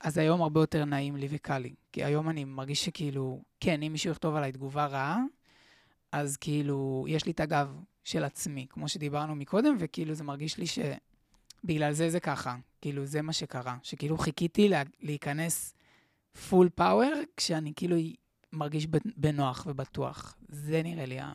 אז 0.00 0.18
היום 0.18 0.42
הרבה 0.42 0.60
יותר 0.60 0.84
נעים 0.84 1.16
לי 1.16 1.28
וקל 1.30 1.58
לי. 1.58 1.74
כי 1.92 2.04
היום 2.04 2.28
אני 2.28 2.44
מרגיש 2.44 2.84
שכאילו, 2.84 3.42
כן, 3.60 3.82
אם 3.82 3.92
מישהו 3.92 4.10
יכתוב 4.10 4.34
עליי 4.34 4.52
תגובה 4.52 4.86
רעה, 4.86 5.20
אז 6.14 6.36
כאילו, 6.36 7.04
יש 7.08 7.26
לי 7.26 7.32
את 7.32 7.40
הגב 7.40 7.80
של 8.04 8.24
עצמי, 8.24 8.66
כמו 8.70 8.88
שדיברנו 8.88 9.34
מקודם, 9.34 9.76
וכאילו 9.78 10.14
זה 10.14 10.24
מרגיש 10.24 10.58
לי 10.58 10.64
שבגלל 10.66 11.92
זה 11.92 12.10
זה 12.10 12.20
ככה. 12.20 12.56
כאילו, 12.80 13.06
זה 13.06 13.22
מה 13.22 13.32
שקרה. 13.32 13.76
שכאילו 13.82 14.18
חיכיתי 14.18 14.68
לה, 14.68 14.82
להיכנס 15.00 15.74
פול 16.48 16.68
פאוור, 16.68 17.12
כשאני 17.36 17.72
כאילו 17.76 17.96
מרגיש 18.52 18.86
בנוח 19.16 19.66
ובטוח. 19.66 20.36
זה 20.48 20.82
נראה 20.82 21.06
לי 21.06 21.20
ה... 21.20 21.32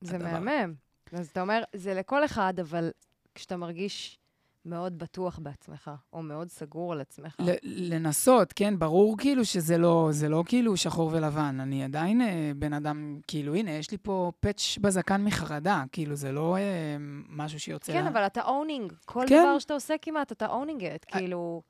זה 0.00 0.16
הדבר. 0.16 0.40
מהמם. 0.40 0.74
אז 1.12 1.28
אתה 1.28 1.40
אומר, 1.40 1.62
זה 1.74 1.94
לכל 1.94 2.24
אחד, 2.24 2.54
אבל 2.60 2.90
כשאתה 3.34 3.56
מרגיש 3.56 4.18
מאוד 4.66 4.98
בטוח 4.98 5.38
בעצמך, 5.42 5.90
או 6.12 6.22
מאוד 6.22 6.48
סגור 6.48 6.92
על 6.92 7.00
עצמך. 7.00 7.36
לנסות, 7.62 8.52
כן, 8.52 8.78
ברור 8.78 9.18
כאילו 9.18 9.44
שזה 9.44 9.78
לא, 9.78 10.08
זה 10.10 10.28
לא 10.28 10.44
כאילו 10.46 10.76
שחור 10.76 11.10
ולבן. 11.12 11.60
אני 11.60 11.84
עדיין 11.84 12.20
אה, 12.20 12.52
בן 12.56 12.72
אדם, 12.72 13.18
כאילו, 13.26 13.54
הנה, 13.54 13.70
יש 13.70 13.90
לי 13.90 13.98
פה 14.02 14.32
פאץ' 14.40 14.78
בזקן 14.80 15.24
מחרדה, 15.24 15.84
כאילו, 15.92 16.16
זה 16.16 16.32
לא 16.32 16.56
אה, 16.56 16.96
משהו 17.28 17.60
שיוצא... 17.60 17.92
כן, 17.92 18.04
לה... 18.04 18.10
אבל 18.10 18.26
אתה 18.26 18.42
owning. 18.42 18.92
כל 19.04 19.24
כן. 19.28 19.42
דבר 19.42 19.58
שאתה 19.58 19.74
עושה 19.74 19.94
כמעט, 20.02 20.32
אתה 20.32 20.46
owning 20.46 20.84
את, 20.84 21.04
כאילו... 21.04 21.62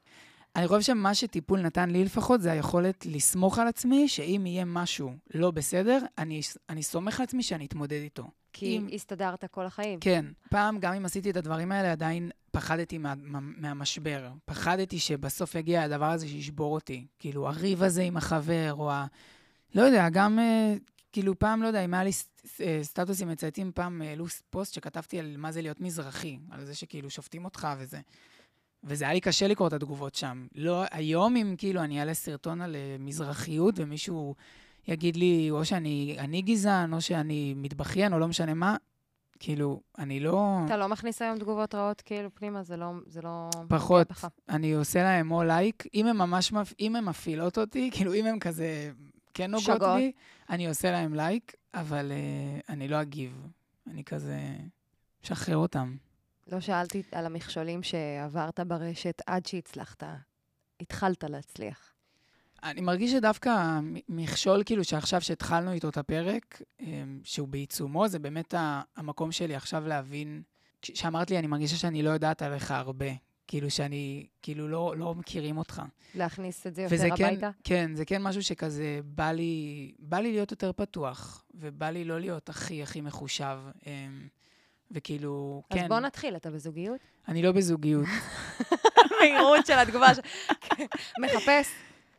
אני 0.56 0.68
חושב 0.68 0.80
שמה 0.80 1.14
שטיפול 1.14 1.60
נתן 1.60 1.90
לי 1.90 2.04
לפחות, 2.04 2.40
זה 2.40 2.52
היכולת 2.52 3.06
לסמוך 3.06 3.58
על 3.58 3.68
עצמי, 3.68 4.08
שאם 4.08 4.42
יהיה 4.46 4.64
משהו 4.64 5.12
לא 5.34 5.50
בסדר, 5.50 5.98
אני, 6.18 6.40
אני 6.68 6.82
סומך 6.82 7.20
על 7.20 7.24
עצמי 7.24 7.42
שאני 7.42 7.66
אתמודד 7.66 8.00
איתו. 8.02 8.24
כי 8.52 8.78
אם... 8.78 8.88
הסתדרת 8.92 9.44
כל 9.50 9.66
החיים. 9.66 10.00
כן. 10.00 10.24
פעם, 10.50 10.78
גם 10.78 10.94
אם 10.94 11.04
עשיתי 11.04 11.30
את 11.30 11.36
הדברים 11.36 11.72
האלה, 11.72 11.92
עדיין 11.92 12.30
פחדתי 12.50 12.98
מה, 12.98 13.14
מה, 13.16 13.38
מהמשבר. 13.40 14.28
פחדתי 14.44 14.98
שבסוף 14.98 15.54
יגיע 15.54 15.82
הדבר 15.82 16.10
הזה 16.10 16.28
שישבור 16.28 16.74
אותי. 16.74 17.06
כאילו, 17.18 17.48
הריב 17.48 17.82
הזה 17.82 18.02
עם 18.02 18.16
החבר, 18.16 18.74
או 18.74 18.90
ה... 18.90 19.06
לא 19.74 19.82
יודע, 19.82 20.08
גם, 20.08 20.38
אה, 20.38 20.74
כאילו, 21.12 21.38
פעם, 21.38 21.62
לא 21.62 21.66
יודע, 21.66 21.84
אם 21.84 21.94
היה 21.94 22.04
לי 22.04 22.10
אה, 22.60 22.78
סטטוסים 22.82 23.28
מצייתים, 23.28 23.72
פעם 23.74 24.02
העלו 24.02 24.26
פוסט 24.50 24.74
שכתבתי 24.74 25.18
על 25.18 25.36
מה 25.36 25.52
זה 25.52 25.62
להיות 25.62 25.80
מזרחי, 25.80 26.38
על 26.50 26.64
זה 26.64 26.74
שכאילו 26.74 27.10
שופטים 27.10 27.44
אותך 27.44 27.68
וזה. 27.78 28.00
וזה 28.84 29.04
היה 29.04 29.14
לי 29.14 29.20
קשה 29.20 29.48
לקרוא 29.48 29.68
את 29.68 29.72
התגובות 29.72 30.14
שם. 30.14 30.46
לא, 30.54 30.84
היום, 30.90 31.36
אם 31.36 31.54
כאילו 31.58 31.80
אני 31.80 32.00
אעלה 32.00 32.14
סרטון 32.14 32.60
על 32.60 32.76
אה, 32.76 32.96
מזרחיות 32.98 33.74
ומישהו 33.78 34.34
יגיד 34.88 35.16
לי, 35.16 35.48
או 35.50 35.64
שאני 35.64 36.42
גזען, 36.44 36.92
או 36.92 37.00
שאני 37.00 37.54
מתבכיין, 37.56 38.12
או 38.12 38.18
לא 38.18 38.28
משנה 38.28 38.54
מה, 38.54 38.76
כאילו, 39.38 39.80
אני 39.98 40.20
לא... 40.20 40.58
אתה 40.66 40.76
לא 40.76 40.88
מכניס 40.88 41.22
היום 41.22 41.38
תגובות 41.38 41.74
רעות 41.74 42.00
כאילו 42.00 42.34
פנימה? 42.34 42.62
זה 42.62 42.76
לא... 42.76 42.92
זה 43.06 43.22
לא... 43.22 43.50
פחות. 43.68 44.12
אני 44.48 44.74
עושה 44.74 45.02
להם 45.02 45.30
או 45.30 45.42
לייק, 45.42 45.86
אם 45.94 46.06
הם 46.06 46.18
ממש, 46.18 46.52
מפ... 46.52 46.72
אם 46.80 46.96
הם 46.96 47.08
מפעילות 47.08 47.58
אותי, 47.58 47.90
כאילו, 47.94 48.14
אם 48.14 48.26
הם 48.26 48.38
כזה 48.38 48.90
כן 49.34 49.50
נוגעות 49.50 49.76
שגות. 49.76 49.96
בי, 49.96 50.12
אני 50.50 50.68
עושה 50.68 50.90
להם 50.90 51.14
לייק, 51.14 51.54
אבל 51.74 52.12
uh, 52.12 52.72
אני 52.72 52.88
לא 52.88 53.02
אגיב. 53.02 53.48
אני 53.86 54.04
כזה... 54.04 54.38
משחרר 55.24 55.56
אותם. 55.56 55.96
לא 56.46 56.60
שאלתי 56.60 57.02
על 57.12 57.26
המכשולים 57.26 57.82
שעברת 57.82 58.60
ברשת 58.60 59.22
עד 59.26 59.46
שהצלחת. 59.46 60.02
התחלת 60.80 61.24
להצליח. 61.24 61.92
אני 62.62 62.80
מרגיש 62.80 63.12
שדווקא 63.12 63.80
מכשול, 64.08 64.62
כאילו, 64.66 64.84
שעכשיו 64.84 65.20
שהתחלנו 65.20 65.72
איתו 65.72 65.88
את 65.88 65.96
הפרק, 65.96 66.62
אמ, 66.80 67.20
שהוא 67.24 67.48
בעיצומו, 67.48 68.08
זה 68.08 68.18
באמת 68.18 68.54
המקום 68.96 69.32
שלי 69.32 69.54
עכשיו 69.54 69.86
להבין, 69.86 70.42
כש- 70.82 70.90
שאמרת 70.94 71.30
לי, 71.30 71.38
אני 71.38 71.46
מרגישה 71.46 71.76
שאני 71.76 72.02
לא 72.02 72.10
יודעת 72.10 72.42
עליך 72.42 72.70
הרבה. 72.70 73.06
כאילו, 73.46 73.70
שאני, 73.70 74.26
כאילו, 74.42 74.68
לא, 74.68 74.94
לא 74.96 75.14
מכירים 75.14 75.58
אותך. 75.58 75.82
להכניס 76.14 76.66
את 76.66 76.74
זה 76.74 76.82
יותר 76.82 77.16
כן, 77.16 77.24
הביתה? 77.24 77.50
כן, 77.64 77.94
זה 77.94 78.04
כן 78.04 78.22
משהו 78.22 78.42
שכזה, 78.42 79.00
בא 79.04 79.30
לי, 79.32 79.92
בא 79.98 80.18
לי 80.18 80.32
להיות 80.32 80.50
יותר 80.50 80.72
פתוח, 80.72 81.44
ובא 81.54 81.90
לי 81.90 82.04
לא 82.04 82.20
להיות 82.20 82.48
הכי 82.48 82.82
הכי 82.82 83.00
מחושב. 83.00 83.58
וכאילו, 84.90 85.62
אז 85.70 85.78
כן, 85.78 85.88
בוא 85.88 86.00
נתחיל, 86.00 86.36
אתה 86.36 86.50
בזוגיות? 86.50 87.00
אני 87.28 87.42
לא 87.42 87.52
בזוגיות. 87.52 88.06
המהירות 89.10 89.66
של 89.66 89.78
התגובה. 89.78 90.14
ש- 90.14 90.18
מחפש, 91.24 91.68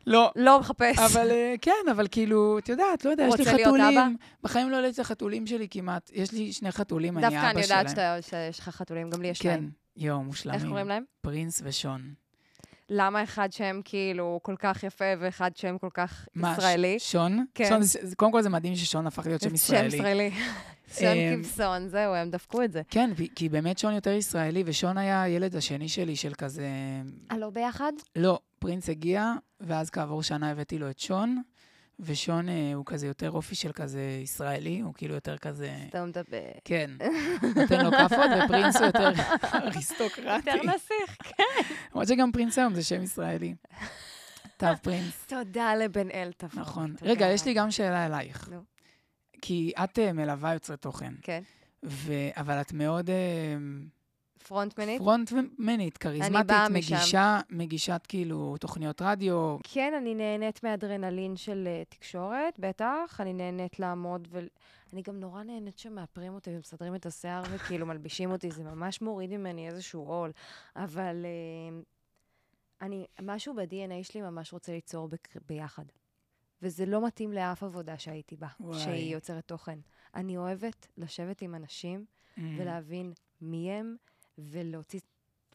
לא, 0.06 0.30
לא 0.36 0.60
מחפש. 0.60 0.98
אבל 0.98 1.30
אה, 1.30 1.54
כן, 1.62 1.72
אבל 1.90 2.06
כאילו, 2.10 2.58
את 2.58 2.68
יודעת, 2.68 3.04
לא 3.04 3.10
יודע, 3.10 3.26
יש 3.28 3.40
לי 3.40 3.44
חתולים. 3.46 4.16
בחיים 4.42 4.70
לא 4.70 4.76
העליתי 4.76 4.94
את 4.94 4.98
החתולים 4.98 5.46
שלי 5.46 5.68
כמעט. 5.70 6.10
יש 6.14 6.32
לי 6.32 6.52
שני 6.52 6.72
חתולים, 6.72 7.18
אני 7.18 7.26
אבא 7.26 7.34
דווקא 7.52 7.62
שלהם. 7.62 7.80
אני 7.86 7.90
יודעת 7.90 8.24
שיש 8.24 8.58
לך 8.58 8.68
חתולים, 8.68 9.10
גם 9.10 9.22
לי 9.22 9.28
יש 9.28 9.42
כן, 9.42 9.48
להם. 9.48 9.70
יואו, 9.96 10.22
מושלמים. 10.22 10.60
איך 10.60 10.68
קוראים 10.68 10.88
להם? 10.88 11.04
פרינס 11.20 11.60
ושון. 11.64 12.14
למה 12.90 13.22
אחד 13.22 13.52
שם 13.52 13.80
כאילו 13.84 14.40
כל 14.42 14.54
כך 14.58 14.82
יפה 14.82 15.04
ואחד 15.18 15.56
שם 15.56 15.78
כל 15.78 15.88
כך 15.94 16.28
מה, 16.34 16.54
ישראלי? 16.58 16.98
שון? 16.98 17.44
כן. 17.54 17.68
שון, 17.68 17.80
קודם 18.16 18.32
כל 18.32 18.42
זה 18.42 18.48
מדהים 18.48 18.76
ששון 18.76 19.06
הפך 19.06 19.26
להיות 19.26 19.40
שם 19.42 19.54
ישראלי. 19.54 19.90
שם 19.90 19.96
ישראלי. 19.96 20.30
שם 20.94 21.06
אמ, 21.06 21.42
כבשון, 21.42 21.88
זהו, 21.88 22.14
הם 22.14 22.30
דפקו 22.30 22.62
את 22.62 22.72
זה. 22.72 22.82
כן, 22.90 23.10
כי 23.34 23.48
באמת 23.48 23.78
שון 23.78 23.94
יותר 23.94 24.10
ישראלי, 24.10 24.62
ושון 24.66 24.98
היה 24.98 25.22
הילד 25.22 25.56
השני 25.56 25.88
שלי 25.88 26.16
של 26.16 26.34
כזה... 26.34 26.68
אה, 27.30 27.38
לא 27.38 27.50
ביחד? 27.50 27.92
לא, 28.16 28.40
פרינס 28.58 28.88
הגיע, 28.88 29.32
ואז 29.60 29.90
כעבור 29.90 30.22
שנה 30.22 30.50
הבאתי 30.50 30.78
לו 30.78 30.90
את 30.90 30.98
שון, 30.98 31.42
ושון 32.00 32.48
אה, 32.48 32.72
הוא 32.74 32.84
כזה 32.86 33.06
יותר 33.06 33.30
אופי 33.30 33.54
של 33.54 33.72
כזה 33.72 34.20
ישראלי, 34.22 34.80
הוא 34.80 34.94
כאילו 34.94 35.14
יותר 35.14 35.38
כזה... 35.38 35.70
סתם 35.88 36.08
מדבר. 36.08 36.50
כן, 36.64 36.90
נותן 37.56 37.84
לו 37.84 37.90
כאפות, 37.90 38.30
ופרינס 38.44 38.76
הוא 38.76 38.86
יותר 38.86 39.08
אריסטוקרטי. 39.54 40.50
יותר 40.50 40.74
נסיך, 40.74 41.16
כן. 41.22 41.62
למרות 41.92 42.08
שגם 42.08 42.32
פרינס 42.32 42.58
היום 42.58 42.74
זה 42.74 42.82
שם 42.82 43.02
ישראלי. 43.02 43.54
תו 44.56 44.66
פרינס. 44.82 45.26
תודה 45.26 45.74
לבן 45.74 46.10
אל 46.10 46.30
תבור. 46.36 46.60
נכון. 46.60 46.94
רגע, 47.02 47.26
יש 47.26 47.44
לי 47.44 47.54
גם 47.54 47.70
שאלה 47.70 48.06
אלייך. 48.06 48.48
נו. 48.48 48.75
כי 49.42 49.72
את 49.84 49.98
אה, 49.98 50.12
מלווה 50.12 50.52
יוצרי 50.54 50.76
תוכן, 50.76 51.14
כן. 51.22 51.42
ו- 51.84 52.28
אבל 52.36 52.60
את 52.60 52.72
מאוד 52.72 53.10
אה, 53.10 53.56
פרונטמנית? 54.46 54.98
פרונטמנית, 54.98 55.98
כריזמטית, 55.98 56.46
באה 56.46 56.68
משם. 56.68 56.94
מגישה, 56.94 57.40
מגישת 57.50 58.00
כאילו 58.08 58.56
תוכניות 58.60 59.02
רדיו. 59.02 59.56
כן, 59.62 59.92
אני 59.98 60.14
נהנית 60.14 60.64
מאדרנלין 60.64 61.36
של 61.36 61.68
uh, 61.68 61.94
תקשורת, 61.94 62.58
בטח. 62.58 63.18
אני 63.20 63.32
נהנית 63.32 63.80
לעמוד 63.80 64.28
ו... 64.30 64.40
אני 64.92 65.02
גם 65.02 65.20
נורא 65.20 65.42
נהנית 65.42 65.78
שמאפרים 65.78 66.34
אותי 66.34 66.50
ומסדרים 66.56 66.94
את 66.94 67.06
השיער 67.06 67.42
וכאילו 67.50 67.86
מלבישים 67.86 68.30
אותי, 68.30 68.50
זה 68.50 68.64
ממש 68.64 69.02
מוריד 69.02 69.30
ממני 69.30 69.68
איזשהו 69.68 70.02
עול. 70.02 70.32
אבל 70.76 71.24
uh, 71.24 71.84
אני, 72.82 73.06
משהו 73.22 73.54
ב-DNA 73.54 74.04
שלי 74.04 74.22
ממש 74.22 74.52
רוצה 74.52 74.72
ליצור 74.72 75.08
בק... 75.08 75.28
ביחד. 75.48 75.84
וזה 76.62 76.86
לא 76.86 77.06
מתאים 77.06 77.32
לאף 77.32 77.62
עבודה 77.62 77.98
שהייתי 77.98 78.36
בה, 78.36 78.48
וואי. 78.60 78.80
שהיא 78.80 79.14
יוצרת 79.14 79.44
תוכן. 79.44 79.78
אני 80.14 80.36
אוהבת 80.36 80.88
לשבת 80.96 81.42
עם 81.42 81.54
אנשים 81.54 82.04
Mm, 82.36 82.40
ולהבין 82.58 83.12
מי 83.40 83.70
הם 83.72 83.96
ולהוציא 84.38 85.00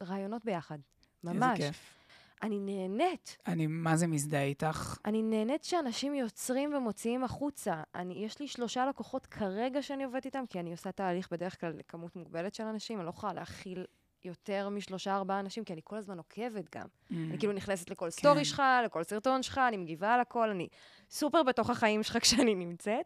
רעיונות 0.01 0.45
ביחד. 0.45 0.77
ממש. 1.23 1.59
איזה 1.59 1.71
כיף. 1.71 1.95
אני 2.43 2.59
נהנית. 2.59 3.37
אני 3.47 3.67
מה 3.67 3.97
זה 3.97 4.07
מזדהה 4.07 4.43
איתך. 4.43 4.97
אני 5.05 5.21
נהנית 5.21 5.63
שאנשים 5.63 6.15
יוצרים 6.15 6.73
ומוציאים 6.73 7.23
החוצה. 7.23 7.83
אני, 7.95 8.13
יש 8.13 8.39
לי 8.39 8.47
שלושה 8.47 8.85
לקוחות 8.85 9.25
כרגע 9.25 9.81
שאני 9.81 10.03
עובדת 10.03 10.25
איתם, 10.25 10.43
כי 10.49 10.59
אני 10.59 10.71
עושה 10.71 10.91
תהליך 10.91 11.29
בדרך 11.31 11.59
כלל 11.59 11.73
לכמות 11.77 12.15
מוגבלת 12.15 12.53
של 12.53 12.63
אנשים, 12.63 12.97
אני 12.97 13.05
לא 13.05 13.09
יכולה 13.09 13.33
להכיל 13.33 13.85
יותר 14.25 14.69
משלושה, 14.69 15.15
ארבעה 15.15 15.39
אנשים, 15.39 15.63
כי 15.63 15.73
אני 15.73 15.81
כל 15.83 15.97
הזמן 15.97 16.17
עוקבת 16.17 16.75
גם. 16.75 16.85
אני 17.11 17.37
כאילו 17.39 17.53
נכנסת 17.53 17.89
לכל 17.89 18.09
סטורי 18.09 18.37
כן. 18.37 18.43
שלך, 18.43 18.61
לכל 18.85 19.03
סרטון 19.03 19.43
שלך, 19.43 19.57
אני 19.67 19.77
מגיבה 19.77 20.13
על 20.13 20.19
הכל, 20.19 20.49
אני 20.49 20.67
סופר 21.09 21.43
בתוך 21.43 21.69
החיים 21.69 22.03
שלך 22.03 22.17
כשאני 22.21 22.55
נמצאת. 22.55 23.05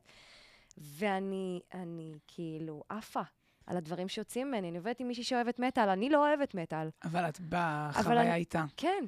ואני, 0.78 1.62
אני 1.74 2.14
כאילו 2.28 2.84
עפה 2.90 3.22
על 3.68 3.78
הדברים 3.78 4.08
שיוצאים 4.08 4.48
ממני. 4.48 4.70
אני 4.70 4.78
עובדת 4.78 5.00
עם 5.00 5.08
מישהי 5.08 5.24
שאוהבת 5.24 5.60
מטאל, 5.60 5.90
אני 5.90 6.10
לא 6.10 6.28
אוהבת 6.28 6.56
מטאל. 6.56 6.90
אבל 7.04 7.30
את 7.30 7.40
אבל 7.40 7.58
בחוויה 7.92 8.22
אני- 8.22 8.34
איתה. 8.36 8.64
כן. 8.78 9.04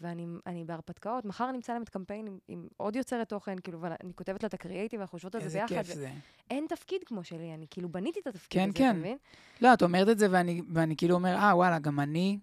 ואני 0.00 0.26
אני 0.46 0.64
בהרפתקאות, 0.64 1.24
מחר 1.24 1.48
אני 1.48 1.58
מצלמת 1.58 1.88
קמפיין 1.88 2.26
עם, 2.26 2.38
עם 2.48 2.66
עוד 2.76 2.96
יוצרת 2.96 3.28
תוכן, 3.28 3.58
כאילו, 3.58 3.80
ואני 3.80 4.12
כותבת 4.14 4.42
לה 4.42 4.46
את 4.46 4.54
הקריאייטיב, 4.54 5.00
ואנחנו 5.00 5.16
יושבות 5.16 5.34
על 5.34 5.40
זה 5.40 5.46
איזה 5.46 5.58
ביחד. 5.58 5.74
כיף 5.74 5.94
זה. 5.94 6.10
אין 6.50 6.66
תפקיד 6.68 7.00
כמו 7.06 7.24
שלי, 7.24 7.54
אני 7.54 7.66
כאילו 7.70 7.88
בניתי 7.88 8.20
את 8.20 8.26
התפקיד 8.26 8.60
כן, 8.60 8.68
הזה, 8.68 8.78
כן. 8.78 8.90
אתה 8.90 8.98
מבין? 8.98 9.16
לא, 9.60 9.74
את 9.74 9.82
אומרת 9.82 10.08
את 10.08 10.18
זה, 10.18 10.26
ואני, 10.30 10.62
ואני 10.72 10.96
כאילו 10.96 11.14
אומר, 11.14 11.36
אה, 11.36 11.56
וואלה, 11.56 11.78
גם 11.78 12.00
אני 12.00 12.38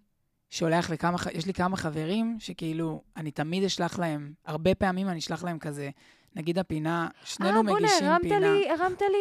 שולח 0.50 0.90
לכמה, 0.90 1.18
יש 1.34 1.46
לי 1.46 1.54
כמה 1.54 1.78
חברים 1.78 2.38
שכאילו, 2.40 3.02
אני 3.18 3.32
תמיד 3.32 3.64
אשלח 3.64 4.00
להם, 4.00 4.34
הרבה 4.46 4.76
פעמים 4.76 5.10
אני 5.10 5.20
אשלח 5.20 5.44
להם 5.44 5.60
כזה, 5.60 5.90
נגיד 6.36 6.60
הפינה, 6.60 7.08
שנינו 7.24 7.58
אה, 7.58 7.64
בוא'נה, 7.64 7.80
מגישים 7.80 8.08
הרמת 8.08 8.22
פינה. 8.22 8.40
לי, 8.40 8.70
הרמת 8.70 9.02
לי 9.02 9.18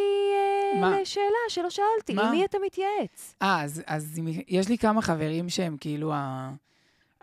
אה, 0.74 0.80
מה? 0.80 1.00
לשאלה 1.00 1.24
שלא 1.48 1.70
שאלתי. 1.70 2.14
מה? 2.14 2.22
עם 2.22 2.30
מי 2.30 2.44
אתה 2.44 2.58
מתייעץ? 2.66 3.34
אה, 3.42 3.62
אז, 3.62 3.82
אז 3.86 4.20
יש 4.48 4.68
לי 4.68 4.78
כמה 4.78 5.02
חברים 5.02 5.48
שהם 5.48 5.76
כאילו 5.76 6.12
ה... 6.12 6.50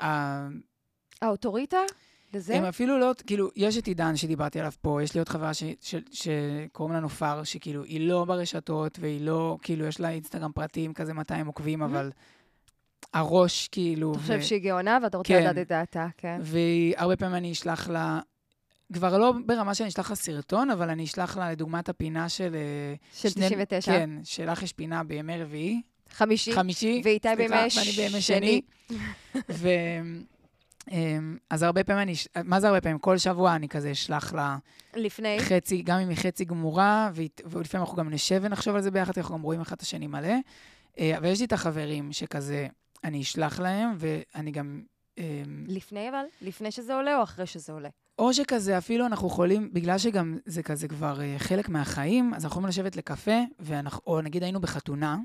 ה... 0.01 0.47
האוטוריטה? 1.21 1.77
לזה? 2.33 2.55
הם 2.57 2.63
אפילו 2.65 2.99
לא, 2.99 3.11
כאילו, 3.27 3.49
יש 3.55 3.77
את 3.77 3.87
עידן 3.87 4.17
שדיברתי 4.17 4.59
עליו 4.59 4.71
פה, 4.81 5.03
יש 5.03 5.13
לי 5.13 5.19
עוד 5.19 5.29
חברה 5.29 5.51
שקוראים 6.11 6.93
לה 6.93 6.99
נופר, 6.99 7.43
שכאילו, 7.43 7.83
היא 7.83 8.07
לא 8.07 8.25
ברשתות, 8.25 8.97
והיא 9.01 9.21
לא, 9.21 9.57
כאילו, 9.61 9.85
יש 9.85 9.99
לה 9.99 10.09
אינסטגרם 10.09 10.51
פרטים, 10.51 10.93
כזה 10.93 11.13
200 11.13 11.47
עוקבים, 11.47 11.81
אבל 11.83 12.11
הראש, 13.13 13.67
כאילו... 13.67 14.11
אתה 14.11 14.19
חושב 14.19 14.37
ו- 14.39 14.43
שהיא 14.43 14.59
גאונה 14.59 14.97
ואתה 15.03 15.17
רוצה 15.17 15.33
כן. 15.33 15.39
לדעת 15.43 15.57
את 15.57 15.67
דעתה, 15.67 16.07
כן. 16.17 16.41
והרבה 16.41 17.15
פעמים 17.15 17.35
אני 17.35 17.51
אשלח 17.51 17.89
לה, 17.89 18.19
כבר 18.93 19.17
לא 19.17 19.33
ברמה 19.45 19.75
שאני 19.75 19.89
אשלח 19.89 20.09
לה 20.09 20.15
סרטון, 20.15 20.69
אבל 20.69 20.89
אני 20.89 21.03
אשלח 21.03 21.37
לה, 21.37 21.51
לדוגמת, 21.51 21.89
הפינה 21.89 22.29
של... 22.29 22.55
אה, 22.55 22.95
של 23.13 23.29
שני- 23.29 23.45
99. 23.45 23.91
כן, 23.91 24.09
שלך 24.23 24.63
יש 24.63 24.73
פינה 24.73 25.03
בימי 25.03 25.43
רביעי, 25.43 25.81
חמישי. 26.09 26.53
חמישי, 26.53 27.01
ואיתי 27.05 27.27
בימי 27.37 27.55
ואני 27.55 27.91
בימי 27.97 28.21
שני. 28.21 28.61
ו... 29.49 29.69
אמ, 30.91 31.37
אז 31.49 31.63
הרבה 31.63 31.83
פעמים 31.83 32.01
אני, 32.01 32.13
מה 32.43 32.59
זה 32.59 32.67
הרבה 32.67 32.81
פעמים? 32.81 32.99
כל 32.99 33.17
שבוע 33.17 33.55
אני 33.55 33.69
כזה 33.69 33.91
אשלח 33.91 34.33
לה 34.33 34.57
לפני. 34.95 35.39
חצי, 35.39 35.81
גם 35.81 35.99
אם 35.99 36.09
היא 36.09 36.17
חצי 36.17 36.45
גמורה, 36.45 37.11
ולפעמים 37.45 37.85
אנחנו 37.85 37.97
גם 37.97 38.09
נשב 38.09 38.39
ונחשוב 38.43 38.75
על 38.75 38.81
זה 38.81 38.91
ביחד, 38.91 39.13
אנחנו 39.17 39.35
גם 39.35 39.41
רואים 39.41 39.61
אחד 39.61 39.75
את 39.75 39.81
השני 39.81 40.07
מלא. 40.07 40.33
אה, 40.99 41.17
אבל 41.17 41.25
יש 41.25 41.39
לי 41.39 41.45
את 41.45 41.53
החברים 41.53 42.13
שכזה, 42.13 42.67
אני 43.03 43.21
אשלח 43.21 43.59
להם, 43.59 43.95
ואני 43.97 44.51
גם... 44.51 44.81
אמ, 45.17 45.65
לפני 45.67 46.09
אבל? 46.09 46.23
לפני 46.41 46.71
שזה 46.71 46.95
עולה 46.95 47.17
או 47.17 47.23
אחרי 47.23 47.45
שזה 47.45 47.73
עולה? 47.73 47.89
או 48.19 48.33
שכזה, 48.33 48.77
אפילו 48.77 49.05
אנחנו 49.05 49.27
יכולים, 49.27 49.73
בגלל 49.73 49.97
שגם 49.97 50.37
זה 50.45 50.63
כזה 50.63 50.87
כבר 50.87 51.21
אה, 51.21 51.35
חלק 51.37 51.69
מהחיים, 51.69 52.33
אז 52.33 52.45
אנחנו 52.45 52.53
יכולים 52.53 52.69
לשבת 52.69 52.95
לקפה, 52.95 53.39
ואנחנו, 53.59 54.01
או 54.07 54.21
נגיד 54.21 54.43
היינו 54.43 54.61
בחתונה, 54.61 55.17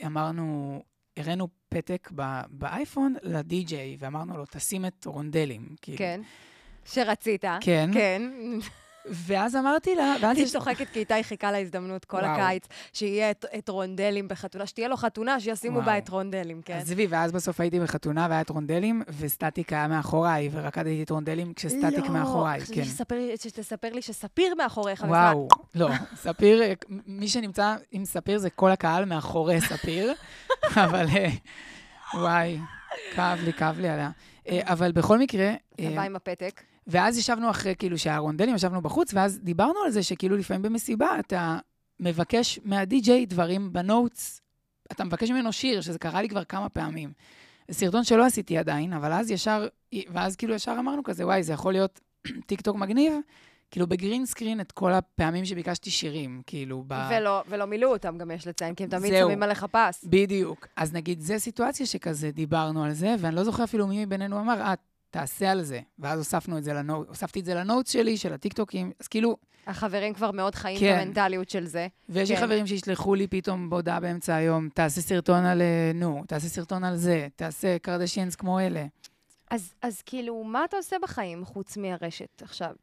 ואמרנו, 0.00 0.82
הראינו 1.18 1.48
פתק 1.68 2.10
ב- 2.14 2.40
באייפון 2.50 3.14
לדי-ג'יי, 3.22 3.96
ואמרנו 4.00 4.36
לו, 4.36 4.44
תשים 4.50 4.86
את 4.86 5.04
רונדלים. 5.06 5.68
כאילו. 5.82 5.98
כן. 5.98 6.20
שרצית. 6.84 7.44
כן. 7.60 7.90
כן. 7.94 8.22
ואז 9.10 9.56
אמרתי 9.56 9.94
לה, 9.94 10.14
ואז 10.20 10.38
יש... 10.38 10.52
צוחקת 10.52 10.86
כי 10.92 10.98
איתי 10.98 11.22
חיכה 11.24 11.52
להזדמנות 11.52 12.04
כל 12.04 12.16
וואו. 12.16 12.26
הקיץ, 12.30 12.64
שיהיה 12.92 13.30
את- 13.30 13.44
את 13.58 13.68
רונדלים 13.68 14.28
בחתונה, 14.28 14.66
שתהיה 14.66 14.88
לו 14.88 14.96
חתונה, 14.96 15.40
שישימו 15.40 15.82
בה. 15.82 15.98
את 15.98 16.08
רונדלים, 16.08 16.62
כן. 16.62 16.74
עזבי, 16.74 17.06
ואז 17.06 17.32
בסוף 17.32 17.60
הייתי 17.60 17.80
בחתונה 17.80 18.26
והיה 18.30 18.40
את 18.40 18.50
רונדלים, 18.50 19.02
וסטטיק 19.18 19.72
היה 19.72 19.88
מאחוריי, 19.88 20.48
ורקדתי 20.52 21.02
את 21.02 21.10
רונדלים 21.10 21.52
כשסטטיק 21.54 22.08
מאחוריי, 22.08 22.60
לא, 22.60 22.64
כן. 22.74 22.82
חשבתי 22.84 23.36
שתספר 23.38 23.92
לי 23.92 24.02
שספיר 24.02 24.54
מאחוריך. 24.58 25.04
וואו, 25.08 25.48
לא, 25.74 25.88
ספיר, 26.24 26.62
מי 27.06 27.28
שנמצא 27.28 27.76
עם 27.92 28.04
ספיר 28.04 28.38
זה 28.38 28.50
כל 28.50 28.70
הקהל 28.70 29.04
מאחורי 29.04 29.60
ספיר, 29.60 30.12
אבל 30.84 31.06
אה, 31.16 31.28
וואי, 32.14 32.58
כאב 33.14 33.38
לי, 33.44 33.52
כאב 33.52 33.78
לי 33.78 33.88
עליה. 33.88 34.10
אה, 34.48 34.60
אבל 34.64 34.92
בכל 34.92 35.18
מקרה, 35.18 35.52
אתה 35.74 35.82
אה, 35.82 35.90
בא 35.96 36.02
עם 36.02 36.16
הפתק. 36.16 36.60
ואז 36.88 37.18
ישבנו 37.18 37.50
אחרי, 37.50 37.74
כאילו, 37.78 37.98
שהיה 37.98 38.18
רונדלים, 38.18 38.54
ישבנו 38.54 38.82
בחוץ, 38.82 39.14
ואז 39.14 39.38
דיברנו 39.42 39.80
על 39.84 39.90
זה 39.90 40.02
שכאילו 40.02 40.36
לפעמים 40.36 40.62
במסיבה 40.62 41.18
אתה, 41.18 41.58
מבקש 42.00 42.60
מהדי-ג'יי 42.64 43.26
דברים 43.26 43.72
ב 43.72 43.82
notes, 43.82 44.40
אתה 44.92 45.04
מבקש 45.04 45.30
ממנו 45.30 45.52
שיר, 45.52 45.80
שזה 45.80 45.98
קרה 45.98 46.22
לי 46.22 46.28
כבר 46.28 46.44
כמה 46.44 46.68
פעמים. 46.68 47.12
זה 47.68 47.74
סרטון 47.74 48.04
שלא 48.04 48.26
עשיתי 48.26 48.58
עדיין, 48.58 48.92
אבל 48.92 49.12
אז 49.12 49.30
ישר, 49.30 49.68
ואז 50.08 50.36
כאילו 50.36 50.54
ישר 50.54 50.76
אמרנו 50.78 51.02
כזה, 51.02 51.26
וואי, 51.26 51.42
זה 51.42 51.52
יכול 51.52 51.72
להיות 51.72 52.00
טיק 52.46 52.60
טוק 52.60 52.76
מגניב, 52.76 53.12
כאילו 53.70 53.86
בגרין 53.86 54.26
סקרין 54.26 54.60
את 54.60 54.72
כל 54.72 54.92
הפעמים 54.92 55.44
שביקשתי 55.44 55.90
שירים, 55.90 56.42
כאילו 56.46 56.84
ב... 56.86 57.08
ולא, 57.10 57.42
ולא 57.48 57.64
מילאו 57.64 57.92
אותם, 57.92 58.18
גם 58.18 58.30
יש 58.30 58.46
לציין, 58.46 58.74
כי 58.74 58.84
הם 58.84 58.90
תמיד. 58.90 59.12
שמים 59.24 59.42
עליך 59.42 59.64
פס. 59.64 60.04
בדיוק. 60.04 60.66
אז 60.76 60.92
נגיד, 60.92 61.20
זו 61.20 61.34
סיטואציה 61.38 61.86
שכזה 61.86 62.30
דיברנו 62.30 62.84
על 62.84 62.92
זה, 62.92 63.14
ואני 63.18 63.36
לא 63.36 63.44
זוכר 63.44 63.64
אפילו 63.64 63.86
מי 63.86 64.04
מבינינו 64.04 64.40
אמר, 64.40 64.60
אה, 64.60 64.74
תעשה 65.10 65.50
על 65.50 65.62
זה. 65.62 65.80
ואז 65.98 66.18
הוספנו 66.18 66.58
את 66.58 66.64
זה 66.64 66.72
לנוט, 66.72 67.08
הוספתי 67.08 67.40
את 67.40 67.44
זה 67.44 67.54
לנוטס 67.54 67.92
שלי, 67.92 68.16
של 68.16 68.32
הטיקטוקים, 68.32 68.92
אז 69.00 69.08
כאילו, 69.08 69.36
החברים 69.66 70.14
כבר 70.14 70.30
מאוד 70.30 70.54
חיים 70.54 70.80
כן. 70.80 70.96
את 70.96 71.02
המנטליות 71.02 71.50
של 71.50 71.66
זה. 71.66 71.86
ויש 72.08 72.30
לי 72.30 72.36
כן. 72.36 72.42
חברים 72.42 72.66
שישלחו 72.66 73.14
לי 73.14 73.26
פתאום 73.26 73.70
בהודעה 73.70 74.00
באמצע 74.00 74.34
היום, 74.34 74.68
תעשה 74.68 75.00
סרטון 75.00 75.44
על, 75.44 75.62
אה, 75.62 75.90
נו, 75.94 76.24
תעשה 76.28 76.48
סרטון 76.48 76.84
על 76.84 76.96
זה, 76.96 77.28
תעשה 77.36 77.78
קרדשיאנס 77.78 78.34
כמו 78.36 78.60
אלה. 78.60 78.86
אז, 79.50 79.74
אז 79.82 80.02
כאילו, 80.02 80.44
מה 80.44 80.64
אתה 80.64 80.76
עושה 80.76 80.96
בחיים 81.02 81.44
חוץ 81.44 81.76
מהרשת 81.76 82.42
עכשיו? 82.42 82.74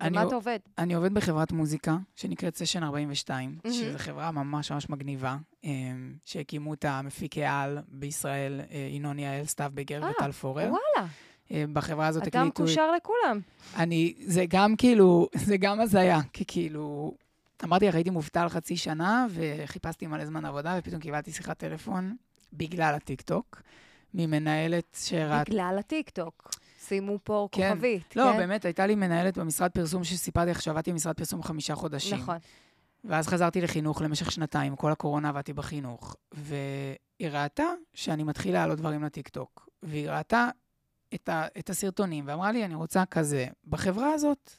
אני 0.00 0.10
במה 0.10 0.22
אתה 0.22 0.34
עובד? 0.34 0.58
אני 0.78 0.94
עובד 0.94 1.14
בחברת 1.14 1.52
מוזיקה, 1.52 1.96
שנקראת 2.16 2.56
סשן 2.56 2.82
42, 2.82 3.58
מהמם. 3.64 3.76
שזו 3.76 3.98
חברה 3.98 4.30
ממש 4.30 4.72
ממש 4.72 4.90
מגניבה, 4.90 5.36
אה, 5.64 5.70
שהקימו 6.24 6.70
אותה 6.70 7.02
מפיקי 7.02 7.44
על 7.44 7.78
בישראל, 7.88 8.60
אה, 8.70 8.88
ינון 8.90 9.18
יעל, 9.18 9.44
סתיו 9.44 9.70
בגר 9.74 10.02
וטל 10.10 10.32
פורר. 10.32 10.68
וואלה, 10.68 11.08
בחברה 11.50 12.06
הזאת 12.06 12.22
אתה 12.28 12.40
הקליטו... 12.40 12.62
מקושר 12.62 12.90
לכולם. 12.92 13.40
אני, 13.76 14.14
זה 14.20 14.44
גם 14.48 14.76
כאילו, 14.76 15.28
זה 15.46 15.56
גם 15.56 15.80
הזיה, 15.80 16.20
כי 16.32 16.44
כאילו, 16.46 17.14
אמרתי 17.64 17.88
לך, 17.88 17.94
הייתי 17.94 18.10
מובטל 18.10 18.48
חצי 18.48 18.76
שנה, 18.76 19.26
וחיפשתי 19.30 20.06
מלא 20.06 20.26
זמן 20.26 20.44
עבודה, 20.44 20.76
ופתאום 20.78 21.00
קיבלתי 21.00 21.32
שיחת 21.32 21.58
טלפון, 21.58 22.16
בגלל 22.52 22.94
הטיקטוק, 22.94 23.62
ממנהלת 24.14 24.98
שראתה... 25.00 25.50
בגלל 25.50 25.76
הטיקטוק. 25.78 26.50
שימו 26.88 27.18
פה 27.24 27.48
כן. 27.52 27.70
כוכבית, 27.70 28.16
לא, 28.16 28.32
כן? 28.32 28.38
באמת, 28.38 28.64
הייתה 28.64 28.86
לי 28.86 28.94
מנהלת 28.94 29.38
במשרד 29.38 29.70
פרסום 29.70 30.04
שסיפרתי 30.04 30.50
לך 30.50 30.62
שעבדתי 30.62 30.92
במשרד 30.92 31.16
פרסום 31.16 31.42
חמישה 31.42 31.74
חודשים. 31.74 32.18
נכון. 32.18 32.36
ואז 33.04 33.28
חזרתי 33.28 33.60
לחינוך 33.60 34.02
למשך 34.02 34.32
שנתיים, 34.32 34.76
כל 34.76 34.92
הקורונה 34.92 35.28
עבדתי 35.28 35.52
בחינוך. 35.52 36.16
והיא 36.32 37.30
ראתה 37.30 37.64
שאני 37.94 38.22
מתחיל 38.22 38.52
להעלות 38.52 38.78
דברים 38.78 39.04
לטיקטוק. 39.04 39.68
והיא 39.82 40.10
ראתה 40.10 40.48
את, 41.16 41.28
ה, 41.28 41.46
את 41.58 41.70
הסרטונים, 41.70 42.24
ואמרה 42.28 42.52
לי, 42.52 42.64
אני 42.64 42.74
רוצה 42.74 43.04
כזה. 43.04 43.46
בחברה 43.68 44.12
הזאת, 44.12 44.50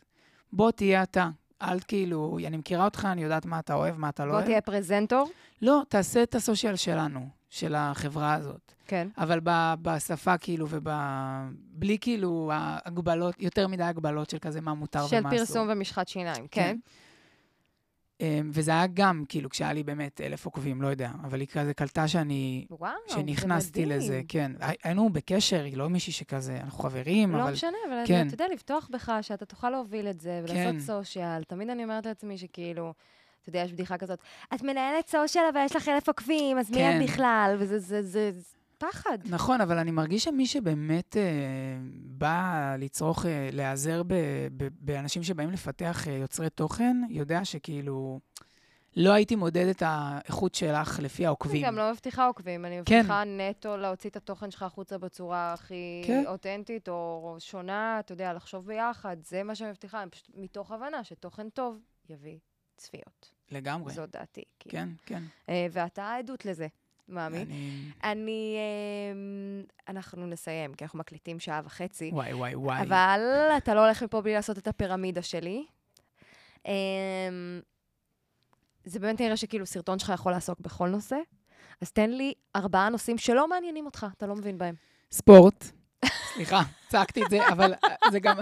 בוא 0.54 0.72
תהיה 0.72 1.04
אתה. 1.04 1.30
אל 1.62 1.80
כאילו, 1.80 2.38
אני 2.48 2.58
מכירה 2.58 2.86
אותך, 2.86 3.08
אני 3.12 3.24
יודעת 3.24 3.46
מה 3.46 3.60
אתה 3.60 3.74
אוהב, 3.74 3.98
מה 3.98 4.10
אתה 4.10 4.26
לא 4.26 4.30
בוא 4.32 4.36
אוהב. 4.38 4.46
תהיה 4.46 4.62
פרזנטור. 4.62 5.30
לא, 5.62 5.82
תעשה 5.90 6.24
את 6.24 6.36
הסושיאל 6.36 6.76
שלנו, 6.76 7.28
של 7.50 7.76
החברה 7.76 8.34
הזאת. 8.34 8.72
כן. 8.88 9.08
אבל 9.18 9.40
ב, 9.44 9.74
בשפה, 9.82 10.38
כאילו, 10.38 10.66
וב... 10.70 10.90
בלי 11.72 11.98
כאילו 12.02 12.52
ההגבלות, 12.54 13.36
יותר 13.40 13.68
מדי 13.68 13.84
הגבלות 13.84 14.30
של 14.30 14.38
כזה 14.40 14.62
מה 14.62 14.74
מותר 14.74 15.08
של 15.08 15.18
ומה 15.20 15.30
אסור. 15.30 15.40
פרסום 15.40 15.68
ומשחת 15.72 16.08
שיניים, 16.08 16.48
כן. 16.52 16.72
אמ, 16.72 16.78
וזה 18.52 18.72
היה 18.72 18.88
גם, 18.94 19.24
כאילו, 19.30 19.50
כשהיה 19.50 19.74
לי 19.74 19.84
באמת 19.84 20.22
אלף 20.22 20.46
עוקבים, 20.46 20.82
לא 20.82 20.88
יודע, 20.88 21.12
אבל 21.24 21.40
היא 21.40 21.48
כזה 21.48 21.74
קלטה 21.74 22.08
שאני, 22.08 22.66
וואו, 22.72 22.92
זה 23.08 23.14
שנכנסתי 23.14 23.86
מדהים. 23.86 23.98
לזה, 24.00 24.22
כן. 24.28 24.52
הי- 24.60 24.76
היינו 24.84 25.10
בקשר, 25.10 25.64
היא 25.64 25.78
לא 25.78 25.90
מישהי 25.90 26.14
שכזה, 26.14 26.58
אנחנו 26.64 26.80
חברים, 26.84 27.36
לא 27.36 27.44
אבל... 27.44 27.52
משנה, 27.52 27.78
אבל 27.88 28.04
כן. 28.08 28.28
אתה 28.28 28.34
יודע, 28.34 28.46
לפתוח 28.54 28.90
בך, 28.94 29.12
שאתה 29.22 29.46
תוכל 29.46 29.70
להוביל 29.70 30.08
את 30.08 30.20
זה, 30.20 30.40
ולעשות 30.44 30.74
כן. 30.74 30.80
סושיאל. 30.80 31.44
תמיד 31.44 31.70
אני 31.70 31.84
אומרת 31.84 32.06
לעצמי 32.06 32.38
שכאילו, 32.38 32.94
אתה 33.42 33.50
יודע, 33.50 33.60
יש 33.60 33.74
בדיחה 33.74 33.98
כזאת, 33.98 34.20
את 34.54 34.62
מנהלת 34.62 35.08
סושיאל, 35.08 35.44
אבל 35.54 35.62
יש 35.66 35.76
לך 35.76 35.88
אלף 35.88 36.08
עוקבים, 36.08 36.58
אז 36.60 36.70
מי 36.72 36.76
כן. 36.78 37.00
את 37.04 37.10
בכלל? 37.10 37.56
וזה 37.60 37.80
זה, 37.80 38.02
זה, 38.02 38.32
זה 38.32 38.57
פחד. 38.78 39.18
נכון, 39.26 39.62
אבל 39.62 39.78
אני 39.78 39.92
מרגיש 39.92 40.24
שמי 40.24 40.48
שבאמת 40.48 41.18
אה, 41.18 41.24
בא 42.04 42.76
לצרוך, 42.80 43.26
אה, 43.26 43.50
להיעזר 43.54 44.04
ב, 44.04 44.14
ב, 44.58 44.68
באנשים 44.80 45.24
שבאים 45.24 45.52
לפתח 45.52 46.08
אה, 46.08 46.14
יוצרי 46.14 46.50
תוכן, 46.50 46.98
יודע 47.10 47.46
שכאילו, 47.46 48.20
לא 48.96 49.14
הייתי 49.14 49.36
מודד 49.36 49.68
את 49.68 49.84
האיכות 49.86 50.56
שלך 50.56 51.00
לפי 51.00 51.24
אני 51.24 51.26
העוקבים. 51.26 51.66
גם 51.66 51.76
לא 51.76 51.92
מבטיחה 51.92 52.28
עוקבים, 52.28 52.66
אני 52.66 52.80
כן. 52.86 53.00
מבטיחה 53.00 53.24
נטו 53.26 53.78
להוציא 53.78 54.10
את 54.10 54.16
התוכן 54.16 54.52
שלך 54.52 54.64
החוצה 54.64 54.98
בצורה 54.98 55.54
הכי 55.54 56.04
כן. 56.08 56.24
אותנטית 56.28 56.90
או 56.90 57.36
שונה, 57.40 58.00
אתה 58.00 58.14
יודע, 58.14 58.34
לחשוב 58.34 58.68
ביחד, 58.68 59.18
זה 59.24 59.44
מה 59.44 59.56
שאני 59.56 59.70
מבטיחה, 59.70 60.04
אני 60.04 60.12
פשוט 60.12 60.30
מתוך 60.36 60.72
הבנה 60.72 61.04
שתוכן 61.04 61.50
טוב 61.50 61.80
יביא 62.10 62.38
צפיות. 62.78 63.32
לגמרי. 63.52 63.94
זו 63.94 64.06
דעתי. 64.06 64.44
כאילו. 64.60 64.72
כן, 64.72 64.90
כן. 65.06 65.24
אה, 65.50 65.68
ואתה 65.72 66.04
העדות 66.04 66.46
לזה, 66.46 66.68
מאמי. 67.10 67.38
אני... 67.38 67.92
אני... 68.04 68.58
אמ, 69.12 69.64
אנחנו 69.88 70.28
נסיים, 70.28 70.74
כי 70.74 70.84
אנחנו 70.84 71.00
מקליטים 71.00 71.40
שעה 71.40 71.62
וחצי. 71.66 72.10
וואי, 72.14 72.34
וואי, 72.34 72.56
וואי. 72.56 72.82
אבל 72.82 73.22
אתה 73.58 73.74
לא 73.74 73.86
הולך 73.86 74.04
מפה 74.04 74.22
בלי 74.22 74.34
לעשות 74.34 74.58
את 74.58 74.68
הפירמידה 74.68 75.22
שלי. 75.22 75.66
אמ, 76.66 76.72
זה 78.86 79.00
באמת 79.00 79.22
נראה 79.22 79.38
שכאילו 79.38 79.66
סרטון 79.66 80.00
שלך 80.00 80.12
יכול 80.16 80.32
לעסוק 80.32 80.60
בכל 80.60 80.90
נושא. 80.90 81.18
אז 81.82 81.92
תן 81.92 82.10
לי 82.10 82.34
ארבעה 82.56 82.90
נושאים 82.90 83.18
שלא 83.18 83.48
מעניינים 83.48 83.86
אותך, 83.86 84.06
אתה 84.18 84.28
לא 84.28 84.36
מבין 84.36 84.58
בהם. 84.58 84.76
ספורט. 85.12 85.72
סליחה, 86.34 86.62
צעקתי 86.88 87.24
את 87.24 87.30
זה, 87.30 87.48
אבל 87.48 87.74
אה, 87.74 88.12
זה 88.12 88.20
גם, 88.20 88.38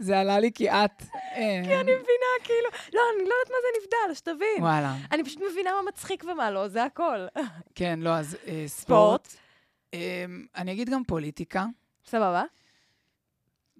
זה 0.00 0.18
עלה 0.20 0.38
לי 0.38 0.50
כי 0.54 0.70
את... 0.70 1.02
אה, 1.12 1.60
כי 1.64 1.74
אני 1.74 1.82
מבינה, 1.82 2.32
כאילו, 2.44 2.68
לא, 2.94 3.00
אני 3.16 3.28
לא 3.28 3.34
יודעת 3.34 3.50
מה 3.50 3.56
זה 3.62 3.80
נבדל, 3.80 4.14
שתבין. 4.14 4.62
וואלה. 4.62 4.94
אני 5.12 5.24
פשוט 5.24 5.42
מבינה 5.52 5.70
מה 5.70 5.88
מצחיק 5.88 6.24
ומה 6.24 6.50
לא, 6.50 6.68
זה 6.68 6.84
הכל. 6.84 7.26
כן, 7.74 7.98
לא, 8.02 8.10
אז 8.10 8.36
אה, 8.46 8.64
ספורט. 8.66 9.34
אה, 9.94 10.24
אני 10.56 10.72
אגיד 10.72 10.90
גם 10.90 11.04
פוליטיקה. 11.04 11.66
סבבה? 12.06 12.42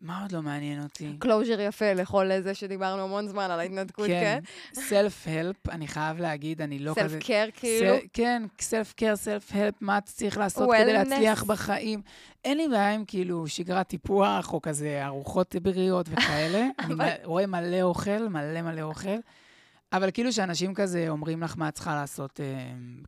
מה 0.05 0.23
עוד 0.23 0.33
לא 0.33 0.43
מעניין 0.43 0.83
אותי? 0.83 1.17
closure 1.19 1.61
יפה 1.61 1.93
לכל 1.93 2.31
זה 2.41 2.55
שדיברנו 2.55 3.03
המון 3.03 3.29
זמן 3.29 3.51
על 3.51 3.61
ההתנתקות, 3.61 4.07
כן? 4.07 4.41
self-help, 4.75 5.69
אני 5.69 5.89
חייב 5.89 6.21
להגיד, 6.21 6.63
אני 6.63 6.79
לא 6.79 6.95
כזה... 6.97 7.09
self-care, 7.09 7.47
כאילו. 7.55 7.95
כן, 8.13 8.43
self-care, 8.61 9.17
self-help, 9.17 9.75
מה 9.81 10.01
צריך 10.01 10.39
לעשות. 10.39 10.71
כדי 10.83 10.93
להצליח 10.93 11.45
בחיים. 11.45 12.03
אין 12.45 12.57
לי 12.57 12.69
בעיה 12.69 12.95
עם 12.95 13.05
כאילו 13.05 13.49
שגרת 13.49 13.89
טיפוח, 13.89 14.53
או 14.53 14.63
כזה 14.63 15.07
ארוחות 15.07 15.57
בריאות 15.63 16.07
וכאלה. 16.11 16.67
אני 16.81 16.95
רואה 17.25 17.47
מלא 17.47 17.83
אוכל, 17.83 18.29
מלא 18.29 18.63
מלא 18.63 18.83
אוכל. 18.83 19.19
אבל 19.93 20.11
כאילו 20.11 20.33
שאנשים 20.33 20.75
כזה 20.75 21.09
אומרים 21.09 21.43
לך 21.43 21.55
מה 21.59 21.69
את 21.69 21.75
צריכה 21.75 21.95
לעשות 21.95 22.41
אה, 22.41 22.47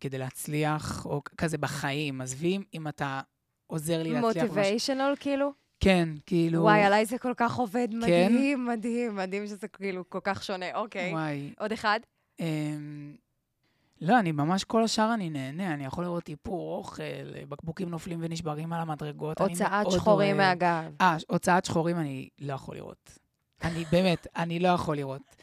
כדי 0.00 0.18
להצליח, 0.18 1.06
או 1.06 1.22
כזה 1.36 1.58
בחיים, 1.58 2.20
עזבי 2.20 2.58
אם 2.74 2.88
אתה 2.88 3.20
עוזר 3.66 4.02
לי 4.02 4.12
להצליח. 4.12 4.44
מוטיביישנל, 4.44 5.14
כאילו? 5.20 5.65
כן, 5.80 6.08
כאילו... 6.26 6.62
וואי, 6.62 6.82
עליי 6.82 7.06
זה 7.06 7.18
כל 7.18 7.32
כך 7.36 7.56
עובד, 7.56 7.88
כן? 7.90 7.98
מדהים, 7.98 8.66
מדהים, 8.66 9.16
מדהים 9.16 9.46
שזה 9.46 9.68
כאילו 9.68 10.10
כל 10.10 10.20
כך 10.24 10.44
שונה. 10.44 10.66
אוקיי. 10.74 11.12
וואי. 11.12 11.52
עוד 11.58 11.72
אחד? 11.72 12.00
אמ, 12.40 13.14
לא, 14.00 14.18
אני 14.18 14.32
ממש, 14.32 14.64
כל 14.64 14.84
השאר 14.84 15.14
אני 15.14 15.30
נהנה, 15.30 15.74
אני 15.74 15.84
יכול 15.84 16.04
לראות 16.04 16.28
איפור, 16.28 16.78
אוכל, 16.78 17.02
בקבוקים 17.48 17.88
נופלים 17.88 18.18
ונשברים 18.22 18.72
על 18.72 18.80
המדרגות. 18.80 19.40
הוצאת 19.40 19.90
שחורים 19.90 20.36
אוהב. 20.36 20.48
מהגב. 20.48 20.92
אה, 21.00 21.16
הוצאת 21.28 21.64
שחורים 21.64 21.98
אני 21.98 22.28
לא 22.38 22.54
יכול 22.54 22.76
לראות. 22.76 23.18
אני 23.62 23.84
באמת, 23.92 24.26
אני 24.36 24.58
לא 24.58 24.68
יכול 24.68 24.96
לראות. 24.96 25.36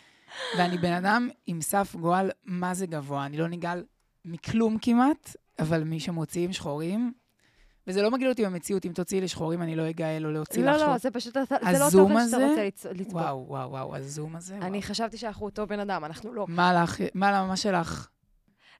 ואני 0.57 0.77
בן 0.77 0.93
אדם 0.93 1.29
עם 1.47 1.61
סף 1.61 1.95
גועל, 1.95 2.31
מה 2.45 2.73
זה 2.73 2.85
גבוה? 2.85 3.25
אני 3.25 3.37
לא 3.37 3.47
נגעל 3.47 3.83
מכלום 4.25 4.77
כמעט, 4.81 5.35
אבל 5.59 5.83
מי 5.83 5.99
שמוציאים 5.99 6.53
שחורים, 6.53 7.13
וזה 7.87 8.01
לא 8.01 8.11
מגעיל 8.11 8.29
אותי 8.29 8.45
במציאות, 8.45 8.85
אם 8.85 8.91
תוציאי 8.91 9.21
לי 9.21 9.27
שחורים, 9.27 9.61
אני 9.61 9.75
לא 9.75 9.89
אגאל 9.89 10.25
או 10.25 10.31
להוציא 10.31 10.63
לך 10.65 10.81
לא. 10.81 10.87
לא, 10.87 10.97
זה 10.97 11.11
פשוט, 11.11 11.33
זה 11.33 11.79
לא 11.79 11.89
תוכן 11.91 12.25
שאתה? 12.29 12.37
רוצה 12.37 12.67
לצ- 12.67 12.87
לצפות. 12.99 13.13
וואו, 13.21 13.45
וואו, 13.47 13.69
וואו, 13.71 13.95
הזום 13.95 14.35
הזה, 14.35 14.55
אני 14.61 14.77
וואו. 14.77 14.81
חשבתי 14.89 15.17
שאנחנו 15.17 15.45
אותו 15.45 15.67
בן 15.67 15.79
אדם, 15.79 16.05
אנחנו 16.05 16.33
לא. 16.33 16.45
מה 16.49 16.83
לך, 16.83 16.97
מה 17.13 17.47
מה 17.47 17.55
שלך? 17.55 18.07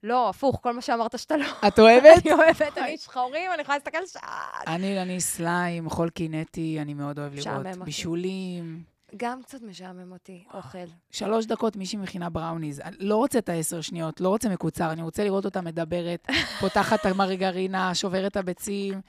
לא, 0.03 0.29
הפוך, 0.29 0.59
כל 0.63 0.73
מה 0.73 0.81
שאמרת 0.81 1.19
שאתה 1.19 1.37
לא. 1.37 1.45
את 1.67 1.79
אוהבת? 1.79 2.05
אני 2.25 2.33
אוהבת, 2.33 2.77
אני 2.77 2.97
שחורים, 2.97 3.51
אני 3.53 3.61
יכולה 3.61 3.77
להסתכל 3.77 4.05
שעה. 4.05 4.49
אני, 4.67 5.01
אני 5.01 5.21
סליים, 5.21 5.89
חול 5.89 6.09
קינטי, 6.09 6.77
אני 6.81 6.93
מאוד 6.93 7.19
אוהב 7.19 7.33
לראות. 7.35 7.65
בישולים. 7.85 8.92
גם 9.17 9.43
קצת 9.43 9.61
משעמם 9.61 10.11
אותי, 10.11 10.43
אוכל. 10.53 10.77
שלוש 11.11 11.45
דקות 11.45 11.75
מישהי 11.75 11.97
מכינה 11.99 12.29
בראוניז. 12.29 12.81
לא 12.99 13.15
רוצה 13.15 13.39
את 13.39 13.49
העשר 13.49 13.81
שניות, 13.81 14.21
לא 14.21 14.29
רוצה 14.29 14.49
מקוצר, 14.49 14.91
אני 14.91 15.01
רוצה 15.01 15.23
לראות 15.23 15.45
אותה 15.45 15.61
מדברת, 15.61 16.27
פותחת 16.61 16.99
את 17.01 17.05
המרגרינה, 17.05 17.95
שוברת 17.95 18.31
את 18.31 18.37
הביצים. 18.37 19.01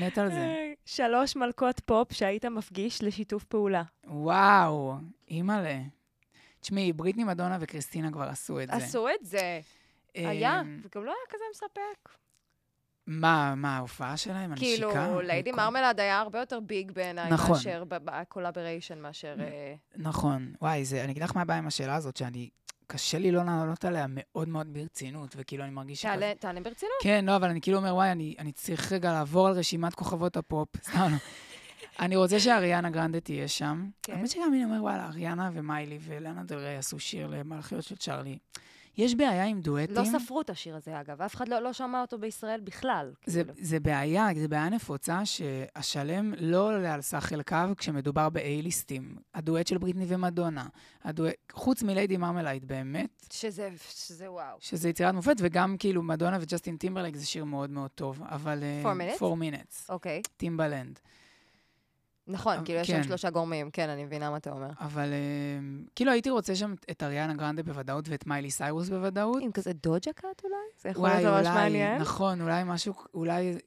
מת 0.00 0.18
על 0.18 0.30
זה. 0.30 0.46
שלוש 0.84 1.36
מלכות 1.36 1.80
פופ 1.80 2.12
שהיית 2.12 2.44
מפגיש 2.44 3.02
לשיתוף 3.02 3.44
פעולה. 3.44 3.82
וואו, 4.04 4.94
אימא'לה. 5.28 5.78
תשמעי, 6.60 6.92
בריטני 6.92 7.24
מדונה 7.24 7.58
וקריסטינה 7.60 8.12
כבר 8.12 8.24
עשו 8.28 8.60
את 8.60 8.68
זה. 8.68 8.74
עשו 8.76 9.08
את 9.08 9.26
זה. 9.26 9.60
היה, 10.14 10.60
אמ, 10.60 10.80
וגם 10.84 11.04
לא 11.04 11.10
היה 11.10 11.26
כזה 11.30 11.44
מספק. 11.54 12.08
מה, 13.10 13.54
מה, 13.56 13.76
ההופעה 13.76 14.16
שלהם? 14.16 14.54
כאילו, 14.56 14.90
הנשיקה? 14.96 15.22
ליידי 15.22 15.50
כל- 15.50 15.56
מרמלד 15.56 16.00
היה 16.00 16.18
הרבה 16.18 16.38
יותר 16.38 16.60
big 16.60 16.92
בעיניי, 16.92 17.30
נכון. 17.30 17.50
מאשר 17.56 17.84
ב 17.88 17.95
collaboration, 17.95 18.98
מאשר... 18.98 19.34
אה, 19.40 19.74
נכון. 19.96 20.52
וואי, 20.62 20.84
זה, 20.84 21.04
אני 21.04 21.12
אגיד 21.12 21.22
לך 21.22 21.36
מה 21.36 21.42
הבעיה 21.42 21.58
עם 21.58 21.66
השאלה 21.66 21.94
הזאת, 21.94 22.16
שאני 22.16 22.48
קשה 22.86 23.18
לי 23.18 23.30
לא 23.32 23.44
לענות 23.44 23.84
עליה 23.84 24.06
מאוד 24.08 24.48
מאוד 24.48 24.74
ברצינות, 24.74 25.34
וכאילו 25.38 25.64
אני 25.64 25.70
מרגיש. 25.72 26.02
תעלה- 26.02 26.32
תענה 26.38 26.60
ברצינות. 26.60 26.94
כן, 27.02 27.24
לא, 27.24 27.36
אבל 27.36 27.48
אני 27.48 27.60
כאילו 27.60 27.78
אומר, 27.78 27.94
וואי, 27.94 28.12
אני, 28.12 28.34
אני 28.38 28.52
צריך 28.52 28.92
רגע 28.92 29.12
לעבור 29.12 29.46
על 29.48 29.52
רשימת 29.52 29.94
כוכבות 29.94 30.36
הפופ. 30.36 30.68
סתם 30.90 31.08
לא. 31.10 31.16
אני 32.00 32.16
רוצה 32.16 32.40
שאריאנה 32.40 32.90
גרנדה 32.90 33.20
תהיה 33.20 33.48
שם. 33.48 33.88
כן. 34.02 34.12
האמת 34.12 34.28
שגם 34.30 34.52
אני 34.54 34.64
אומר, 34.64 34.82
וואלה, 34.82 35.06
אריאנה 35.06 35.50
ומיילי 35.54 35.98
ולנה 36.02 36.42
דל 36.44 36.56
ריי 36.58 36.76
עשו 36.76 36.98
שיר 36.98 37.26
למלאכיות 37.26 37.84
של 37.84 37.96
צ'ארלי. 37.96 38.38
יש 38.96 39.14
בעיה 39.14 39.44
עם 39.44 39.60
דואטים. 39.60 39.96
לא 39.96 40.04
ספרו 40.04 40.40
את 40.40 40.50
השיר 40.50 40.76
הזה, 40.76 41.00
אגב. 41.00 41.22
אף 41.22 41.34
אחד 41.34 41.48
לא 41.48 41.58
לא 41.60 41.72
שמע 41.72 42.00
אותו 42.00 42.18
בישראל 42.18 42.60
בכלל. 42.60 43.12
זה, 43.26 43.44
כאילו. 43.44 43.58
זה 43.66 43.80
בעיה, 43.80 44.28
זה 44.36 44.48
בעיה 44.48 44.68
נפוצה 44.68 45.24
שהשלם 45.24 46.34
לא 46.38 46.66
עולה 46.66 46.94
על 46.94 47.00
סך 47.00 47.24
חלקיו 47.24 47.70
כשמדובר 47.78 48.28
ב-A-ליסטים. 48.28 49.02
הדואט 49.34 49.66
של 49.66 49.78
בריטני 49.78 50.04
ומדונה, 50.08 50.66
הדואט, 51.04 51.34
חוץ 51.52 51.82
מליידי 51.82 52.16
מרמלייד 52.16 52.68
באמת, 52.68 53.26
שזה, 53.32 53.68
שזה 53.88 54.30
וואו. 54.30 54.56
שזה 54.60 54.88
יצירת 54.88 55.14
מופת, 55.14 55.36
וגם 55.38 55.76
כאילו 55.78 56.02
מדונה 56.02 56.38
וג'סטין 56.40 56.76
טימברלייק 56.76 57.16
זה 57.16 57.26
שיר 57.26 57.44
מאוד 57.44 57.70
מאוד 57.70 57.90
טוב, 57.90 58.22
אבל... 58.22 58.62
אה, 58.62 58.82
Four 58.92 58.96
Minutes? 58.96 59.18
Four 59.18 59.36
Minutes, 59.36 59.88
אוקיי. 59.88 60.22
טימבלנד. 60.36 60.98
נכון, 62.28 62.64
כאילו 62.64 62.78
יש 62.78 62.90
כן. 62.90 63.02
שם 63.02 63.08
שלושה 63.08 63.30
גורמים. 63.30 63.70
כן, 63.70 63.88
אני 63.88 64.04
מבינה 64.04 64.30
מה 64.30 64.36
אתה 64.36 64.50
אומר. 64.50 64.68
אבל 64.80 65.12
אה, 65.12 65.84
כאילו 65.96 66.12
הייתי 66.12 66.30
רוצה 66.30 66.56
שם 66.56 66.74
את 66.90 67.02
אריאנה 67.02 67.34
גרנדה 67.34 67.62
בוודאות 67.62 68.08
ואת 68.08 68.26
מיילי 68.26 68.50
סיירוס 68.50 68.88
בוודאות. 68.88 69.42
עם 69.42 69.52
כזה 69.52 69.72
דוג'ה 69.72 70.12
קאט 70.12 70.44
אולי? 70.44 70.54
זה 70.80 70.88
יכול 70.88 71.08
להיות 71.08 71.34
ממש 71.34 71.46
מעניין. 71.46 72.00
נכון, 72.00 72.40
אולי 72.40 72.62
משהו, 72.66 72.94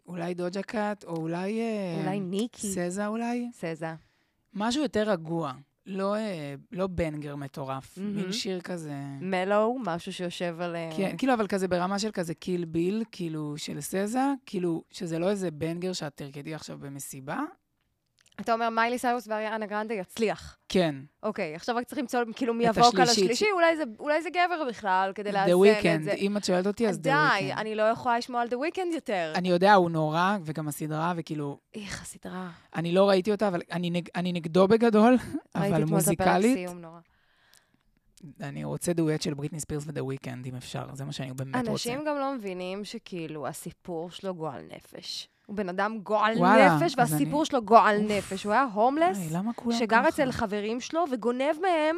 אולי, 0.08 0.34
דוג'ה 0.34 0.62
קאט, 0.62 1.04
או 1.04 1.16
אולי... 1.16 1.60
אה, 1.60 2.02
אולי 2.04 2.20
ניקי. 2.20 2.68
סזה 2.68 3.08
אולי? 3.08 3.50
סזה. 3.54 3.94
משהו 4.54 4.84
יותר 4.84 5.10
רגוע, 5.12 5.54
לא, 5.86 6.16
אה, 6.16 6.56
לא 6.72 6.88
banger 6.88 7.36
מטורף, 7.36 7.98
מהמם. 7.98 8.16
מין 8.16 8.32
שיר 8.32 8.62
כזה... 8.62 8.94
mellow, 9.22 9.80
משהו 9.80 10.14
שיושב 10.14 10.56
על... 10.62 10.76
אה, 10.76 10.90
כן, 10.98 11.18
כאילו, 11.18 11.34
אבל 11.34 11.48
כזה 11.48 11.68
ברמה 11.68 12.00
של 12.00 12.12
כזה 12.12 12.34
קיל 12.34 12.66
ביל, 12.66 13.04
כאילו, 13.12 13.54
של 13.58 13.82
סזה, 13.82 14.34
כאילו, 14.46 14.84
שזה 14.92 15.20
לא 15.20 15.30
איזה 15.30 15.52
banger 15.52 15.94
שאת 15.94 16.16
תרקדי 16.16 16.54
עכשיו 16.56 16.78
במסיבה. 16.78 17.40
אתה 18.40 18.54
אומר 18.54 18.70
מיילי 18.70 18.98
סיירוס 18.98 19.28
ואריאנה 19.28 19.66
גרנדה 19.66 19.94
יצליח. 19.94 20.58
כן, 20.70 20.96
אוקיי, 21.24 21.56
עכשיו 21.56 21.76
רק 21.76 21.84
צריך 21.84 22.00
למצוא 22.00 22.20
כאילו 22.36 22.54
מי 22.54 22.68
על 22.68 22.74
השלישית. 22.78 23.00
השלישי, 23.10 23.46
אולי 23.54 23.78
זה- 23.78 23.84
אולי 24.00 24.22
זה 24.22 24.30
גבר 24.30 24.64
בכלל, 24.70 25.12
כדי 25.16 25.30
The 25.30 25.34
לאזן 25.34 25.52
את 25.52 25.86
Weeknd, 25.86 26.04
זה. 26.04 26.12
אם 26.12 26.38
את 26.38 26.46
שואלת 26.46 26.68
אותי, 26.68 26.88
אז 26.88 26.98
The 26.98 27.02
די, 27.02 27.12
Weeknd. 27.12 27.58
אני 27.58 27.76
לא 27.76 27.84
יכולה 27.84 28.18
לשמוע 28.18 28.42
על 28.42 28.48
The 28.48 28.52
Weeknd 28.52 28.94
יותר. 28.96 29.34
אני 29.36 29.50
יודע, 29.50 29.74
הוא 29.74 29.92
נורא, 29.92 30.38
וגם 30.46 30.68
הסדרה, 30.68 31.14
וכאילו, 31.16 31.60
איך 31.76 32.02
הסדרה. 32.02 32.50
אני 32.76 32.92
לא 32.92 33.10
ראיתי 33.10 33.32
אותה, 33.32 33.48
אבל 33.48 33.62
אני, 33.72 33.90
נג, 33.90 34.08
אני 34.16 34.34
נגדו 34.34 34.68
בגדול, 34.68 35.16
אבל 35.56 35.64
ראיתי 35.64 35.84
אתמול 35.84 36.00
את 36.00 36.08
הפרק 36.08 36.28
מוזיקלית, 36.36 36.70
נורא. 36.70 37.00
אני 38.42 38.64
רוצה 38.64 38.94
דואט 38.94 39.22
של 39.22 39.34
בריטני 39.34 39.60
ספירס 39.60 39.84
ו 39.88 39.92
The 39.92 40.04
Weeknd, 40.04 40.46
אם 40.46 40.56
אפשר, 40.56 40.86
זה 40.94 41.06
מה 41.06 41.12
שאני 41.12 41.34
באמת 41.34 41.56
רוצה. 41.56 41.72
אנשים 41.72 42.00
גם 42.08 42.16
לא 42.20 42.34
מבינים 42.36 42.86
שכאילו 42.86 43.48
הסיפור 43.48 44.12
שלו 44.12 44.36
גועל 44.36 44.62
נפש. 44.76 45.28
הוא 45.52 45.58
בן 45.58 45.70
אדם 45.70 46.00
גועל 46.00 46.38
וואלה, 46.38 46.76
נפש, 46.76 46.94
והסיפור 46.98 47.40
אני- 47.42 47.46
שלו 47.46 47.62
גועל 47.62 47.96
אוף. 48.02 48.12
נפש. 48.12 48.44
הוא 48.44 48.54
היה 48.54 48.68
הומלס, 48.74 49.18
כולם 49.56 49.78
שגר 49.78 49.98
ככה? 50.00 50.10
אצל 50.10 50.32
חברים 50.32 50.80
שלו 50.82 51.06
וגונב 51.12 51.56
מהם, 51.62 51.98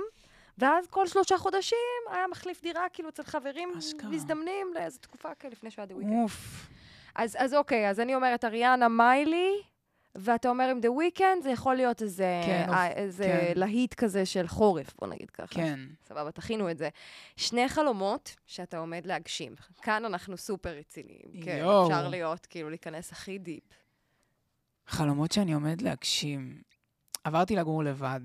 ואז 0.57 0.88
כל 0.88 1.07
שלושה 1.07 1.38
חודשים 1.38 1.77
היה 2.11 2.25
מחליף 2.31 2.61
דירה, 2.63 2.81
כאילו, 2.93 3.09
אצל 3.09 3.23
חברים 3.23 3.69
אשכרה. 3.77 4.09
מזדמנים 4.09 4.67
לאיזו 4.75 4.97
תקופה 4.99 5.30
כאלה 5.39 5.51
לפני 5.51 5.71
שהיה 5.71 5.88
The 5.88 6.01
Weeknd. 6.01 6.13
אוף. 6.23 6.67
אז, 7.15 7.35
אז 7.39 7.53
אוקיי, 7.53 7.89
אז 7.89 7.99
אני 7.99 8.15
אומרת 8.15 8.45
אריאנה 8.45 8.88
מיילי, 8.88 9.51
ואתה 10.15 10.49
אומר 10.49 10.69
עם 10.69 10.80
The 10.80 11.18
Weeknd, 11.19 11.44
זה 11.44 11.49
יכול 11.49 11.76
להיות 11.76 12.02
איזה, 12.02 12.41
כן, 12.45 12.65
אה, 12.69 12.91
איזה 12.91 13.23
כן. 13.23 13.60
להיט 13.60 13.94
כזה 13.94 14.26
של 14.26 14.48
חורף, 14.48 14.94
בוא 14.99 15.07
נגיד 15.07 15.30
ככה. 15.30 15.48
כן. 15.48 15.80
סבבה, 16.07 16.31
תכינו 16.31 16.72
את 16.72 16.77
זה. 16.77 16.90
שני 17.35 17.69
חלומות 17.69 18.35
שאתה 18.45 18.77
עומד 18.77 19.06
להגשים. 19.06 19.56
כאן 19.81 20.06
אנחנו 20.06 20.38
סופר 20.38 20.69
רציניים. 20.69 21.44
כן, 21.44 21.57
יואו. 21.60 21.88
אפשר 21.88 22.07
להיות, 22.07 22.45
כאילו, 22.45 22.69
להיכנס 22.69 23.11
הכי 23.11 23.38
deep. 23.38 23.64
חלומות 24.88 25.31
שאני 25.31 25.53
עומד 25.53 25.81
להגשים. 25.81 26.61
עברתי 27.23 27.56
לגור 27.56 27.84
לבד, 27.84 28.22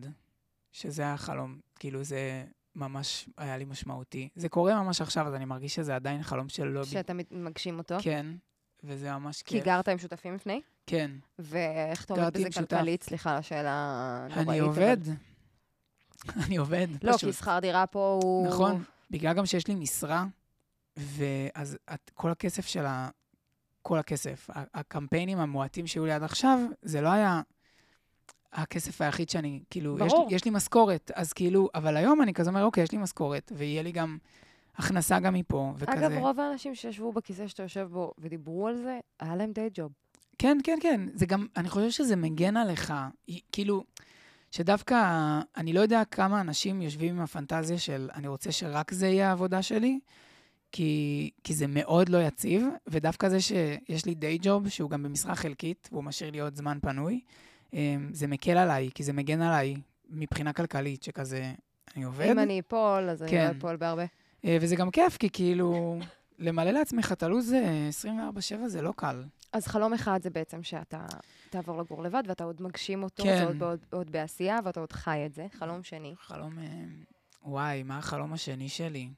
שזה 0.72 1.02
היה 1.02 1.16
חלום, 1.16 1.60
כאילו 1.78 2.04
זה 2.04 2.44
ממש 2.74 3.28
היה 3.36 3.56
לי 3.56 3.64
משמעותי. 3.64 4.28
זה 4.36 4.48
קורה 4.48 4.82
ממש 4.82 5.00
עכשיו, 5.00 5.26
אז 5.26 5.34
אני 5.34 5.44
מרגיש 5.44 5.74
שזה 5.74 5.94
עדיין 5.94 6.22
חלום 6.22 6.48
של 6.48 6.64
לובי. 6.64 6.86
שאתה 6.86 7.12
מגשים 7.30 7.78
אותו. 7.78 7.96
כן, 8.02 8.26
וזה 8.84 9.12
ממש 9.12 9.42
כי 9.42 9.54
כיף. 9.54 9.64
גרת 9.64 9.88
עם 9.88 9.98
שותפים 9.98 10.34
לפני? 10.34 10.60
כן. 10.88 11.10
ואיך 11.38 12.04
אתה 12.04 12.14
גרתי 12.14 12.44
בזה. 12.44 12.60
כלכלית? 12.60 13.02
סליחה 13.02 13.30
על 13.30 13.36
השאלה 13.36 13.70
הנוראית. 14.30 14.48
אני 14.48 14.58
עובד. 14.58 14.96
אני 16.46 16.56
עובד, 16.56 16.86
לא, 17.02 17.12
פשוט. 17.16 17.30
כי 17.30 17.36
שכר 17.36 17.58
דירה 17.58 17.86
פה 17.86 18.20
הוא... 18.22 18.48
נכון, 18.48 18.82
בגלל 19.10 19.34
גם 19.34 19.46
שיש 19.46 19.66
לי 19.68 19.74
משרה, 19.74 20.24
ואז 20.96 21.78
את, 21.94 22.10
כל 22.14 22.30
הכסף 22.30 22.66
של 22.66 22.86
ה... 22.86 23.08
כל 23.82 23.98
הכסף, 23.98 24.50
הקמפיינים 24.74 25.38
המועטים 25.38 25.86
שהיו 25.86 26.06
לי 26.06 26.12
עד 26.12 26.22
עכשיו, 26.22 26.58
זה 26.82 27.00
לא 27.00 27.08
היה 27.08 27.40
הכסף 28.52 29.00
היחיד 29.00 29.30
שאני, 29.30 29.62
כאילו, 29.70 29.98
יש, 29.98 30.12
ברור. 30.12 30.28
לי- 30.28 30.34
יש 30.34 30.44
לי 30.44 30.50
משכורת, 30.50 31.10
אז 31.14 31.32
כאילו, 31.32 31.68
אבל 31.74 31.96
היום 31.96 32.22
אני 32.22 32.34
כזה 32.34 32.50
אומר, 32.50 32.64
אוקיי, 32.64 32.82
יש 32.82 32.92
לי 32.92 32.98
משכורת, 32.98 33.52
ויהיה 33.56 33.82
לי 33.82 33.92
גם 33.92 34.18
הכנסה 34.76 35.20
גם 35.20 35.34
מפה, 35.34 35.72
וכזה... 35.76 36.06
אגב, 36.06 36.12
רוב 36.18 36.40
האנשים 36.40 36.74
שישבו 36.74 37.12
בכיסא 37.12 37.46
שאתה 37.46 37.62
יושב 37.62 37.88
בו 37.92 38.12
ודיברו 38.18 38.68
על 38.68 38.76
זה, 38.82 38.98
היה 39.20 39.36
להם 39.36 39.52
די 39.52 39.68
ג'וב. 39.74 39.92
כן, 40.38 40.58
כן, 40.64 40.78
כן. 40.82 41.00
זה 41.14 41.26
גם, 41.26 41.46
אני 41.56 41.68
חושב 41.68 41.90
שזה 41.90 42.16
מגן 42.16 42.56
עליך. 42.56 42.92
כאילו, 43.52 43.84
שדווקא, 44.50 44.96
אני 45.56 45.72
לא 45.72 45.80
יודע 45.80 46.02
כמה 46.10 46.40
אנשים 46.40 46.82
יושבים 46.82 47.16
עם 47.16 47.22
הפנטזיה 47.22 47.78
של, 47.78 48.08
אני 48.14 48.28
רוצה 48.28 48.52
שרק 48.52 48.92
זה 48.92 49.06
יהיה 49.06 49.28
העבודה 49.28 49.62
שלי, 49.62 49.98
כי, 50.72 51.30
כי 51.44 51.54
זה 51.54 51.66
מאוד 51.66 52.08
לא 52.08 52.18
יציב, 52.18 52.66
ודווקא 52.86 53.28
זה 53.28 53.40
שיש 53.40 54.06
לי 54.06 54.14
דיי 54.14 54.38
ג'וב, 54.42 54.68
שהוא 54.68 54.90
גם 54.90 55.02
במשרה 55.02 55.34
חלקית, 55.34 55.88
והוא 55.92 56.04
משאיר 56.04 56.30
לי 56.30 56.40
עוד 56.40 56.56
זמן 56.56 56.78
פנוי, 56.82 57.20
אמ, 57.72 58.10
זה 58.12 58.26
מקל 58.26 58.56
עליי, 58.56 58.90
כי 58.94 59.02
זה 59.02 59.12
מגן 59.12 59.42
עליי 59.42 59.76
מבחינה 60.10 60.52
כלכלית, 60.52 61.02
שכזה, 61.02 61.52
אני 61.96 62.04
עובד. 62.04 62.26
אם 62.26 62.38
אני 62.38 62.60
אפול, 62.60 63.08
אז 63.10 63.22
אני 63.22 63.30
כן. 63.30 63.50
לא 63.52 63.58
אפול 63.58 63.76
בהרבה. 63.76 64.04
אה, 64.44 64.58
וזה 64.60 64.76
גם 64.76 64.90
כיף, 64.90 65.16
כי 65.16 65.30
כאילו, 65.30 65.98
למלא 66.38 66.70
לעצמך 66.70 67.12
את 67.12 67.22
הלו"ז 67.22 67.52
אה, 67.52 67.88
24/7 68.64 68.68
זה 68.68 68.82
לא 68.82 68.92
קל. 68.96 69.22
אז 69.52 69.66
חלום 69.66 69.94
אחד 69.94 70.20
זה 70.22 70.30
בעצם 70.30 70.62
שאתה 70.62 71.06
תעבור 71.50 71.78
לגור 71.82 72.02
לבד, 72.02 72.22
ואתה 72.26 72.44
עוד 72.44 72.62
מגשים 72.62 73.02
אותו, 73.02 73.22
כן. 73.22 73.36
זה 73.38 73.44
עוד, 73.44 73.62
עוד, 73.62 73.78
עוד 73.92 74.10
בעשייה, 74.10 74.58
ואתה 74.64 74.80
עוד 74.80 74.92
חי 74.92 75.22
את 75.26 75.34
זה. 75.34 75.46
חלום 75.52 75.82
שני. 75.82 76.14
חלום... 76.20 76.58
אה, 76.58 76.64
וואי, 77.42 77.82
מה 77.82 77.98
החלום 77.98 78.32
השני 78.32 78.68
שלי? 78.68 79.10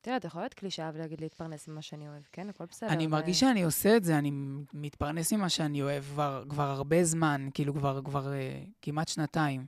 תראה, 0.00 0.16
אתה 0.16 0.26
יכול 0.26 0.42
להיות 0.42 0.54
קלישאה 0.54 0.90
ולהגיד 0.94 1.20
להתפרנס 1.20 1.68
ממה 1.68 1.82
שאני 1.82 2.08
אוהב, 2.08 2.22
כן? 2.32 2.48
הכל 2.48 2.64
בסדר. 2.70 2.88
אני 2.88 3.06
מרגיש 3.06 3.40
שאני 3.40 3.62
עושה 3.62 3.96
את 3.96 4.04
זה, 4.04 4.18
אני 4.18 4.30
מתפרנס 4.72 5.32
ממה 5.32 5.48
שאני 5.48 5.82
אוהב 5.82 6.04
כבר, 6.04 6.44
כבר 6.48 6.68
הרבה 6.68 7.04
זמן, 7.04 7.48
כאילו 7.54 7.74
כבר, 7.74 8.00
כבר 8.04 8.32
אה, 8.32 8.62
כמעט 8.82 9.08
שנתיים. 9.08 9.66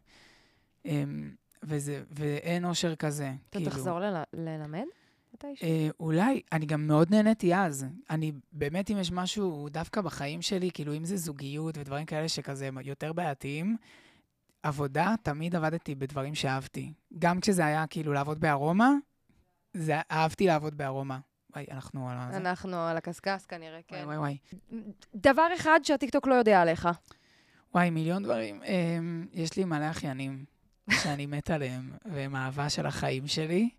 אה, 0.86 1.04
וזה, 1.62 2.02
ואין 2.10 2.64
אושר 2.64 2.94
כזה. 2.96 3.32
אתה 3.50 3.58
כאילו. 3.58 3.70
תחזור 3.70 4.00
לל- 4.00 4.22
ללמד 4.32 4.84
מתישהו? 5.34 5.66
אה, 5.68 5.88
אולי, 6.00 6.42
אני 6.52 6.66
גם 6.66 6.86
מאוד 6.86 7.10
נהניתי 7.10 7.54
אז. 7.54 7.86
אני, 8.10 8.32
באמת, 8.52 8.90
אם 8.90 8.98
יש 8.98 9.12
משהו 9.12 9.68
דווקא 9.70 10.00
בחיים 10.00 10.42
שלי, 10.42 10.70
כאילו, 10.74 10.94
אם 10.96 11.04
זה 11.04 11.16
זוגיות 11.16 11.78
ודברים 11.78 12.06
כאלה 12.06 12.28
שכזה 12.28 12.68
יותר 12.84 13.12
בעייתיים, 13.12 13.76
עבודה, 14.62 15.14
תמיד 15.22 15.56
עבדתי 15.56 15.94
בדברים 15.94 16.34
שאהבתי. 16.34 16.92
גם 17.18 17.40
כשזה 17.40 17.66
היה 17.66 17.86
כאילו 17.86 18.12
לעבוד 18.12 18.40
בארומה, 18.40 18.90
זה, 19.74 20.00
אהבתי 20.10 20.46
לעבוד 20.46 20.78
בארומה. 20.78 21.18
וואי, 21.54 21.66
אנחנו 21.70 22.10
על 22.10 22.16
ה... 22.16 22.36
אנחנו 22.36 22.76
על 22.76 22.96
הקשקש 22.96 23.46
כנראה, 23.46 23.72
וואי, 23.72 23.82
כן. 23.88 24.04
וואי, 24.06 24.16
וואי. 24.18 24.36
דבר 25.14 25.46
אחד 25.56 25.80
שהטיקטוק 25.82 26.26
לא 26.26 26.34
יודע 26.34 26.60
עליך. 26.60 26.88
וואי, 27.74 27.90
מיליון 27.90 28.22
דברים. 28.22 28.62
אמ, 28.62 29.26
יש 29.32 29.56
לי 29.56 29.64
מלא 29.64 29.90
אחיינים 29.90 30.44
שאני 30.90 31.26
מת 31.26 31.50
עליהם, 31.50 31.90
והם 32.04 32.36
אהבה 32.36 32.70
של 32.70 32.86
החיים 32.86 33.26
שלי. 33.26 33.70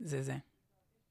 זה 0.00 0.22
זה. 0.22 0.36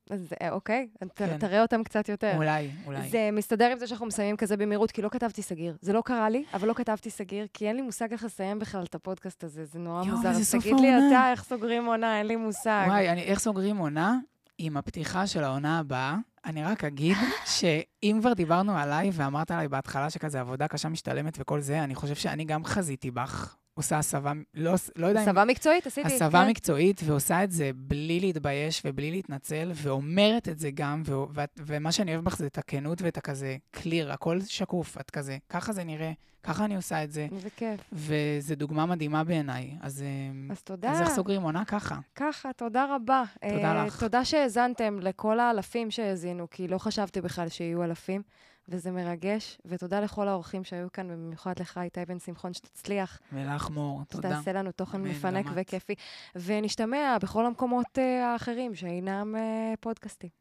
אז 0.10 0.34
אוקיי, 0.52 0.88
כן. 1.16 1.38
תראה 1.38 1.62
אותם 1.62 1.84
קצת 1.84 2.10
יותר. 2.10 2.36
אולי, 2.36 2.72
אולי. 2.86 3.10
זה 3.10 3.30
מסתדר 3.34 3.72
עם 3.72 3.80
זה 3.80 3.88
שאנחנו 3.88 4.06
מסיימים 4.06 4.38
כזה 4.38 4.58
במהירות, 4.58 4.92
כי 4.92 5.02
לא 5.02 5.10
כתבתי 5.10 5.42
סגיר. 5.42 5.78
זה 5.82 5.94
לא 5.94 6.02
קרה 6.06 6.30
לי, 6.30 6.44
אבל 6.54 6.68
לא 6.68 6.74
כתבתי 6.74 7.10
סגיר, 7.10 7.48
כי 7.54 7.68
אין 7.68 7.76
לי 7.76 7.82
מושג 7.82 8.12
איך 8.12 8.24
לסיים 8.24 8.60
בכלל 8.60 8.84
את 8.84 8.96
הפודקאסט 8.96 9.44
הזה, 9.44 9.66
זה 9.66 9.80
נורא 9.80 10.04
יואו, 10.06 10.18
מוזר. 10.18 10.34
זה 10.34 10.60
תגיד 10.60 10.80
לי. 10.80 11.08
אתה 11.08 11.32
איך 11.32 11.44
סוגרים 11.44 11.86
עונה, 11.86 12.20
אין 12.20 12.28
לי 12.28 12.36
מושג. 12.36 12.86
וואי, 12.88 13.10
אני, 13.10 13.24
איך 13.24 13.40
סוגרים 13.40 13.78
עונה? 13.78 14.18
עם 14.58 14.78
הפתיחה 14.78 15.28
של 15.28 15.44
העונה 15.44 15.80
הבאה. 15.80 16.16
אני 16.46 16.64
רק 16.64 16.84
אגיד 16.84 17.18
שאם 17.58 18.18
כבר 18.22 18.34
דיברנו 18.34 18.78
עליי 18.78 19.10
ואמרת 19.14 19.52
עליי 19.52 19.68
בהתחלה 19.68 20.10
שכזה 20.10 20.40
עבודה 20.40 20.68
קשה 20.68 20.90
משתלמת 20.90 21.38
וכל 21.40 21.60
זה, 21.60 21.84
אני 21.84 21.96
חושב 21.96 22.16
שאני 22.16 22.46
גם 22.46 22.66
חזיתי 22.66 23.12
בך 23.12 23.56
עושה 23.74 23.98
הסבה, 23.98 24.32
לא, 24.54 24.74
לא 24.96 25.08
יודע 25.08 25.22
הסבה 25.22 25.46
מקצועית 25.46 25.88
עשיתי, 25.88 26.16
הסבה 26.16 26.44
כן. 26.44 26.50
מקצועית, 26.50 27.02
ועושה 27.06 27.44
את 27.44 27.52
זה 27.52 27.72
בלי 27.76 28.20
להתבייש 28.20 28.82
ובלי 28.86 29.12
להתנצל, 29.12 29.72
ואומרת 29.76 30.48
את 30.48 30.60
זה 30.60 30.70
גם, 30.74 31.02
ו- 31.06 31.24
ו- 31.36 31.44
ומה 31.58 31.92
שאני 31.92 32.14
אוהב 32.14 32.26
בך 32.26 32.38
זה 32.38 32.48
את 32.48 32.58
הכנות 32.58 33.02
ואת 33.02 33.18
הכזה 33.18 33.58
קליר, 33.72 34.12
הכל 34.12 34.40
שקוף, 34.42 34.98
את 34.98 35.12
כזה, 35.12 35.38
ככה 35.50 35.74
זה 35.74 35.84
נראה, 35.84 36.12
ככה 36.44 36.66
אני 36.66 36.76
עושה 36.76 37.04
את 37.04 37.12
זה, 37.12 37.28
איזה 37.32 37.50
כיף. 37.50 37.80
וזו 37.94 38.56
דוגמה 38.56 38.86
מדהימה 38.86 39.24
בעיניי. 39.24 39.78
אז, 39.82 40.02
אה, 40.02 40.52
אז 40.54 40.62
תודה. 40.62 40.92
אז 40.92 41.02
איך 41.02 41.10
סוגרים 41.10 41.42
עונה 41.42 41.66
ככה? 41.66 41.96
ככה, 42.16 42.54
תודה 42.54 42.96
רבה. 42.96 43.24
תודה 43.42 43.80
אה, 43.80 43.86
לך. 43.86 44.00
תודה 44.00 44.26
שהאזנתם 44.26 45.00
לכל 45.00 45.40
האלפים 45.40 45.92
שהאזינו, 45.92 46.50
כי 46.50 46.68
לא 46.68 46.78
חשבתי 46.78 47.22
בכלל 47.22 47.50
שיהיו 47.50 47.84
אלפים, 47.84 48.22
וזה 48.70 48.92
מרגש. 48.92 49.58
ותודה 49.66 50.00
לכל 50.00 50.28
האורחים 50.28 50.64
שהיו 50.64 50.92
כאן, 50.92 51.12
ובמיוחד 51.12 51.60
לך, 51.60 51.80
איתי 51.84 52.06
בן 52.08 52.20
שמחון, 52.20 52.54
שתצליח, 52.54 53.20
ולך 53.34 53.70
מור, 53.70 54.04
תודה. 54.08 54.30
שתעשה 54.30 54.54
לנו 54.54 54.72
תוכן 54.72 55.02
מפנק. 55.02 55.46
וכיפי. 55.54 55.96
ונשתמע 56.36 57.18
בכל 57.22 57.46
המקומות 57.46 57.98
אה, 57.98 58.32
האחרים 58.34 58.76
שאינם 58.76 59.36
אה, 59.36 59.74
פודקאסטים. 59.80 60.39